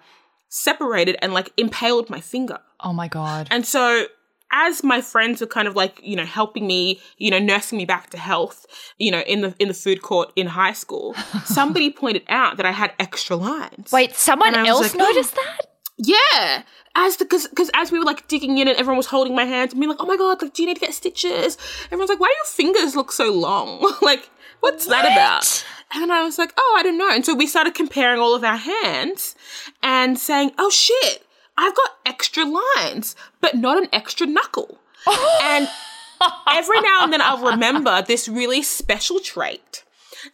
separated 0.50 1.16
and 1.22 1.34
like 1.34 1.54
impaled 1.56 2.10
my 2.10 2.20
finger. 2.20 2.60
Oh 2.82 2.92
my 2.92 3.08
god! 3.08 3.48
And 3.50 3.66
so 3.66 4.08
as 4.56 4.84
my 4.84 5.02
friends 5.02 5.42
were 5.42 5.48
kind 5.48 5.68
of 5.68 5.76
like 5.76 6.00
you 6.02 6.16
know 6.16 6.26
helping 6.26 6.66
me 6.66 7.00
you 7.18 7.30
know 7.30 7.40
nursing 7.40 7.78
me 7.78 7.86
back 7.86 8.10
to 8.10 8.18
health 8.18 8.66
you 8.98 9.12
know 9.12 9.20
in 9.22 9.42
the 9.42 9.54
in 9.60 9.68
the 9.68 9.74
food 9.74 10.02
court 10.02 10.32
in 10.36 10.48
high 10.48 10.74
school 10.74 11.14
somebody 11.46 11.92
pointed 11.92 12.24
out 12.30 12.58
that 12.58 12.66
i 12.66 12.72
had 12.72 12.94
extra 12.98 13.36
lines 13.36 13.92
wait 13.92 14.16
someone 14.16 14.56
else 14.56 14.94
like, 14.94 14.96
oh. 14.96 15.12
noticed 15.12 15.36
oh. 15.38 15.44
that 15.44 15.68
yeah 15.98 16.64
as 16.96 17.18
because 17.18 17.48
because 17.48 17.70
as 17.74 17.92
we 17.92 18.00
were 18.00 18.06
like 18.06 18.28
digging 18.28 18.58
in 18.58 18.68
and 18.68 18.78
everyone 18.78 18.98
was 18.98 19.08
holding 19.08 19.36
my 19.36 19.46
hands 19.46 19.74
and 19.74 19.80
being 19.80 19.90
like 19.90 20.00
oh 20.00 20.06
my 20.06 20.18
god 20.18 20.42
like 20.42 20.54
do 20.54 20.64
you 20.64 20.68
need 20.68 20.76
to 20.76 20.80
get 20.80 20.94
stitches 20.94 21.58
everyone's 21.86 22.10
like 22.10 22.20
why 22.20 22.28
do 22.28 22.34
your 22.34 22.74
fingers 22.74 22.96
look 22.96 23.12
so 23.12 23.32
long 23.32 23.94
like 24.02 24.30
what's 24.62 24.88
what? 24.88 25.02
that 25.04 25.12
about 25.12 25.66
and 25.94 26.12
I 26.12 26.24
was 26.24 26.38
like, 26.38 26.52
oh, 26.58 26.76
I 26.78 26.84
don't 26.84 26.98
know. 26.98 27.10
And 27.12 27.26
so 27.26 27.34
we 27.34 27.48
started 27.48 27.74
comparing 27.74 28.20
all 28.20 28.36
of 28.36 28.44
our 28.44 28.58
hands 28.58 29.36
and 29.82 30.18
saying, 30.18 30.52
oh 30.58 30.70
shit, 30.70 31.25
I've 31.58 31.76
got 31.76 31.92
extra 32.06 32.44
lines, 32.46 33.16
but 33.42 33.56
not 33.56 33.78
an 33.82 33.90
extra 33.94 34.28
knuckle. 34.28 34.80
and 35.44 35.68
every 36.52 36.82
now 36.82 37.04
and 37.04 37.14
then 37.14 37.22
I'll 37.22 37.52
remember 37.52 38.02
this 38.02 38.28
really 38.28 38.62
special 38.62 39.20
trait. 39.20 39.84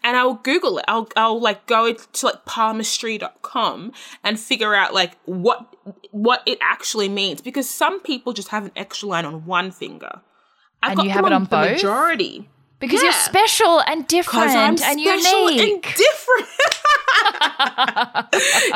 And 0.03 0.15
I'll 0.15 0.35
Google 0.35 0.77
it. 0.77 0.85
I'll, 0.87 1.09
I'll 1.17 1.39
like 1.39 1.65
go 1.65 1.93
to 1.93 2.25
like 2.25 2.45
palmistry.com 2.45 3.91
and 4.23 4.39
figure 4.39 4.73
out 4.73 4.93
like 4.93 5.17
what, 5.25 5.75
what 6.11 6.43
it 6.45 6.59
actually 6.61 7.09
means 7.09 7.41
because 7.41 7.69
some 7.69 7.99
people 7.99 8.31
just 8.31 8.49
have 8.49 8.65
an 8.65 8.71
extra 8.75 9.09
line 9.09 9.25
on 9.25 9.45
one 9.45 9.69
finger. 9.71 10.21
I've 10.81 10.97
and 10.97 11.07
you 11.07 11.11
have 11.11 11.25
it 11.25 11.33
on, 11.33 11.41
on 11.41 11.45
both? 11.45 11.71
majority. 11.71 12.49
Because 12.81 13.01
yeah. 13.01 13.09
you're 13.09 13.13
special 13.13 13.79
and 13.81 14.07
different 14.07 14.81
and 14.81 14.99
unique. 14.99 15.61
And 15.61 15.81
different. 15.83 16.47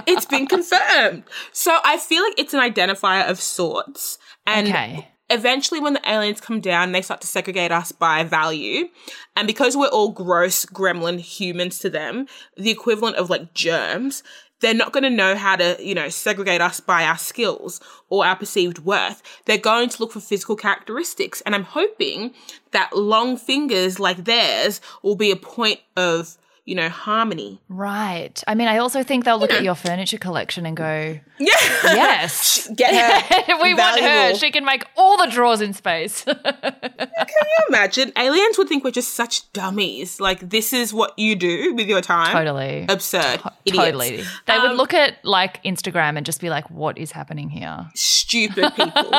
it's 0.08 0.26
been 0.26 0.45
confirmed. 0.45 1.24
So 1.51 1.80
I 1.84 1.97
feel 1.97 2.24
like 2.24 2.36
it's 2.38 2.53
an 2.53 2.60
identifier 2.60 3.28
of 3.28 3.41
sorts. 3.41 4.20
And 4.45 4.68
okay. 4.68 5.10
eventually 5.32 5.80
when 5.80 5.93
the 5.93 6.10
aliens 6.10 6.39
come 6.39 6.60
down, 6.62 6.91
they 6.91 7.01
start 7.01 7.20
to 7.22 7.28
segregate 7.28 7.72
us 7.72 7.91
by 7.91 8.24
value. 8.24 8.89
And 9.36 9.47
because 9.47 9.76
we're 9.76 9.88
all 9.88 10.12
gross 10.12 10.68
gremlin 10.68 11.20
humans 11.20 11.80
to 11.80 11.89
them, 11.89 12.28
the 12.56 12.70
equivalent 12.70 13.18
of 13.18 13.32
like 13.32 13.56
germs, 13.56 14.22
they're 14.62 14.74
not 14.74 14.93
going 14.93 15.03
to 15.03 15.10
know 15.10 15.36
how 15.36 15.56
to, 15.56 15.78
you 15.80 15.93
know, 15.93 16.10
segregate 16.10 16.62
us 16.62 16.80
by 16.80 17.03
our 17.03 17.18
skills 17.18 17.82
or 18.10 18.26
our 18.26 18.36
perceived 18.36 18.80
worth. 18.80 19.22
They're 19.45 19.58
going 19.58 19.89
to 19.89 20.01
look 20.01 20.12
for 20.12 20.20
physical 20.20 20.56
characteristics. 20.56 21.41
And 21.41 21.53
I'm 21.53 21.64
hoping 21.64 22.34
that 22.72 22.95
long 22.95 23.38
fingers 23.38 23.99
like 23.99 24.24
theirs 24.24 24.82
will 25.03 25.16
be 25.16 25.32
a 25.32 25.36
point 25.36 25.82
of 25.97 26.38
you 26.66 26.74
know, 26.76 26.89
harmony. 26.89 27.61
Right. 27.70 28.43
I 28.47 28.55
mean, 28.55 28.68
I 28.68 28.80
also 28.80 29.03
think 29.03 29.24
they'll 29.24 29.38
look 29.39 29.51
at 29.53 29.61
your 29.63 29.76
furniture 29.76 30.18
collection 30.18 30.66
and 30.66 30.76
go, 30.76 31.20
Yeah. 31.38 31.47
yes, 31.84 32.68
Get 32.76 32.93
her. 32.95 33.55
we 33.61 33.74
want 33.76 34.01
her. 34.01 34.34
She 34.36 34.49
can 34.51 34.66
make 34.66 34.84
all 34.97 35.16
the 35.18 35.28
drawers 35.28 35.61
in 35.61 35.74
space. 35.74 36.24
Can 36.26 37.45
you 37.45 37.66
imagine? 37.70 38.12
Aliens 38.17 38.58
would 38.58 38.67
think 38.67 38.83
we're 38.83 38.89
just 38.92 39.13
such 39.13 39.51
dummies. 39.54 40.20
Like, 40.20 40.50
this 40.50 40.74
is 40.74 40.92
what 40.93 41.13
you 41.17 41.36
do 41.36 41.74
with 41.75 41.87
your 41.87 42.01
time. 42.01 42.32
totally. 42.32 42.86
Absurd. 42.89 43.42
Idiots. 43.66 43.86
Totally. 43.86 44.24
They 44.47 44.58
would 44.58 44.71
Um, 44.71 44.78
look 44.78 44.93
at 44.93 45.24
like 45.24 45.62
Instagram 45.63 46.17
and 46.17 46.25
just 46.25 46.42
be 46.42 46.50
like, 46.50 46.70
what 46.71 46.97
is 46.97 47.12
happening 47.12 47.50
here? 47.50 47.87
Stupid 47.93 48.74
people. 48.75 49.12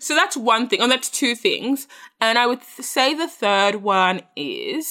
so 0.00 0.14
that's 0.14 0.36
one 0.36 0.68
thing. 0.68 0.80
And 0.80 0.90
that's 0.90 1.08
two 1.08 1.34
things. 1.34 1.86
And 2.20 2.38
I 2.38 2.46
would 2.46 2.62
say 2.64 3.14
the 3.14 3.28
third 3.28 3.76
one 3.76 4.22
is 4.36 4.87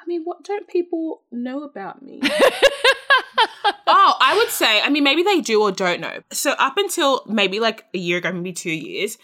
I 0.00 0.06
mean, 0.06 0.22
what 0.24 0.44
don't 0.44 0.66
people 0.68 1.22
know 1.30 1.62
about 1.62 2.02
me? 2.02 2.20
oh, 3.86 4.14
I 4.20 4.34
would 4.36 4.48
say, 4.48 4.80
I 4.80 4.88
mean, 4.88 5.04
maybe 5.04 5.22
they 5.22 5.40
do 5.40 5.62
or 5.62 5.72
don't 5.72 6.00
know. 6.00 6.20
So 6.32 6.52
up 6.52 6.76
until 6.78 7.22
maybe 7.26 7.60
like 7.60 7.84
a 7.94 7.98
year 7.98 8.18
ago, 8.18 8.32
maybe 8.32 8.52
two 8.52 8.70
years, 8.70 9.18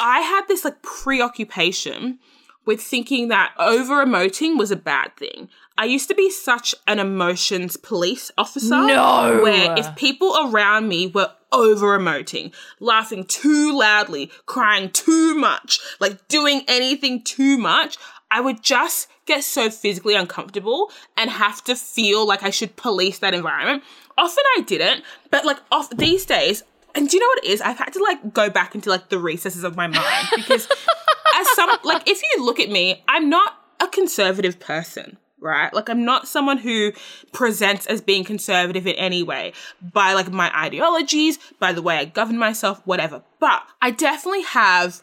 I 0.00 0.20
had 0.20 0.46
this 0.48 0.64
like 0.64 0.82
preoccupation 0.82 2.18
with 2.64 2.80
thinking 2.80 3.28
that 3.28 3.52
over 3.58 4.04
emoting 4.04 4.56
was 4.56 4.70
a 4.70 4.76
bad 4.76 5.16
thing. 5.16 5.48
I 5.76 5.86
used 5.86 6.08
to 6.08 6.14
be 6.14 6.30
such 6.30 6.74
an 6.86 6.98
emotions 6.98 7.76
police 7.76 8.30
officer. 8.38 8.86
No. 8.86 9.40
Where 9.42 9.76
if 9.76 9.96
people 9.96 10.36
around 10.44 10.88
me 10.88 11.08
were 11.08 11.32
over 11.50 11.98
emoting, 11.98 12.52
laughing 12.78 13.24
too 13.24 13.76
loudly, 13.76 14.30
crying 14.46 14.90
too 14.90 15.34
much, 15.34 15.80
like 16.00 16.28
doing 16.28 16.62
anything 16.68 17.22
too 17.22 17.58
much, 17.58 17.96
I 18.32 18.40
would 18.40 18.62
just 18.62 19.08
get 19.26 19.44
so 19.44 19.68
physically 19.68 20.14
uncomfortable 20.14 20.90
and 21.18 21.30
have 21.30 21.62
to 21.64 21.76
feel 21.76 22.26
like 22.26 22.42
I 22.42 22.48
should 22.48 22.76
police 22.76 23.18
that 23.18 23.34
environment. 23.34 23.84
Often 24.16 24.44
I 24.56 24.62
didn't, 24.62 25.04
but 25.30 25.44
like 25.44 25.58
off 25.70 25.90
these 25.90 26.24
days, 26.24 26.64
and 26.94 27.08
do 27.08 27.16
you 27.16 27.20
know 27.20 27.26
what 27.26 27.44
it 27.44 27.50
is? 27.50 27.60
I've 27.60 27.76
had 27.76 27.92
to 27.92 28.02
like 28.02 28.32
go 28.32 28.48
back 28.48 28.74
into 28.74 28.88
like 28.88 29.10
the 29.10 29.18
recesses 29.18 29.64
of 29.64 29.76
my 29.76 29.86
mind 29.86 30.28
because 30.34 30.66
as 31.36 31.50
some 31.50 31.70
like 31.84 32.08
if 32.08 32.22
you 32.22 32.44
look 32.44 32.58
at 32.58 32.70
me, 32.70 33.04
I'm 33.06 33.28
not 33.28 33.54
a 33.80 33.86
conservative 33.86 34.58
person, 34.58 35.18
right? 35.38 35.72
Like 35.74 35.90
I'm 35.90 36.04
not 36.04 36.26
someone 36.26 36.56
who 36.56 36.92
presents 37.32 37.84
as 37.86 38.00
being 38.00 38.24
conservative 38.24 38.86
in 38.86 38.94
any 38.96 39.22
way 39.22 39.52
by 39.80 40.14
like 40.14 40.30
my 40.30 40.50
ideologies, 40.58 41.38
by 41.58 41.74
the 41.74 41.82
way 41.82 41.98
I 41.98 42.06
govern 42.06 42.38
myself, 42.38 42.80
whatever. 42.86 43.22
But 43.40 43.62
I 43.82 43.90
definitely 43.90 44.42
have 44.42 45.02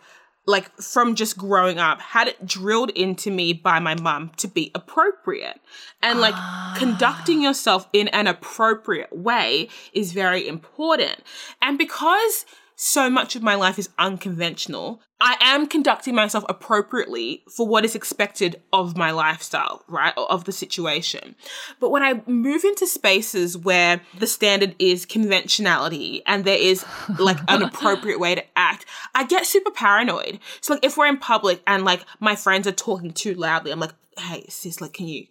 like 0.49 0.75
from 0.81 1.13
just 1.13 1.37
growing 1.37 1.77
up 1.77 2.01
had 2.01 2.27
it 2.27 2.45
drilled 2.45 2.89
into 2.91 3.29
me 3.29 3.53
by 3.53 3.79
my 3.79 3.93
mum 3.93 4.31
to 4.37 4.47
be 4.47 4.71
appropriate. 4.73 5.61
And 6.01 6.19
like 6.19 6.33
ah. 6.35 6.75
conducting 6.77 7.41
yourself 7.41 7.87
in 7.93 8.07
an 8.09 8.25
appropriate 8.25 9.15
way 9.15 9.69
is 9.93 10.11
very 10.11 10.47
important. 10.47 11.21
And 11.61 11.77
because 11.77 12.45
so 12.81 13.09
much 13.09 13.35
of 13.35 13.43
my 13.43 13.55
life 13.55 13.77
is 13.77 13.89
unconventional 13.99 15.01
i 15.19 15.35
am 15.41 15.67
conducting 15.67 16.15
myself 16.15 16.45
appropriately 16.47 17.43
for 17.53 17.67
what 17.67 17.83
is 17.83 17.93
expected 17.93 18.61
of 18.71 18.95
my 18.95 19.11
lifestyle 19.11 19.83
right 19.89 20.13
or 20.15 20.31
of 20.31 20.45
the 20.45 20.51
situation. 20.53 21.35
But 21.81 21.89
when 21.89 22.03
i 22.03 22.21
move 22.25 22.63
into 22.63 22.87
spaces 22.87 23.57
where 23.57 23.99
the 24.17 24.27
standard 24.27 24.75
is 24.79 25.05
conventionality 25.05 26.23
and 26.25 26.45
there 26.45 26.57
is 26.57 26.85
like 27.19 27.39
an 27.49 27.63
appropriate 27.69 28.17
way 28.17 28.35
to 28.35 28.45
act 28.55 28.85
i 29.13 29.25
get 29.25 29.45
super 29.45 29.71
paranoid. 29.71 30.39
So 30.61 30.75
like 30.75 30.85
if 30.85 30.95
we're 30.95 31.07
in 31.07 31.17
public 31.17 31.61
and 31.67 31.83
like 31.83 32.05
my 32.21 32.37
friends 32.37 32.65
are 32.65 32.71
talking 32.71 33.11
too 33.11 33.33
loudly 33.33 33.73
i'm 33.73 33.81
like 33.81 33.93
hey 34.17 34.45
sis 34.47 34.79
like 34.79 34.93
can 34.93 35.09
you 35.09 35.25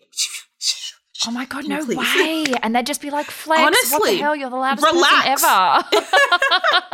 Oh 1.27 1.33
my 1.33 1.47
god, 1.47 1.67
no 1.67 1.85
please? 1.85 1.97
way! 1.97 2.45
And 2.63 2.77
they'd 2.77 2.87
just 2.87 3.01
be 3.01 3.11
like, 3.11 3.27
"Flex, 3.27 3.91
what 3.91 4.05
the 4.09 4.17
hell? 4.19 4.37
You're 4.37 4.51
the 4.51 4.57
loudest 4.57 4.87
relax. 4.87 5.43
person 5.43 5.51
ever." 5.51 6.89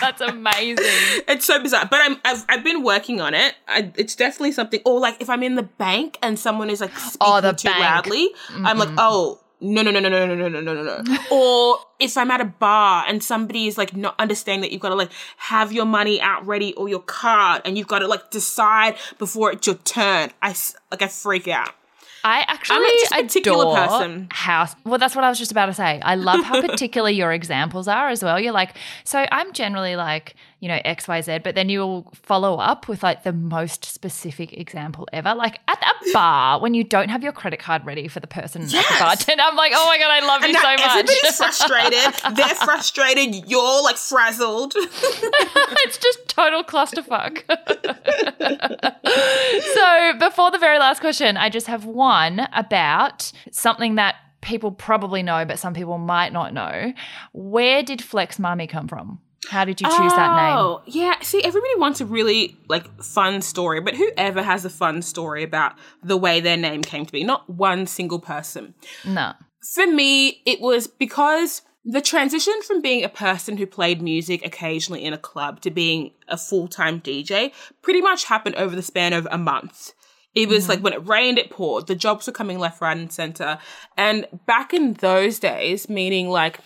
That's 0.00 0.20
amazing. 0.20 1.22
It's 1.28 1.44
so 1.46 1.62
bizarre, 1.62 1.86
but 1.90 2.00
I'm 2.02 2.16
I've, 2.24 2.44
I've 2.48 2.64
been 2.64 2.82
working 2.82 3.20
on 3.20 3.34
it. 3.34 3.54
I, 3.68 3.92
it's 3.96 4.14
definitely 4.14 4.52
something. 4.52 4.80
Or 4.84 5.00
like 5.00 5.16
if 5.20 5.30
I'm 5.30 5.42
in 5.42 5.54
the 5.54 5.62
bank 5.62 6.18
and 6.22 6.38
someone 6.38 6.70
is 6.70 6.80
like 6.80 6.96
speaking 6.98 7.18
Oh, 7.20 7.52
too 7.52 7.68
bank. 7.68 7.80
loudly, 7.80 8.30
I'm 8.50 8.78
like, 8.78 8.90
oh 8.98 9.40
no 9.62 9.82
no 9.82 9.90
no 9.90 10.00
no 10.00 10.08
no 10.08 10.26
no 10.26 10.34
no 10.34 10.48
no 10.48 10.60
no 10.60 10.82
no 10.82 11.02
no. 11.02 11.18
or 11.30 11.78
if 11.98 12.16
I'm 12.16 12.30
at 12.30 12.40
a 12.40 12.46
bar 12.46 13.04
and 13.06 13.22
somebody 13.22 13.66
is 13.66 13.76
like 13.76 13.94
not 13.94 14.14
understanding 14.18 14.62
that 14.62 14.72
you've 14.72 14.80
got 14.80 14.88
to 14.88 14.94
like 14.94 15.10
have 15.36 15.70
your 15.70 15.84
money 15.84 16.18
out 16.20 16.46
ready 16.46 16.72
or 16.74 16.88
your 16.88 17.00
card 17.02 17.60
and 17.66 17.76
you've 17.76 17.86
got 17.86 17.98
to 17.98 18.06
like 18.08 18.30
decide 18.30 18.96
before 19.18 19.52
it's 19.52 19.66
your 19.66 19.76
turn. 19.76 20.30
I 20.42 20.54
like 20.90 21.02
I 21.02 21.08
freak 21.08 21.46
out. 21.48 21.74
I 22.24 22.44
actually 22.46 22.86
just 23.00 23.12
a 23.12 23.22
particular 23.22 23.64
adore 23.64 23.76
person. 23.76 24.28
how. 24.30 24.66
Well, 24.84 24.98
that's 24.98 25.14
what 25.14 25.24
I 25.24 25.28
was 25.28 25.38
just 25.38 25.50
about 25.50 25.66
to 25.66 25.74
say. 25.74 26.00
I 26.02 26.14
love 26.14 26.44
how 26.44 26.60
particular 26.66 27.10
your 27.10 27.32
examples 27.32 27.88
are 27.88 28.08
as 28.08 28.22
well. 28.22 28.38
You're 28.38 28.52
like, 28.52 28.76
so 29.04 29.26
I'm 29.30 29.52
generally 29.52 29.96
like, 29.96 30.34
you 30.60 30.68
know, 30.68 30.78
X, 30.84 31.08
Y, 31.08 31.20
Z, 31.22 31.38
but 31.38 31.54
then 31.54 31.68
you'll 31.70 32.06
follow 32.14 32.58
up 32.58 32.86
with 32.86 33.02
like 33.02 33.22
the 33.24 33.32
most 33.32 33.84
specific 33.84 34.52
example 34.52 35.08
ever. 35.12 35.34
Like 35.34 35.60
at 35.68 35.78
a 35.82 36.12
bar 36.12 36.60
when 36.60 36.74
you 36.74 36.84
don't 36.84 37.08
have 37.08 37.22
your 37.22 37.32
credit 37.32 37.58
card 37.60 37.84
ready 37.86 38.08
for 38.08 38.20
the 38.20 38.26
person 38.26 38.62
at 38.62 38.68
the 38.68 38.74
Yes. 38.74 39.00
bartender. 39.00 39.42
I'm 39.42 39.56
like, 39.56 39.72
oh 39.74 39.86
my 39.86 39.98
god, 39.98 40.10
I 40.10 40.26
love 40.26 40.42
you 40.42 40.48
And 40.48 40.56
so 40.56 40.62
now 40.62 40.76
much. 40.76 41.10
everybody's 41.10 41.36
frustrated. 41.36 42.36
They're 42.36 42.54
frustrated. 42.56 43.48
You're 43.50 43.82
like 43.82 43.96
frazzled. 43.96 44.74
it's 44.76 45.98
just 45.98 46.28
total 46.28 46.62
clusterfuck. 46.62 47.42
so, 49.74 50.12
before 50.18 50.50
the 50.50 50.58
very 50.58 50.78
last 50.78 51.00
question, 51.00 51.36
I 51.36 51.48
just 51.48 51.66
have 51.66 51.84
one 51.86 52.46
about 52.54 53.32
something 53.50 53.94
that 53.96 54.16
people 54.40 54.70
probably 54.72 55.22
know, 55.22 55.44
but 55.44 55.58
some 55.58 55.74
people 55.74 55.98
might 55.98 56.32
not 56.32 56.52
know. 56.54 56.92
Where 57.32 57.82
did 57.82 58.02
Flex 58.02 58.38
Mami 58.38 58.68
come 58.68 58.88
from? 58.88 59.20
How 59.48 59.64
did 59.64 59.80
you 59.80 59.86
choose 59.86 60.12
that 60.12 60.36
name? 60.36 60.58
Oh, 60.58 60.82
yeah. 60.86 61.18
See, 61.22 61.42
everybody 61.42 61.74
wants 61.76 62.00
a 62.00 62.06
really 62.06 62.56
like 62.68 63.02
fun 63.02 63.40
story, 63.40 63.80
but 63.80 63.96
whoever 63.96 64.42
has 64.42 64.64
a 64.64 64.70
fun 64.70 65.02
story 65.02 65.42
about 65.42 65.74
the 66.02 66.16
way 66.16 66.40
their 66.40 66.56
name 66.56 66.82
came 66.82 67.06
to 67.06 67.12
be, 67.12 67.24
not 67.24 67.48
one 67.48 67.86
single 67.86 68.18
person. 68.18 68.74
No. 69.04 69.32
For 69.74 69.86
me, 69.86 70.42
it 70.44 70.60
was 70.60 70.86
because 70.86 71.62
the 71.84 72.02
transition 72.02 72.60
from 72.62 72.82
being 72.82 73.02
a 73.02 73.08
person 73.08 73.56
who 73.56 73.66
played 73.66 74.02
music 74.02 74.44
occasionally 74.44 75.04
in 75.04 75.14
a 75.14 75.18
club 75.18 75.60
to 75.62 75.70
being 75.70 76.12
a 76.28 76.36
full-time 76.36 77.00
DJ 77.00 77.52
pretty 77.80 78.02
much 78.02 78.24
happened 78.24 78.56
over 78.56 78.76
the 78.76 78.82
span 78.82 79.14
of 79.14 79.26
a 79.30 79.38
month. 79.38 79.94
It 80.34 80.48
was 80.48 80.68
like 80.68 80.78
mm-hmm. 80.78 80.84
when 80.84 80.92
it 80.92 81.08
rained, 81.08 81.38
it 81.38 81.50
poured. 81.50 81.86
The 81.86 81.96
jobs 81.96 82.26
were 82.26 82.32
coming 82.32 82.58
left, 82.58 82.80
right, 82.80 82.96
and 82.96 83.10
center. 83.10 83.58
And 83.96 84.26
back 84.46 84.72
in 84.72 84.94
those 84.94 85.38
days, 85.38 85.88
meaning 85.88 86.28
like 86.28 86.60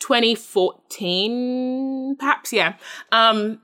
2014, 0.00 2.16
perhaps, 2.18 2.52
yeah. 2.52 2.74
Um, 3.12 3.60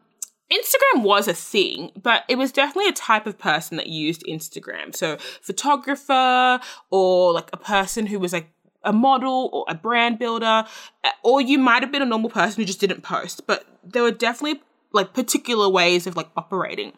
Instagram 0.50 1.04
was 1.04 1.28
a 1.28 1.34
thing, 1.34 1.92
but 2.00 2.24
it 2.28 2.36
was 2.36 2.50
definitely 2.50 2.88
a 2.88 2.92
type 2.92 3.26
of 3.26 3.38
person 3.38 3.76
that 3.76 3.86
used 3.86 4.24
Instagram. 4.28 4.94
So, 4.94 5.16
photographer 5.40 6.60
or 6.90 7.32
like 7.32 7.50
a 7.52 7.56
person 7.56 8.06
who 8.06 8.18
was 8.18 8.32
like 8.32 8.50
a 8.82 8.92
model 8.92 9.50
or 9.52 9.64
a 9.68 9.74
brand 9.74 10.18
builder, 10.18 10.64
uh, 11.04 11.10
or 11.22 11.40
you 11.40 11.58
might 11.58 11.82
have 11.82 11.92
been 11.92 12.02
a 12.02 12.06
normal 12.06 12.30
person 12.30 12.60
who 12.60 12.64
just 12.64 12.80
didn't 12.80 13.02
post, 13.02 13.46
but 13.46 13.64
there 13.84 14.02
were 14.02 14.10
definitely 14.10 14.62
like 14.92 15.12
particular 15.12 15.68
ways 15.68 16.06
of 16.06 16.16
like 16.16 16.28
operating. 16.36 16.92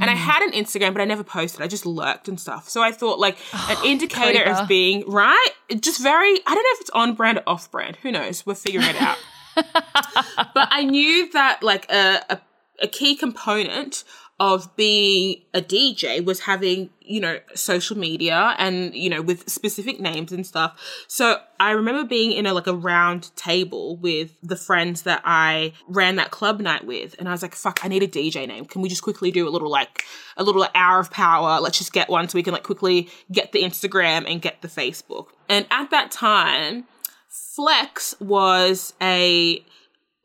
And 0.00 0.10
I 0.10 0.14
mm. 0.14 0.18
had 0.18 0.42
an 0.42 0.52
Instagram, 0.52 0.92
but 0.92 1.00
I 1.00 1.04
never 1.04 1.24
posted. 1.24 1.62
I 1.62 1.66
just 1.66 1.86
lurked 1.86 2.28
and 2.28 2.40
stuff. 2.40 2.68
So 2.68 2.82
I 2.82 2.92
thought 2.92 3.18
like 3.18 3.38
an 3.68 3.76
indicator 3.84 4.44
creeper. 4.44 4.60
of 4.62 4.68
being 4.68 5.04
right, 5.06 5.50
just 5.80 6.02
very, 6.02 6.30
I 6.30 6.54
don't 6.54 6.56
know 6.56 6.74
if 6.74 6.80
it's 6.80 6.90
on 6.90 7.14
brand 7.14 7.38
or 7.38 7.42
off 7.46 7.70
brand. 7.70 7.96
Who 7.96 8.10
knows? 8.10 8.46
We're 8.46 8.54
figuring 8.54 8.88
it 8.88 9.00
out. 9.00 9.18
but 9.54 10.68
I 10.70 10.84
knew 10.84 11.30
that 11.32 11.62
like 11.62 11.90
a, 11.90 12.24
a 12.28 12.40
a 12.82 12.88
key 12.88 13.16
component 13.16 14.04
of 14.40 14.74
being 14.74 15.40
a 15.54 15.60
DJ 15.60 16.24
was 16.24 16.40
having, 16.40 16.90
you 17.00 17.20
know, 17.20 17.38
social 17.54 17.96
media 17.96 18.56
and, 18.58 18.92
you 18.92 19.08
know, 19.08 19.22
with 19.22 19.48
specific 19.48 20.00
names 20.00 20.32
and 20.32 20.44
stuff. 20.44 20.76
So 21.06 21.38
I 21.60 21.70
remember 21.70 22.04
being 22.04 22.32
in 22.32 22.44
a 22.44 22.52
like 22.52 22.66
a 22.66 22.74
round 22.74 23.34
table 23.36 23.96
with 23.96 24.32
the 24.42 24.56
friends 24.56 25.02
that 25.02 25.22
I 25.24 25.72
ran 25.86 26.16
that 26.16 26.32
club 26.32 26.60
night 26.60 26.84
with. 26.84 27.14
And 27.20 27.28
I 27.28 27.32
was 27.32 27.42
like, 27.42 27.54
fuck, 27.54 27.84
I 27.84 27.88
need 27.88 28.02
a 28.02 28.08
DJ 28.08 28.48
name. 28.48 28.64
Can 28.64 28.82
we 28.82 28.88
just 28.88 29.02
quickly 29.02 29.30
do 29.30 29.48
a 29.48 29.50
little 29.50 29.70
like 29.70 30.02
a 30.36 30.42
little 30.42 30.66
hour 30.74 30.98
of 30.98 31.12
power? 31.12 31.60
Let's 31.60 31.78
just 31.78 31.92
get 31.92 32.08
one 32.08 32.28
so 32.28 32.36
we 32.36 32.42
can 32.42 32.52
like 32.52 32.64
quickly 32.64 33.08
get 33.30 33.52
the 33.52 33.62
Instagram 33.62 34.28
and 34.28 34.42
get 34.42 34.62
the 34.62 34.68
Facebook. 34.68 35.28
And 35.48 35.64
at 35.70 35.90
that 35.90 36.10
time, 36.10 36.86
Flex 37.28 38.16
was 38.20 38.94
a 39.00 39.64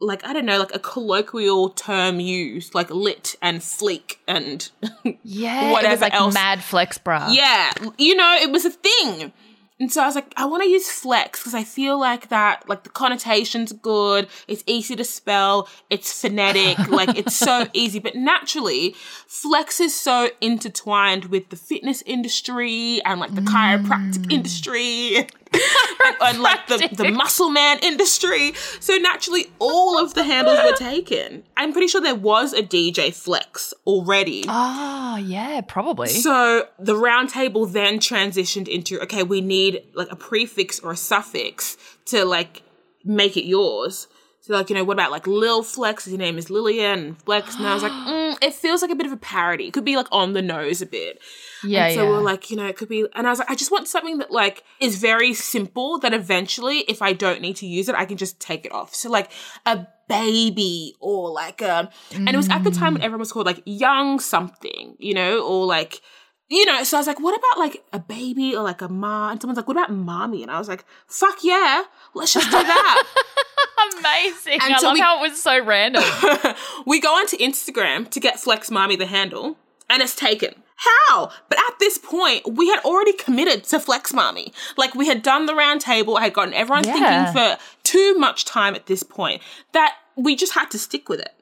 like 0.02 0.26
I 0.26 0.34
don't 0.34 0.46
know, 0.46 0.58
like 0.60 0.74
a 0.74 0.80
colloquial 0.80 1.70
term 1.70 2.20
used, 2.20 2.74
like 2.76 2.90
lit 2.90 3.36
and 3.42 3.62
sleek 3.62 4.20
and 4.28 4.70
Yeah. 5.24 5.62
it 5.62 5.64
was 5.66 5.74
Whatever 5.74 6.02
like 6.02 6.14
else. 6.14 6.34
mad 6.34 6.64
flex 6.64 6.98
bra. 6.98 7.30
yeah, 7.32 7.72
you 7.98 8.16
know, 8.16 8.36
it 8.42 8.52
was 8.52 8.66
a 8.66 8.72
thing. 8.72 9.34
And 9.82 9.90
so 9.90 10.04
I 10.04 10.08
was 10.08 10.16
like, 10.16 10.34
I 10.36 10.44
want 10.44 10.62
to 10.64 10.68
use 10.70 10.90
flex 10.92 11.40
because 11.40 11.54
I 11.54 11.64
feel 11.64 11.98
like 11.98 12.28
that, 12.28 12.68
like 12.68 12.84
the 12.84 12.90
connotation's 12.90 13.72
good. 13.72 14.28
It's 14.46 14.62
easy 14.68 14.94
to 14.98 15.06
spell. 15.06 15.70
It's 15.90 16.22
phonetic. 16.22 16.78
like 16.90 17.18
it's 17.18 17.34
so 17.38 17.66
easy. 17.72 18.00
But 18.00 18.14
naturally, 18.16 18.94
flex 19.26 19.80
is 19.80 19.98
so 19.98 20.32
intertwined 20.42 21.26
with 21.26 21.48
the 21.48 21.56
fitness 21.56 22.02
industry 22.06 23.02
and 23.06 23.22
like 23.22 23.36
the 23.36 23.42
chiropractic 23.42 24.26
Mm. 24.26 24.34
industry 24.34 25.28
and, 26.22 26.42
like 26.42 26.68
the, 26.68 26.90
the 26.92 27.12
muscle 27.12 27.50
man 27.50 27.80
industry. 27.80 28.54
So 28.80 28.96
naturally, 28.96 29.48
all 29.60 30.04
of 30.04 30.14
the 30.14 30.24
handles 30.24 30.60
were 30.64 30.76
taken. 30.76 31.44
I'm 31.58 31.72
pretty 31.72 31.88
sure 31.88 32.02
there 32.02 32.16
was 32.16 32.54
a 32.54 32.62
DJ 32.62 33.14
flex 33.14 33.74
already. 33.86 34.46
Oh, 34.48 35.18
yeah, 35.18 35.62
probably. 35.62 36.10
So 36.10 36.68
the 36.78 36.96
round 36.96 37.30
table 37.30 37.66
then 37.66 38.00
transitioned 38.00 38.68
into 38.68 39.02
okay, 39.02 39.24
we 39.24 39.42
need 39.42 39.84
like 39.94 40.12
a 40.12 40.16
prefix 40.16 40.80
or 40.80 40.92
a 40.92 40.98
suffix 40.98 41.78
to 42.06 42.26
like 42.26 42.64
make 43.04 43.38
it 43.38 43.46
yours. 43.46 44.08
So 44.50 44.56
like 44.56 44.72
you 44.72 44.76
know, 44.76 44.84
what 44.84 44.94
about 44.94 45.12
like 45.12 45.28
Lil 45.28 45.62
Flex? 45.62 46.06
His 46.06 46.16
name 46.16 46.40
is 46.40 46.50
Lillian 46.50 47.00
and 47.00 47.22
Flex, 47.22 47.56
and 47.56 47.68
I 47.68 47.74
was 47.76 47.84
like, 47.84 47.92
mm, 47.92 48.36
it 48.42 48.52
feels 48.52 48.82
like 48.82 48.90
a 48.90 48.96
bit 48.96 49.06
of 49.06 49.12
a 49.12 49.18
parody. 49.18 49.68
It 49.68 49.74
could 49.74 49.86
be 49.86 49.96
like 49.96 50.08
on 50.12 50.34
the 50.34 50.42
nose 50.42 50.82
a 50.82 50.88
bit. 50.88 51.20
yeah, 51.64 51.86
And 51.86 51.94
so 51.94 52.04
yeah. 52.04 52.10
we're 52.10 52.22
like, 52.22 52.50
you 52.50 52.58
know, 52.58 52.66
it 52.66 52.76
could 52.76 52.90
be, 52.90 53.06
and 53.14 53.28
I 53.28 53.30
was 53.30 53.38
like, 53.38 53.52
I 53.52 53.54
just 53.54 53.70
want 53.70 53.88
something 53.88 54.18
that 54.18 54.32
like 54.32 54.64
is 54.80 54.96
very 54.96 55.36
simple 55.36 56.00
that 56.00 56.16
eventually, 56.16 56.80
if 56.80 57.04
I 57.04 57.14
don't 57.14 57.42
need 57.42 57.58
to 57.58 57.68
use 57.68 57.90
it, 57.90 57.96
I 57.96 58.06
can 58.06 58.18
just 58.18 58.40
take 58.40 58.66
it 58.66 58.72
off. 58.72 58.96
So 58.96 59.12
like 59.12 59.30
a 59.68 59.86
baby 60.08 60.96
or 61.00 61.30
like 61.30 61.62
a, 61.62 61.92
and 62.12 62.28
it 62.28 62.36
was 62.36 62.50
at 62.50 62.64
the 62.64 62.72
time 62.72 62.94
when 62.94 63.04
everyone 63.04 63.20
was 63.20 63.32
called 63.32 63.46
like 63.46 63.62
young 63.66 64.20
something, 64.20 64.96
you 64.98 65.14
know, 65.14 65.46
or 65.46 65.68
like, 65.68 66.02
you 66.50 66.66
know, 66.66 66.84
so 66.84 66.98
I 66.98 67.00
was 67.00 67.08
like, 67.08 67.20
what 67.20 67.38
about 67.38 67.60
like 67.60 67.84
a 67.94 68.00
baby 68.00 68.56
or 68.56 68.64
like 68.64 68.82
a 68.82 68.90
mom? 68.90 69.32
And 69.34 69.42
someone's 69.42 69.58
like, 69.58 69.68
what 69.68 69.78
about 69.78 69.92
mommy? 69.92 70.42
And 70.42 70.52
I 70.52 70.58
was 70.58 70.68
like, 70.68 70.84
fuck 71.08 71.44
yeah, 71.44 71.84
let's 72.14 72.34
just 72.34 72.48
do 72.50 72.58
that. 72.58 73.04
Amazing. 74.00 74.60
And 74.62 74.74
I 74.76 74.78
so 74.80 74.88
love 74.88 74.94
we- 74.96 75.00
how 75.00 75.24
it 75.24 75.30
was 75.30 75.42
so 75.42 75.64
random. 75.64 76.04
we 76.86 77.00
go 77.00 77.10
onto 77.16 77.38
Instagram 77.38 78.10
to 78.12 78.20
get 78.20 78.40
Flex 78.40 78.70
Mami 78.70 78.98
the 78.98 79.06
handle, 79.06 79.58
and 79.90 80.02
it's 80.02 80.16
taken. 80.16 80.64
How? 81.10 81.30
But 81.50 81.58
at 81.60 81.78
this 81.80 81.98
point, 81.98 82.54
we 82.56 82.70
had 82.70 82.80
already 82.86 83.12
committed 83.14 83.66
to 83.66 83.80
Flex 83.80 84.12
Mami. 84.14 84.54
Like 84.78 84.96
we 84.96 85.08
had 85.08 85.22
done 85.22 85.46
the 85.46 85.54
round 85.56 85.82
table, 85.82 86.18
I 86.18 86.22
had 86.24 86.34
gotten 86.34 86.54
everyone 86.54 86.86
Yeah. 86.86 86.94
thinking 87.32 87.34
for 87.58 87.62
too 87.84 88.16
much 88.18 88.46
time 88.46 88.76
at 88.76 88.86
this 88.86 89.04
point 89.04 89.42
that 89.74 89.96
we 90.16 90.36
just 90.36 90.54
had 90.54 90.72
to 90.72 90.80
stick 90.80 91.10
with 91.10 91.20
it. 91.20 91.34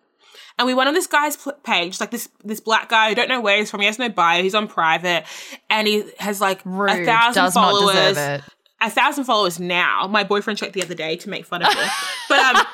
And 0.59 0.65
we 0.65 0.73
went 0.73 0.87
on 0.87 0.95
this 0.95 1.07
guy's 1.07 1.37
page, 1.63 1.99
like 1.99 2.11
this 2.11 2.29
this 2.43 2.59
black 2.59 2.89
guy. 2.89 3.07
I 3.07 3.13
don't 3.13 3.29
know 3.29 3.41
where 3.41 3.57
he's 3.57 3.69
from. 3.69 3.81
He 3.81 3.85
has 3.85 3.99
no 3.99 4.09
bio. 4.09 4.41
He's 4.41 4.55
on 4.55 4.67
private, 4.67 5.25
and 5.69 5.87
he 5.87 6.03
has 6.19 6.41
like 6.41 6.65
a 6.65 7.05
thousand 7.05 7.43
Does 7.43 7.53
followers 7.53 8.41
a 8.81 8.89
thousand 8.89 9.23
followers 9.23 9.59
now. 9.59 10.07
My 10.07 10.23
boyfriend 10.23 10.59
checked 10.59 10.73
the 10.73 10.83
other 10.83 10.93
day 10.93 11.15
to 11.17 11.29
make 11.29 11.45
fun 11.45 11.63
of 11.63 11.73
him. 11.73 11.89
but 12.29 12.39
um, 12.39 12.65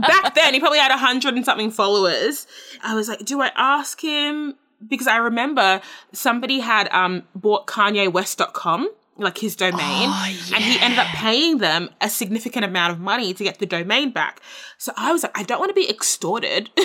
back 0.00 0.34
then, 0.34 0.54
he 0.54 0.60
probably 0.60 0.78
had 0.78 0.90
a 0.90 0.96
hundred 0.96 1.34
and 1.34 1.44
something 1.44 1.70
followers. 1.70 2.46
I 2.82 2.94
was 2.94 3.08
like, 3.08 3.24
do 3.24 3.40
I 3.40 3.52
ask 3.56 4.00
him? 4.00 4.54
Because 4.86 5.06
I 5.06 5.16
remember 5.16 5.80
somebody 6.12 6.60
had 6.60 6.88
um 6.90 7.22
bought 7.34 7.66
KanyeWest.com, 7.66 8.90
like 9.18 9.38
his 9.38 9.56
domain, 9.56 10.08
Oh, 10.10 10.34
and 10.54 10.62
he 10.64 10.78
ended 10.80 10.98
up 10.98 11.06
paying 11.08 11.58
them 11.58 11.90
a 12.00 12.08
significant 12.10 12.64
amount 12.64 12.92
of 12.92 13.00
money 13.00 13.32
to 13.34 13.44
get 13.44 13.58
the 13.58 13.66
domain 13.66 14.10
back. 14.12 14.40
So 14.78 14.92
I 14.96 15.12
was 15.12 15.22
like, 15.22 15.36
I 15.38 15.42
don't 15.42 15.58
want 15.58 15.70
to 15.70 15.74
be 15.74 15.88
extorted, 15.88 16.70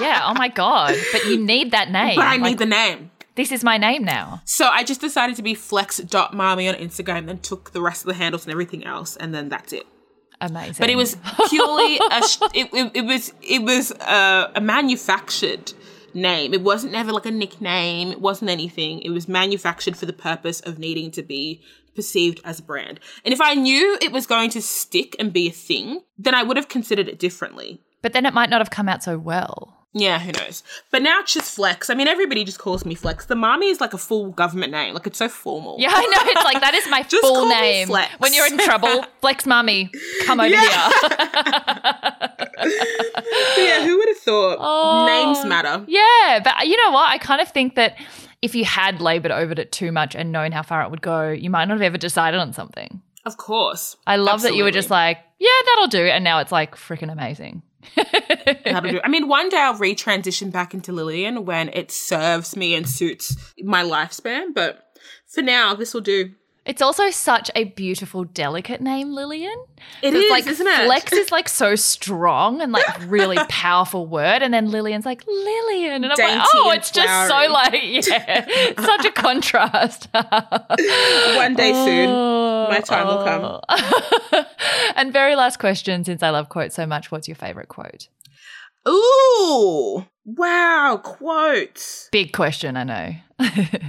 Yeah, 0.00 0.22
oh 0.26 0.34
my 0.34 0.48
God. 0.48 0.94
But 1.12 1.24
you 1.24 1.44
need 1.44 1.72
that 1.72 1.90
name. 1.90 2.14
but 2.16 2.24
I 2.26 2.36
Like, 2.36 2.42
need 2.42 2.58
the 2.58 2.66
name. 2.66 3.10
this 3.34 3.50
is 3.50 3.64
my 3.64 3.78
name 3.78 4.04
now. 4.04 4.42
So 4.44 4.66
I 4.66 4.84
just 4.84 5.00
decided 5.00 5.34
to 5.36 5.42
be 5.42 5.54
flex.mami 5.54 6.68
on 6.68 6.74
Instagram, 6.76 7.26
then 7.26 7.38
took 7.38 7.72
the 7.72 7.80
rest 7.82 8.02
of 8.02 8.06
the 8.08 8.14
handles 8.14 8.44
and 8.44 8.52
everything 8.52 8.84
else, 8.84 9.16
and 9.16 9.34
then 9.34 9.48
that's 9.48 9.72
it. 9.72 9.86
Amazing. 10.40 10.76
but 10.78 10.88
it 10.88 10.94
was 10.94 11.16
purely 11.48 11.96
a 11.96 12.00
it, 12.54 12.68
it, 12.72 12.90
it 12.94 13.04
was 13.04 13.32
it 13.42 13.60
was 13.62 13.90
a, 13.90 14.52
a 14.54 14.60
manufactured 14.60 15.72
name. 16.14 16.54
It 16.54 16.62
wasn't 16.62 16.94
ever 16.94 17.12
like 17.12 17.26
a 17.26 17.30
nickname. 17.30 18.10
It 18.10 18.20
wasn't 18.20 18.50
anything. 18.50 19.00
It 19.00 19.10
was 19.10 19.28
manufactured 19.28 19.96
for 19.96 20.06
the 20.06 20.12
purpose 20.12 20.60
of 20.60 20.78
needing 20.78 21.10
to 21.12 21.22
be 21.22 21.62
perceived 21.94 22.40
as 22.44 22.60
a 22.60 22.62
brand. 22.62 23.00
And 23.24 23.34
if 23.34 23.40
i 23.40 23.54
knew 23.54 23.98
it 24.00 24.12
was 24.12 24.24
going 24.24 24.50
to 24.50 24.62
stick 24.62 25.16
and 25.18 25.32
be 25.32 25.48
a 25.48 25.52
thing 25.52 26.02
then 26.16 26.32
i 26.32 26.44
would 26.44 26.56
have 26.56 26.68
considered 26.68 27.08
it 27.08 27.18
differently. 27.18 27.80
But 28.02 28.12
then 28.12 28.24
it 28.24 28.34
might 28.34 28.50
not 28.50 28.60
have 28.60 28.70
come 28.70 28.88
out 28.88 29.02
so 29.02 29.18
well. 29.18 29.77
Yeah 29.94 30.18
who 30.18 30.32
knows 30.32 30.62
but 30.92 31.00
now 31.02 31.20
it's 31.20 31.32
just 31.32 31.54
flex 31.56 31.88
i 31.90 31.94
mean 31.94 32.06
everybody 32.08 32.44
just 32.44 32.58
calls 32.58 32.84
me 32.84 32.94
flex 32.94 33.24
the 33.24 33.34
mommy 33.34 33.68
is 33.68 33.80
like 33.80 33.94
a 33.94 33.98
full 33.98 34.30
government 34.32 34.70
name 34.70 34.92
like 34.94 35.06
it's 35.06 35.18
so 35.18 35.28
formal 35.30 35.76
Yeah, 35.80 35.88
I 35.92 36.02
know. 36.04 36.30
It's 36.30 36.44
like 36.44 36.60
that 36.60 36.74
is 36.74 36.86
my 36.90 37.02
full 37.22 37.48
name. 37.48 37.86
Flex. 37.88 38.12
When 38.18 38.34
you're 38.34 38.46
in 38.46 38.58
trouble, 38.58 39.04
Flex 39.22 39.44
Mami, 39.44 39.88
come 40.26 40.40
over 40.40 40.48
Yeah. 40.48 40.60
here. 40.60 42.28
yeah 43.58 43.84
who 43.84 43.96
would 43.98 44.08
have 44.08 44.18
thought 44.18 44.56
Oh. 44.60 45.06
names 45.06 45.44
matter 45.46 45.84
Yeah, 45.88 46.40
but 46.44 46.54
uh, 46.60 46.64
you 46.64 46.76
know 46.84 46.90
what? 46.92 47.08
I 47.10 47.18
kind 47.18 47.40
of 47.40 47.48
think 47.48 47.74
that 47.76 47.96
if 48.42 48.54
you 48.54 48.64
had 48.64 49.00
labored 49.00 49.32
over 49.32 49.52
it 49.52 49.72
too 49.72 49.90
much 49.90 50.14
and 50.14 50.30
known 50.32 50.52
how 50.52 50.62
far 50.62 50.82
it 50.82 50.90
would 50.90 51.02
go, 51.02 51.30
you 51.30 51.50
might 51.50 51.64
not 51.64 51.74
have 51.74 51.82
ever 51.82 51.98
decided 51.98 52.38
on 52.40 52.52
something. 52.52 53.00
of 53.26 53.36
course 53.36 53.96
I 54.06 54.16
love 54.16 54.42
that 54.42 54.54
you 54.54 54.64
were 54.64 54.70
just 54.70 54.90
like, 54.90 55.18
yeah, 55.38 55.48
that'll 55.66 55.88
do. 55.88 56.04
And 56.06 56.22
now 56.24 56.38
it's 56.40 56.52
like 56.52 56.74
freaking 56.76 57.10
amazing. 57.12 57.62
That'll 58.64 58.90
do. 58.90 59.00
I 59.02 59.08
mean, 59.08 59.28
one 59.28 59.48
day 59.48 59.58
I'll 59.58 59.74
retransition 59.74 60.50
back 60.50 60.74
into 60.74 60.92
Lillian 60.92 61.44
when 61.44 61.68
it 61.70 61.90
serves 61.90 62.56
me 62.56 62.74
and 62.74 62.88
suits 62.88 63.36
my 63.62 63.82
lifespan, 63.82 64.54
but 64.54 64.84
for 65.26 65.42
now, 65.42 65.74
this 65.74 65.94
will 65.94 66.00
do. 66.00 66.32
It's 66.68 66.82
also 66.82 67.08
such 67.08 67.50
a 67.56 67.64
beautiful, 67.64 68.24
delicate 68.24 68.82
name, 68.82 69.14
Lillian. 69.14 69.56
It's 70.02 70.14
is, 70.14 70.30
like 70.30 70.46
isn't 70.46 70.66
it? 70.66 70.84
Flex 70.84 71.12
is 71.14 71.32
like 71.32 71.48
so 71.48 71.74
strong 71.76 72.60
and 72.60 72.72
like 72.72 72.84
really 73.06 73.38
powerful 73.48 74.06
word, 74.06 74.42
and 74.42 74.52
then 74.52 74.70
Lillian's 74.70 75.06
like 75.06 75.26
Lillian, 75.26 76.04
and 76.04 76.12
I'm 76.12 76.16
Dainty 76.16 76.36
like, 76.36 76.46
oh, 76.52 76.70
it's 76.72 76.90
just 76.90 77.28
so 77.28 77.50
like 77.50 77.72
yeah, 78.06 78.74
such 78.84 79.06
a 79.06 79.10
contrast. 79.10 80.08
One 80.12 81.54
day 81.54 81.72
soon, 81.72 82.10
my 82.10 82.82
time 82.84 83.06
will 83.06 83.24
come. 83.24 83.62
come. 84.30 84.44
and 84.94 85.10
very 85.10 85.36
last 85.36 85.58
question, 85.58 86.04
since 86.04 86.22
I 86.22 86.28
love 86.28 86.50
quotes 86.50 86.74
so 86.74 86.84
much, 86.84 87.10
what's 87.10 87.26
your 87.26 87.36
favorite 87.36 87.68
quote? 87.68 88.08
Ooh, 88.86 90.04
wow, 90.26 91.00
quotes. 91.02 92.10
Big 92.12 92.34
question, 92.34 92.76
I 92.76 92.84
know. 92.84 93.14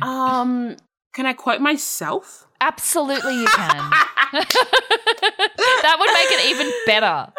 Um, 0.01 0.77
can 1.13 1.25
I 1.25 1.33
quote 1.33 1.59
myself? 1.59 2.45
Absolutely, 2.61 3.35
you 3.35 3.47
can. 3.47 3.91
that 4.31 5.97
would 5.99 6.13
make 6.13 6.31
it 6.31 6.45
even 6.51 6.71
better. 6.85 7.31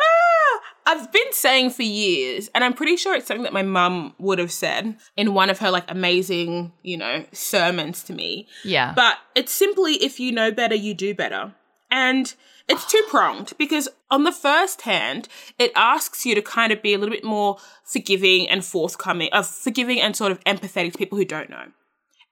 I've 0.87 1.13
been 1.13 1.33
saying 1.33 1.71
for 1.71 1.83
years, 1.83 2.51
and 2.55 2.65
I'm 2.65 2.73
pretty 2.73 2.97
sure 2.97 3.15
it's 3.15 3.27
something 3.27 3.45
that 3.45 3.53
my 3.53 3.63
mum 3.63 4.15
would 4.19 4.39
have 4.39 4.51
said 4.51 4.97
in 5.17 5.35
one 5.35 5.51
of 5.51 5.59
her 5.59 5.71
like 5.71 5.85
amazing, 5.89 6.73
you 6.83 6.97
know, 6.97 7.25
sermons 7.33 8.03
to 8.05 8.13
me. 8.13 8.49
Yeah. 8.65 8.93
But 8.95 9.19
it's 9.35 9.53
simply 9.53 9.95
if 9.95 10.19
you 10.19 10.33
know 10.33 10.51
better, 10.51 10.75
you 10.75 10.95
do 10.95 11.15
better. 11.15 11.55
And 11.91 12.35
it's 12.69 12.87
two 12.87 13.03
pronged 13.09 13.53
because 13.59 13.89
on 14.11 14.25
the 14.25 14.33
first 14.33 14.83
hand, 14.83 15.29
it 15.59 15.73
asks 15.75 16.25
you 16.25 16.35
to 16.35 16.43
kind 16.43 16.73
of 16.73 16.83
be 16.83 16.95
a 16.95 16.99
little 16.99 17.15
bit 17.15 17.25
more 17.25 17.59
forgiving 17.85 18.49
and 18.49 18.65
forthcoming, 18.65 19.29
uh, 19.33 19.43
forgiving 19.43 20.01
and 20.01 20.17
sort 20.17 20.33
of 20.33 20.43
empathetic 20.45 20.93
to 20.93 20.99
people 20.99 21.19
who 21.19 21.25
don't 21.25 21.51
know. 21.51 21.67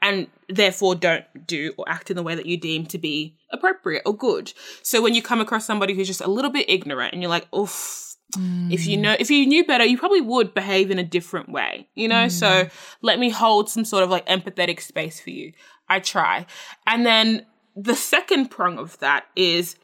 And 0.00 0.28
therefore 0.48 0.94
don't 0.94 1.24
do 1.46 1.72
or 1.76 1.88
act 1.88 2.10
in 2.10 2.16
the 2.16 2.22
way 2.22 2.34
that 2.34 2.46
you 2.46 2.56
deem 2.56 2.86
to 2.86 2.98
be 2.98 3.36
appropriate 3.52 4.02
or 4.06 4.16
good. 4.16 4.52
So 4.82 5.02
when 5.02 5.14
you 5.14 5.22
come 5.22 5.40
across 5.40 5.66
somebody 5.66 5.94
who's 5.94 6.06
just 6.06 6.20
a 6.20 6.30
little 6.30 6.52
bit 6.52 6.70
ignorant 6.70 7.12
and 7.12 7.22
you're 7.22 7.30
like, 7.30 7.52
oof, 7.52 8.04
if 8.36 8.86
you 8.86 8.98
mm. 8.98 9.00
know 9.00 9.16
if 9.18 9.30
you 9.30 9.46
knew 9.46 9.64
better 9.64 9.84
you 9.84 9.96
probably 9.96 10.20
would 10.20 10.52
behave 10.52 10.90
in 10.90 10.98
a 10.98 11.02
different 11.02 11.48
way 11.48 11.88
you 11.94 12.06
know? 12.06 12.26
Mm. 12.26 12.30
So 12.30 12.68
let 13.00 13.18
me 13.18 13.30
hold 13.30 13.70
some 13.70 13.86
sort 13.86 14.04
of 14.04 14.10
like 14.10 14.26
empathetic 14.26 14.82
space 14.82 15.18
for 15.18 15.30
you. 15.30 15.52
I 15.88 16.00
try. 16.00 16.44
And 16.86 17.06
then 17.06 17.46
the 17.74 17.94
second 17.94 18.50
prong 18.50 18.78
of 18.78 18.98
that 18.98 19.24
is 19.34 19.76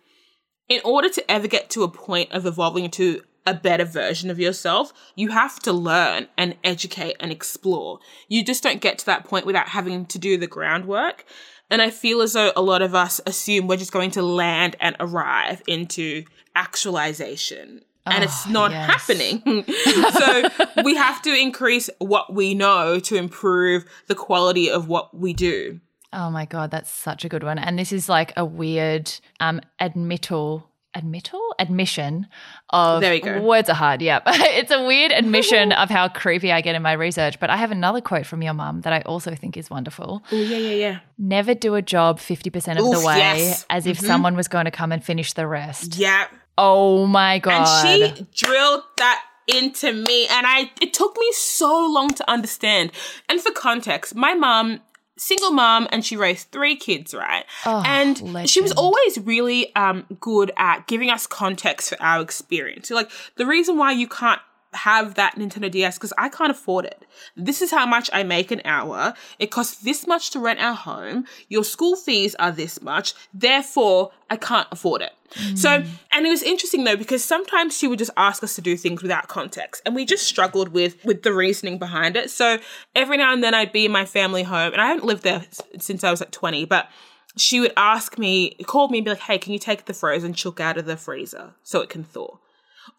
in 0.69 0.81
order 0.85 1.09
to 1.09 1.31
ever 1.31 1.47
get 1.47 1.71
to 1.71 1.83
a 1.85 1.89
point 1.89 2.33
of 2.33 2.47
evolving 2.47 2.85
into 2.85 3.23
a 3.47 3.55
better 3.55 3.85
version 3.85 4.31
of 4.31 4.39
yourself 4.39 4.93
you 5.15 5.29
have 5.31 5.59
to 5.61 5.73
learn 5.73 6.27
and 6.39 6.57
educate 6.65 7.17
and 7.21 7.31
explore 7.33 7.99
you 8.29 8.45
just 8.45 8.63
don't 8.63 8.81
get 8.81 8.99
to 8.99 9.07
that 9.07 9.25
point 9.25 9.45
without 9.47 9.69
having 9.69 10.07
to 10.07 10.19
do 10.19 10.37
the 10.39 10.47
groundwork 10.47 11.25
and 11.71 11.83
i 11.83 11.91
feel 11.91 12.23
as 12.23 12.33
though 12.33 12.53
a 12.57 12.63
lot 12.63 12.83
of 12.83 12.95
us 12.95 13.21
assume 13.27 13.67
we're 13.67 13.77
just 13.77 13.93
going 13.93 14.11
to 14.11 14.23
land 14.23 14.77
and 14.81 14.97
arrive 15.01 15.63
into 15.67 16.25
actualization 16.57 17.83
and 18.07 18.23
it's 18.23 18.47
Oh, 18.47 18.51
not 18.51 18.71
yes. 18.71 18.87
happening. 18.87 19.65
so 20.13 20.83
we 20.85 20.95
have 20.95 21.23
to 21.23 21.35
increase 21.35 21.89
what 22.01 22.35
we 22.35 22.53
know 22.53 22.99
to 23.01 23.17
improve 23.17 23.87
the 24.09 24.15
quality 24.15 24.71
of 24.71 24.89
what 24.89 25.17
we 25.17 25.33
do. 25.33 25.81
Oh 26.13 26.31
my 26.31 26.45
god, 26.45 26.71
that's 26.71 26.91
such 26.91 27.25
a 27.25 27.31
good 27.31 27.43
one. 27.43 27.59
And 27.59 27.79
this 27.79 27.93
is 27.93 28.07
like 28.11 28.35
a 28.37 28.45
weird 28.45 29.11
um 29.41 29.63
admittal 29.81 30.69
admittal 30.95 31.41
admission 31.59 32.27
of 32.71 33.01
There 33.01 33.15
you 33.15 33.21
go. 33.21 33.41
words 33.43 33.69
are 33.69 33.75
hard 33.75 34.01
yeah 34.03 34.21
it's 34.27 34.71
a 34.71 34.85
weird 34.85 35.13
admission 35.21 35.73
of 35.73 35.91
how 35.91 36.09
creepy 36.09 36.53
i 36.53 36.61
get 36.61 36.75
in 36.75 36.83
my 36.83 36.93
research 36.93 37.39
but 37.41 37.51
i 37.51 37.57
have 37.57 37.71
another 37.71 38.01
quote 38.01 38.27
from 38.27 38.43
your 38.43 38.55
mum 38.55 38.81
that 38.83 38.93
i 38.93 39.01
also 39.03 39.35
think 39.35 39.57
is 39.57 39.71
wonderful 39.71 40.23
Oh, 40.33 40.37
yeah, 40.37 40.57
yeah, 40.57 40.75
yeah. 40.75 40.99
never 41.19 41.55
do 41.55 41.75
a 41.75 41.83
job 41.83 42.19
50% 42.19 42.79
of 42.79 42.85
Oof, 42.85 43.01
the 43.01 43.07
way 43.07 43.19
yes. 43.19 43.67
as 43.71 43.87
if 43.87 43.97
mm-hmm. 43.99 44.07
someone 44.07 44.37
was 44.37 44.49
going 44.49 44.65
to 44.67 44.71
come 44.71 44.93
and 44.93 45.03
finish 45.05 45.33
the 45.33 45.47
rest 45.47 45.97
Yeah. 45.97 46.27
oh 46.57 47.07
my 47.07 47.39
god 47.39 47.67
And 47.87 48.17
she 48.17 48.27
drilled 48.45 48.83
that 48.99 49.23
into 49.47 49.93
me 49.93 50.27
and 50.29 50.47
I 50.47 50.71
it 50.81 50.95
took 50.95 51.19
me 51.19 51.31
so 51.33 51.87
long 51.93 52.09
to 52.15 52.31
understand. 52.31 52.93
And 53.29 53.39
for 53.43 53.53
context, 53.53 54.15
my 54.15 54.33
mom 54.33 54.81
single 55.17 55.51
mom 55.51 55.87
and 55.91 56.05
she 56.05 56.17
raised 56.17 56.51
three 56.51 56.77
kids 56.77 57.15
right? 57.15 57.45
Oh, 57.67 57.83
and 57.87 58.49
she 58.49 58.61
was 58.61 58.73
always 58.73 59.19
really 59.19 59.75
um 59.77 60.07
good 60.21 60.53
at 60.57 60.87
giving 60.87 61.11
us 61.11 61.27
context 61.27 61.91
for 61.91 62.03
our 62.03 62.21
experience. 62.21 62.89
So 62.89 62.95
like 62.95 63.11
the 63.37 63.47
reason 63.47 63.77
why 63.77 63.93
you 63.93 64.09
can't 64.09 64.41
have 64.75 65.15
that 65.15 65.37
Nintendo 65.37 65.71
DS 65.71 65.97
because 65.97 66.13
I 66.19 66.29
can't 66.29 66.51
afford 66.51 66.85
it. 66.85 67.05
This 67.37 67.63
is 67.63 67.71
how 67.71 67.87
much 67.87 68.11
I 68.13 68.23
make 68.23 68.51
an 68.51 68.63
hour. 68.65 69.15
It 69.39 69.51
costs 69.51 69.83
this 69.83 70.07
much 70.07 70.31
to 70.31 70.39
rent 70.41 70.61
our 70.61 70.75
home. 70.75 71.27
Your 71.49 71.65
school 71.65 71.97
fees 71.97 72.35
are 72.37 72.53
this 72.53 72.83
much. 72.83 73.15
Therefore, 73.33 74.13
I 74.31 74.37
can't 74.37 74.69
afford 74.71 75.03
it. 75.03 75.13
So, 75.55 75.81
hmm. 75.81 75.89
and 76.13 76.27
it 76.27 76.31
was 76.31 76.43
interesting 76.43 76.85
though 76.85 76.97
because 76.97 77.25
sometimes 77.25 77.77
she 77.77 77.89
would 77.89 77.99
just 77.99 78.11
ask 78.17 78.43
us 78.45 78.55
to 78.55 78.61
do 78.61 78.77
things 78.77 79.03
without 79.03 79.29
context, 79.29 79.83
and 79.85 79.95
we 79.95 80.05
just 80.05 80.25
struggled 80.27 80.69
with 80.69 81.05
with 81.05 81.23
the 81.23 81.33
reasoning 81.33 81.79
behind 81.79 82.17
it. 82.17 82.31
So 82.31 82.59
every 82.95 83.17
now 83.17 83.33
and 83.33 83.43
then 83.43 83.53
I'd 83.53 83.73
be 83.73 83.87
in 83.87 83.93
my 83.93 84.05
family 84.05 84.45
home, 84.45 84.73
and 84.73 84.81
I 84.81 84.87
haven't 84.87 85.05
lived 85.05 85.25
there 85.25 85.45
since 85.79 86.05
I 86.05 86.11
was 86.11 86.21
like 86.21 86.31
twenty, 86.31 86.65
but 86.65 86.89
she 87.37 87.59
would 87.59 87.73
ask 87.77 88.17
me, 88.17 88.55
call 88.67 88.89
me, 88.89 88.99
and 88.99 89.05
be 89.05 89.11
like, 89.11 89.21
"Hey, 89.21 89.39
can 89.39 89.53
you 89.53 89.59
take 89.59 89.87
the 89.87 89.95
frozen 89.95 90.35
chook 90.35 90.61
out 90.61 90.79
of 90.79 90.87
the 90.87 90.97
freezer 90.97 91.55
so 91.65 91.81
it 91.81 91.89
can 91.89 92.05
thaw?" 92.05 92.39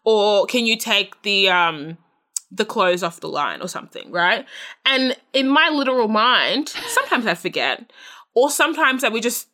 Or 0.04 0.46
can 0.46 0.66
you 0.66 0.76
take 0.76 1.22
the 1.22 1.48
um 1.48 1.98
the 2.50 2.64
clothes 2.64 3.02
off 3.02 3.20
the 3.20 3.28
line 3.28 3.60
or 3.60 3.68
something, 3.68 4.10
right? 4.10 4.46
And 4.84 5.16
in 5.32 5.48
my 5.48 5.68
literal 5.68 6.08
mind, 6.08 6.68
sometimes 6.68 7.26
I 7.26 7.34
forget, 7.34 7.92
or 8.34 8.50
sometimes 8.50 9.02
I 9.02 9.08
would 9.08 9.22
just 9.22 9.48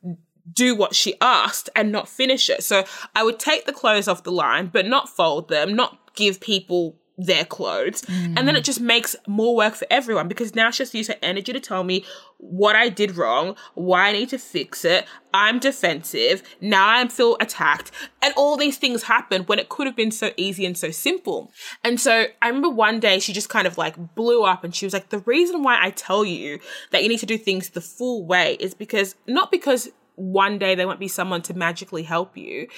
do 0.52 0.74
what 0.76 0.94
she 0.94 1.14
asked 1.20 1.70
and 1.74 1.90
not 1.92 2.08
finish 2.08 2.50
it. 2.50 2.62
So 2.62 2.84
I 3.14 3.22
would 3.22 3.38
take 3.38 3.64
the 3.64 3.72
clothes 3.72 4.08
off 4.08 4.24
the 4.24 4.32
line, 4.32 4.66
but 4.72 4.86
not 4.86 5.08
fold 5.08 5.48
them, 5.48 5.74
not 5.74 6.14
give 6.14 6.40
people 6.40 6.96
their 7.18 7.44
clothes. 7.44 8.02
And 8.08 8.36
then 8.36 8.54
mm. 8.54 8.58
it 8.58 8.64
just 8.64 8.80
makes 8.80 9.14
more 9.26 9.54
work 9.54 9.74
for 9.74 9.86
everyone 9.90 10.28
because 10.28 10.54
now 10.54 10.70
she 10.70 10.82
has 10.82 10.90
to 10.90 10.98
use 10.98 11.08
her 11.08 11.16
energy 11.22 11.52
to 11.52 11.60
tell 11.60 11.84
me 11.84 12.04
what 12.38 12.74
I 12.74 12.88
did 12.88 13.16
wrong, 13.16 13.56
why 13.74 14.08
I 14.08 14.12
need 14.12 14.30
to 14.30 14.38
fix 14.38 14.84
it. 14.84 15.06
I'm 15.34 15.58
defensive. 15.58 16.42
Now 16.60 16.88
I'm 16.88 17.08
feel 17.08 17.36
attacked. 17.40 17.90
And 18.22 18.32
all 18.36 18.56
these 18.56 18.78
things 18.78 19.04
happen 19.04 19.42
when 19.42 19.58
it 19.58 19.68
could 19.68 19.86
have 19.86 19.96
been 19.96 20.10
so 20.10 20.32
easy 20.36 20.66
and 20.66 20.76
so 20.76 20.90
simple. 20.90 21.52
And 21.84 22.00
so 22.00 22.26
I 22.40 22.48
remember 22.48 22.70
one 22.70 22.98
day 22.98 23.18
she 23.18 23.32
just 23.32 23.48
kind 23.48 23.66
of 23.66 23.78
like 23.78 24.14
blew 24.14 24.42
up 24.42 24.64
and 24.64 24.74
she 24.74 24.86
was 24.86 24.92
like, 24.92 25.10
the 25.10 25.20
reason 25.20 25.62
why 25.62 25.78
I 25.80 25.90
tell 25.90 26.24
you 26.24 26.58
that 26.90 27.02
you 27.02 27.08
need 27.08 27.20
to 27.20 27.26
do 27.26 27.38
things 27.38 27.70
the 27.70 27.80
full 27.80 28.26
way 28.26 28.56
is 28.58 28.74
because 28.74 29.14
not 29.26 29.50
because 29.50 29.90
one 30.14 30.58
day 30.58 30.74
there 30.74 30.86
won't 30.86 31.00
be 31.00 31.08
someone 31.08 31.42
to 31.42 31.54
magically 31.54 32.02
help 32.02 32.36
you, 32.36 32.68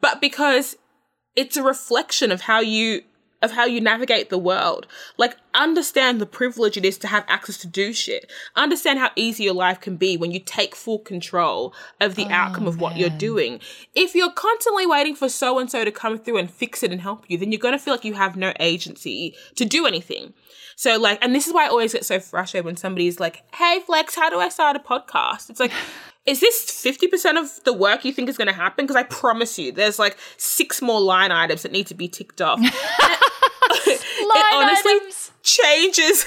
but 0.00 0.20
because 0.20 0.76
it's 1.36 1.56
a 1.56 1.62
reflection 1.62 2.32
of 2.32 2.42
how 2.42 2.60
you 2.60 3.02
of 3.40 3.52
how 3.52 3.64
you 3.64 3.80
navigate 3.80 4.30
the 4.30 4.38
world. 4.38 4.86
Like 5.16 5.36
understand 5.54 6.20
the 6.20 6.26
privilege 6.26 6.76
it 6.76 6.84
is 6.84 6.98
to 6.98 7.06
have 7.08 7.24
access 7.28 7.58
to 7.58 7.66
do 7.66 7.92
shit. 7.92 8.30
Understand 8.56 8.98
how 8.98 9.10
easy 9.16 9.44
your 9.44 9.54
life 9.54 9.80
can 9.80 9.96
be 9.96 10.16
when 10.16 10.30
you 10.30 10.40
take 10.40 10.74
full 10.74 10.98
control 10.98 11.74
of 12.00 12.14
the 12.14 12.26
oh, 12.26 12.32
outcome 12.32 12.66
of 12.66 12.80
what 12.80 12.96
you're 12.96 13.10
doing. 13.10 13.60
If 13.94 14.14
you're 14.14 14.32
constantly 14.32 14.86
waiting 14.86 15.14
for 15.14 15.28
so 15.28 15.58
and 15.58 15.70
so 15.70 15.84
to 15.84 15.92
come 15.92 16.18
through 16.18 16.38
and 16.38 16.50
fix 16.50 16.82
it 16.82 16.92
and 16.92 17.00
help 17.00 17.24
you, 17.28 17.38
then 17.38 17.52
you're 17.52 17.60
going 17.60 17.76
to 17.76 17.78
feel 17.78 17.94
like 17.94 18.04
you 18.04 18.14
have 18.14 18.36
no 18.36 18.52
agency 18.60 19.34
to 19.56 19.64
do 19.64 19.86
anything. 19.86 20.34
So 20.78 20.96
like, 20.96 21.18
and 21.22 21.34
this 21.34 21.48
is 21.48 21.52
why 21.52 21.66
I 21.66 21.68
always 21.68 21.92
get 21.92 22.04
so 22.04 22.20
frustrated 22.20 22.64
when 22.64 22.76
somebody's 22.76 23.18
like, 23.18 23.42
"Hey 23.52 23.80
Flex, 23.84 24.14
how 24.14 24.30
do 24.30 24.38
I 24.38 24.48
start 24.48 24.76
a 24.76 24.78
podcast?" 24.78 25.50
It's 25.50 25.58
like, 25.58 25.72
is 26.26 26.38
this 26.38 26.66
50% 26.66 27.36
of 27.36 27.64
the 27.64 27.72
work 27.72 28.04
you 28.04 28.12
think 28.12 28.28
is 28.28 28.36
going 28.36 28.46
to 28.46 28.54
happen? 28.54 28.84
Because 28.84 28.94
I 28.94 29.02
promise 29.02 29.58
you, 29.58 29.72
there's 29.72 29.98
like 29.98 30.16
six 30.36 30.80
more 30.80 31.00
line 31.00 31.32
items 31.32 31.62
that 31.62 31.72
need 31.72 31.88
to 31.88 31.94
be 31.94 32.06
ticked 32.06 32.40
off. 32.40 32.60
it 33.86 34.54
honestly 34.54 34.92
items. 34.92 35.30
changes 35.42 36.24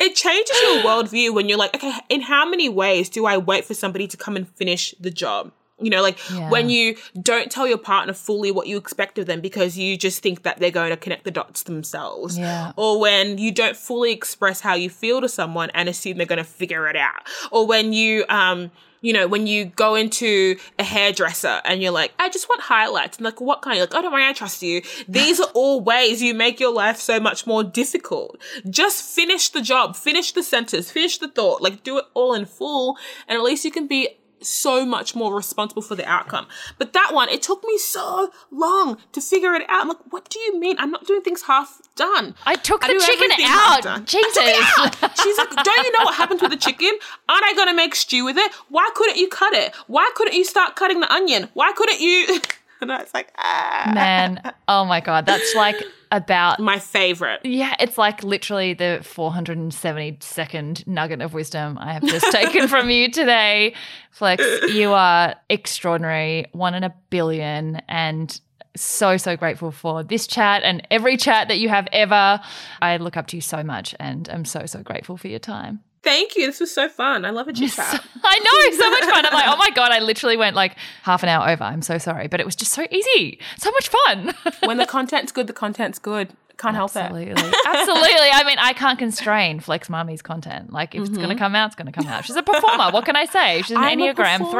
it 0.00 0.14
changes 0.14 0.56
your 0.62 0.82
worldview 0.82 1.34
when 1.34 1.48
you're 1.48 1.58
like, 1.58 1.74
okay, 1.74 1.92
in 2.08 2.20
how 2.20 2.48
many 2.48 2.68
ways 2.68 3.08
do 3.08 3.26
I 3.26 3.36
wait 3.36 3.64
for 3.64 3.74
somebody 3.74 4.06
to 4.08 4.16
come 4.16 4.36
and 4.36 4.48
finish 4.48 4.94
the 5.00 5.10
job? 5.10 5.52
You 5.80 5.90
know, 5.90 6.02
like 6.02 6.18
Yeah. 6.30 6.50
when 6.50 6.68
you 6.70 6.96
don't 7.20 7.50
tell 7.50 7.66
your 7.66 7.78
partner 7.78 8.12
fully 8.12 8.50
what 8.50 8.66
you 8.66 8.76
expect 8.76 9.18
of 9.18 9.26
them 9.26 9.40
because 9.40 9.78
you 9.78 9.96
just 9.96 10.22
think 10.22 10.42
that 10.42 10.58
they're 10.58 10.70
going 10.70 10.90
to 10.90 10.96
connect 10.96 11.24
the 11.24 11.30
dots 11.30 11.62
themselves. 11.64 12.38
Yeah. 12.38 12.72
Or 12.76 13.00
when 13.00 13.38
you 13.38 13.50
don't 13.52 13.76
fully 13.76 14.12
express 14.12 14.60
how 14.60 14.74
you 14.74 14.90
feel 14.90 15.20
to 15.20 15.28
someone 15.28 15.70
and 15.74 15.88
assume 15.88 16.16
they're 16.18 16.26
going 16.26 16.38
to 16.38 16.44
figure 16.44 16.86
it 16.88 16.96
out. 16.96 17.22
Or 17.50 17.66
when 17.66 17.92
you, 17.92 18.24
um, 18.28 18.70
you 19.02 19.14
know, 19.14 19.26
when 19.26 19.46
you 19.46 19.64
go 19.64 19.94
into 19.94 20.56
a 20.78 20.84
hairdresser 20.84 21.62
and 21.64 21.82
you're 21.82 21.90
like, 21.90 22.12
I 22.18 22.28
just 22.28 22.50
want 22.50 22.60
highlights. 22.60 23.16
And 23.16 23.24
like, 23.24 23.40
what 23.40 23.62
kind? 23.62 23.76
You're 23.78 23.86
like, 23.86 23.94
oh, 23.94 24.02
don't 24.02 24.12
worry, 24.12 24.26
I 24.26 24.34
trust 24.34 24.62
you. 24.62 24.82
These 25.08 25.40
are 25.40 25.48
all 25.54 25.80
ways 25.80 26.22
you 26.22 26.34
make 26.34 26.60
your 26.60 26.72
life 26.74 26.98
so 26.98 27.18
much 27.18 27.46
more 27.46 27.64
difficult. 27.64 28.36
Just 28.68 29.02
finish 29.02 29.48
the 29.48 29.62
job, 29.62 29.96
finish 29.96 30.32
the 30.32 30.42
sentence, 30.42 30.90
finish 30.90 31.16
the 31.16 31.28
thought, 31.28 31.62
like 31.62 31.82
do 31.82 31.96
it 31.96 32.04
all 32.12 32.34
in 32.34 32.44
full. 32.44 32.98
And 33.26 33.38
at 33.38 33.42
least 33.42 33.64
you 33.64 33.70
can 33.70 33.86
be 33.86 34.08
so 34.42 34.84
much 34.86 35.14
more 35.14 35.34
responsible 35.34 35.82
for 35.82 35.94
the 35.94 36.06
outcome. 36.06 36.46
But 36.78 36.92
that 36.92 37.10
one, 37.12 37.28
it 37.28 37.42
took 37.42 37.64
me 37.64 37.78
so 37.78 38.30
long 38.50 38.98
to 39.12 39.20
figure 39.20 39.54
it 39.54 39.62
out. 39.68 39.82
I'm 39.82 39.88
like, 39.88 39.98
what 40.10 40.28
do 40.28 40.38
you 40.38 40.58
mean? 40.58 40.76
I'm 40.78 40.90
not 40.90 41.06
doing 41.06 41.22
things 41.22 41.42
half 41.42 41.80
done. 41.96 42.34
I 42.46 42.56
took 42.56 42.84
I 42.84 42.92
the 42.92 42.98
chicken 42.98 43.30
out. 43.42 44.06
Jesus. 44.06 44.36
I 44.38 44.86
took 44.86 44.94
it 44.96 45.02
out. 45.02 45.18
She's 45.18 45.38
like, 45.38 45.50
don't 45.50 45.84
you 45.84 45.92
know 45.98 46.04
what 46.04 46.14
happens 46.14 46.42
with 46.42 46.50
the 46.50 46.56
chicken? 46.56 46.92
Aren't 47.28 47.44
I 47.44 47.54
gonna 47.54 47.74
make 47.74 47.94
stew 47.94 48.24
with 48.24 48.36
it? 48.36 48.52
Why 48.68 48.90
couldn't 48.94 49.16
you 49.16 49.28
cut 49.28 49.52
it? 49.54 49.74
Why 49.86 50.10
couldn't 50.14 50.34
you 50.34 50.44
start 50.44 50.76
cutting 50.76 51.00
the 51.00 51.12
onion? 51.12 51.48
Why 51.54 51.72
couldn't 51.72 52.00
you? 52.00 52.40
And 52.82 52.90
I 52.90 53.02
was 53.02 53.12
like, 53.12 53.30
ah. 53.36 53.92
Man, 53.94 54.40
oh 54.66 54.84
my 54.86 55.00
god, 55.00 55.26
that's 55.26 55.54
like 55.54 55.76
about 56.10 56.58
My 56.60 56.78
favorite. 56.78 57.40
yeah, 57.44 57.74
it's 57.78 57.98
like 57.98 58.24
literally 58.24 58.74
the 58.74 59.00
472nd 59.02 60.86
nugget 60.86 61.20
of 61.20 61.34
wisdom 61.34 61.78
I 61.78 61.92
have 61.92 62.02
just 62.02 62.32
taken 62.32 62.68
from 62.68 62.90
you 62.90 63.10
today. 63.10 63.74
Flex, 64.10 64.42
you 64.72 64.92
are 64.92 65.34
extraordinary, 65.48 66.46
one 66.52 66.74
in 66.74 66.84
a 66.84 66.94
billion, 67.10 67.76
and 67.88 68.40
so, 68.76 69.16
so 69.16 69.36
grateful 69.36 69.70
for 69.70 70.02
this 70.02 70.26
chat 70.26 70.62
and 70.62 70.86
every 70.90 71.16
chat 71.16 71.48
that 71.48 71.58
you 71.58 71.68
have 71.68 71.88
ever. 71.92 72.40
I 72.80 72.96
look 72.96 73.16
up 73.16 73.26
to 73.28 73.36
you 73.36 73.40
so 73.40 73.62
much 73.62 73.94
and 73.98 74.28
I'm 74.28 74.44
so, 74.44 74.64
so 74.66 74.82
grateful 74.82 75.16
for 75.16 75.28
your 75.28 75.40
time. 75.40 75.80
Thank 76.02 76.34
you. 76.36 76.46
This 76.46 76.60
was 76.60 76.72
so 76.72 76.88
fun. 76.88 77.26
I 77.26 77.30
love 77.30 77.48
a 77.48 77.52
chit 77.52 77.72
chat. 77.72 78.04
I 78.24 78.38
know, 78.38 78.76
so 78.78 78.90
much 78.90 79.04
fun. 79.04 79.26
I'm 79.26 79.34
like, 79.34 79.44
oh 79.48 79.56
my 79.56 79.70
God, 79.70 79.92
I 79.92 79.98
literally 79.98 80.36
went 80.36 80.56
like 80.56 80.76
half 81.02 81.22
an 81.22 81.28
hour 81.28 81.48
over. 81.48 81.62
I'm 81.64 81.82
so 81.82 81.98
sorry. 81.98 82.26
But 82.26 82.40
it 82.40 82.46
was 82.46 82.56
just 82.56 82.72
so 82.72 82.86
easy, 82.90 83.38
so 83.58 83.70
much 83.70 83.88
fun. 83.88 84.34
when 84.64 84.78
the 84.78 84.86
content's 84.86 85.30
good, 85.32 85.46
the 85.46 85.52
content's 85.52 85.98
good. 85.98 86.30
Can't 86.56 86.74
help 86.76 86.90
it. 86.90 86.98
Absolutely. 86.98 87.32
Absolutely. 87.32 88.30
I 88.32 88.44
mean, 88.46 88.58
I 88.58 88.74
can't 88.74 88.98
constrain 88.98 89.60
Flex 89.60 89.88
Mami's 89.88 90.20
content. 90.20 90.70
Like, 90.70 90.94
if 90.94 91.00
it's 91.00 91.08
going 91.08 91.22
to 91.22 91.34
mm-hmm. 91.34 91.38
come 91.38 91.54
out, 91.54 91.68
it's 91.68 91.74
going 91.74 91.86
to 91.86 91.92
come 91.92 92.06
out. 92.06 92.26
She's 92.26 92.36
a 92.36 92.42
performer. 92.42 92.90
What 92.90 93.06
can 93.06 93.16
I 93.16 93.24
say? 93.24 93.62
She's 93.62 93.70
an 93.70 93.78
I'm 93.78 93.98
Enneagram 93.98 94.50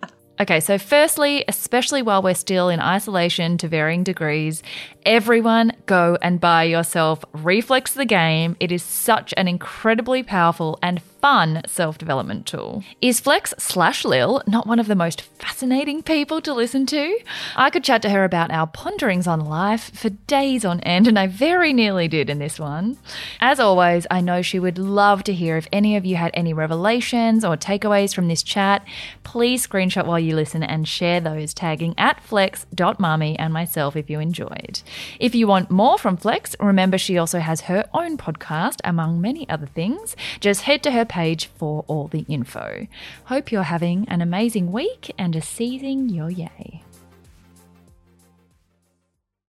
3. 0.00 0.10
Okay, 0.40 0.58
so 0.58 0.78
firstly, 0.78 1.44
especially 1.46 2.02
while 2.02 2.20
we're 2.20 2.34
still 2.34 2.68
in 2.68 2.80
isolation 2.80 3.56
to 3.58 3.68
varying 3.68 4.02
degrees, 4.02 4.64
everyone 5.06 5.70
go 5.86 6.18
and 6.22 6.40
buy 6.40 6.64
yourself 6.64 7.24
Reflex 7.32 7.94
the 7.94 8.04
Game. 8.04 8.56
It 8.58 8.72
is 8.72 8.82
such 8.82 9.32
an 9.36 9.46
incredibly 9.46 10.24
powerful 10.24 10.76
and 10.82 11.00
fun 11.24 11.62
self 11.66 11.96
development 11.96 12.44
tool. 12.44 12.84
Is 13.00 13.18
Flex 13.18 13.54
slash 13.56 14.04
Lil 14.04 14.42
not 14.46 14.66
one 14.66 14.78
of 14.78 14.88
the 14.88 14.94
most 14.94 15.22
fascinating 15.22 16.02
people 16.02 16.42
to 16.42 16.52
listen 16.52 16.84
to? 16.84 17.18
I 17.56 17.70
could 17.70 17.82
chat 17.82 18.02
to 18.02 18.10
her 18.10 18.24
about 18.24 18.50
our 18.50 18.66
ponderings 18.66 19.26
on 19.26 19.40
life 19.40 19.90
for 19.98 20.10
days 20.10 20.66
on 20.66 20.80
end, 20.80 21.08
and 21.08 21.18
I 21.18 21.26
very 21.26 21.72
nearly 21.72 22.08
did 22.08 22.28
in 22.28 22.40
this 22.40 22.60
one. 22.60 22.98
As 23.40 23.58
always, 23.58 24.06
I 24.10 24.20
know 24.20 24.42
she 24.42 24.58
would 24.58 24.76
love 24.76 25.24
to 25.24 25.32
hear 25.32 25.56
if 25.56 25.66
any 25.72 25.96
of 25.96 26.04
you 26.04 26.16
had 26.16 26.30
any 26.34 26.52
revelations 26.52 27.42
or 27.42 27.56
takeaways 27.56 28.14
from 28.14 28.28
this 28.28 28.42
chat. 28.42 28.86
Please 29.22 29.66
screenshot 29.66 30.04
while 30.04 30.20
you 30.20 30.36
listen 30.36 30.62
and 30.62 30.86
share 30.86 31.20
those, 31.20 31.54
tagging 31.54 31.94
at 31.96 32.22
flex.mami 32.22 33.36
and 33.38 33.50
myself 33.50 33.96
if 33.96 34.10
you 34.10 34.20
enjoyed. 34.20 34.82
If 35.18 35.34
you 35.34 35.46
want 35.46 35.70
more 35.70 35.96
from 35.96 36.18
Flex, 36.18 36.54
remember 36.60 36.98
she 36.98 37.16
also 37.16 37.38
has 37.38 37.62
her 37.62 37.88
own 37.94 38.18
podcast, 38.18 38.80
among 38.84 39.22
many 39.22 39.48
other 39.48 39.66
things. 39.66 40.14
Just 40.38 40.62
head 40.62 40.82
to 40.82 40.90
her 40.90 41.06
page 41.14 41.46
for 41.46 41.84
all 41.86 42.08
the 42.08 42.26
info. 42.28 42.88
Hope 43.26 43.52
you're 43.52 43.62
having 43.62 44.04
an 44.08 44.20
amazing 44.20 44.72
week 44.72 45.12
and 45.16 45.36
are 45.36 45.40
seizing 45.40 46.08
your 46.08 46.28
yay. 46.28 46.82